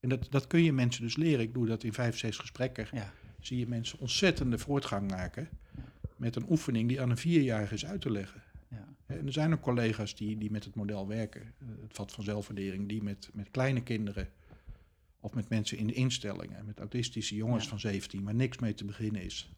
En 0.01 0.09
dat, 0.09 0.27
dat 0.31 0.47
kun 0.47 0.63
je 0.63 0.73
mensen 0.73 1.03
dus 1.03 1.17
leren. 1.17 1.41
Ik 1.41 1.55
doe 1.55 1.67
dat 1.67 1.85
in 1.85 1.93
vijf, 1.93 2.19
zes 2.19 2.39
gesprekken. 2.39 2.87
ja, 2.93 3.13
Zie 3.47 3.59
je 3.59 3.67
mensen 3.69 3.99
ontzettende 3.99 4.59
voortgang 4.59 5.11
maken 5.11 5.49
met 6.17 6.37
een 6.37 6.47
oefening 6.51 6.89
die 6.89 7.01
aan 7.01 7.11
een 7.11 7.17
vierjarige 7.17 7.75
is 7.75 7.87
uit 7.87 8.01
te 8.01 8.11
leggen. 8.11 8.43
ja, 8.69 8.89
En 9.07 9.27
er 9.27 9.33
zijn 9.33 9.53
ook 9.53 9.61
collega's 9.61 10.15
die, 10.15 10.39
die 10.39 10.51
met 10.51 10.65
het 10.65 10.75
model 10.75 11.07
werken. 11.09 11.41
Eh, 11.43 11.67
Het 11.83 11.93
vat 11.95 12.13
van 12.13 12.25
zelfwaardering, 12.25 12.89
die 12.89 13.03
met, 13.03 13.31
met 13.33 13.51
kleine 13.51 13.83
kinderen 13.83 14.29
of 15.21 15.35
met 15.35 15.49
mensen 15.49 15.79
in 15.79 15.87
de 15.87 15.93
instellingen, 15.93 16.65
met 16.67 16.79
autistische 16.79 17.35
jongens 17.35 17.63
Ja. 17.65 17.69
van 17.71 17.81
17, 17.81 18.25
waar 18.25 18.35
niks 18.35 18.59
mee 18.59 18.75
te 18.75 18.85
beginnen 18.85 19.23
is, 19.23 19.51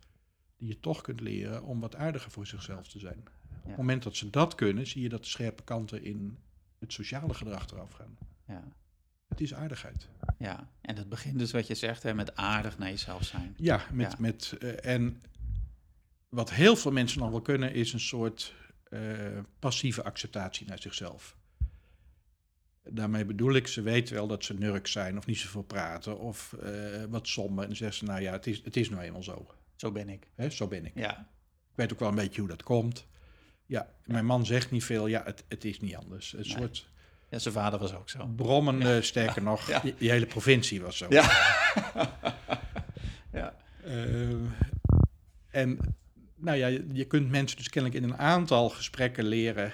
die 0.57 0.68
je 0.68 0.80
toch 0.80 1.01
kunt 1.03 1.20
leren 1.20 1.62
om 1.64 1.80
wat 1.80 1.97
aardiger 1.97 2.30
voor 2.30 2.47
zichzelf 2.47 2.89
te 2.89 2.99
zijn. 2.99 3.18
Op 3.62 3.68
het 3.68 3.76
moment 3.76 4.03
dat 4.03 4.16
ze 4.16 4.30
dat 4.30 4.55
kunnen, 4.55 4.86
zie 4.86 5.03
je 5.03 5.09
dat 5.09 5.22
de 5.22 5.28
scherpe 5.28 5.62
kanten 5.62 6.03
in 6.05 6.39
het 6.78 6.93
sociale 6.93 7.34
gedrag 7.34 7.70
eraf 7.70 7.93
gaan. 7.93 8.16
ja, 8.47 8.64
Het 9.28 9.40
is 9.40 9.54
aardigheid. 9.54 10.08
ja. 10.38 10.68
En 10.80 10.94
dat 10.94 11.08
begint 11.08 11.38
dus 11.38 11.52
wat 11.52 11.66
je 11.66 11.74
zegt, 11.74 12.02
hè, 12.02 12.14
met 12.14 12.36
aardig 12.36 12.78
naar 12.78 12.88
jezelf 12.88 13.24
zijn. 13.24 13.54
Ja, 13.56 13.82
met, 13.92 14.10
Ja. 14.12 14.16
met 14.20 14.54
eh, 14.60 14.92
en 14.94 15.22
wat 16.28 16.50
heel 16.50 16.76
veel 16.76 16.92
mensen 16.92 17.18
nog 17.20 17.30
wel 17.30 17.40
kunnen, 17.42 17.72
is 17.74 17.92
een 17.92 18.00
soort 18.00 18.54
eh, 18.90 19.00
passieve 19.58 20.04
acceptatie 20.04 20.66
naar 20.66 20.78
zichzelf. 20.78 21.36
Daarmee 22.90 23.24
bedoel 23.24 23.52
ik, 23.54 23.66
ze 23.66 23.82
weten 23.82 24.14
wel 24.14 24.26
dat 24.26 24.44
ze 24.44 24.54
nurk 24.54 24.86
zijn 24.86 25.16
of 25.18 25.26
niet 25.26 25.38
zoveel 25.38 25.62
praten 25.62 26.18
of 26.18 26.52
eh, 26.52 27.04
wat 27.08 27.28
somber. 27.28 27.62
En 27.62 27.68
dan 27.68 27.76
zeggen 27.76 27.98
ze, 27.98 28.04
nou 28.04 28.20
ja, 28.20 28.32
het 28.32 28.46
is, 28.46 28.60
het 28.64 28.76
is 28.76 28.90
nou 28.90 29.02
eenmaal 29.02 29.22
zo. 29.22 29.46
Zo 29.76 29.92
ben 29.92 30.08
ik. 30.08 30.26
Hè, 30.34 30.50
zo 30.50 30.68
ben 30.68 30.84
ik. 30.86 30.92
Ja, 30.94 31.18
Ik 31.70 31.74
weet 31.74 31.92
ook 31.92 31.98
wel 31.98 32.08
een 32.08 32.14
beetje 32.14 32.40
hoe 32.40 32.50
dat 32.50 32.62
komt. 32.62 33.06
Ja, 33.66 33.88
mijn 34.04 34.26
man 34.26 34.46
zegt 34.46 34.70
niet 34.70 34.84
veel. 34.84 35.06
Ja, 35.06 35.22
het, 35.24 35.44
het 35.48 35.64
is 35.64 35.80
niet 35.80 35.96
anders. 35.96 36.32
Een 36.32 36.38
Nee. 36.38 36.48
soort 36.50 36.88
ja 37.30 37.38
zijn 37.38 37.54
vader 37.54 37.78
was 37.78 37.94
ook 37.94 38.08
zo. 38.10 38.26
brommende, 38.36 39.02
sterker 39.02 39.42
nog, 39.42 39.68
Ja. 39.68 39.80
die, 39.80 39.94
die 39.98 40.10
hele 40.10 40.26
provincie 40.26 40.80
was 40.80 40.96
zo. 40.96 41.06
Ja. 41.08 41.22
ja, 43.32 43.54
Eh, 43.84 44.30
en 45.50 45.78
nou 46.36 46.56
ja, 46.56 46.66
je, 46.92 47.04
kunt 47.04 47.30
mensen 47.30 47.56
dus 47.56 47.68
kennelijk 47.68 48.02
in 48.02 48.08
een 48.10 48.16
aantal 48.18 48.68
gesprekken 48.68 49.24
leren, 49.24 49.72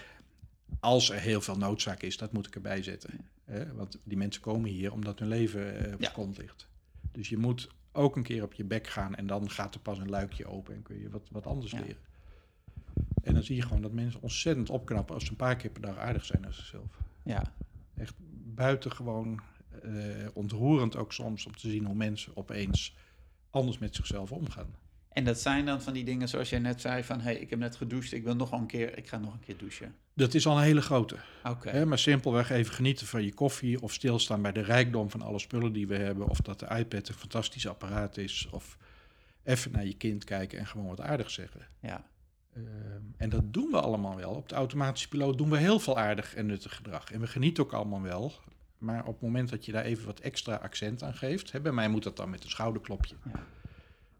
als 0.80 1.10
er 1.10 1.18
heel 1.20 1.40
veel 1.40 1.56
noodzaak 1.56 2.02
is, 2.02 2.16
dat 2.16 2.32
moet 2.32 2.46
ik 2.46 2.54
erbij 2.54 2.82
zetten. 2.82 3.10
Hè? 3.44 3.74
Want 3.74 3.98
die 4.04 4.16
mensen 4.16 4.42
komen 4.42 4.70
hier 4.70 4.92
omdat 4.92 5.18
hun 5.18 5.28
leven 5.28 5.86
eh, 5.86 5.92
op 5.94 6.00
Ja. 6.00 6.06
de 6.08 6.14
kont 6.14 6.38
ligt. 6.38 6.68
Dus 7.12 7.28
je 7.28 7.36
moet 7.38 7.68
ook 7.92 8.16
een 8.16 8.22
keer 8.22 8.42
op 8.42 8.52
je 8.52 8.64
bek 8.64 8.86
gaan 8.86 9.14
en 9.14 9.26
dan 9.26 9.50
gaat 9.50 9.74
er 9.74 9.80
pas 9.80 9.98
een 9.98 10.10
luikje 10.10 10.46
open 10.46 10.74
en 10.74 10.82
kun 10.82 11.00
je 11.00 11.10
wat, 11.10 11.28
wat 11.30 11.46
anders 11.46 11.72
Ja. 11.72 11.78
leren. 11.80 11.96
En 13.24 13.34
dan 13.34 13.42
zie 13.42 13.56
je 13.56 13.62
gewoon 13.62 13.82
dat 13.82 13.92
mensen 13.92 14.22
ontzettend 14.22 14.70
opknappen 14.70 15.14
als 15.14 15.24
ze 15.24 15.30
een 15.30 15.36
paar 15.36 15.56
keer 15.56 15.70
per 15.70 15.82
dag 15.82 15.96
aardig 15.96 16.24
zijn 16.24 16.42
naar 16.42 16.54
zichzelf. 16.54 16.98
Ja, 17.22 17.52
Echt 17.96 18.14
buitengewoon 18.54 19.40
eh 19.82 19.90
ontroerend 20.32 20.96
ook 20.96 21.12
soms 21.12 21.46
om 21.46 21.56
te 21.56 21.70
zien 21.70 21.84
hoe 21.84 21.94
mensen 21.94 22.36
opeens 22.36 22.96
anders 23.50 23.78
met 23.78 23.94
zichzelf 23.94 24.32
omgaan. 24.32 24.74
en 25.08 25.24
dat 25.24 25.40
zijn 25.40 25.64
dan 25.66 25.82
van 25.82 25.92
die 25.92 26.04
dingen 26.04 26.28
zoals 26.28 26.50
jij 26.50 26.58
net 26.58 26.80
zei 26.80 27.04
van... 27.04 27.18
hé, 27.18 27.24
hey, 27.24 27.36
ik 27.36 27.50
heb 27.50 27.58
net 27.58 27.76
gedoucht, 27.76 28.12
ik 28.12 28.24
wil 28.24 28.36
nog 28.36 28.52
een 28.52 28.66
keer, 28.66 28.98
ik 28.98 29.08
ga 29.08 29.18
nog 29.18 29.32
een 29.32 29.40
keer 29.40 29.56
douchen. 29.56 29.94
Dat 30.14 30.34
is 30.34 30.46
al 30.46 30.56
een 30.56 30.62
hele 30.62 30.82
grote. 30.82 31.16
Oké, 31.44 31.84
maar 31.84 31.98
simpelweg 31.98 32.50
even 32.50 32.74
genieten 32.74 33.06
van 33.06 33.22
je 33.22 33.34
koffie 33.34 33.82
of 33.82 33.92
stilstaan 33.92 34.42
bij 34.42 34.52
de 34.52 34.60
rijkdom 34.60 35.10
van 35.10 35.22
alle 35.22 35.38
spullen 35.38 35.72
die 35.72 35.86
we 35.86 35.96
hebben. 35.96 36.28
Of 36.28 36.40
dat 36.40 36.60
de 36.60 36.66
iPad 36.78 37.08
een 37.08 37.14
fantastisch 37.14 37.68
apparaat 37.68 38.16
is. 38.16 38.48
Of 38.50 38.76
even 39.42 39.72
naar 39.72 39.86
je 39.86 39.96
kind 39.96 40.24
kijken 40.24 40.58
en 40.58 40.66
gewoon 40.66 40.86
wat 40.86 41.00
aardig 41.00 41.30
zeggen. 41.30 41.60
ja, 41.80 42.04
Ehm, 42.54 43.02
en 43.16 43.28
dat 43.28 43.52
doen 43.52 43.70
we 43.70 43.80
allemaal 43.80 44.16
wel. 44.16 44.30
Op 44.34 44.48
de 44.48 44.54
automatische 44.54 45.08
piloot 45.08 45.38
doen 45.38 45.50
we 45.50 45.56
heel 45.56 45.78
veel 45.78 45.98
aardig 45.98 46.34
en 46.34 46.46
nuttig 46.46 46.76
gedrag. 46.76 47.10
En 47.12 47.20
we 47.20 47.26
genieten 47.26 47.64
ook 47.64 47.72
allemaal 47.72 48.02
wel. 48.02 48.32
Maar 48.78 49.00
op 49.00 49.12
het 49.12 49.22
moment 49.22 49.48
dat 49.48 49.64
je 49.64 49.72
daar 49.72 49.84
even 49.84 50.06
wat 50.06 50.20
extra 50.20 50.54
accent 50.54 51.02
aan 51.02 51.14
geeft, 51.14 51.52
hè, 51.52 51.60
bij 51.60 51.72
mij 51.72 51.88
moet 51.88 52.02
dat 52.02 52.16
dan 52.16 52.30
met 52.30 52.44
een 52.44 52.50
schouderklopje, 52.50 53.14
ja, 53.32 53.46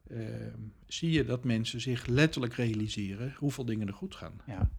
ehm, 0.09 0.59
zie 0.87 1.11
je 1.11 1.24
dat 1.24 1.45
mensen 1.45 1.80
zich 1.80 2.07
letterlijk 2.07 2.55
realiseren 2.55 3.35
hoeveel 3.37 3.64
dingen 3.64 3.87
er 3.87 3.95
goed 3.95 4.14
gaan. 4.14 4.41
ja, 4.47 4.70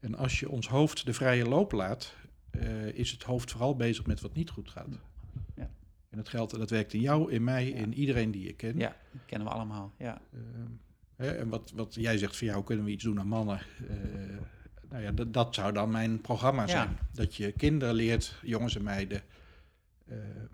En 0.00 0.14
als 0.14 0.40
je 0.40 0.48
ons 0.48 0.68
hoofd 0.68 1.06
de 1.06 1.14
vrije 1.14 1.48
loop 1.48 1.72
laat, 1.72 2.14
eh, 2.50 2.86
is 2.86 3.10
het 3.10 3.22
hoofd 3.22 3.50
vooral 3.50 3.76
bezig 3.76 4.06
met 4.06 4.20
wat 4.20 4.34
niet 4.34 4.50
goed 4.50 4.68
gaat. 4.68 4.98
Ja. 5.54 5.70
En 6.08 6.16
dat 6.16 6.28
geldt, 6.28 6.58
dat 6.58 6.70
werkt 6.70 6.92
in 6.92 7.00
jou, 7.00 7.32
in 7.32 7.44
mij, 7.44 7.68
in 7.68 7.94
iedereen 7.94 8.30
die 8.30 8.44
je 8.46 8.52
kent. 8.52 8.80
ja, 8.80 8.96
dat 9.12 9.22
kennen 9.26 9.48
we 9.48 9.54
allemaal, 9.54 9.92
ja. 9.98 10.20
Ehm, 10.32 10.70
hè, 11.20 11.30
en 11.30 11.48
wat, 11.48 11.70
wat 11.74 11.94
jij 11.94 12.18
zegt, 12.18 12.36
van 12.36 12.46
jou 12.46 12.64
kunnen 12.64 12.84
we 12.84 12.90
iets 12.90 13.04
doen 13.04 13.20
aan 13.20 13.26
mannen. 13.28 13.60
Eh, 13.88 13.96
nou 14.88 15.02
ja, 15.02 15.12
dat, 15.12 15.32
dat 15.32 15.54
zou 15.54 15.72
dan 15.72 15.90
mijn 15.90 16.20
programma 16.20 16.62
Ja. 16.62 16.68
zijn. 16.68 16.98
Dat 17.12 17.34
je 17.36 17.52
kinderen 17.52 17.94
leert, 17.94 18.38
jongens 18.42 18.76
en 18.76 18.82
meiden, 18.82 19.22
ehm, 20.08 20.46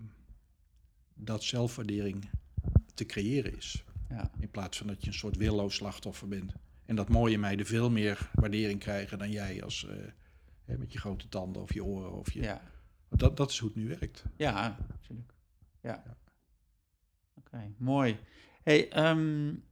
dat 1.13 1.43
zelfwaardering 1.43 2.29
te 2.93 3.05
creëren 3.05 3.57
is. 3.57 3.83
ja. 4.09 4.31
In 4.39 4.49
plaats 4.51 4.77
van 4.77 4.87
dat 4.87 5.01
je 5.01 5.07
een 5.07 5.13
soort 5.13 5.37
willoos 5.37 5.75
slachtoffer 5.75 6.27
bent. 6.27 6.53
En 6.85 6.95
dat 6.95 7.09
mooie 7.09 7.37
meiden 7.37 7.65
veel 7.65 7.89
meer 7.89 8.29
waardering 8.33 8.79
krijgen 8.79 9.17
dan 9.17 9.31
jij 9.31 9.63
als 9.63 9.87
eh, 9.87 9.95
hè, 10.63 10.77
met 10.77 10.91
je 10.93 10.99
grote 10.99 11.27
tanden 11.29 11.61
of 11.61 11.73
je 11.73 11.83
oren. 11.83 12.11
Of 12.11 12.31
je, 12.31 12.41
Ja, 12.41 12.61
dat, 13.09 13.37
dat 13.37 13.49
is 13.51 13.57
hoe 13.59 13.69
het 13.69 13.77
nu 13.77 13.87
werkt. 13.87 14.23
ja, 14.35 14.77
natuurlijk. 14.89 15.33
Ja. 15.81 16.03
Ja. 16.05 16.17
Oké, 17.33 17.71
mooi. 17.77 18.17
hey, 18.63 18.87
zijn 18.89 19.63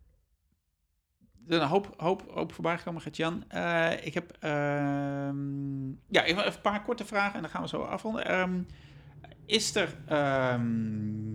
een 1.48 1.62
hoop, 1.62 1.94
hoop, 1.98 2.32
hoop 2.34 2.54
voorbij 2.54 2.78
gekomen, 2.78 3.02
Gert-Jan. 3.02 3.50
Eh, 3.50 4.06
ik 4.06 4.14
heb 4.14 4.38
ehm, 4.40 5.90
ja, 5.90 6.24
even 6.24 6.46
een 6.46 6.62
paar 6.62 6.84
korte 6.84 7.06
vragen 7.06 7.36
en 7.36 7.42
dan 7.42 7.50
gaan 7.50 7.62
we 7.62 7.68
zo 7.68 7.82
afronden. 7.82 8.26
Ehm, 8.26 8.62
is 9.46 9.76
er, 9.76 9.98
ehm, 10.06 11.34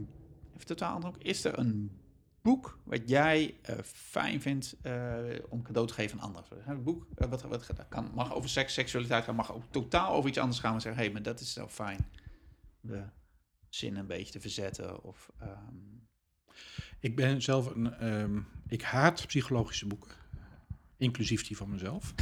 even 0.54 0.66
totaal 0.66 1.04
ook, 1.04 1.16
is 1.18 1.44
er 1.44 1.58
een 1.58 1.98
boek 2.42 2.78
wat 2.84 3.08
jij 3.08 3.54
eh, 3.62 3.76
fijn 3.82 4.40
vindt 4.40 4.76
eh, 4.82 5.18
om 5.48 5.62
cadeau 5.62 5.86
te 5.86 5.94
geven 5.94 6.20
aan 6.20 6.26
anderen? 6.26 6.70
Een 6.70 6.82
boek 6.82 7.06
wat, 7.14 7.42
wat 7.42 7.66
dat 7.76 7.88
kan, 7.88 8.10
mag 8.14 8.34
over 8.34 8.50
seks, 8.50 8.74
seksualiteit 8.74 9.24
gaan, 9.24 9.34
mag 9.34 9.54
ook 9.54 9.64
totaal 9.70 10.14
over 10.14 10.28
iets 10.28 10.38
anders 10.38 10.60
gaan. 10.60 10.72
Maar 10.72 10.80
zeggen, 10.80 11.00
hé, 11.00 11.06
hey, 11.06 11.14
maar 11.14 11.32
dat 11.32 11.40
is 11.40 11.52
zo 11.52 11.68
fijn. 11.68 12.06
De 12.80 13.04
zin 13.68 13.96
een 13.96 14.06
beetje 14.06 14.32
te 14.32 14.40
verzetten 14.40 15.02
of... 15.02 15.30
Ik 17.00 17.16
ben 17.16 17.42
zelf 17.42 17.74
een. 17.74 17.94
ehm, 17.94 18.38
ik 18.68 18.82
haat 18.82 19.26
psychologische 19.26 19.86
boeken. 19.86 20.10
Inclusief 20.96 21.46
die 21.46 21.56
van 21.56 21.70
mezelf. 21.70 22.14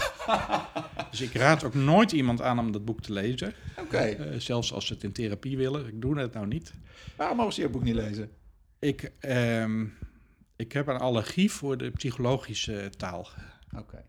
dus 1.10 1.20
ik 1.20 1.32
raad 1.32 1.64
ook 1.64 1.74
nooit 1.74 2.12
iemand 2.12 2.42
aan 2.42 2.58
om 2.58 2.72
dat 2.72 2.84
boek 2.84 3.00
te 3.00 3.12
lezen. 3.12 3.54
Oké, 3.78 3.96
eh, 3.96 4.40
zelfs 4.40 4.72
als 4.72 4.86
ze 4.86 4.92
het 4.92 5.04
in 5.04 5.12
therapie 5.12 5.56
willen. 5.56 5.86
Ik 5.86 6.00
doe 6.00 6.18
het 6.18 6.32
nou 6.32 6.46
niet. 6.46 6.72
waarom 7.16 7.36
mogen 7.36 7.52
ze 7.52 7.60
je 7.60 7.68
boek 7.68 7.82
niet 7.82 7.94
lezen? 7.94 8.30
Ik, 8.78 9.12
ehm, 9.18 9.86
ik 10.56 10.72
heb 10.72 10.86
een 10.86 10.98
allergie 10.98 11.50
voor 11.52 11.76
de 11.76 11.90
psychologische 11.90 12.90
taal. 12.96 13.28
Oké, 13.76 14.04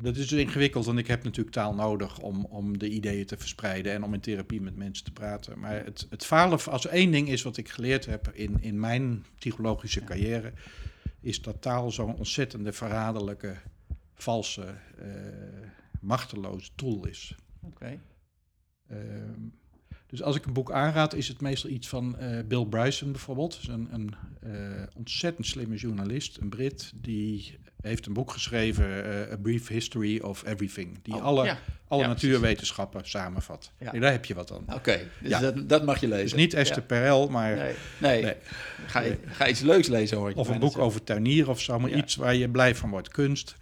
dat 0.00 0.16
is 0.16 0.28
dus 0.28 0.38
ingewikkeld, 0.38 0.84
want 0.84 0.98
ik 0.98 1.06
heb 1.06 1.24
natuurlijk 1.24 1.54
taal 1.54 1.74
nodig 1.74 2.18
om, 2.18 2.44
om 2.44 2.78
de 2.78 2.88
ideeën 2.88 3.26
te 3.26 3.36
verspreiden 3.36 3.92
en 3.92 4.02
om 4.02 4.14
in 4.14 4.20
therapie 4.20 4.60
met 4.60 4.76
mensen 4.76 5.04
te 5.04 5.12
praten. 5.12 5.58
Maar 5.58 5.84
het, 5.84 6.06
het 6.10 6.24
falen, 6.24 6.64
als 6.64 6.86
één 6.86 7.10
ding 7.10 7.28
is 7.28 7.42
wat 7.42 7.56
ik 7.56 7.68
geleerd 7.68 8.06
heb 8.06 8.30
in, 8.32 8.60
in 8.60 8.80
mijn 8.80 9.24
psychologische 9.38 10.04
carrière, 10.04 10.52
is 11.20 11.42
dat 11.42 11.62
taal 11.62 11.90
zo'n 11.90 12.16
ontzettende 12.16 12.72
verraderlijke, 12.72 13.56
valse, 14.14 14.74
eh, 14.98 15.06
machteloze 16.00 16.70
tool 16.74 17.06
is. 17.06 17.34
oké. 17.62 18.00
Ehm, 18.88 19.40
dus 20.10 20.22
als 20.22 20.36
ik 20.36 20.46
een 20.46 20.52
boek 20.52 20.72
aanraad, 20.72 21.14
is 21.14 21.28
het 21.28 21.40
meestal 21.40 21.70
iets 21.70 21.88
van 21.88 22.18
eh, 22.18 22.38
Bill 22.44 22.64
Bryson 22.64 23.12
bijvoorbeeld. 23.12 23.60
Een, 23.68 23.88
een 23.92 24.14
eh, 24.42 24.52
ontzettend 24.96 25.46
slimme 25.46 25.76
journalist, 25.76 26.36
een 26.40 26.48
Brit, 26.48 26.92
die 26.94 27.58
heeft 27.80 28.06
een 28.06 28.12
boek 28.12 28.30
geschreven, 28.30 29.04
eh, 29.04 29.32
A 29.32 29.36
Brief 29.36 29.68
History 29.68 30.18
of 30.20 30.46
Everything, 30.46 30.98
die 31.02 31.14
Oh, 31.14 31.22
alle, 31.22 31.44
ja, 31.44 31.58
alle 31.88 32.02
ja, 32.02 32.08
natuurwetenschappen 32.08 33.08
samenvat. 33.08 33.72
Ja. 33.78 33.90
Daar 33.90 34.12
heb 34.12 34.24
je 34.24 34.34
wat 34.34 34.52
aan. 34.52 34.74
Oké, 34.74 35.00
dus 35.20 35.30
Ja. 35.30 35.40
dat, 35.40 35.68
dat 35.68 35.84
mag 35.84 36.00
je 36.00 36.08
lezen. 36.08 36.24
Dus 36.24 36.34
niet 36.34 36.54
Esther. 36.54 36.82
Perel, 36.82 37.28
maar 37.28 37.54
Nee, 37.56 37.74
nee. 37.98 38.22
Nee. 38.22 38.34
Ga, 38.86 39.00
je, 39.00 39.18
ga 39.26 39.48
iets 39.48 39.60
leuks 39.60 39.88
lezen 39.88 40.16
hoor 40.16 40.30
ik 40.30 40.36
of 40.36 40.48
een 40.48 40.58
boek 40.58 40.78
over 40.78 41.04
tuinieren 41.04 41.50
of 41.50 41.60
zo, 41.60 41.78
maar 41.78 41.90
iets 41.90 42.16
waar 42.16 42.34
je 42.34 42.48
blij 42.48 42.74
van 42.74 42.90
wordt. 42.90 43.08
Kunst. 43.08 43.56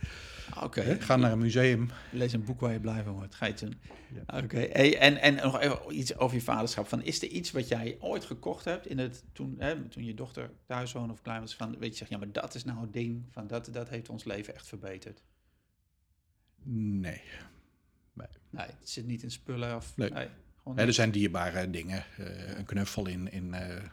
Oké, 0.62 0.80
Hè? 0.80 1.00
Ga 1.00 1.16
naar 1.16 1.32
een 1.32 1.38
museum. 1.38 1.90
lees 2.12 2.32
een 2.32 2.44
boek 2.44 2.60
waar 2.60 2.72
je 2.72 2.80
blij 2.80 3.02
van 3.02 3.12
wordt. 3.12 3.34
Ga 3.34 3.46
je 3.46 3.54
doen. 3.54 3.80
Ja. 4.14 4.38
Oké, 4.38 4.58
hey, 4.58 4.98
en, 4.98 5.16
en 5.16 5.34
nog 5.34 5.60
even 5.60 5.98
iets 5.98 6.16
over 6.16 6.36
je 6.36 6.42
vaderschap. 6.42 6.88
Van, 6.88 7.02
is 7.02 7.22
er 7.22 7.28
iets 7.28 7.50
wat 7.50 7.68
jij 7.68 7.96
ooit 8.00 8.24
gekocht 8.24 8.64
hebt 8.64 8.86
in 8.86 8.98
het, 8.98 9.24
toen, 9.32 9.54
hè, 9.58 9.88
toen 9.88 10.04
je 10.04 10.14
dochter 10.14 10.50
thuis 10.66 10.92
woonde 10.92 11.12
of 11.12 11.22
klein 11.22 11.40
was? 11.40 11.54
Van, 11.54 11.78
weet 11.78 11.90
je, 11.90 11.96
zeg, 11.96 12.08
ja, 12.08 12.18
maar 12.18 12.32
dat 12.32 12.54
is 12.54 12.64
nou 12.64 12.80
het 12.80 12.92
ding. 12.92 13.24
Van, 13.30 13.46
dat, 13.46 13.68
dat 13.72 13.88
heeft 13.88 14.08
ons 14.08 14.24
leven 14.24 14.54
echt 14.54 14.66
verbeterd. 14.66 15.22
Nee. 16.64 17.20
Nee, 18.50 18.66
het 18.66 18.88
zit 18.88 19.06
niet 19.06 19.22
in 19.22 19.30
spullen 19.30 19.76
of... 19.76 19.96
Nee. 19.96 20.10
gewoon 20.62 20.78
er 20.78 20.92
zijn 20.92 21.10
dierbare 21.10 21.70
dingen. 21.70 22.04
Eh, 22.16 22.56
een 22.56 22.64
knuffel 22.64 23.06
in, 23.06 23.32
in 23.32 23.54
eh. 23.54 23.84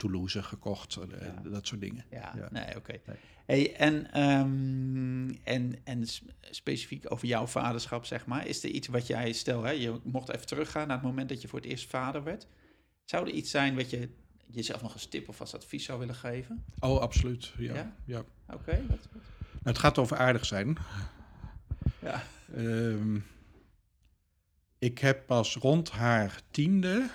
Toulouse 0.00 0.42
gekocht. 0.42 0.96
eh, 0.96 1.20
Ja. 1.44 1.50
Dat 1.50 1.66
soort 1.66 1.80
dingen. 1.80 2.04
Ja, 2.10 2.32
Ja. 2.36 2.48
nee, 2.50 2.76
oké. 2.76 2.92
Nee. 3.06 3.16
Hey, 3.46 3.76
en, 3.76 4.12
ehm, 4.12 5.30
en, 5.44 5.78
en 5.84 6.04
specifiek 6.50 7.12
over 7.12 7.26
jouw 7.28 7.46
vaderschap, 7.46 8.04
zeg 8.04 8.26
maar. 8.26 8.46
Is 8.46 8.64
er 8.64 8.70
iets 8.70 8.88
wat 8.88 9.06
jij, 9.06 9.32
stel, 9.32 9.62
hè, 9.62 9.70
je 9.70 10.00
mocht 10.04 10.28
even 10.34 10.46
teruggaan 10.46 10.86
naar 10.86 10.96
het 10.96 11.06
moment 11.06 11.28
dat 11.28 11.42
je 11.42 11.48
voor 11.48 11.58
het 11.58 11.68
eerst 11.68 11.88
vader 11.90 12.22
werd. 12.24 12.46
Zou 13.04 13.26
er 13.28 13.32
iets 13.34 13.50
zijn 13.50 13.76
wat 13.76 13.90
je 13.90 14.08
jezelf 14.46 14.82
nog 14.82 14.94
een 14.94 15.08
tip 15.08 15.28
of 15.28 15.40
als 15.40 15.54
advies 15.54 15.84
zou 15.84 15.98
willen 15.98 16.14
geven? 16.14 16.64
Oh, 16.78 16.98
absoluut. 17.00 17.52
Ja. 17.58 17.74
Ja? 17.74 17.94
Ja? 18.04 18.22
Oké, 18.52 18.82
wat, 18.88 18.98
wat? 19.12 19.22
Nou, 19.52 19.62
het 19.62 19.78
gaat 19.78 19.98
over 19.98 20.16
aardig 20.16 20.46
zijn. 20.46 20.76
Ja. 22.02 22.22
Ehm, 22.56 23.18
ik 24.78 24.98
heb 24.98 25.26
pas 25.26 25.56
rond 25.56 25.90
haar 25.90 26.40
tiende, 26.50 27.10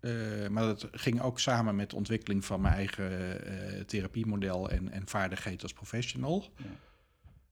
eh, 0.00 0.48
maar 0.48 0.64
dat 0.64 0.88
ging 0.92 1.20
ook 1.22 1.40
samen 1.40 1.76
met 1.76 1.90
de 1.90 1.96
ontwikkeling 1.96 2.44
van 2.44 2.60
mijn 2.60 2.74
eigen 2.74 3.44
eh, 3.46 3.80
therapiemodel 3.84 4.70
en, 4.70 4.90
en 4.92 5.08
vaardigheid 5.08 5.62
als 5.62 5.72
professional, 5.72 6.52
Ja. 6.56 6.64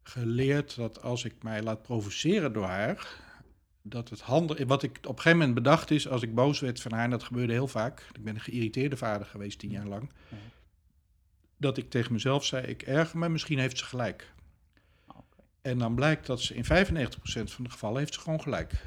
geleerd 0.02 0.76
dat 0.76 1.02
als 1.02 1.24
ik 1.24 1.42
mij 1.42 1.62
laat 1.62 1.82
provoceren 1.82 2.52
door 2.52 2.64
haar, 2.66 3.06
dat 3.82 4.08
het 4.10 4.20
handig 4.20 4.64
Wat 4.66 4.82
ik 4.82 4.96
op 4.96 5.04
een 5.08 5.14
gegeven 5.16 5.38
moment 5.38 5.54
bedacht 5.54 5.90
is, 5.90 6.08
als 6.08 6.22
ik 6.22 6.34
boos 6.34 6.60
werd 6.60 6.80
van 6.80 6.92
haar, 6.92 7.04
en 7.04 7.10
dat 7.10 7.22
gebeurde 7.22 7.52
heel 7.52 7.68
vaak, 7.68 8.00
ik 8.12 8.24
ben 8.24 8.34
een 8.34 8.40
geïrriteerde 8.40 8.96
vader 8.96 9.26
geweest 9.26 9.58
tien 9.58 9.70
jaar 9.70 9.86
lang, 9.86 10.10
Ja. 10.28 10.36
dat 11.56 11.76
ik 11.76 11.90
tegen 11.90 12.12
mezelf 12.12 12.44
zei, 12.44 12.66
ik 12.66 12.82
erger 12.82 13.18
me, 13.18 13.28
misschien 13.28 13.58
heeft 13.58 13.78
ze 13.78 13.84
gelijk. 13.84 14.32
Ah. 15.06 15.16
En 15.62 15.78
dan 15.78 15.94
blijkt 15.94 16.26
dat 16.26 16.40
ze 16.40 16.54
in 16.54 16.64
95% 16.64 17.50
van 17.50 17.64
de 17.64 17.70
gevallen 17.70 17.98
heeft 17.98 18.14
ze 18.14 18.20
gewoon 18.20 18.40
gelijk. 18.42 18.72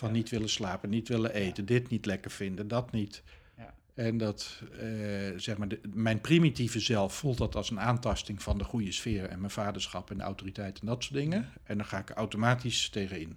Van 0.00 0.12
niet 0.12 0.28
willen 0.30 0.48
slapen, 0.48 0.90
niet 0.90 1.08
willen 1.08 1.32
eten, 1.34 1.64
dit 1.66 1.88
niet 1.88 2.06
lekker 2.06 2.30
vinden, 2.30 2.68
dat 2.68 2.92
niet. 2.92 3.22
Ja. 3.56 3.74
En 3.94 4.18
dat, 4.18 4.62
eh, 4.72 4.88
zeg 5.36 5.56
maar, 5.58 5.68
de- 5.68 5.80
mijn 5.94 6.20
primitieve 6.20 6.80
zelf 6.80 7.14
voelt 7.14 7.38
dat 7.38 7.54
als 7.56 7.70
een 7.70 7.80
aantasting 7.80 8.42
van 8.42 8.58
de 8.58 8.64
goede 8.64 8.92
sfeer 8.92 9.24
en 9.24 9.38
mijn 9.38 9.50
vaderschap 9.50 10.10
en 10.10 10.16
de 10.16 10.22
autoriteit 10.22 10.80
en 10.80 10.86
dat 10.86 11.02
soort 11.02 11.14
dingen. 11.20 11.48
En 11.62 11.76
dan 11.76 11.86
ga 11.86 11.98
ik 11.98 12.10
er 12.10 12.16
automatisch 12.16 12.88
tegenin. 12.88 13.36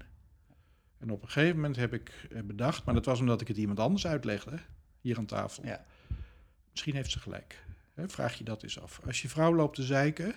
En 0.99 1.09
op 1.11 1.21
een 1.21 1.29
gegeven 1.29 1.55
moment 1.55 1.75
heb 1.75 1.93
ik 1.93 2.27
eh, 2.31 2.41
bedacht, 2.41 2.85
maar 2.85 2.93
dat 2.93 3.05
was 3.05 3.19
omdat 3.19 3.41
ik 3.41 3.47
het 3.47 3.57
iemand 3.57 3.79
anders 3.79 4.07
uitlegde, 4.07 4.57
hier 5.01 5.17
aan 5.17 5.25
tafel. 5.25 5.65
Ja. 5.65 5.85
Misschien 6.71 6.95
heeft 6.95 7.11
ze 7.11 7.19
gelijk. 7.19 7.65
Hè, 7.93 8.09
vraag 8.09 8.37
je 8.37 8.43
dat 8.43 8.63
eens 8.63 8.79
af. 8.79 8.99
Als 9.05 9.21
je 9.21 9.29
vrouw 9.29 9.55
loopt 9.55 9.75
te 9.75 9.83
zeiken 9.83 10.35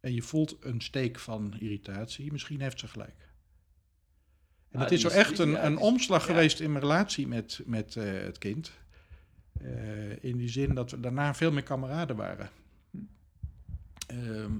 en 0.00 0.14
je 0.14 0.22
voelt 0.22 0.56
een 0.60 0.80
steek 0.80 1.18
van 1.18 1.54
irritatie, 1.58 2.32
misschien 2.32 2.60
heeft 2.60 2.78
ze 2.80 2.88
gelijk. 2.88 3.25
En 4.76 4.82
dat 4.82 4.90
is 4.90 5.00
zo 5.00 5.08
echt 5.08 5.38
een, 5.38 5.66
een 5.66 5.78
omslag 5.78 6.24
geweest 6.24 6.60
in 6.60 6.70
mijn 6.70 6.82
relatie 6.82 7.26
met, 7.26 7.60
met 7.64 7.96
eh, 7.96 8.04
het 8.04 8.38
kind. 8.38 8.72
Eh, 9.60 10.24
in 10.24 10.36
die 10.36 10.48
zin 10.48 10.74
dat 10.74 10.90
we 10.90 11.00
daarna 11.00 11.34
veel 11.34 11.52
meer 11.52 11.62
kameraden 11.62 12.16
waren. 12.16 12.50
Hm. 12.90 12.98
Ehm, 14.06 14.52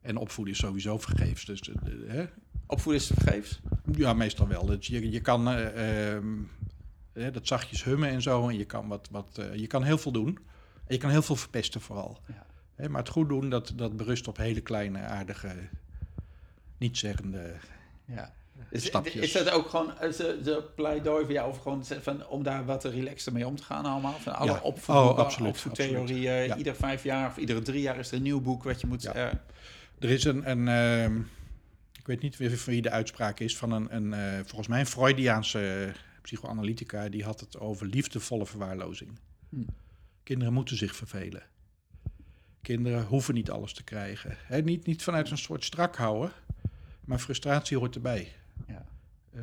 En 0.00 0.16
opvoeden 0.16 0.54
is 0.54 0.60
sowieso 0.60 0.98
vergeefs. 0.98 1.44
Dus, 1.44 1.60
eh, 1.60 1.74
hè? 2.06 2.24
Opvoeden 2.66 3.02
is 3.02 3.08
vergeefs? 3.08 3.60
Ja, 3.96 4.12
meestal 4.12 4.48
wel. 4.48 4.66
Dus 4.66 4.86
je, 4.86 5.10
je 5.10 5.20
kan 5.20 5.48
uh, 5.48 7.32
dat 7.32 7.46
zachtjes 7.46 7.84
hummen 7.84 8.08
en 8.08 8.22
zo. 8.22 8.48
En 8.48 8.56
je 8.56 8.64
kan, 8.64 8.88
wat, 8.88 9.08
wat, 9.10 9.36
uh, 9.40 9.54
je 9.54 9.66
kan 9.66 9.82
heel 9.82 9.98
veel 9.98 10.12
doen. 10.12 10.38
En 10.86 10.94
je 10.94 10.98
kan 10.98 11.10
heel 11.10 11.22
veel 11.22 11.36
verpesten 11.36 11.80
vooral. 11.80 12.20
Ja. 12.76 12.88
maar 12.88 13.00
het 13.00 13.10
goed 13.10 13.28
doen, 13.28 13.50
dat, 13.50 13.72
dat 13.76 13.96
berust 13.96 14.28
op 14.28 14.36
hele 14.36 14.60
kleine, 14.60 14.98
aardige, 14.98 15.54
niet 16.78 16.98
zeggende 16.98 17.54
ja. 18.04 18.32
Is, 18.70 18.90
is 19.14 19.32
dat 19.32 19.50
ook 19.50 19.68
gewoon 19.68 19.92
de 20.18 20.64
pleidooi 20.74 21.24
voor 21.24 21.32
jou 21.32 21.50
of 21.50 21.58
gewoon 21.58 21.84
van, 21.84 22.26
om 22.26 22.42
daar 22.42 22.64
wat 22.64 22.84
relaxter 22.84 23.32
mee 23.32 23.46
om 23.46 23.56
te 23.56 23.62
gaan 23.62 23.84
allemaal? 23.84 24.18
Van 24.18 24.34
alle 24.34 24.52
ja. 24.52 24.60
oh, 24.86 25.18
absoluut, 25.18 25.48
opvoedtheorieën. 25.48 26.44
Ja. 26.44 26.56
Ieder 26.56 26.74
vijf 26.74 27.02
jaar 27.02 27.28
of 27.28 27.36
iedere 27.36 27.62
drie 27.62 27.82
jaar 27.82 27.98
is 27.98 28.10
er 28.10 28.16
een 28.16 28.22
nieuw 28.22 28.40
boek 28.40 28.62
wat 28.62 28.80
je 28.80 28.86
moet... 28.86 29.02
Ja. 29.02 29.14
Uh, 29.14 29.32
er 29.98 30.10
is 30.10 30.24
een, 30.24 30.50
een 30.50 30.66
uh, 30.66 31.24
ik 31.98 32.06
weet 32.06 32.22
niet 32.22 32.36
wie, 32.36 32.50
wie 32.64 32.82
de 32.82 32.90
uitspraak 32.90 33.40
is, 33.40 33.56
van 33.56 33.72
een, 33.72 33.94
een 33.94 34.12
uh, 34.12 34.40
volgens 34.44 34.68
mij 34.68 34.80
een 34.80 34.86
Freudiaanse 34.86 35.92
psychoanalytica, 36.22 37.08
die 37.08 37.24
had 37.24 37.40
het 37.40 37.58
over 37.58 37.86
liefdevolle 37.86 38.46
verwaarlozing. 38.46 39.18
Hm. 39.48 39.62
Kinderen 40.22 40.52
moeten 40.52 40.76
zich 40.76 40.96
vervelen. 40.96 41.42
Kinderen 42.62 43.04
hoeven 43.04 43.34
niet 43.34 43.50
alles 43.50 43.72
te 43.72 43.82
krijgen. 43.82 44.36
He, 44.46 44.60
niet, 44.60 44.86
niet 44.86 45.02
vanuit 45.02 45.30
een 45.30 45.38
soort 45.38 45.64
strak 45.64 45.96
houden, 45.96 46.32
maar 47.04 47.18
frustratie 47.18 47.78
hoort 47.78 47.94
erbij. 47.94 48.32
Ja. 48.66 48.86
Uh, 49.34 49.42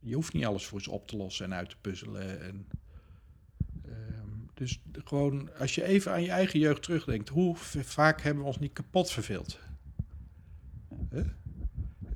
je 0.00 0.14
hoeft 0.14 0.32
niet 0.32 0.44
alles 0.44 0.66
voor 0.66 0.82
ze 0.82 0.90
op 0.90 1.08
te 1.08 1.16
lossen 1.16 1.44
en 1.44 1.54
uit 1.54 1.70
te 1.70 1.76
puzzelen. 1.80 2.40
En, 2.40 2.68
uh, 3.86 3.94
dus 4.54 4.82
gewoon, 5.04 5.50
als 5.58 5.74
je 5.74 5.84
even 5.84 6.12
aan 6.12 6.22
je 6.22 6.30
eigen 6.30 6.58
jeugd 6.58 6.82
terugdenkt, 6.82 7.28
hoe 7.28 7.56
vaak 7.56 8.20
hebben 8.20 8.42
we 8.42 8.48
ons 8.48 8.58
niet 8.58 8.72
kapot 8.72 9.10
verveeld? 9.10 9.58
Huh? 11.10 11.24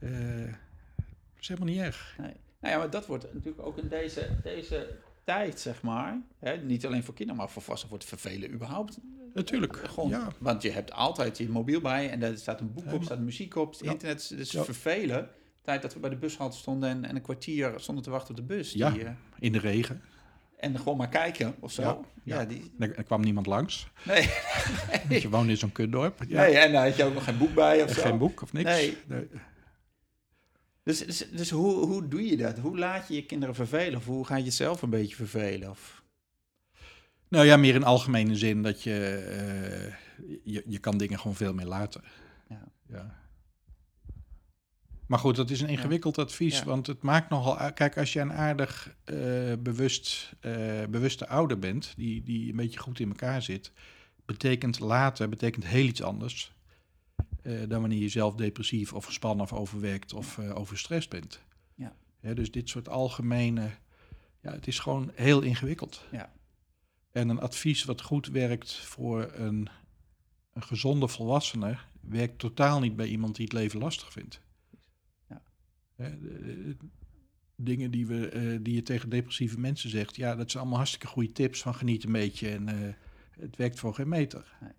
Uh, 0.01 0.52
dat 0.97 1.40
is 1.40 1.48
helemaal 1.48 1.69
niet 1.69 1.81
erg. 1.81 2.15
Nee. 2.19 2.35
Nou 2.61 2.74
ja, 2.74 2.78
maar 2.78 2.90
dat 2.90 3.07
wordt 3.07 3.35
natuurlijk 3.35 3.66
ook 3.66 3.78
in 3.78 3.89
deze, 3.89 4.36
deze 4.43 4.98
tijd, 5.24 5.61
zeg 5.61 5.82
maar. 5.82 6.20
Hè, 6.39 6.57
niet 6.57 6.86
alleen 6.86 7.05
voor 7.05 7.15
kinderen, 7.15 7.40
maar 7.40 7.51
voor 7.51 7.62
volwassenen 7.62 7.97
wordt 7.97 8.09
vervelen 8.09 8.52
überhaupt. 8.52 8.98
Natuurlijk. 9.35 9.77
Gewoon, 9.77 10.09
ja. 10.09 10.28
Want 10.39 10.62
je 10.62 10.70
hebt 10.70 10.93
altijd 10.93 11.39
je 11.39 11.48
mobiel 11.48 11.81
bij 11.81 12.11
en 12.11 12.23
er 12.23 12.39
staat 12.39 12.61
een 12.61 12.73
boek 12.73 12.93
op, 12.93 13.02
staat 13.02 13.19
muziek 13.19 13.55
op, 13.55 13.73
het 13.73 13.81
internet. 13.81 14.28
Dus 14.36 14.51
ja. 14.51 14.65
vervelen. 14.65 15.31
Tijd 15.62 15.82
dat 15.82 15.94
we 15.94 16.00
bij 16.00 16.10
de 16.10 16.16
bushalte 16.16 16.56
stonden 16.56 16.88
en, 16.88 17.04
en 17.04 17.16
een 17.16 17.22
kwartier 17.22 17.72
stonden 17.76 18.04
te 18.04 18.10
wachten 18.10 18.30
op 18.30 18.36
de 18.36 18.54
bus. 18.54 18.72
Ja, 18.72 18.90
die, 18.90 19.02
uh, 19.02 19.10
in 19.38 19.52
de 19.52 19.58
regen. 19.58 20.02
En 20.56 20.78
gewoon 20.78 20.96
maar 20.96 21.08
kijken 21.08 21.54
of 21.60 21.72
zo. 21.72 21.82
Ja, 21.82 22.00
ja. 22.24 22.44
die... 22.44 22.72
er, 22.78 23.02
kwam 23.02 23.20
niemand 23.20 23.46
langs. 23.46 23.88
Nee. 24.04 24.28
je 25.20 25.28
woonde 25.28 25.50
in 25.50 25.58
zo'n 25.58 25.72
kutdorp. 25.72 26.22
Ja. 26.28 26.40
Nee, 26.40 26.58
en 26.58 26.72
dan 26.72 26.82
had 26.82 26.96
je 26.96 27.04
ook 27.04 27.14
nog 27.14 27.24
geen 27.24 27.38
boek 27.38 27.54
bij 27.54 27.82
of 27.82 27.90
zo. 27.90 28.02
Geen 28.02 28.18
boek 28.18 28.42
of 28.42 28.52
niks. 28.52 28.70
Nee. 28.70 28.96
nee. 29.06 29.28
Dus, 30.82 30.98
dus, 30.98 31.30
dus, 31.30 31.50
hoe, 31.50 31.86
hoe 31.86 32.08
doe 32.08 32.26
je 32.26 32.36
dat? 32.36 32.58
Hoe 32.58 32.78
laat 32.78 33.08
je 33.08 33.14
je 33.14 33.26
kinderen 33.26 33.54
vervelen? 33.54 33.98
Of 33.98 34.04
hoe 34.04 34.26
ga 34.26 34.36
je 34.36 34.44
jezelf 34.44 34.82
een 34.82 34.90
beetje 34.90 35.16
vervelen? 35.16 35.70
Of... 35.70 36.02
Nou 37.28 37.46
ja, 37.46 37.56
meer 37.56 37.74
in 37.74 37.84
algemene 37.84 38.36
zin 38.36 38.62
dat 38.62 38.82
je, 38.82 39.26
uh, 40.16 40.34
je, 40.54 40.62
je 40.66 40.78
kan 40.78 40.98
dingen 40.98 41.18
gewoon 41.18 41.36
veel 41.36 41.54
meer 41.54 41.66
laten. 41.66 42.02
Ja. 42.48 42.68
ja. 42.88 43.18
Maar 45.10 45.18
goed, 45.18 45.36
dat 45.36 45.50
is 45.50 45.60
een 45.60 45.68
ingewikkeld 45.68 46.18
advies, 46.18 46.62
want 46.62 46.86
het 46.86 47.02
maakt 47.02 47.30
nogal... 47.30 47.72
Kijk, 47.72 47.98
als 47.98 48.12
je 48.12 48.20
een 48.20 48.32
aardig 48.32 48.94
uh, 49.04 49.52
bewust, 49.58 50.32
uh, 50.40 50.84
bewuste 50.90 51.28
ouder 51.28 51.58
bent, 51.58 51.94
die, 51.96 52.22
die 52.22 52.50
een 52.50 52.56
beetje 52.56 52.78
goed 52.78 53.00
in 53.00 53.08
elkaar 53.08 53.42
zit, 53.42 53.72
betekent 54.24 54.80
laten, 54.80 55.30
betekent 55.30 55.66
heel 55.66 55.84
iets 55.84 56.02
anders 56.02 56.52
uh, 57.42 57.68
dan 57.68 57.80
wanneer 57.80 57.98
je 57.98 58.08
zelf 58.08 58.34
depressief 58.34 58.92
of 58.92 59.04
gespannen 59.04 59.44
of 59.44 59.52
overwerkt 59.52 60.12
of 60.12 60.38
overstrest 60.38 61.08
bent. 61.08 61.40
Ja. 61.74 61.94
dus 62.34 62.50
dit 62.50 62.68
soort 62.68 62.88
algemene, 62.88 63.70
ja, 64.42 64.52
het 64.52 64.66
is 64.66 64.78
gewoon 64.78 65.10
heel 65.14 65.40
ingewikkeld. 65.40 66.04
Ja. 66.10 66.32
En 67.12 67.28
een 67.28 67.40
advies 67.40 67.84
wat 67.84 68.02
goed 68.02 68.26
werkt 68.26 68.72
voor 68.72 69.32
een, 69.34 69.68
een 70.52 70.62
gezonde 70.62 71.08
volwassene, 71.08 71.78
werkt 72.00 72.38
totaal 72.38 72.80
niet 72.80 72.96
bij 72.96 73.06
iemand 73.06 73.36
die 73.36 73.44
het 73.44 73.54
leven 73.54 73.80
lastig 73.80 74.12
vindt. 74.12 74.40
De, 76.01 76.77
dingen 77.56 77.90
die, 77.90 78.06
we, 78.06 78.32
uh, 78.32 78.59
die 78.62 78.74
je 78.74 78.82
tegen 78.82 79.09
depressieve 79.09 79.60
mensen 79.60 79.90
zegt, 79.90 80.16
ja, 80.16 80.35
dat 80.35 80.51
zijn 80.51 80.62
allemaal 80.62 80.78
hartstikke 80.78 81.06
goede 81.06 81.32
tips 81.32 81.62
van 81.62 81.74
geniet 81.74 82.05
een 82.05 82.12
beetje 82.12 82.48
en 82.48 82.97
het 83.31 83.56
werkt 83.56 83.78
voor 83.78 83.94
geen 83.94 84.09
meter. 84.09 84.56
Nee. 84.60 84.72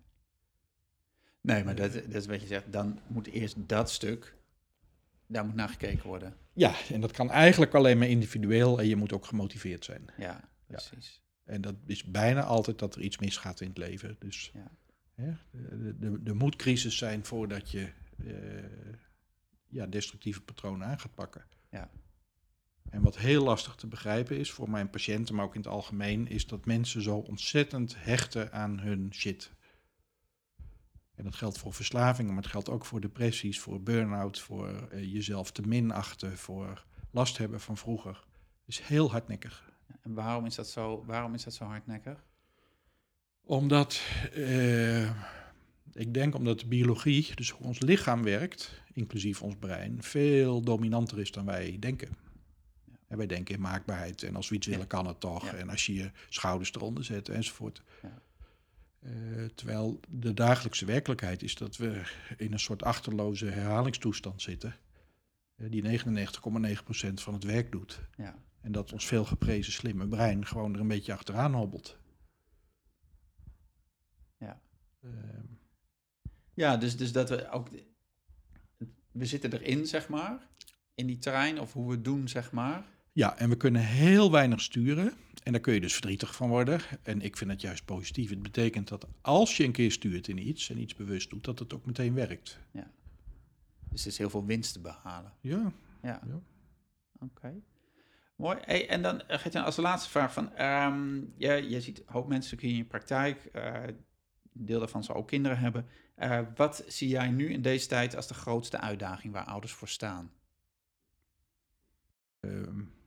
Nee, 1.40 1.64
maar 1.64 1.74
dat, 1.74 1.92
dat 1.92 2.14
is 2.14 2.26
wat 2.26 2.40
je 2.40 2.46
zegt. 2.46 2.72
Dan 2.72 2.98
moet 3.06 3.26
eerst 3.26 3.56
dat 3.66 3.90
stuk, 3.90 4.36
daar 5.26 5.44
moet 5.44 5.54
naar 5.54 5.68
gekeken 5.68 6.06
worden. 6.06 6.36
Ja, 6.52 6.74
en 6.90 7.00
dat 7.00 7.12
kan 7.12 7.30
eigenlijk 7.30 7.74
alleen 7.74 7.98
maar 7.98 8.08
individueel 8.08 8.80
en 8.80 8.86
je 8.86 8.96
moet 8.96 9.12
ook 9.12 9.26
gemotiveerd 9.26 9.84
zijn. 9.84 10.10
Ja, 10.18 10.48
precies. 10.66 11.22
En 11.44 11.60
dat 11.60 11.74
is 11.86 12.04
bijna 12.04 12.42
altijd 12.42 12.78
dat 12.78 12.94
er 12.94 13.00
iets 13.00 13.18
misgaat 13.18 13.60
in 13.60 13.68
het 13.68 13.78
leven. 13.78 14.16
Dus 14.18 14.52
ja. 14.54 14.70
hè, 15.14 15.32
de 16.22 16.34
moet 16.34 16.56
crisis 16.56 16.96
zijn 16.96 17.24
voordat 17.24 17.70
je 17.70 17.88
uh, 18.16 18.32
ja, 19.72 19.86
destructieve 19.86 20.42
patronen 20.42 20.86
aan 20.86 21.00
gaat 21.00 21.14
pakken. 21.14 21.44
Ja. 21.70 21.90
En 22.90 23.02
wat 23.02 23.18
heel 23.18 23.42
lastig 23.42 23.74
te 23.74 23.86
begrijpen 23.86 24.38
is 24.38 24.50
voor 24.50 24.70
mijn 24.70 24.90
patiënten, 24.90 25.34
maar 25.34 25.44
ook 25.44 25.54
in 25.54 25.60
het 25.60 25.70
algemeen, 25.70 26.28
is 26.28 26.46
dat 26.46 26.64
mensen 26.64 27.02
zo 27.02 27.16
ontzettend 27.16 27.94
hechten 27.98 28.52
aan 28.52 28.78
hun 28.78 29.14
shit. 29.14 29.52
En 31.14 31.24
dat 31.24 31.34
geldt 31.34 31.58
voor 31.58 31.72
verslavingen, 31.72 32.34
maar 32.34 32.42
het 32.42 32.52
geldt 32.52 32.68
ook 32.68 32.84
voor 32.84 33.00
depressies, 33.00 33.60
voor 33.60 33.82
burn-out, 33.82 34.40
voor 34.40 34.88
uh, 34.92 35.12
jezelf 35.12 35.50
te 35.50 35.62
minachten, 35.62 36.38
voor 36.38 36.84
last 37.10 37.38
hebben 37.38 37.60
van 37.60 37.76
vroeger. 37.76 38.24
Het 38.64 38.74
is 38.74 38.80
heel 38.80 39.10
hardnekkig. 39.10 39.72
En 40.00 40.14
waarom 40.14 40.46
is 40.46 40.54
dat 40.54 40.68
zo, 40.68 41.04
waarom 41.04 41.34
is 41.34 41.44
dat 41.44 41.54
zo 41.54 41.64
hardnekkig? 41.64 42.24
Omdat, 43.44 44.02
uh, 44.34 45.10
ik 45.94 46.14
denk 46.14 46.34
omdat 46.34 46.60
de 46.60 46.66
biologie, 46.66 47.34
dus 47.34 47.50
hoe 47.50 47.66
ons 47.66 47.80
lichaam 47.80 48.22
werkt, 48.22 48.82
inclusief 48.92 49.42
ons 49.42 49.56
brein, 49.56 50.02
veel 50.02 50.62
dominanter 50.62 51.20
is 51.20 51.30
dan 51.30 51.44
wij 51.44 51.76
denken. 51.80 52.08
En 53.08 53.16
wij 53.16 53.26
denken 53.26 53.54
in 53.54 53.60
maakbaarheid 53.60 54.22
en 54.22 54.36
als 54.36 54.48
we 54.48 54.54
iets 54.54 54.66
willen 54.66 54.86
kan 54.86 55.06
het 55.06 55.20
toch. 55.20 55.44
Ja. 55.44 55.54
En 55.54 55.68
als 55.68 55.86
je 55.86 55.94
je 55.94 56.10
schouders 56.28 56.74
eronder 56.74 57.04
zet 57.04 57.28
enzovoort. 57.28 57.82
Ja. 58.02 58.22
Uh, 59.00 59.44
terwijl 59.54 60.00
de 60.08 60.34
dagelijkse 60.34 60.84
werkelijkheid 60.84 61.42
is 61.42 61.54
dat 61.54 61.76
we 61.76 62.02
in 62.36 62.52
een 62.52 62.58
soort 62.58 62.82
achterloze 62.82 63.46
herhalingstoestand 63.46 64.42
zitten. 64.42 64.76
Uh, 65.56 65.70
die 65.70 65.82
99,9% 65.82 67.14
van 67.14 67.34
het 67.34 67.44
werk 67.44 67.72
doet. 67.72 68.00
Ja. 68.16 68.34
En 68.60 68.72
dat 68.72 68.92
ons 68.92 69.06
veel 69.06 69.24
geprezen 69.24 69.72
slimme 69.72 70.08
brein 70.08 70.46
gewoon 70.46 70.74
er 70.74 70.80
een 70.80 70.88
beetje 70.88 71.12
achteraan 71.12 71.54
hobbelt. 71.54 71.98
Ja. 74.38 74.60
Uh, 75.00 75.10
ja, 76.54 76.76
dus, 76.76 76.96
dus 76.96 77.12
dat 77.12 77.28
we 77.28 77.50
ook. 77.50 77.68
We 79.12 79.26
zitten 79.26 79.52
erin, 79.52 79.86
zeg 79.86 80.08
maar. 80.08 80.48
In 80.94 81.06
die 81.06 81.18
trein, 81.18 81.60
of 81.60 81.72
hoe 81.72 81.86
we 81.86 81.92
het 81.92 82.04
doen, 82.04 82.28
zeg 82.28 82.52
maar. 82.52 82.84
Ja, 83.12 83.38
en 83.38 83.48
we 83.48 83.56
kunnen 83.56 83.82
heel 83.82 84.30
weinig 84.30 84.60
sturen. 84.60 85.12
En 85.42 85.52
daar 85.52 85.60
kun 85.60 85.74
je 85.74 85.80
dus 85.80 85.92
verdrietig 85.92 86.34
van 86.34 86.48
worden. 86.48 86.80
En 87.02 87.20
ik 87.20 87.36
vind 87.36 87.50
het 87.50 87.60
juist 87.60 87.84
positief. 87.84 88.30
Het 88.30 88.42
betekent 88.42 88.88
dat 88.88 89.06
als 89.20 89.56
je 89.56 89.64
een 89.64 89.72
keer 89.72 89.92
stuurt 89.92 90.28
in 90.28 90.48
iets 90.48 90.70
en 90.70 90.78
iets 90.78 90.94
bewust 90.94 91.30
doet, 91.30 91.44
dat 91.44 91.58
het 91.58 91.74
ook 91.74 91.86
meteen 91.86 92.14
werkt. 92.14 92.58
Ja. 92.72 92.90
Dus 93.90 94.00
er 94.00 94.10
is 94.10 94.18
heel 94.18 94.30
veel 94.30 94.46
winst 94.46 94.72
te 94.72 94.80
behalen. 94.80 95.32
Ja. 95.40 95.72
Ja. 96.02 96.20
ja. 96.26 96.40
Oké. 97.20 97.54
Mooi. 98.36 98.58
Hey, 98.60 98.88
en 98.88 99.02
dan 99.02 99.22
uh, 99.30 99.44
je 99.44 99.62
als 99.62 99.76
laatste 99.76 100.10
vraag 100.10 100.32
van, 100.32 100.62
um, 100.62 101.32
je, 101.36 101.68
je 101.68 101.80
ziet 101.80 101.98
een 101.98 102.04
hoop 102.06 102.28
mensen 102.28 102.58
in 102.58 102.76
je 102.76 102.84
praktijk, 102.84 103.50
uh, 103.52 103.82
deel 104.52 104.78
daarvan 104.78 105.04
zal 105.04 105.14
ook 105.14 105.28
kinderen 105.28 105.58
hebben. 105.58 105.86
Uh, 106.18 106.40
wat 106.54 106.84
zie 106.86 107.08
jij 107.08 107.28
nu 107.28 107.50
in 107.50 107.62
deze 107.62 107.86
tijd 107.86 108.16
als 108.16 108.26
de 108.26 108.34
grootste 108.34 108.78
uitdaging 108.78 109.32
waar 109.32 109.44
ouders 109.44 109.72
voor 109.72 109.88
staan? 109.88 110.32
Um 112.40 113.00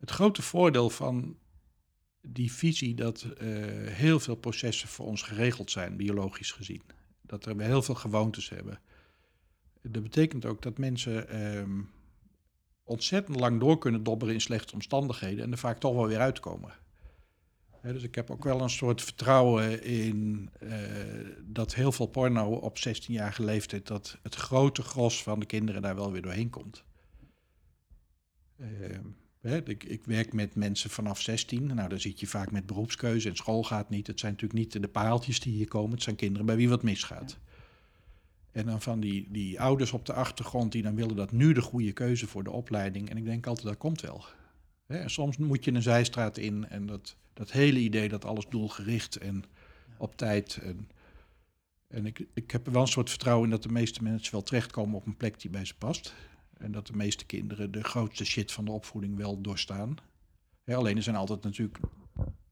het 0.00 0.10
grote 0.10 0.42
voordeel 0.42 0.90
van 0.90 1.38
die 2.20 2.52
visie 2.52 2.94
dat 2.94 3.24
uh, 3.24 3.34
heel 3.86 4.20
veel 4.20 4.34
processen 4.34 4.88
voor 4.88 5.06
ons 5.06 5.22
geregeld 5.22 5.70
zijn, 5.70 5.96
biologisch 5.96 6.52
gezien. 6.52 6.82
Dat 7.22 7.44
we 7.44 7.64
heel 7.64 7.82
veel 7.82 7.94
gewoontes 7.94 8.48
hebben. 8.48 8.80
Dat 9.82 10.02
betekent 10.02 10.46
ook 10.46 10.62
dat 10.62 10.78
mensen 10.78 11.42
um, 11.56 11.90
ontzettend 12.84 13.40
lang 13.40 13.60
door 13.60 13.78
kunnen 13.78 14.02
dobberen 14.02 14.34
in 14.34 14.40
slechte 14.40 14.74
omstandigheden 14.74 15.44
en 15.44 15.52
er 15.52 15.58
vaak 15.58 15.78
toch 15.78 15.94
wel 15.94 16.06
weer 16.06 16.20
uitkomen. 16.20 16.72
Dus 17.82 18.02
ik 18.02 18.14
heb 18.14 18.30
ook 18.30 18.44
wel 18.44 18.60
een 18.60 18.70
soort 18.70 19.02
vertrouwen 19.02 19.82
in 19.84 20.50
uh, 20.62 20.72
dat 21.44 21.74
heel 21.74 21.92
veel 21.92 22.06
porno 22.06 22.52
op 22.52 22.78
16-jarige 22.78 23.44
leeftijd, 23.44 23.86
dat 23.86 24.18
het 24.22 24.34
grote 24.34 24.82
gros 24.82 25.22
van 25.22 25.40
de 25.40 25.46
kinderen 25.46 25.82
daar 25.82 25.94
wel 25.94 26.12
weer 26.12 26.22
doorheen 26.22 26.50
komt. 26.50 26.84
Uh, 29.42 29.56
ik, 29.64 29.84
ik, 29.84 30.04
werk 30.04 30.32
met 30.32 30.54
mensen 30.54 30.90
vanaf 30.90 31.20
16. 31.20 31.66
Nou, 31.66 31.88
dan 31.88 32.00
zit 32.00 32.20
je 32.20 32.26
vaak 32.26 32.50
met 32.50 32.66
beroepskeuze 32.66 33.28
en 33.28 33.36
school 33.36 33.62
gaat 33.62 33.90
niet. 33.90 34.06
Het 34.06 34.20
zijn 34.20 34.32
natuurlijk 34.32 34.60
niet 34.60 34.82
de 34.82 34.88
paaltjes 34.88 35.40
die 35.40 35.52
hier 35.52 35.68
komen. 35.68 35.90
Het 35.90 36.02
zijn 36.02 36.16
kinderen 36.16 36.46
bij 36.46 36.56
wie 36.56 36.68
wat 36.68 36.82
misgaat. 36.82 37.38
En 38.52 38.66
dan 38.66 38.80
van 38.80 39.00
die, 39.00 39.28
die 39.30 39.60
ouders 39.60 39.92
op 39.92 40.06
de 40.06 40.12
achtergrond 40.12 40.72
die 40.72 40.82
dan 40.82 40.94
willen 40.94 41.16
dat 41.16 41.32
nu 41.32 41.52
de 41.52 41.60
goede 41.60 41.92
keuze 41.92 42.26
voor 42.26 42.44
de 42.44 42.50
opleiding. 42.50 43.10
En 43.10 43.16
ik 43.16 43.24
denk 43.24 43.46
altijd, 43.46 43.66
dat 43.66 43.76
komt 43.76 44.00
wel. 44.00 44.24
Hè, 44.90 44.98
en 44.98 45.10
soms 45.10 45.36
moet 45.36 45.64
je 45.64 45.72
een 45.72 45.82
zijstraat 45.82 46.36
in 46.36 46.68
en 46.68 46.86
dat, 46.86 47.16
dat 47.32 47.50
hele 47.50 47.78
idee 47.78 48.08
dat 48.08 48.24
alles 48.24 48.46
doelgericht 48.48 49.16
en 49.16 49.44
op 49.96 50.16
tijd. 50.16 50.56
En, 50.56 50.88
en 51.86 52.06
ik, 52.06 52.26
ik 52.34 52.50
heb 52.50 52.66
er 52.66 52.72
wel 52.72 52.82
een 52.82 52.88
soort 52.88 53.10
vertrouwen 53.10 53.44
in 53.44 53.50
dat 53.50 53.62
de 53.62 53.68
meeste 53.68 54.02
mensen 54.02 54.32
wel 54.32 54.42
terechtkomen 54.42 54.96
op 54.96 55.06
een 55.06 55.16
plek 55.16 55.40
die 55.40 55.50
bij 55.50 55.64
ze 55.64 55.74
past. 55.74 56.14
En 56.58 56.72
dat 56.72 56.86
de 56.86 56.96
meeste 56.96 57.24
kinderen 57.24 57.70
de 57.70 57.84
grootste 57.84 58.24
shit 58.24 58.52
van 58.52 58.64
de 58.64 58.70
opvoeding 58.70 59.16
wel 59.16 59.40
doorstaan. 59.40 59.96
Hè, 60.64 60.74
alleen 60.74 60.96
er 60.96 61.02
zijn 61.02 61.16
altijd 61.16 61.42
natuurlijk, 61.42 61.78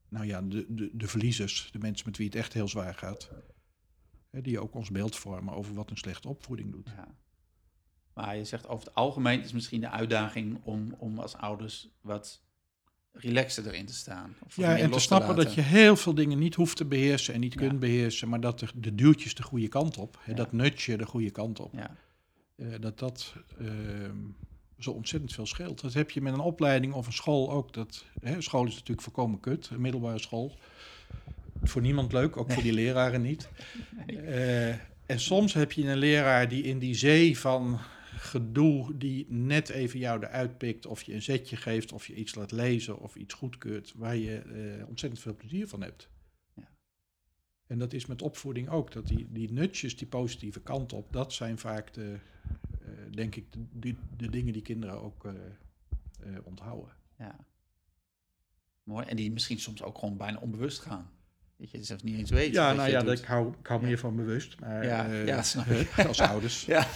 nou 0.08 0.26
ja, 0.26 0.42
de, 0.42 0.66
de, 0.68 0.90
de 0.92 1.08
verliezers, 1.08 1.68
de 1.72 1.78
mensen 1.78 2.06
met 2.06 2.16
wie 2.16 2.26
het 2.26 2.34
echt 2.34 2.52
heel 2.52 2.68
zwaar 2.68 2.94
gaat. 2.94 3.30
Hè, 4.30 4.40
die 4.40 4.60
ook 4.60 4.74
ons 4.74 4.90
beeld 4.90 5.16
vormen 5.16 5.54
over 5.54 5.74
wat 5.74 5.90
een 5.90 5.96
slechte 5.96 6.28
opvoeding 6.28 6.72
doet. 6.72 6.92
Ja. 6.96 7.14
Maar 8.24 8.36
je 8.36 8.44
zegt 8.44 8.68
over 8.68 8.86
het 8.86 8.94
algemeen 8.94 9.42
is 9.42 9.52
misschien 9.52 9.80
de 9.80 9.90
uitdaging 9.90 10.60
om, 10.62 10.94
om 10.98 11.18
als 11.18 11.36
ouders 11.36 11.88
wat 12.00 12.40
relaxter 13.12 13.66
erin 13.66 13.86
te 13.86 13.94
staan. 13.94 14.36
Of 14.46 14.56
Ja, 14.56 14.76
en 14.76 14.90
te 14.90 14.98
snappen 14.98 15.36
dat 15.36 15.54
je 15.54 15.60
heel 15.60 15.96
veel 15.96 16.14
dingen 16.14 16.38
niet 16.38 16.54
hoeft 16.54 16.76
te 16.76 16.84
beheersen 16.84 17.34
en 17.34 17.40
niet 17.40 17.54
Ja. 17.54 17.60
kunt 17.60 17.80
beheersen, 17.80 18.28
maar 18.28 18.40
dat 18.40 18.58
de, 18.58 18.66
de 18.74 18.94
duwtjes 18.94 19.34
de 19.34 19.42
goede 19.42 19.68
kant 19.68 19.96
op, 19.98 20.18
hè, 20.20 20.30
Ja. 20.30 20.36
dat 20.36 20.52
nutje 20.52 20.96
de 20.96 21.06
goede 21.06 21.30
kant 21.30 21.60
op, 21.60 21.72
Ja, 21.74 21.96
eh, 22.56 22.66
dat 22.80 22.98
dat 22.98 23.34
ehm, 23.58 24.16
zo 24.78 24.90
ontzettend 24.90 25.32
veel 25.32 25.46
scheelt. 25.46 25.80
Dat 25.80 25.92
heb 25.92 26.10
je 26.10 26.20
met 26.20 26.32
een 26.32 26.40
opleiding 26.40 26.92
of 26.92 27.06
een 27.06 27.12
school 27.12 27.50
ook. 27.50 27.72
Dat, 27.72 28.04
hè, 28.20 28.40
school 28.40 28.66
is 28.66 28.72
natuurlijk 28.74 29.02
voorkomen 29.02 29.40
kut, 29.40 29.68
een 29.72 29.80
middelbare 29.80 30.18
school. 30.18 30.58
Voor 31.62 31.82
niemand 31.82 32.12
leuk, 32.12 32.36
ook 32.36 32.52
voor 32.52 32.62
die 32.62 32.72
leraren 32.72 33.22
niet. 33.22 33.48
Eh, 34.06 34.68
en 35.06 35.20
soms 35.20 35.54
heb 35.54 35.72
je 35.72 35.86
een 35.88 35.96
leraar 35.98 36.48
die 36.48 36.62
in 36.62 36.78
die 36.78 36.94
zee 36.94 37.38
van 37.38 37.78
gedoe, 38.18 38.96
die 38.96 39.26
net 39.28 39.68
even 39.68 39.98
jou 39.98 40.22
eruit 40.24 40.58
pikt, 40.58 40.86
of 40.86 41.02
je 41.02 41.14
een 41.14 41.22
zetje 41.22 41.56
geeft, 41.56 41.92
of 41.92 42.06
je 42.06 42.14
iets 42.14 42.34
laat 42.34 42.52
lezen, 42.52 42.98
of 42.98 43.16
iets 43.16 43.34
goedkeurt, 43.34 43.92
waar 43.96 44.16
je 44.16 44.38
eh, 44.38 44.88
ontzettend 44.88 45.22
veel 45.22 45.34
plezier 45.34 45.68
van 45.68 45.82
hebt. 45.82 46.08
Ja. 46.54 46.68
En 47.66 47.78
dat 47.78 47.92
is 47.92 48.06
met 48.06 48.22
opvoeding 48.22 48.68
ook. 48.68 48.92
Dat 48.92 49.06
die, 49.06 49.26
die 49.32 49.52
nutjes, 49.52 49.96
die 49.96 50.06
positieve 50.06 50.60
kant 50.60 50.92
op, 50.92 51.12
dat 51.12 51.32
zijn 51.32 51.58
vaak 51.58 51.92
de, 51.92 52.18
eh, 52.80 52.88
denk 53.10 53.34
ik, 53.36 53.52
de, 53.52 53.60
de, 53.72 53.94
de 54.16 54.30
dingen 54.30 54.52
die 54.52 54.62
kinderen 54.62 55.02
ook 55.02 55.24
eh, 55.24 55.32
onthouden. 56.44 56.92
ja. 57.18 57.46
Mooi. 58.82 59.06
En 59.06 59.16
die 59.16 59.32
misschien 59.32 59.58
soms 59.58 59.82
ook 59.82 59.98
gewoon 59.98 60.16
bijna 60.16 60.38
onbewust 60.38 60.80
gaan. 60.80 61.10
Dat 61.56 61.70
je 61.70 61.82
zelfs 61.82 62.02
niet 62.02 62.18
eens 62.18 62.30
weet. 62.30 62.52
Ja, 62.54 62.72
nou 62.72 62.90
ja, 62.90 63.02
dat, 63.02 63.18
ik 63.18 63.24
hou, 63.24 63.54
ik 63.60 63.66
hou 63.66 63.82
meer 63.82 63.98
van 63.98 64.16
bewust. 64.16 64.60
Maar, 64.60 64.84
Ja, 64.84 65.12
ja, 65.12 65.42
snap 65.42 65.66
ik. 65.66 65.98
Als 66.06 66.20
ouders. 66.20 66.64
Ja, 66.74 66.86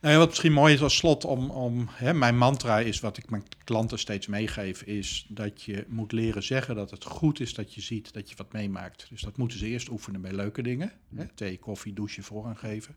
Nou 0.00 0.12
ja, 0.12 0.18
wat 0.18 0.28
misschien 0.28 0.52
mooi 0.52 0.74
is 0.74 0.82
als 0.82 0.96
slot 0.96 1.24
om, 1.24 1.50
om 1.50 1.86
hè, 1.90 2.14
mijn 2.14 2.38
mantra 2.38 2.78
is, 2.78 3.00
wat 3.00 3.16
ik 3.16 3.30
mijn 3.30 3.44
klanten 3.64 3.98
steeds 3.98 4.26
meegeef, 4.26 4.82
is 4.82 5.26
dat 5.28 5.62
je 5.62 5.84
moet 5.88 6.12
leren 6.12 6.42
zeggen 6.42 6.74
dat 6.74 6.90
het 6.90 7.04
goed 7.04 7.40
is 7.40 7.54
dat 7.54 7.74
je 7.74 7.80
ziet 7.80 8.12
dat 8.12 8.30
je 8.30 8.36
wat 8.36 8.52
meemaakt. 8.52 9.06
Dus 9.10 9.20
dat 9.20 9.36
moeten 9.36 9.58
ze 9.58 9.66
eerst 9.66 9.88
oefenen 9.88 10.20
bij 10.20 10.32
leuke 10.32 10.62
dingen. 10.62 10.92
Hè, 11.14 11.26
thee, 11.26 11.58
koffie, 11.58 11.92
douchen, 11.92 12.22
voorrang 12.22 12.58
geven. 12.58 12.96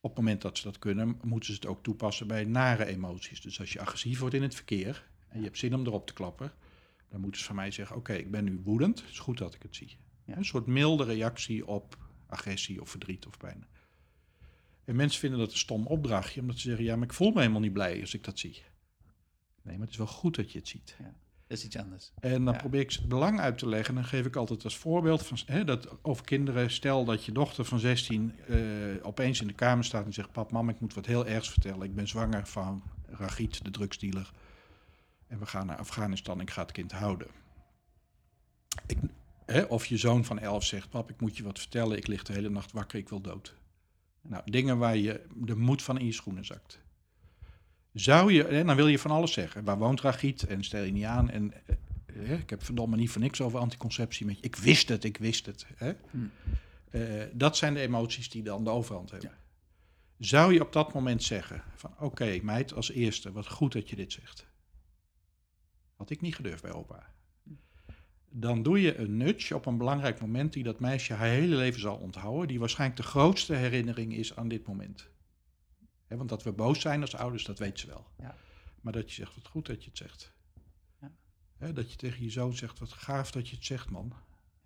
Op 0.00 0.10
het 0.10 0.18
moment 0.18 0.42
dat 0.42 0.58
ze 0.58 0.64
dat 0.64 0.78
kunnen, 0.78 1.18
moeten 1.22 1.48
ze 1.48 1.60
het 1.60 1.66
ook 1.66 1.82
toepassen 1.82 2.26
bij 2.26 2.44
nare 2.44 2.86
emoties. 2.86 3.40
Dus 3.40 3.60
als 3.60 3.72
je 3.72 3.80
agressief 3.80 4.18
wordt 4.18 4.34
in 4.34 4.42
het 4.42 4.54
verkeer 4.54 5.08
en 5.28 5.38
je 5.38 5.44
hebt 5.44 5.58
zin 5.58 5.74
om 5.74 5.86
erop 5.86 6.06
te 6.06 6.12
klappen, 6.12 6.52
dan 7.10 7.20
moeten 7.20 7.40
ze 7.40 7.46
van 7.46 7.56
mij 7.56 7.70
zeggen, 7.70 7.96
oké, 7.96 8.12
ik 8.12 8.30
ben 8.30 8.44
nu 8.44 8.60
woedend, 8.64 9.00
het 9.00 9.10
is 9.10 9.18
goed 9.18 9.38
dat 9.38 9.54
ik 9.54 9.62
het 9.62 9.76
zie. 9.76 9.96
Ja. 10.24 10.36
Een 10.36 10.44
soort 10.44 10.66
milde 10.66 11.04
reactie 11.04 11.66
op 11.66 11.96
agressie 12.26 12.80
of 12.80 12.90
verdriet 12.90 13.26
of 13.26 13.36
pijn. 13.36 13.66
En 14.84 14.96
mensen 14.96 15.20
vinden 15.20 15.38
dat 15.38 15.50
een 15.52 15.58
stom 15.58 15.86
opdrachtje, 15.86 16.40
omdat 16.40 16.56
ze 16.56 16.68
zeggen, 16.68 16.84
ja, 16.84 16.96
maar 16.96 17.04
ik 17.06 17.12
voel 17.12 17.30
me 17.30 17.40
helemaal 17.40 17.60
niet 17.60 17.72
blij 17.72 18.00
als 18.00 18.14
ik 18.14 18.24
dat 18.24 18.38
zie. 18.38 18.62
Nee, 19.62 19.74
maar 19.74 19.82
het 19.82 19.90
is 19.90 19.96
wel 19.96 20.06
goed 20.06 20.36
dat 20.36 20.52
je 20.52 20.58
het 20.58 20.68
ziet. 20.68 20.96
dat 21.46 21.58
is 21.58 21.64
iets 21.64 21.76
anders. 21.76 22.12
En 22.20 22.44
dan 22.44 22.54
Ja. 22.54 22.60
probeer 22.60 22.80
ik 22.80 22.90
ze 22.90 22.98
het 22.98 23.08
belang 23.08 23.40
uit 23.40 23.58
te 23.58 23.68
leggen. 23.68 23.88
En 23.88 24.00
dan 24.00 24.10
geef 24.10 24.26
ik 24.26 24.36
altijd 24.36 24.64
als 24.64 24.76
voorbeeld 24.76 25.26
van, 25.26 25.38
hè, 25.46 25.64
dat 25.64 25.88
over 26.04 26.24
kinderen. 26.24 26.70
Stel 26.70 27.04
dat 27.04 27.24
je 27.24 27.32
dochter 27.32 27.64
van 27.64 27.78
16 27.78 28.34
eh, 28.48 28.56
opeens 29.02 29.40
in 29.40 29.46
de 29.46 29.52
kamer 29.52 29.84
staat 29.84 30.04
en 30.04 30.12
zegt: 30.12 30.32
Pap, 30.32 30.50
mam, 30.50 30.68
ik 30.68 30.80
moet 30.80 30.94
wat 30.94 31.06
heel 31.06 31.26
ergs 31.26 31.50
vertellen. 31.50 31.82
Ik 31.82 31.94
ben 31.94 32.08
zwanger 32.08 32.46
van 32.46 32.82
Ragit, 33.06 33.64
de 33.64 33.70
drugsdealer. 33.70 34.30
En 35.28 35.38
we 35.38 35.46
gaan 35.46 35.66
naar 35.66 35.76
Afghanistan. 35.78 36.40
Ik 36.40 36.50
ga 36.50 36.62
het 36.62 36.72
kind 36.72 36.92
houden. 36.92 37.28
Ik, 38.86 38.98
hè, 39.46 39.62
of 39.62 39.86
je 39.86 39.96
zoon 39.96 40.24
van 40.24 40.38
11 40.38 40.64
zegt: 40.64 40.88
Pap, 40.90 41.10
ik 41.10 41.20
moet 41.20 41.36
je 41.36 41.42
wat 41.42 41.58
vertellen. 41.58 41.96
Ik 41.96 42.06
lig 42.06 42.22
de 42.22 42.32
hele 42.32 42.50
nacht 42.50 42.72
wakker. 42.72 42.98
Ik 42.98 43.08
wil 43.08 43.20
dood. 43.20 43.54
Nou, 44.22 44.42
dingen 44.50 44.78
waar 44.78 44.96
je 44.96 45.26
de 45.34 45.56
moed 45.56 45.82
van 45.82 45.98
in 45.98 46.06
je 46.06 46.12
schoenen 46.12 46.44
zakt. 46.44 46.80
Zou 47.92 48.32
je, 48.32 48.44
en 48.44 48.66
dan 48.66 48.76
wil 48.76 48.88
je 48.88 48.98
van 48.98 49.10
alles 49.10 49.32
zeggen. 49.32 49.64
Waar 49.64 49.78
woont 49.78 50.00
Ragit? 50.00 50.42
En 50.42 50.64
stel 50.64 50.82
je 50.82 50.92
niet 50.92 51.04
aan. 51.04 51.30
En 51.30 51.52
eh, 52.06 52.38
ik 52.38 52.50
heb 52.50 52.64
verdomme 52.64 52.96
niet 52.96 53.10
voor 53.10 53.20
niks 53.20 53.40
over 53.40 53.58
anticonceptie 53.58 54.26
met 54.26 54.36
je. 54.36 54.42
Ik 54.42 54.56
wist 54.56 54.88
het, 54.88 55.04
ik 55.04 55.16
wist 55.16 55.46
het. 55.46 55.66
Hè? 55.74 55.92
Hm. 56.10 56.18
Eh, 56.90 57.24
dat 57.32 57.56
zijn 57.56 57.74
de 57.74 57.80
emoties 57.80 58.30
die 58.30 58.42
dan 58.42 58.64
de 58.64 58.70
overhand 58.70 59.10
hebben. 59.10 59.30
Ja. 59.30 59.36
Zou 60.18 60.52
je 60.52 60.60
op 60.60 60.72
dat 60.72 60.92
moment 60.92 61.22
zeggen 61.22 61.62
van 61.74 61.94
oké 61.98 62.38
meid, 62.42 62.74
als 62.74 62.90
eerste, 62.90 63.32
wat 63.32 63.48
goed 63.48 63.72
dat 63.72 63.90
je 63.90 63.96
dit 63.96 64.12
zegt. 64.12 64.46
Had 65.96 66.10
ik 66.10 66.20
niet 66.20 66.34
gedurfd 66.34 66.62
bij 66.62 66.72
opa. 66.72 67.11
Dan 68.34 68.62
doe 68.62 68.80
je 68.80 68.96
een 68.96 69.16
nudge 69.16 69.54
op 69.54 69.66
een 69.66 69.78
belangrijk 69.78 70.20
moment 70.20 70.52
die 70.52 70.62
dat 70.62 70.80
meisje 70.80 71.12
haar 71.12 71.28
hele 71.28 71.56
leven 71.56 71.80
zal 71.80 71.96
onthouden. 71.96 72.48
Die 72.48 72.58
waarschijnlijk 72.58 73.00
de 73.00 73.06
grootste 73.06 73.54
herinnering 73.54 74.14
is 74.14 74.36
aan 74.36 74.48
dit 74.48 74.66
moment. 74.66 75.10
Want 76.08 76.28
dat 76.28 76.42
we 76.42 76.52
boos 76.52 76.80
zijn 76.80 77.00
als 77.00 77.16
ouders, 77.16 77.44
dat 77.44 77.58
weet 77.58 77.78
ze 77.78 77.86
wel. 77.86 78.06
Ja. 78.18 78.36
Maar 78.80 78.92
dat 78.92 79.08
je 79.08 79.14
zegt, 79.14 79.34
wat 79.34 79.46
goed 79.46 79.66
dat 79.66 79.84
je 79.84 79.88
het 79.88 79.98
zegt. 79.98 80.32
Ja. 81.58 81.72
Dat 81.72 81.90
je 81.90 81.96
tegen 81.96 82.22
je 82.22 82.30
zoon 82.30 82.56
zegt, 82.56 82.78
wat 82.78 82.92
gaaf 82.92 83.30
dat 83.30 83.48
je 83.48 83.56
het 83.56 83.64
zegt, 83.64 83.90
man. 83.90 84.12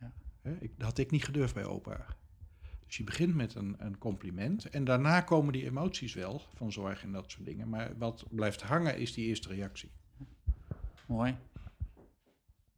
Ja. 0.00 0.12
Ik, 0.58 0.72
dat 0.76 0.86
had 0.86 0.98
ik 0.98 1.10
niet 1.10 1.24
gedurfd 1.24 1.54
bij 1.54 1.64
opa. 1.64 2.06
Dus 2.86 2.96
je 2.96 3.04
begint 3.04 3.34
met 3.34 3.54
een, 3.54 3.74
een 3.78 3.98
compliment. 3.98 4.64
En 4.64 4.84
daarna 4.84 5.20
komen 5.20 5.52
die 5.52 5.64
emoties 5.64 6.14
wel, 6.14 6.42
van 6.54 6.72
zorg 6.72 7.02
en 7.02 7.12
dat 7.12 7.30
soort 7.30 7.44
dingen. 7.44 7.68
Maar 7.68 7.98
wat 7.98 8.24
blijft 8.30 8.62
hangen 8.62 8.98
is 8.98 9.12
die 9.14 9.26
eerste 9.26 9.48
reactie. 9.48 9.90
Mooi. 11.06 11.36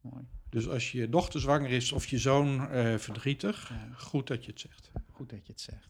Mooi. 0.01 0.23
Dus 0.49 0.67
als 0.67 0.91
je 0.91 1.09
dochter 1.09 1.39
zwanger 1.39 1.69
is 1.69 1.91
of 1.91 2.05
je 2.05 2.17
zoon 2.17 2.69
eh, 2.69 2.97
verdrietig, 2.97 3.69
Ja. 3.69 3.87
goed 3.95 4.27
dat 4.27 4.45
je 4.45 4.51
het 4.51 4.59
zegt. 4.59 4.91
Goed 5.11 5.29
dat 5.29 5.45
je 5.45 5.51
het 5.51 5.61
zegt. 5.61 5.87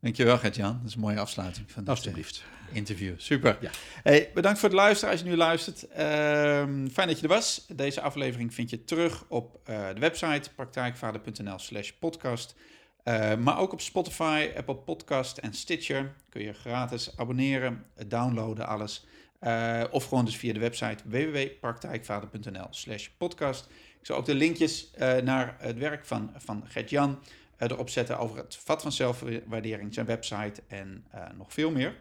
Dankjewel, 0.00 0.38
Gert-Jan. 0.38 0.78
Dat 0.78 0.88
is 0.88 0.94
een 0.94 1.00
mooie 1.00 1.18
afsluiting 1.18 1.70
van 1.70 1.84
dit 1.84 1.90
Alsjeblieft. 1.94 2.44
eh, 2.70 2.76
interview. 2.76 3.14
Super. 3.16 3.58
Ja. 3.60 3.70
Hey, 4.02 4.30
bedankt 4.34 4.58
voor 4.58 4.68
het 4.68 4.78
luisteren 4.78 5.10
als 5.12 5.22
je 5.22 5.28
nu 5.28 5.36
luistert. 5.36 5.88
Ehm, 5.88 6.88
fijn 6.88 7.08
dat 7.08 7.16
je 7.16 7.22
er 7.22 7.28
was. 7.28 7.66
Deze 7.74 8.00
aflevering 8.00 8.54
vind 8.54 8.70
je 8.70 8.84
terug 8.84 9.24
op 9.28 9.60
eh, 9.64 9.88
de 9.94 10.00
website 10.00 10.50
praktijkvader.nl 10.54 11.58
slash 11.58 11.90
podcast. 11.90 12.54
Eh, 13.02 13.36
maar 13.36 13.58
ook 13.58 13.72
op 13.72 13.80
Spotify, 13.80 14.50
Apple 14.56 14.76
Podcast 14.76 15.38
en 15.38 15.52
Stitcher 15.52 16.14
kun 16.28 16.42
je 16.42 16.52
gratis 16.52 17.16
abonneren, 17.16 17.84
downloaden, 18.06 18.66
alles. 18.66 19.06
Eh, 19.40 19.84
of 19.90 20.04
gewoon 20.04 20.24
dus 20.24 20.36
via 20.36 20.52
de 20.52 20.58
website 20.58 21.08
www.praktijkvader.nl 21.08 22.66
slash 22.70 23.08
podcast. 23.08 23.66
Ik 24.00 24.06
zal 24.06 24.16
ook 24.16 24.24
de 24.24 24.34
linkjes 24.34 24.90
eh, 24.90 25.16
naar 25.16 25.56
het 25.58 25.78
werk 25.78 26.06
van, 26.06 26.32
van 26.36 26.62
Gert-Jan 26.66 27.18
eh, 27.56 27.70
erop 27.70 27.88
zetten 27.88 28.18
over 28.18 28.36
het 28.36 28.56
vat 28.56 28.82
van 28.82 28.92
zelfwaardering, 28.92 29.94
zijn 29.94 30.06
website 30.06 30.62
en 30.68 31.06
nog 31.36 31.52
veel 31.52 31.70
meer. 31.70 32.00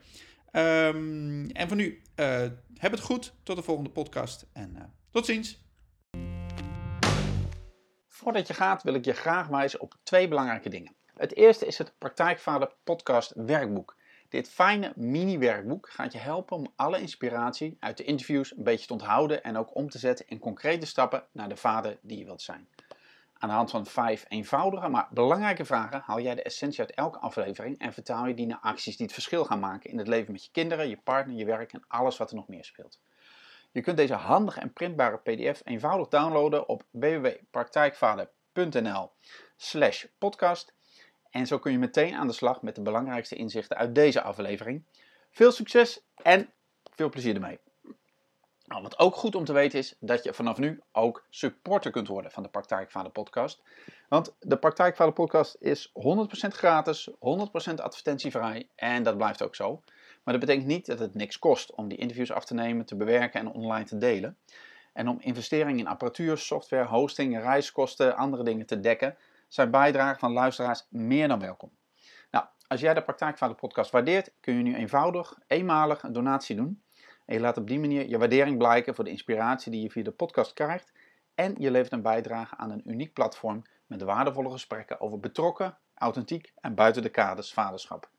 Ehm, 0.52 1.50
en 1.50 1.68
voor 1.68 1.78
nu, 1.78 2.02
heb 2.76 2.92
het 2.92 3.00
goed. 3.00 3.34
Tot 3.44 3.56
de 3.56 3.64
volgende 3.64 3.90
podcast 3.90 4.46
en 4.54 4.94
tot 5.12 5.26
ziens. 5.26 5.64
Voordat 8.08 8.48
je 8.48 8.54
gaat 8.54 8.84
wil 8.84 8.94
ik 8.94 9.06
je 9.06 9.14
graag 9.14 9.48
wijzen 9.48 9.82
op 9.82 9.96
twee 10.04 10.28
belangrijke 10.28 10.70
dingen. 10.70 10.96
Het 11.14 11.36
eerste 11.36 11.66
is 11.66 11.78
het 11.78 11.94
Praktijkvader 11.98 12.72
Podcast 12.84 13.32
Werkboek. 13.36 13.98
Dit 14.30 14.50
fijne 14.50 14.94
mini-werkboek 14.96 15.90
gaat 15.90 16.14
je 16.14 16.20
helpen 16.20 16.58
om 16.58 16.74
alle 16.76 17.02
inspiratie 17.02 17.78
uit 17.80 17.98
de 17.98 18.04
interviews 18.04 18.58
een 18.58 18.64
beetje 18.64 18.88
te 18.88 18.94
onthouden 18.94 19.44
en 19.44 19.58
ook 19.58 19.76
om 19.76 19.90
te 19.90 20.00
zetten 20.00 20.28
in 20.28 20.40
concrete 20.40 20.86
stappen 20.86 21.24
naar 21.32 21.50
de 21.50 21.56
vader 21.56 21.98
die 22.02 22.18
je 22.18 22.26
wilt 22.26 22.42
zijn. 22.42 22.70
Aan 23.34 23.50
de 23.50 23.56
hand 23.56 23.72
van 23.72 23.86
vijf 23.86 24.26
eenvoudige, 24.28 24.88
maar 24.88 25.08
belangrijke 25.12 25.66
vragen 25.66 26.02
haal 26.06 26.20
jij 26.20 26.36
de 26.36 26.44
essentie 26.44 26.80
uit 26.80 26.92
elke 26.92 27.20
aflevering 27.20 27.80
en 27.80 27.94
vertaal 27.94 28.28
je 28.28 28.34
die 28.34 28.46
naar 28.46 28.60
acties 28.62 28.98
die 28.98 29.06
het 29.06 29.16
verschil 29.16 29.46
gaan 29.46 29.60
maken 29.60 29.90
in 29.90 29.98
het 29.98 30.08
leven 30.08 30.32
met 30.32 30.44
je 30.44 30.52
kinderen, 30.52 30.90
je 30.90 30.98
partner, 30.98 31.36
je 31.36 31.46
werk 31.46 31.74
en 31.74 31.84
alles 31.88 32.18
wat 32.18 32.30
er 32.30 32.36
nog 32.36 32.48
meer 32.48 32.66
speelt. 32.66 33.00
Je 33.72 33.82
kunt 33.82 33.98
deze 33.98 34.14
handige 34.14 34.60
en 34.60 34.74
printbare 34.74 35.18
PDF 35.18 35.62
eenvoudig 35.64 36.08
downloaden 36.08 36.68
op 36.68 36.84
www.praktijkvader.nl 36.92 39.12
slash 39.56 40.06
podcast. 40.18 40.78
En 41.30 41.48
zo 41.48 41.60
kun 41.60 41.72
je 41.72 41.78
meteen 41.78 42.16
aan 42.16 42.28
de 42.28 42.34
slag 42.34 42.62
met 42.62 42.76
de 42.76 42.82
belangrijkste 42.82 43.36
inzichten 43.36 43.78
uit 43.78 43.96
deze 43.96 44.22
aflevering. 44.22 44.84
Veel 45.32 45.52
succes 45.52 46.02
en 46.16 46.50
veel 46.96 47.10
plezier 47.10 47.36
ermee. 47.36 47.60
Nou, 48.66 48.82
wat 48.82 49.00
ook 49.00 49.16
goed 49.16 49.36
om 49.36 49.46
te 49.46 49.54
weten 49.54 49.80
is 49.80 49.96
dat 50.00 50.24
je 50.24 50.34
vanaf 50.34 50.58
nu 50.58 50.82
ook 50.92 51.26
supporter 51.30 51.92
kunt 51.92 52.08
worden 52.08 52.32
van 52.32 52.44
de 52.44 52.50
Praktijkvader 52.50 53.12
podcast. 53.12 53.62
Want 54.10 54.36
de 54.40 54.58
Praktijkvader 54.58 55.14
podcast 55.14 55.56
is 55.60 55.92
100% 55.94 55.94
gratis, 56.48 57.10
100% 57.10 57.14
advertentievrij 57.76 58.70
en 58.76 59.04
dat 59.04 59.18
blijft 59.18 59.42
ook 59.42 59.56
zo. 59.56 59.82
Maar 60.24 60.34
dat 60.34 60.40
betekent 60.40 60.68
niet 60.68 60.86
dat 60.86 61.00
het 61.00 61.14
niks 61.14 61.40
kost 61.40 61.76
om 61.76 61.88
die 61.88 61.98
interviews 61.98 62.32
af 62.32 62.46
te 62.46 62.54
nemen, 62.54 62.86
te 62.86 62.96
bewerken 62.96 63.40
en 63.40 63.52
online 63.52 63.86
te 63.86 63.98
delen. 63.98 64.38
En 64.94 65.08
om 65.08 65.18
investeringen 65.20 65.80
in 65.80 65.88
apparatuur, 65.88 66.38
software, 66.38 66.86
hosting, 66.86 67.40
reiskosten, 67.40 68.16
andere 68.16 68.44
dingen 68.44 68.66
te 68.66 68.80
dekken, 68.80 69.18
zijn 69.50 69.72
bijdragen 69.72 70.20
van 70.20 70.32
luisteraars 70.32 70.88
meer 70.90 71.28
dan 71.28 71.40
welkom. 71.40 71.72
Nou, 72.32 72.46
als 72.68 72.80
jij 72.80 72.94
de 72.94 73.04
Praktijkvader 73.04 73.56
podcast 73.56 73.92
waardeert, 73.92 74.32
kun 74.40 74.56
je 74.56 74.64
nu 74.64 74.76
eenvoudig, 74.76 75.40
eenmalig 75.48 76.04
een 76.04 76.14
donatie 76.14 76.56
doen. 76.56 76.84
En 77.26 77.36
je 77.36 77.42
laat 77.42 77.58
op 77.58 77.68
die 77.68 77.80
manier 77.80 78.10
je 78.10 78.18
waardering 78.18 78.58
blijken 78.58 78.96
voor 78.96 79.04
de 79.04 79.10
inspiratie 79.10 79.72
die 79.72 79.82
je 79.82 79.90
via 79.90 80.04
de 80.04 80.12
podcast 80.12 80.54
krijgt. 80.54 80.92
En 81.36 81.56
je 81.58 81.72
levert 81.72 81.92
een 81.92 82.02
bijdrage 82.02 82.56
aan 82.58 82.72
een 82.72 82.90
uniek 82.90 83.14
platform 83.14 83.64
met 83.86 84.02
waardevolle 84.02 84.52
gesprekken 84.52 85.02
over 85.02 85.20
betrokken, 85.20 85.78
authentiek 85.96 86.54
en 86.60 86.76
buiten 86.76 87.02
de 87.02 87.10
kaders 87.10 87.54
vaderschap. 87.54 88.10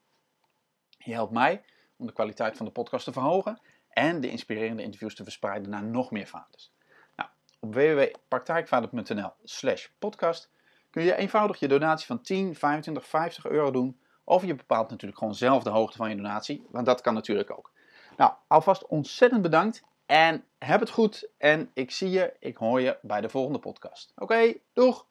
Je 0.99 1.13
helpt 1.13 1.33
mij 1.33 1.65
om 1.97 2.07
de 2.07 2.13
kwaliteit 2.13 2.57
van 2.57 2.67
de 2.67 2.73
podcast 2.73 3.05
te 3.05 3.13
verhogen 3.13 3.61
en 3.89 4.21
de 4.21 4.31
inspirerende 4.31 4.83
interviews 4.83 5.15
te 5.15 5.23
verspreiden 5.23 5.71
naar 5.71 5.85
nog 5.85 6.11
meer 6.11 6.27
vaders. 6.27 6.73
Nou, 7.17 7.31
op 7.61 7.75
www.praktijkvader.nl 7.75 9.33
slash 9.45 9.89
podcast 9.99 10.51
kun 10.91 11.03
je 11.03 11.17
eenvoudig 11.17 11.59
je 11.59 11.69
donatie 11.69 12.07
van 12.07 12.23
10, 12.23 12.55
25, 12.55 13.07
50 13.07 13.47
euro 13.47 13.71
doen. 13.71 14.01
Of 14.25 14.45
je 14.45 14.55
bepaalt 14.55 14.91
natuurlijk 14.91 15.19
gewoon 15.19 15.35
zelf 15.35 15.63
de 15.63 15.71
hoogte 15.71 15.97
van 15.97 16.11
je 16.11 16.17
donatie, 16.17 16.67
want 16.71 16.87
dat 16.87 17.01
kan 17.01 17.15
natuurlijk 17.15 17.51
ook. 17.51 17.73
Nou, 18.17 18.33
alvast 18.47 18.87
ontzettend 18.87 19.43
bedankt 19.43 19.83
en 20.07 20.45
heb 20.59 20.81
het 20.81 20.91
goed. 20.91 21.29
En 21.39 21.71
ik 21.75 21.91
zie 21.91 22.11
je, 22.11 22.37
ik 22.39 22.57
hoor 22.57 22.81
je 22.81 22.99
bij 23.03 23.21
de 23.21 23.29
volgende 23.29 23.59
podcast. 23.59 24.13
Oké, 24.17 24.55
doeg! 24.73 25.07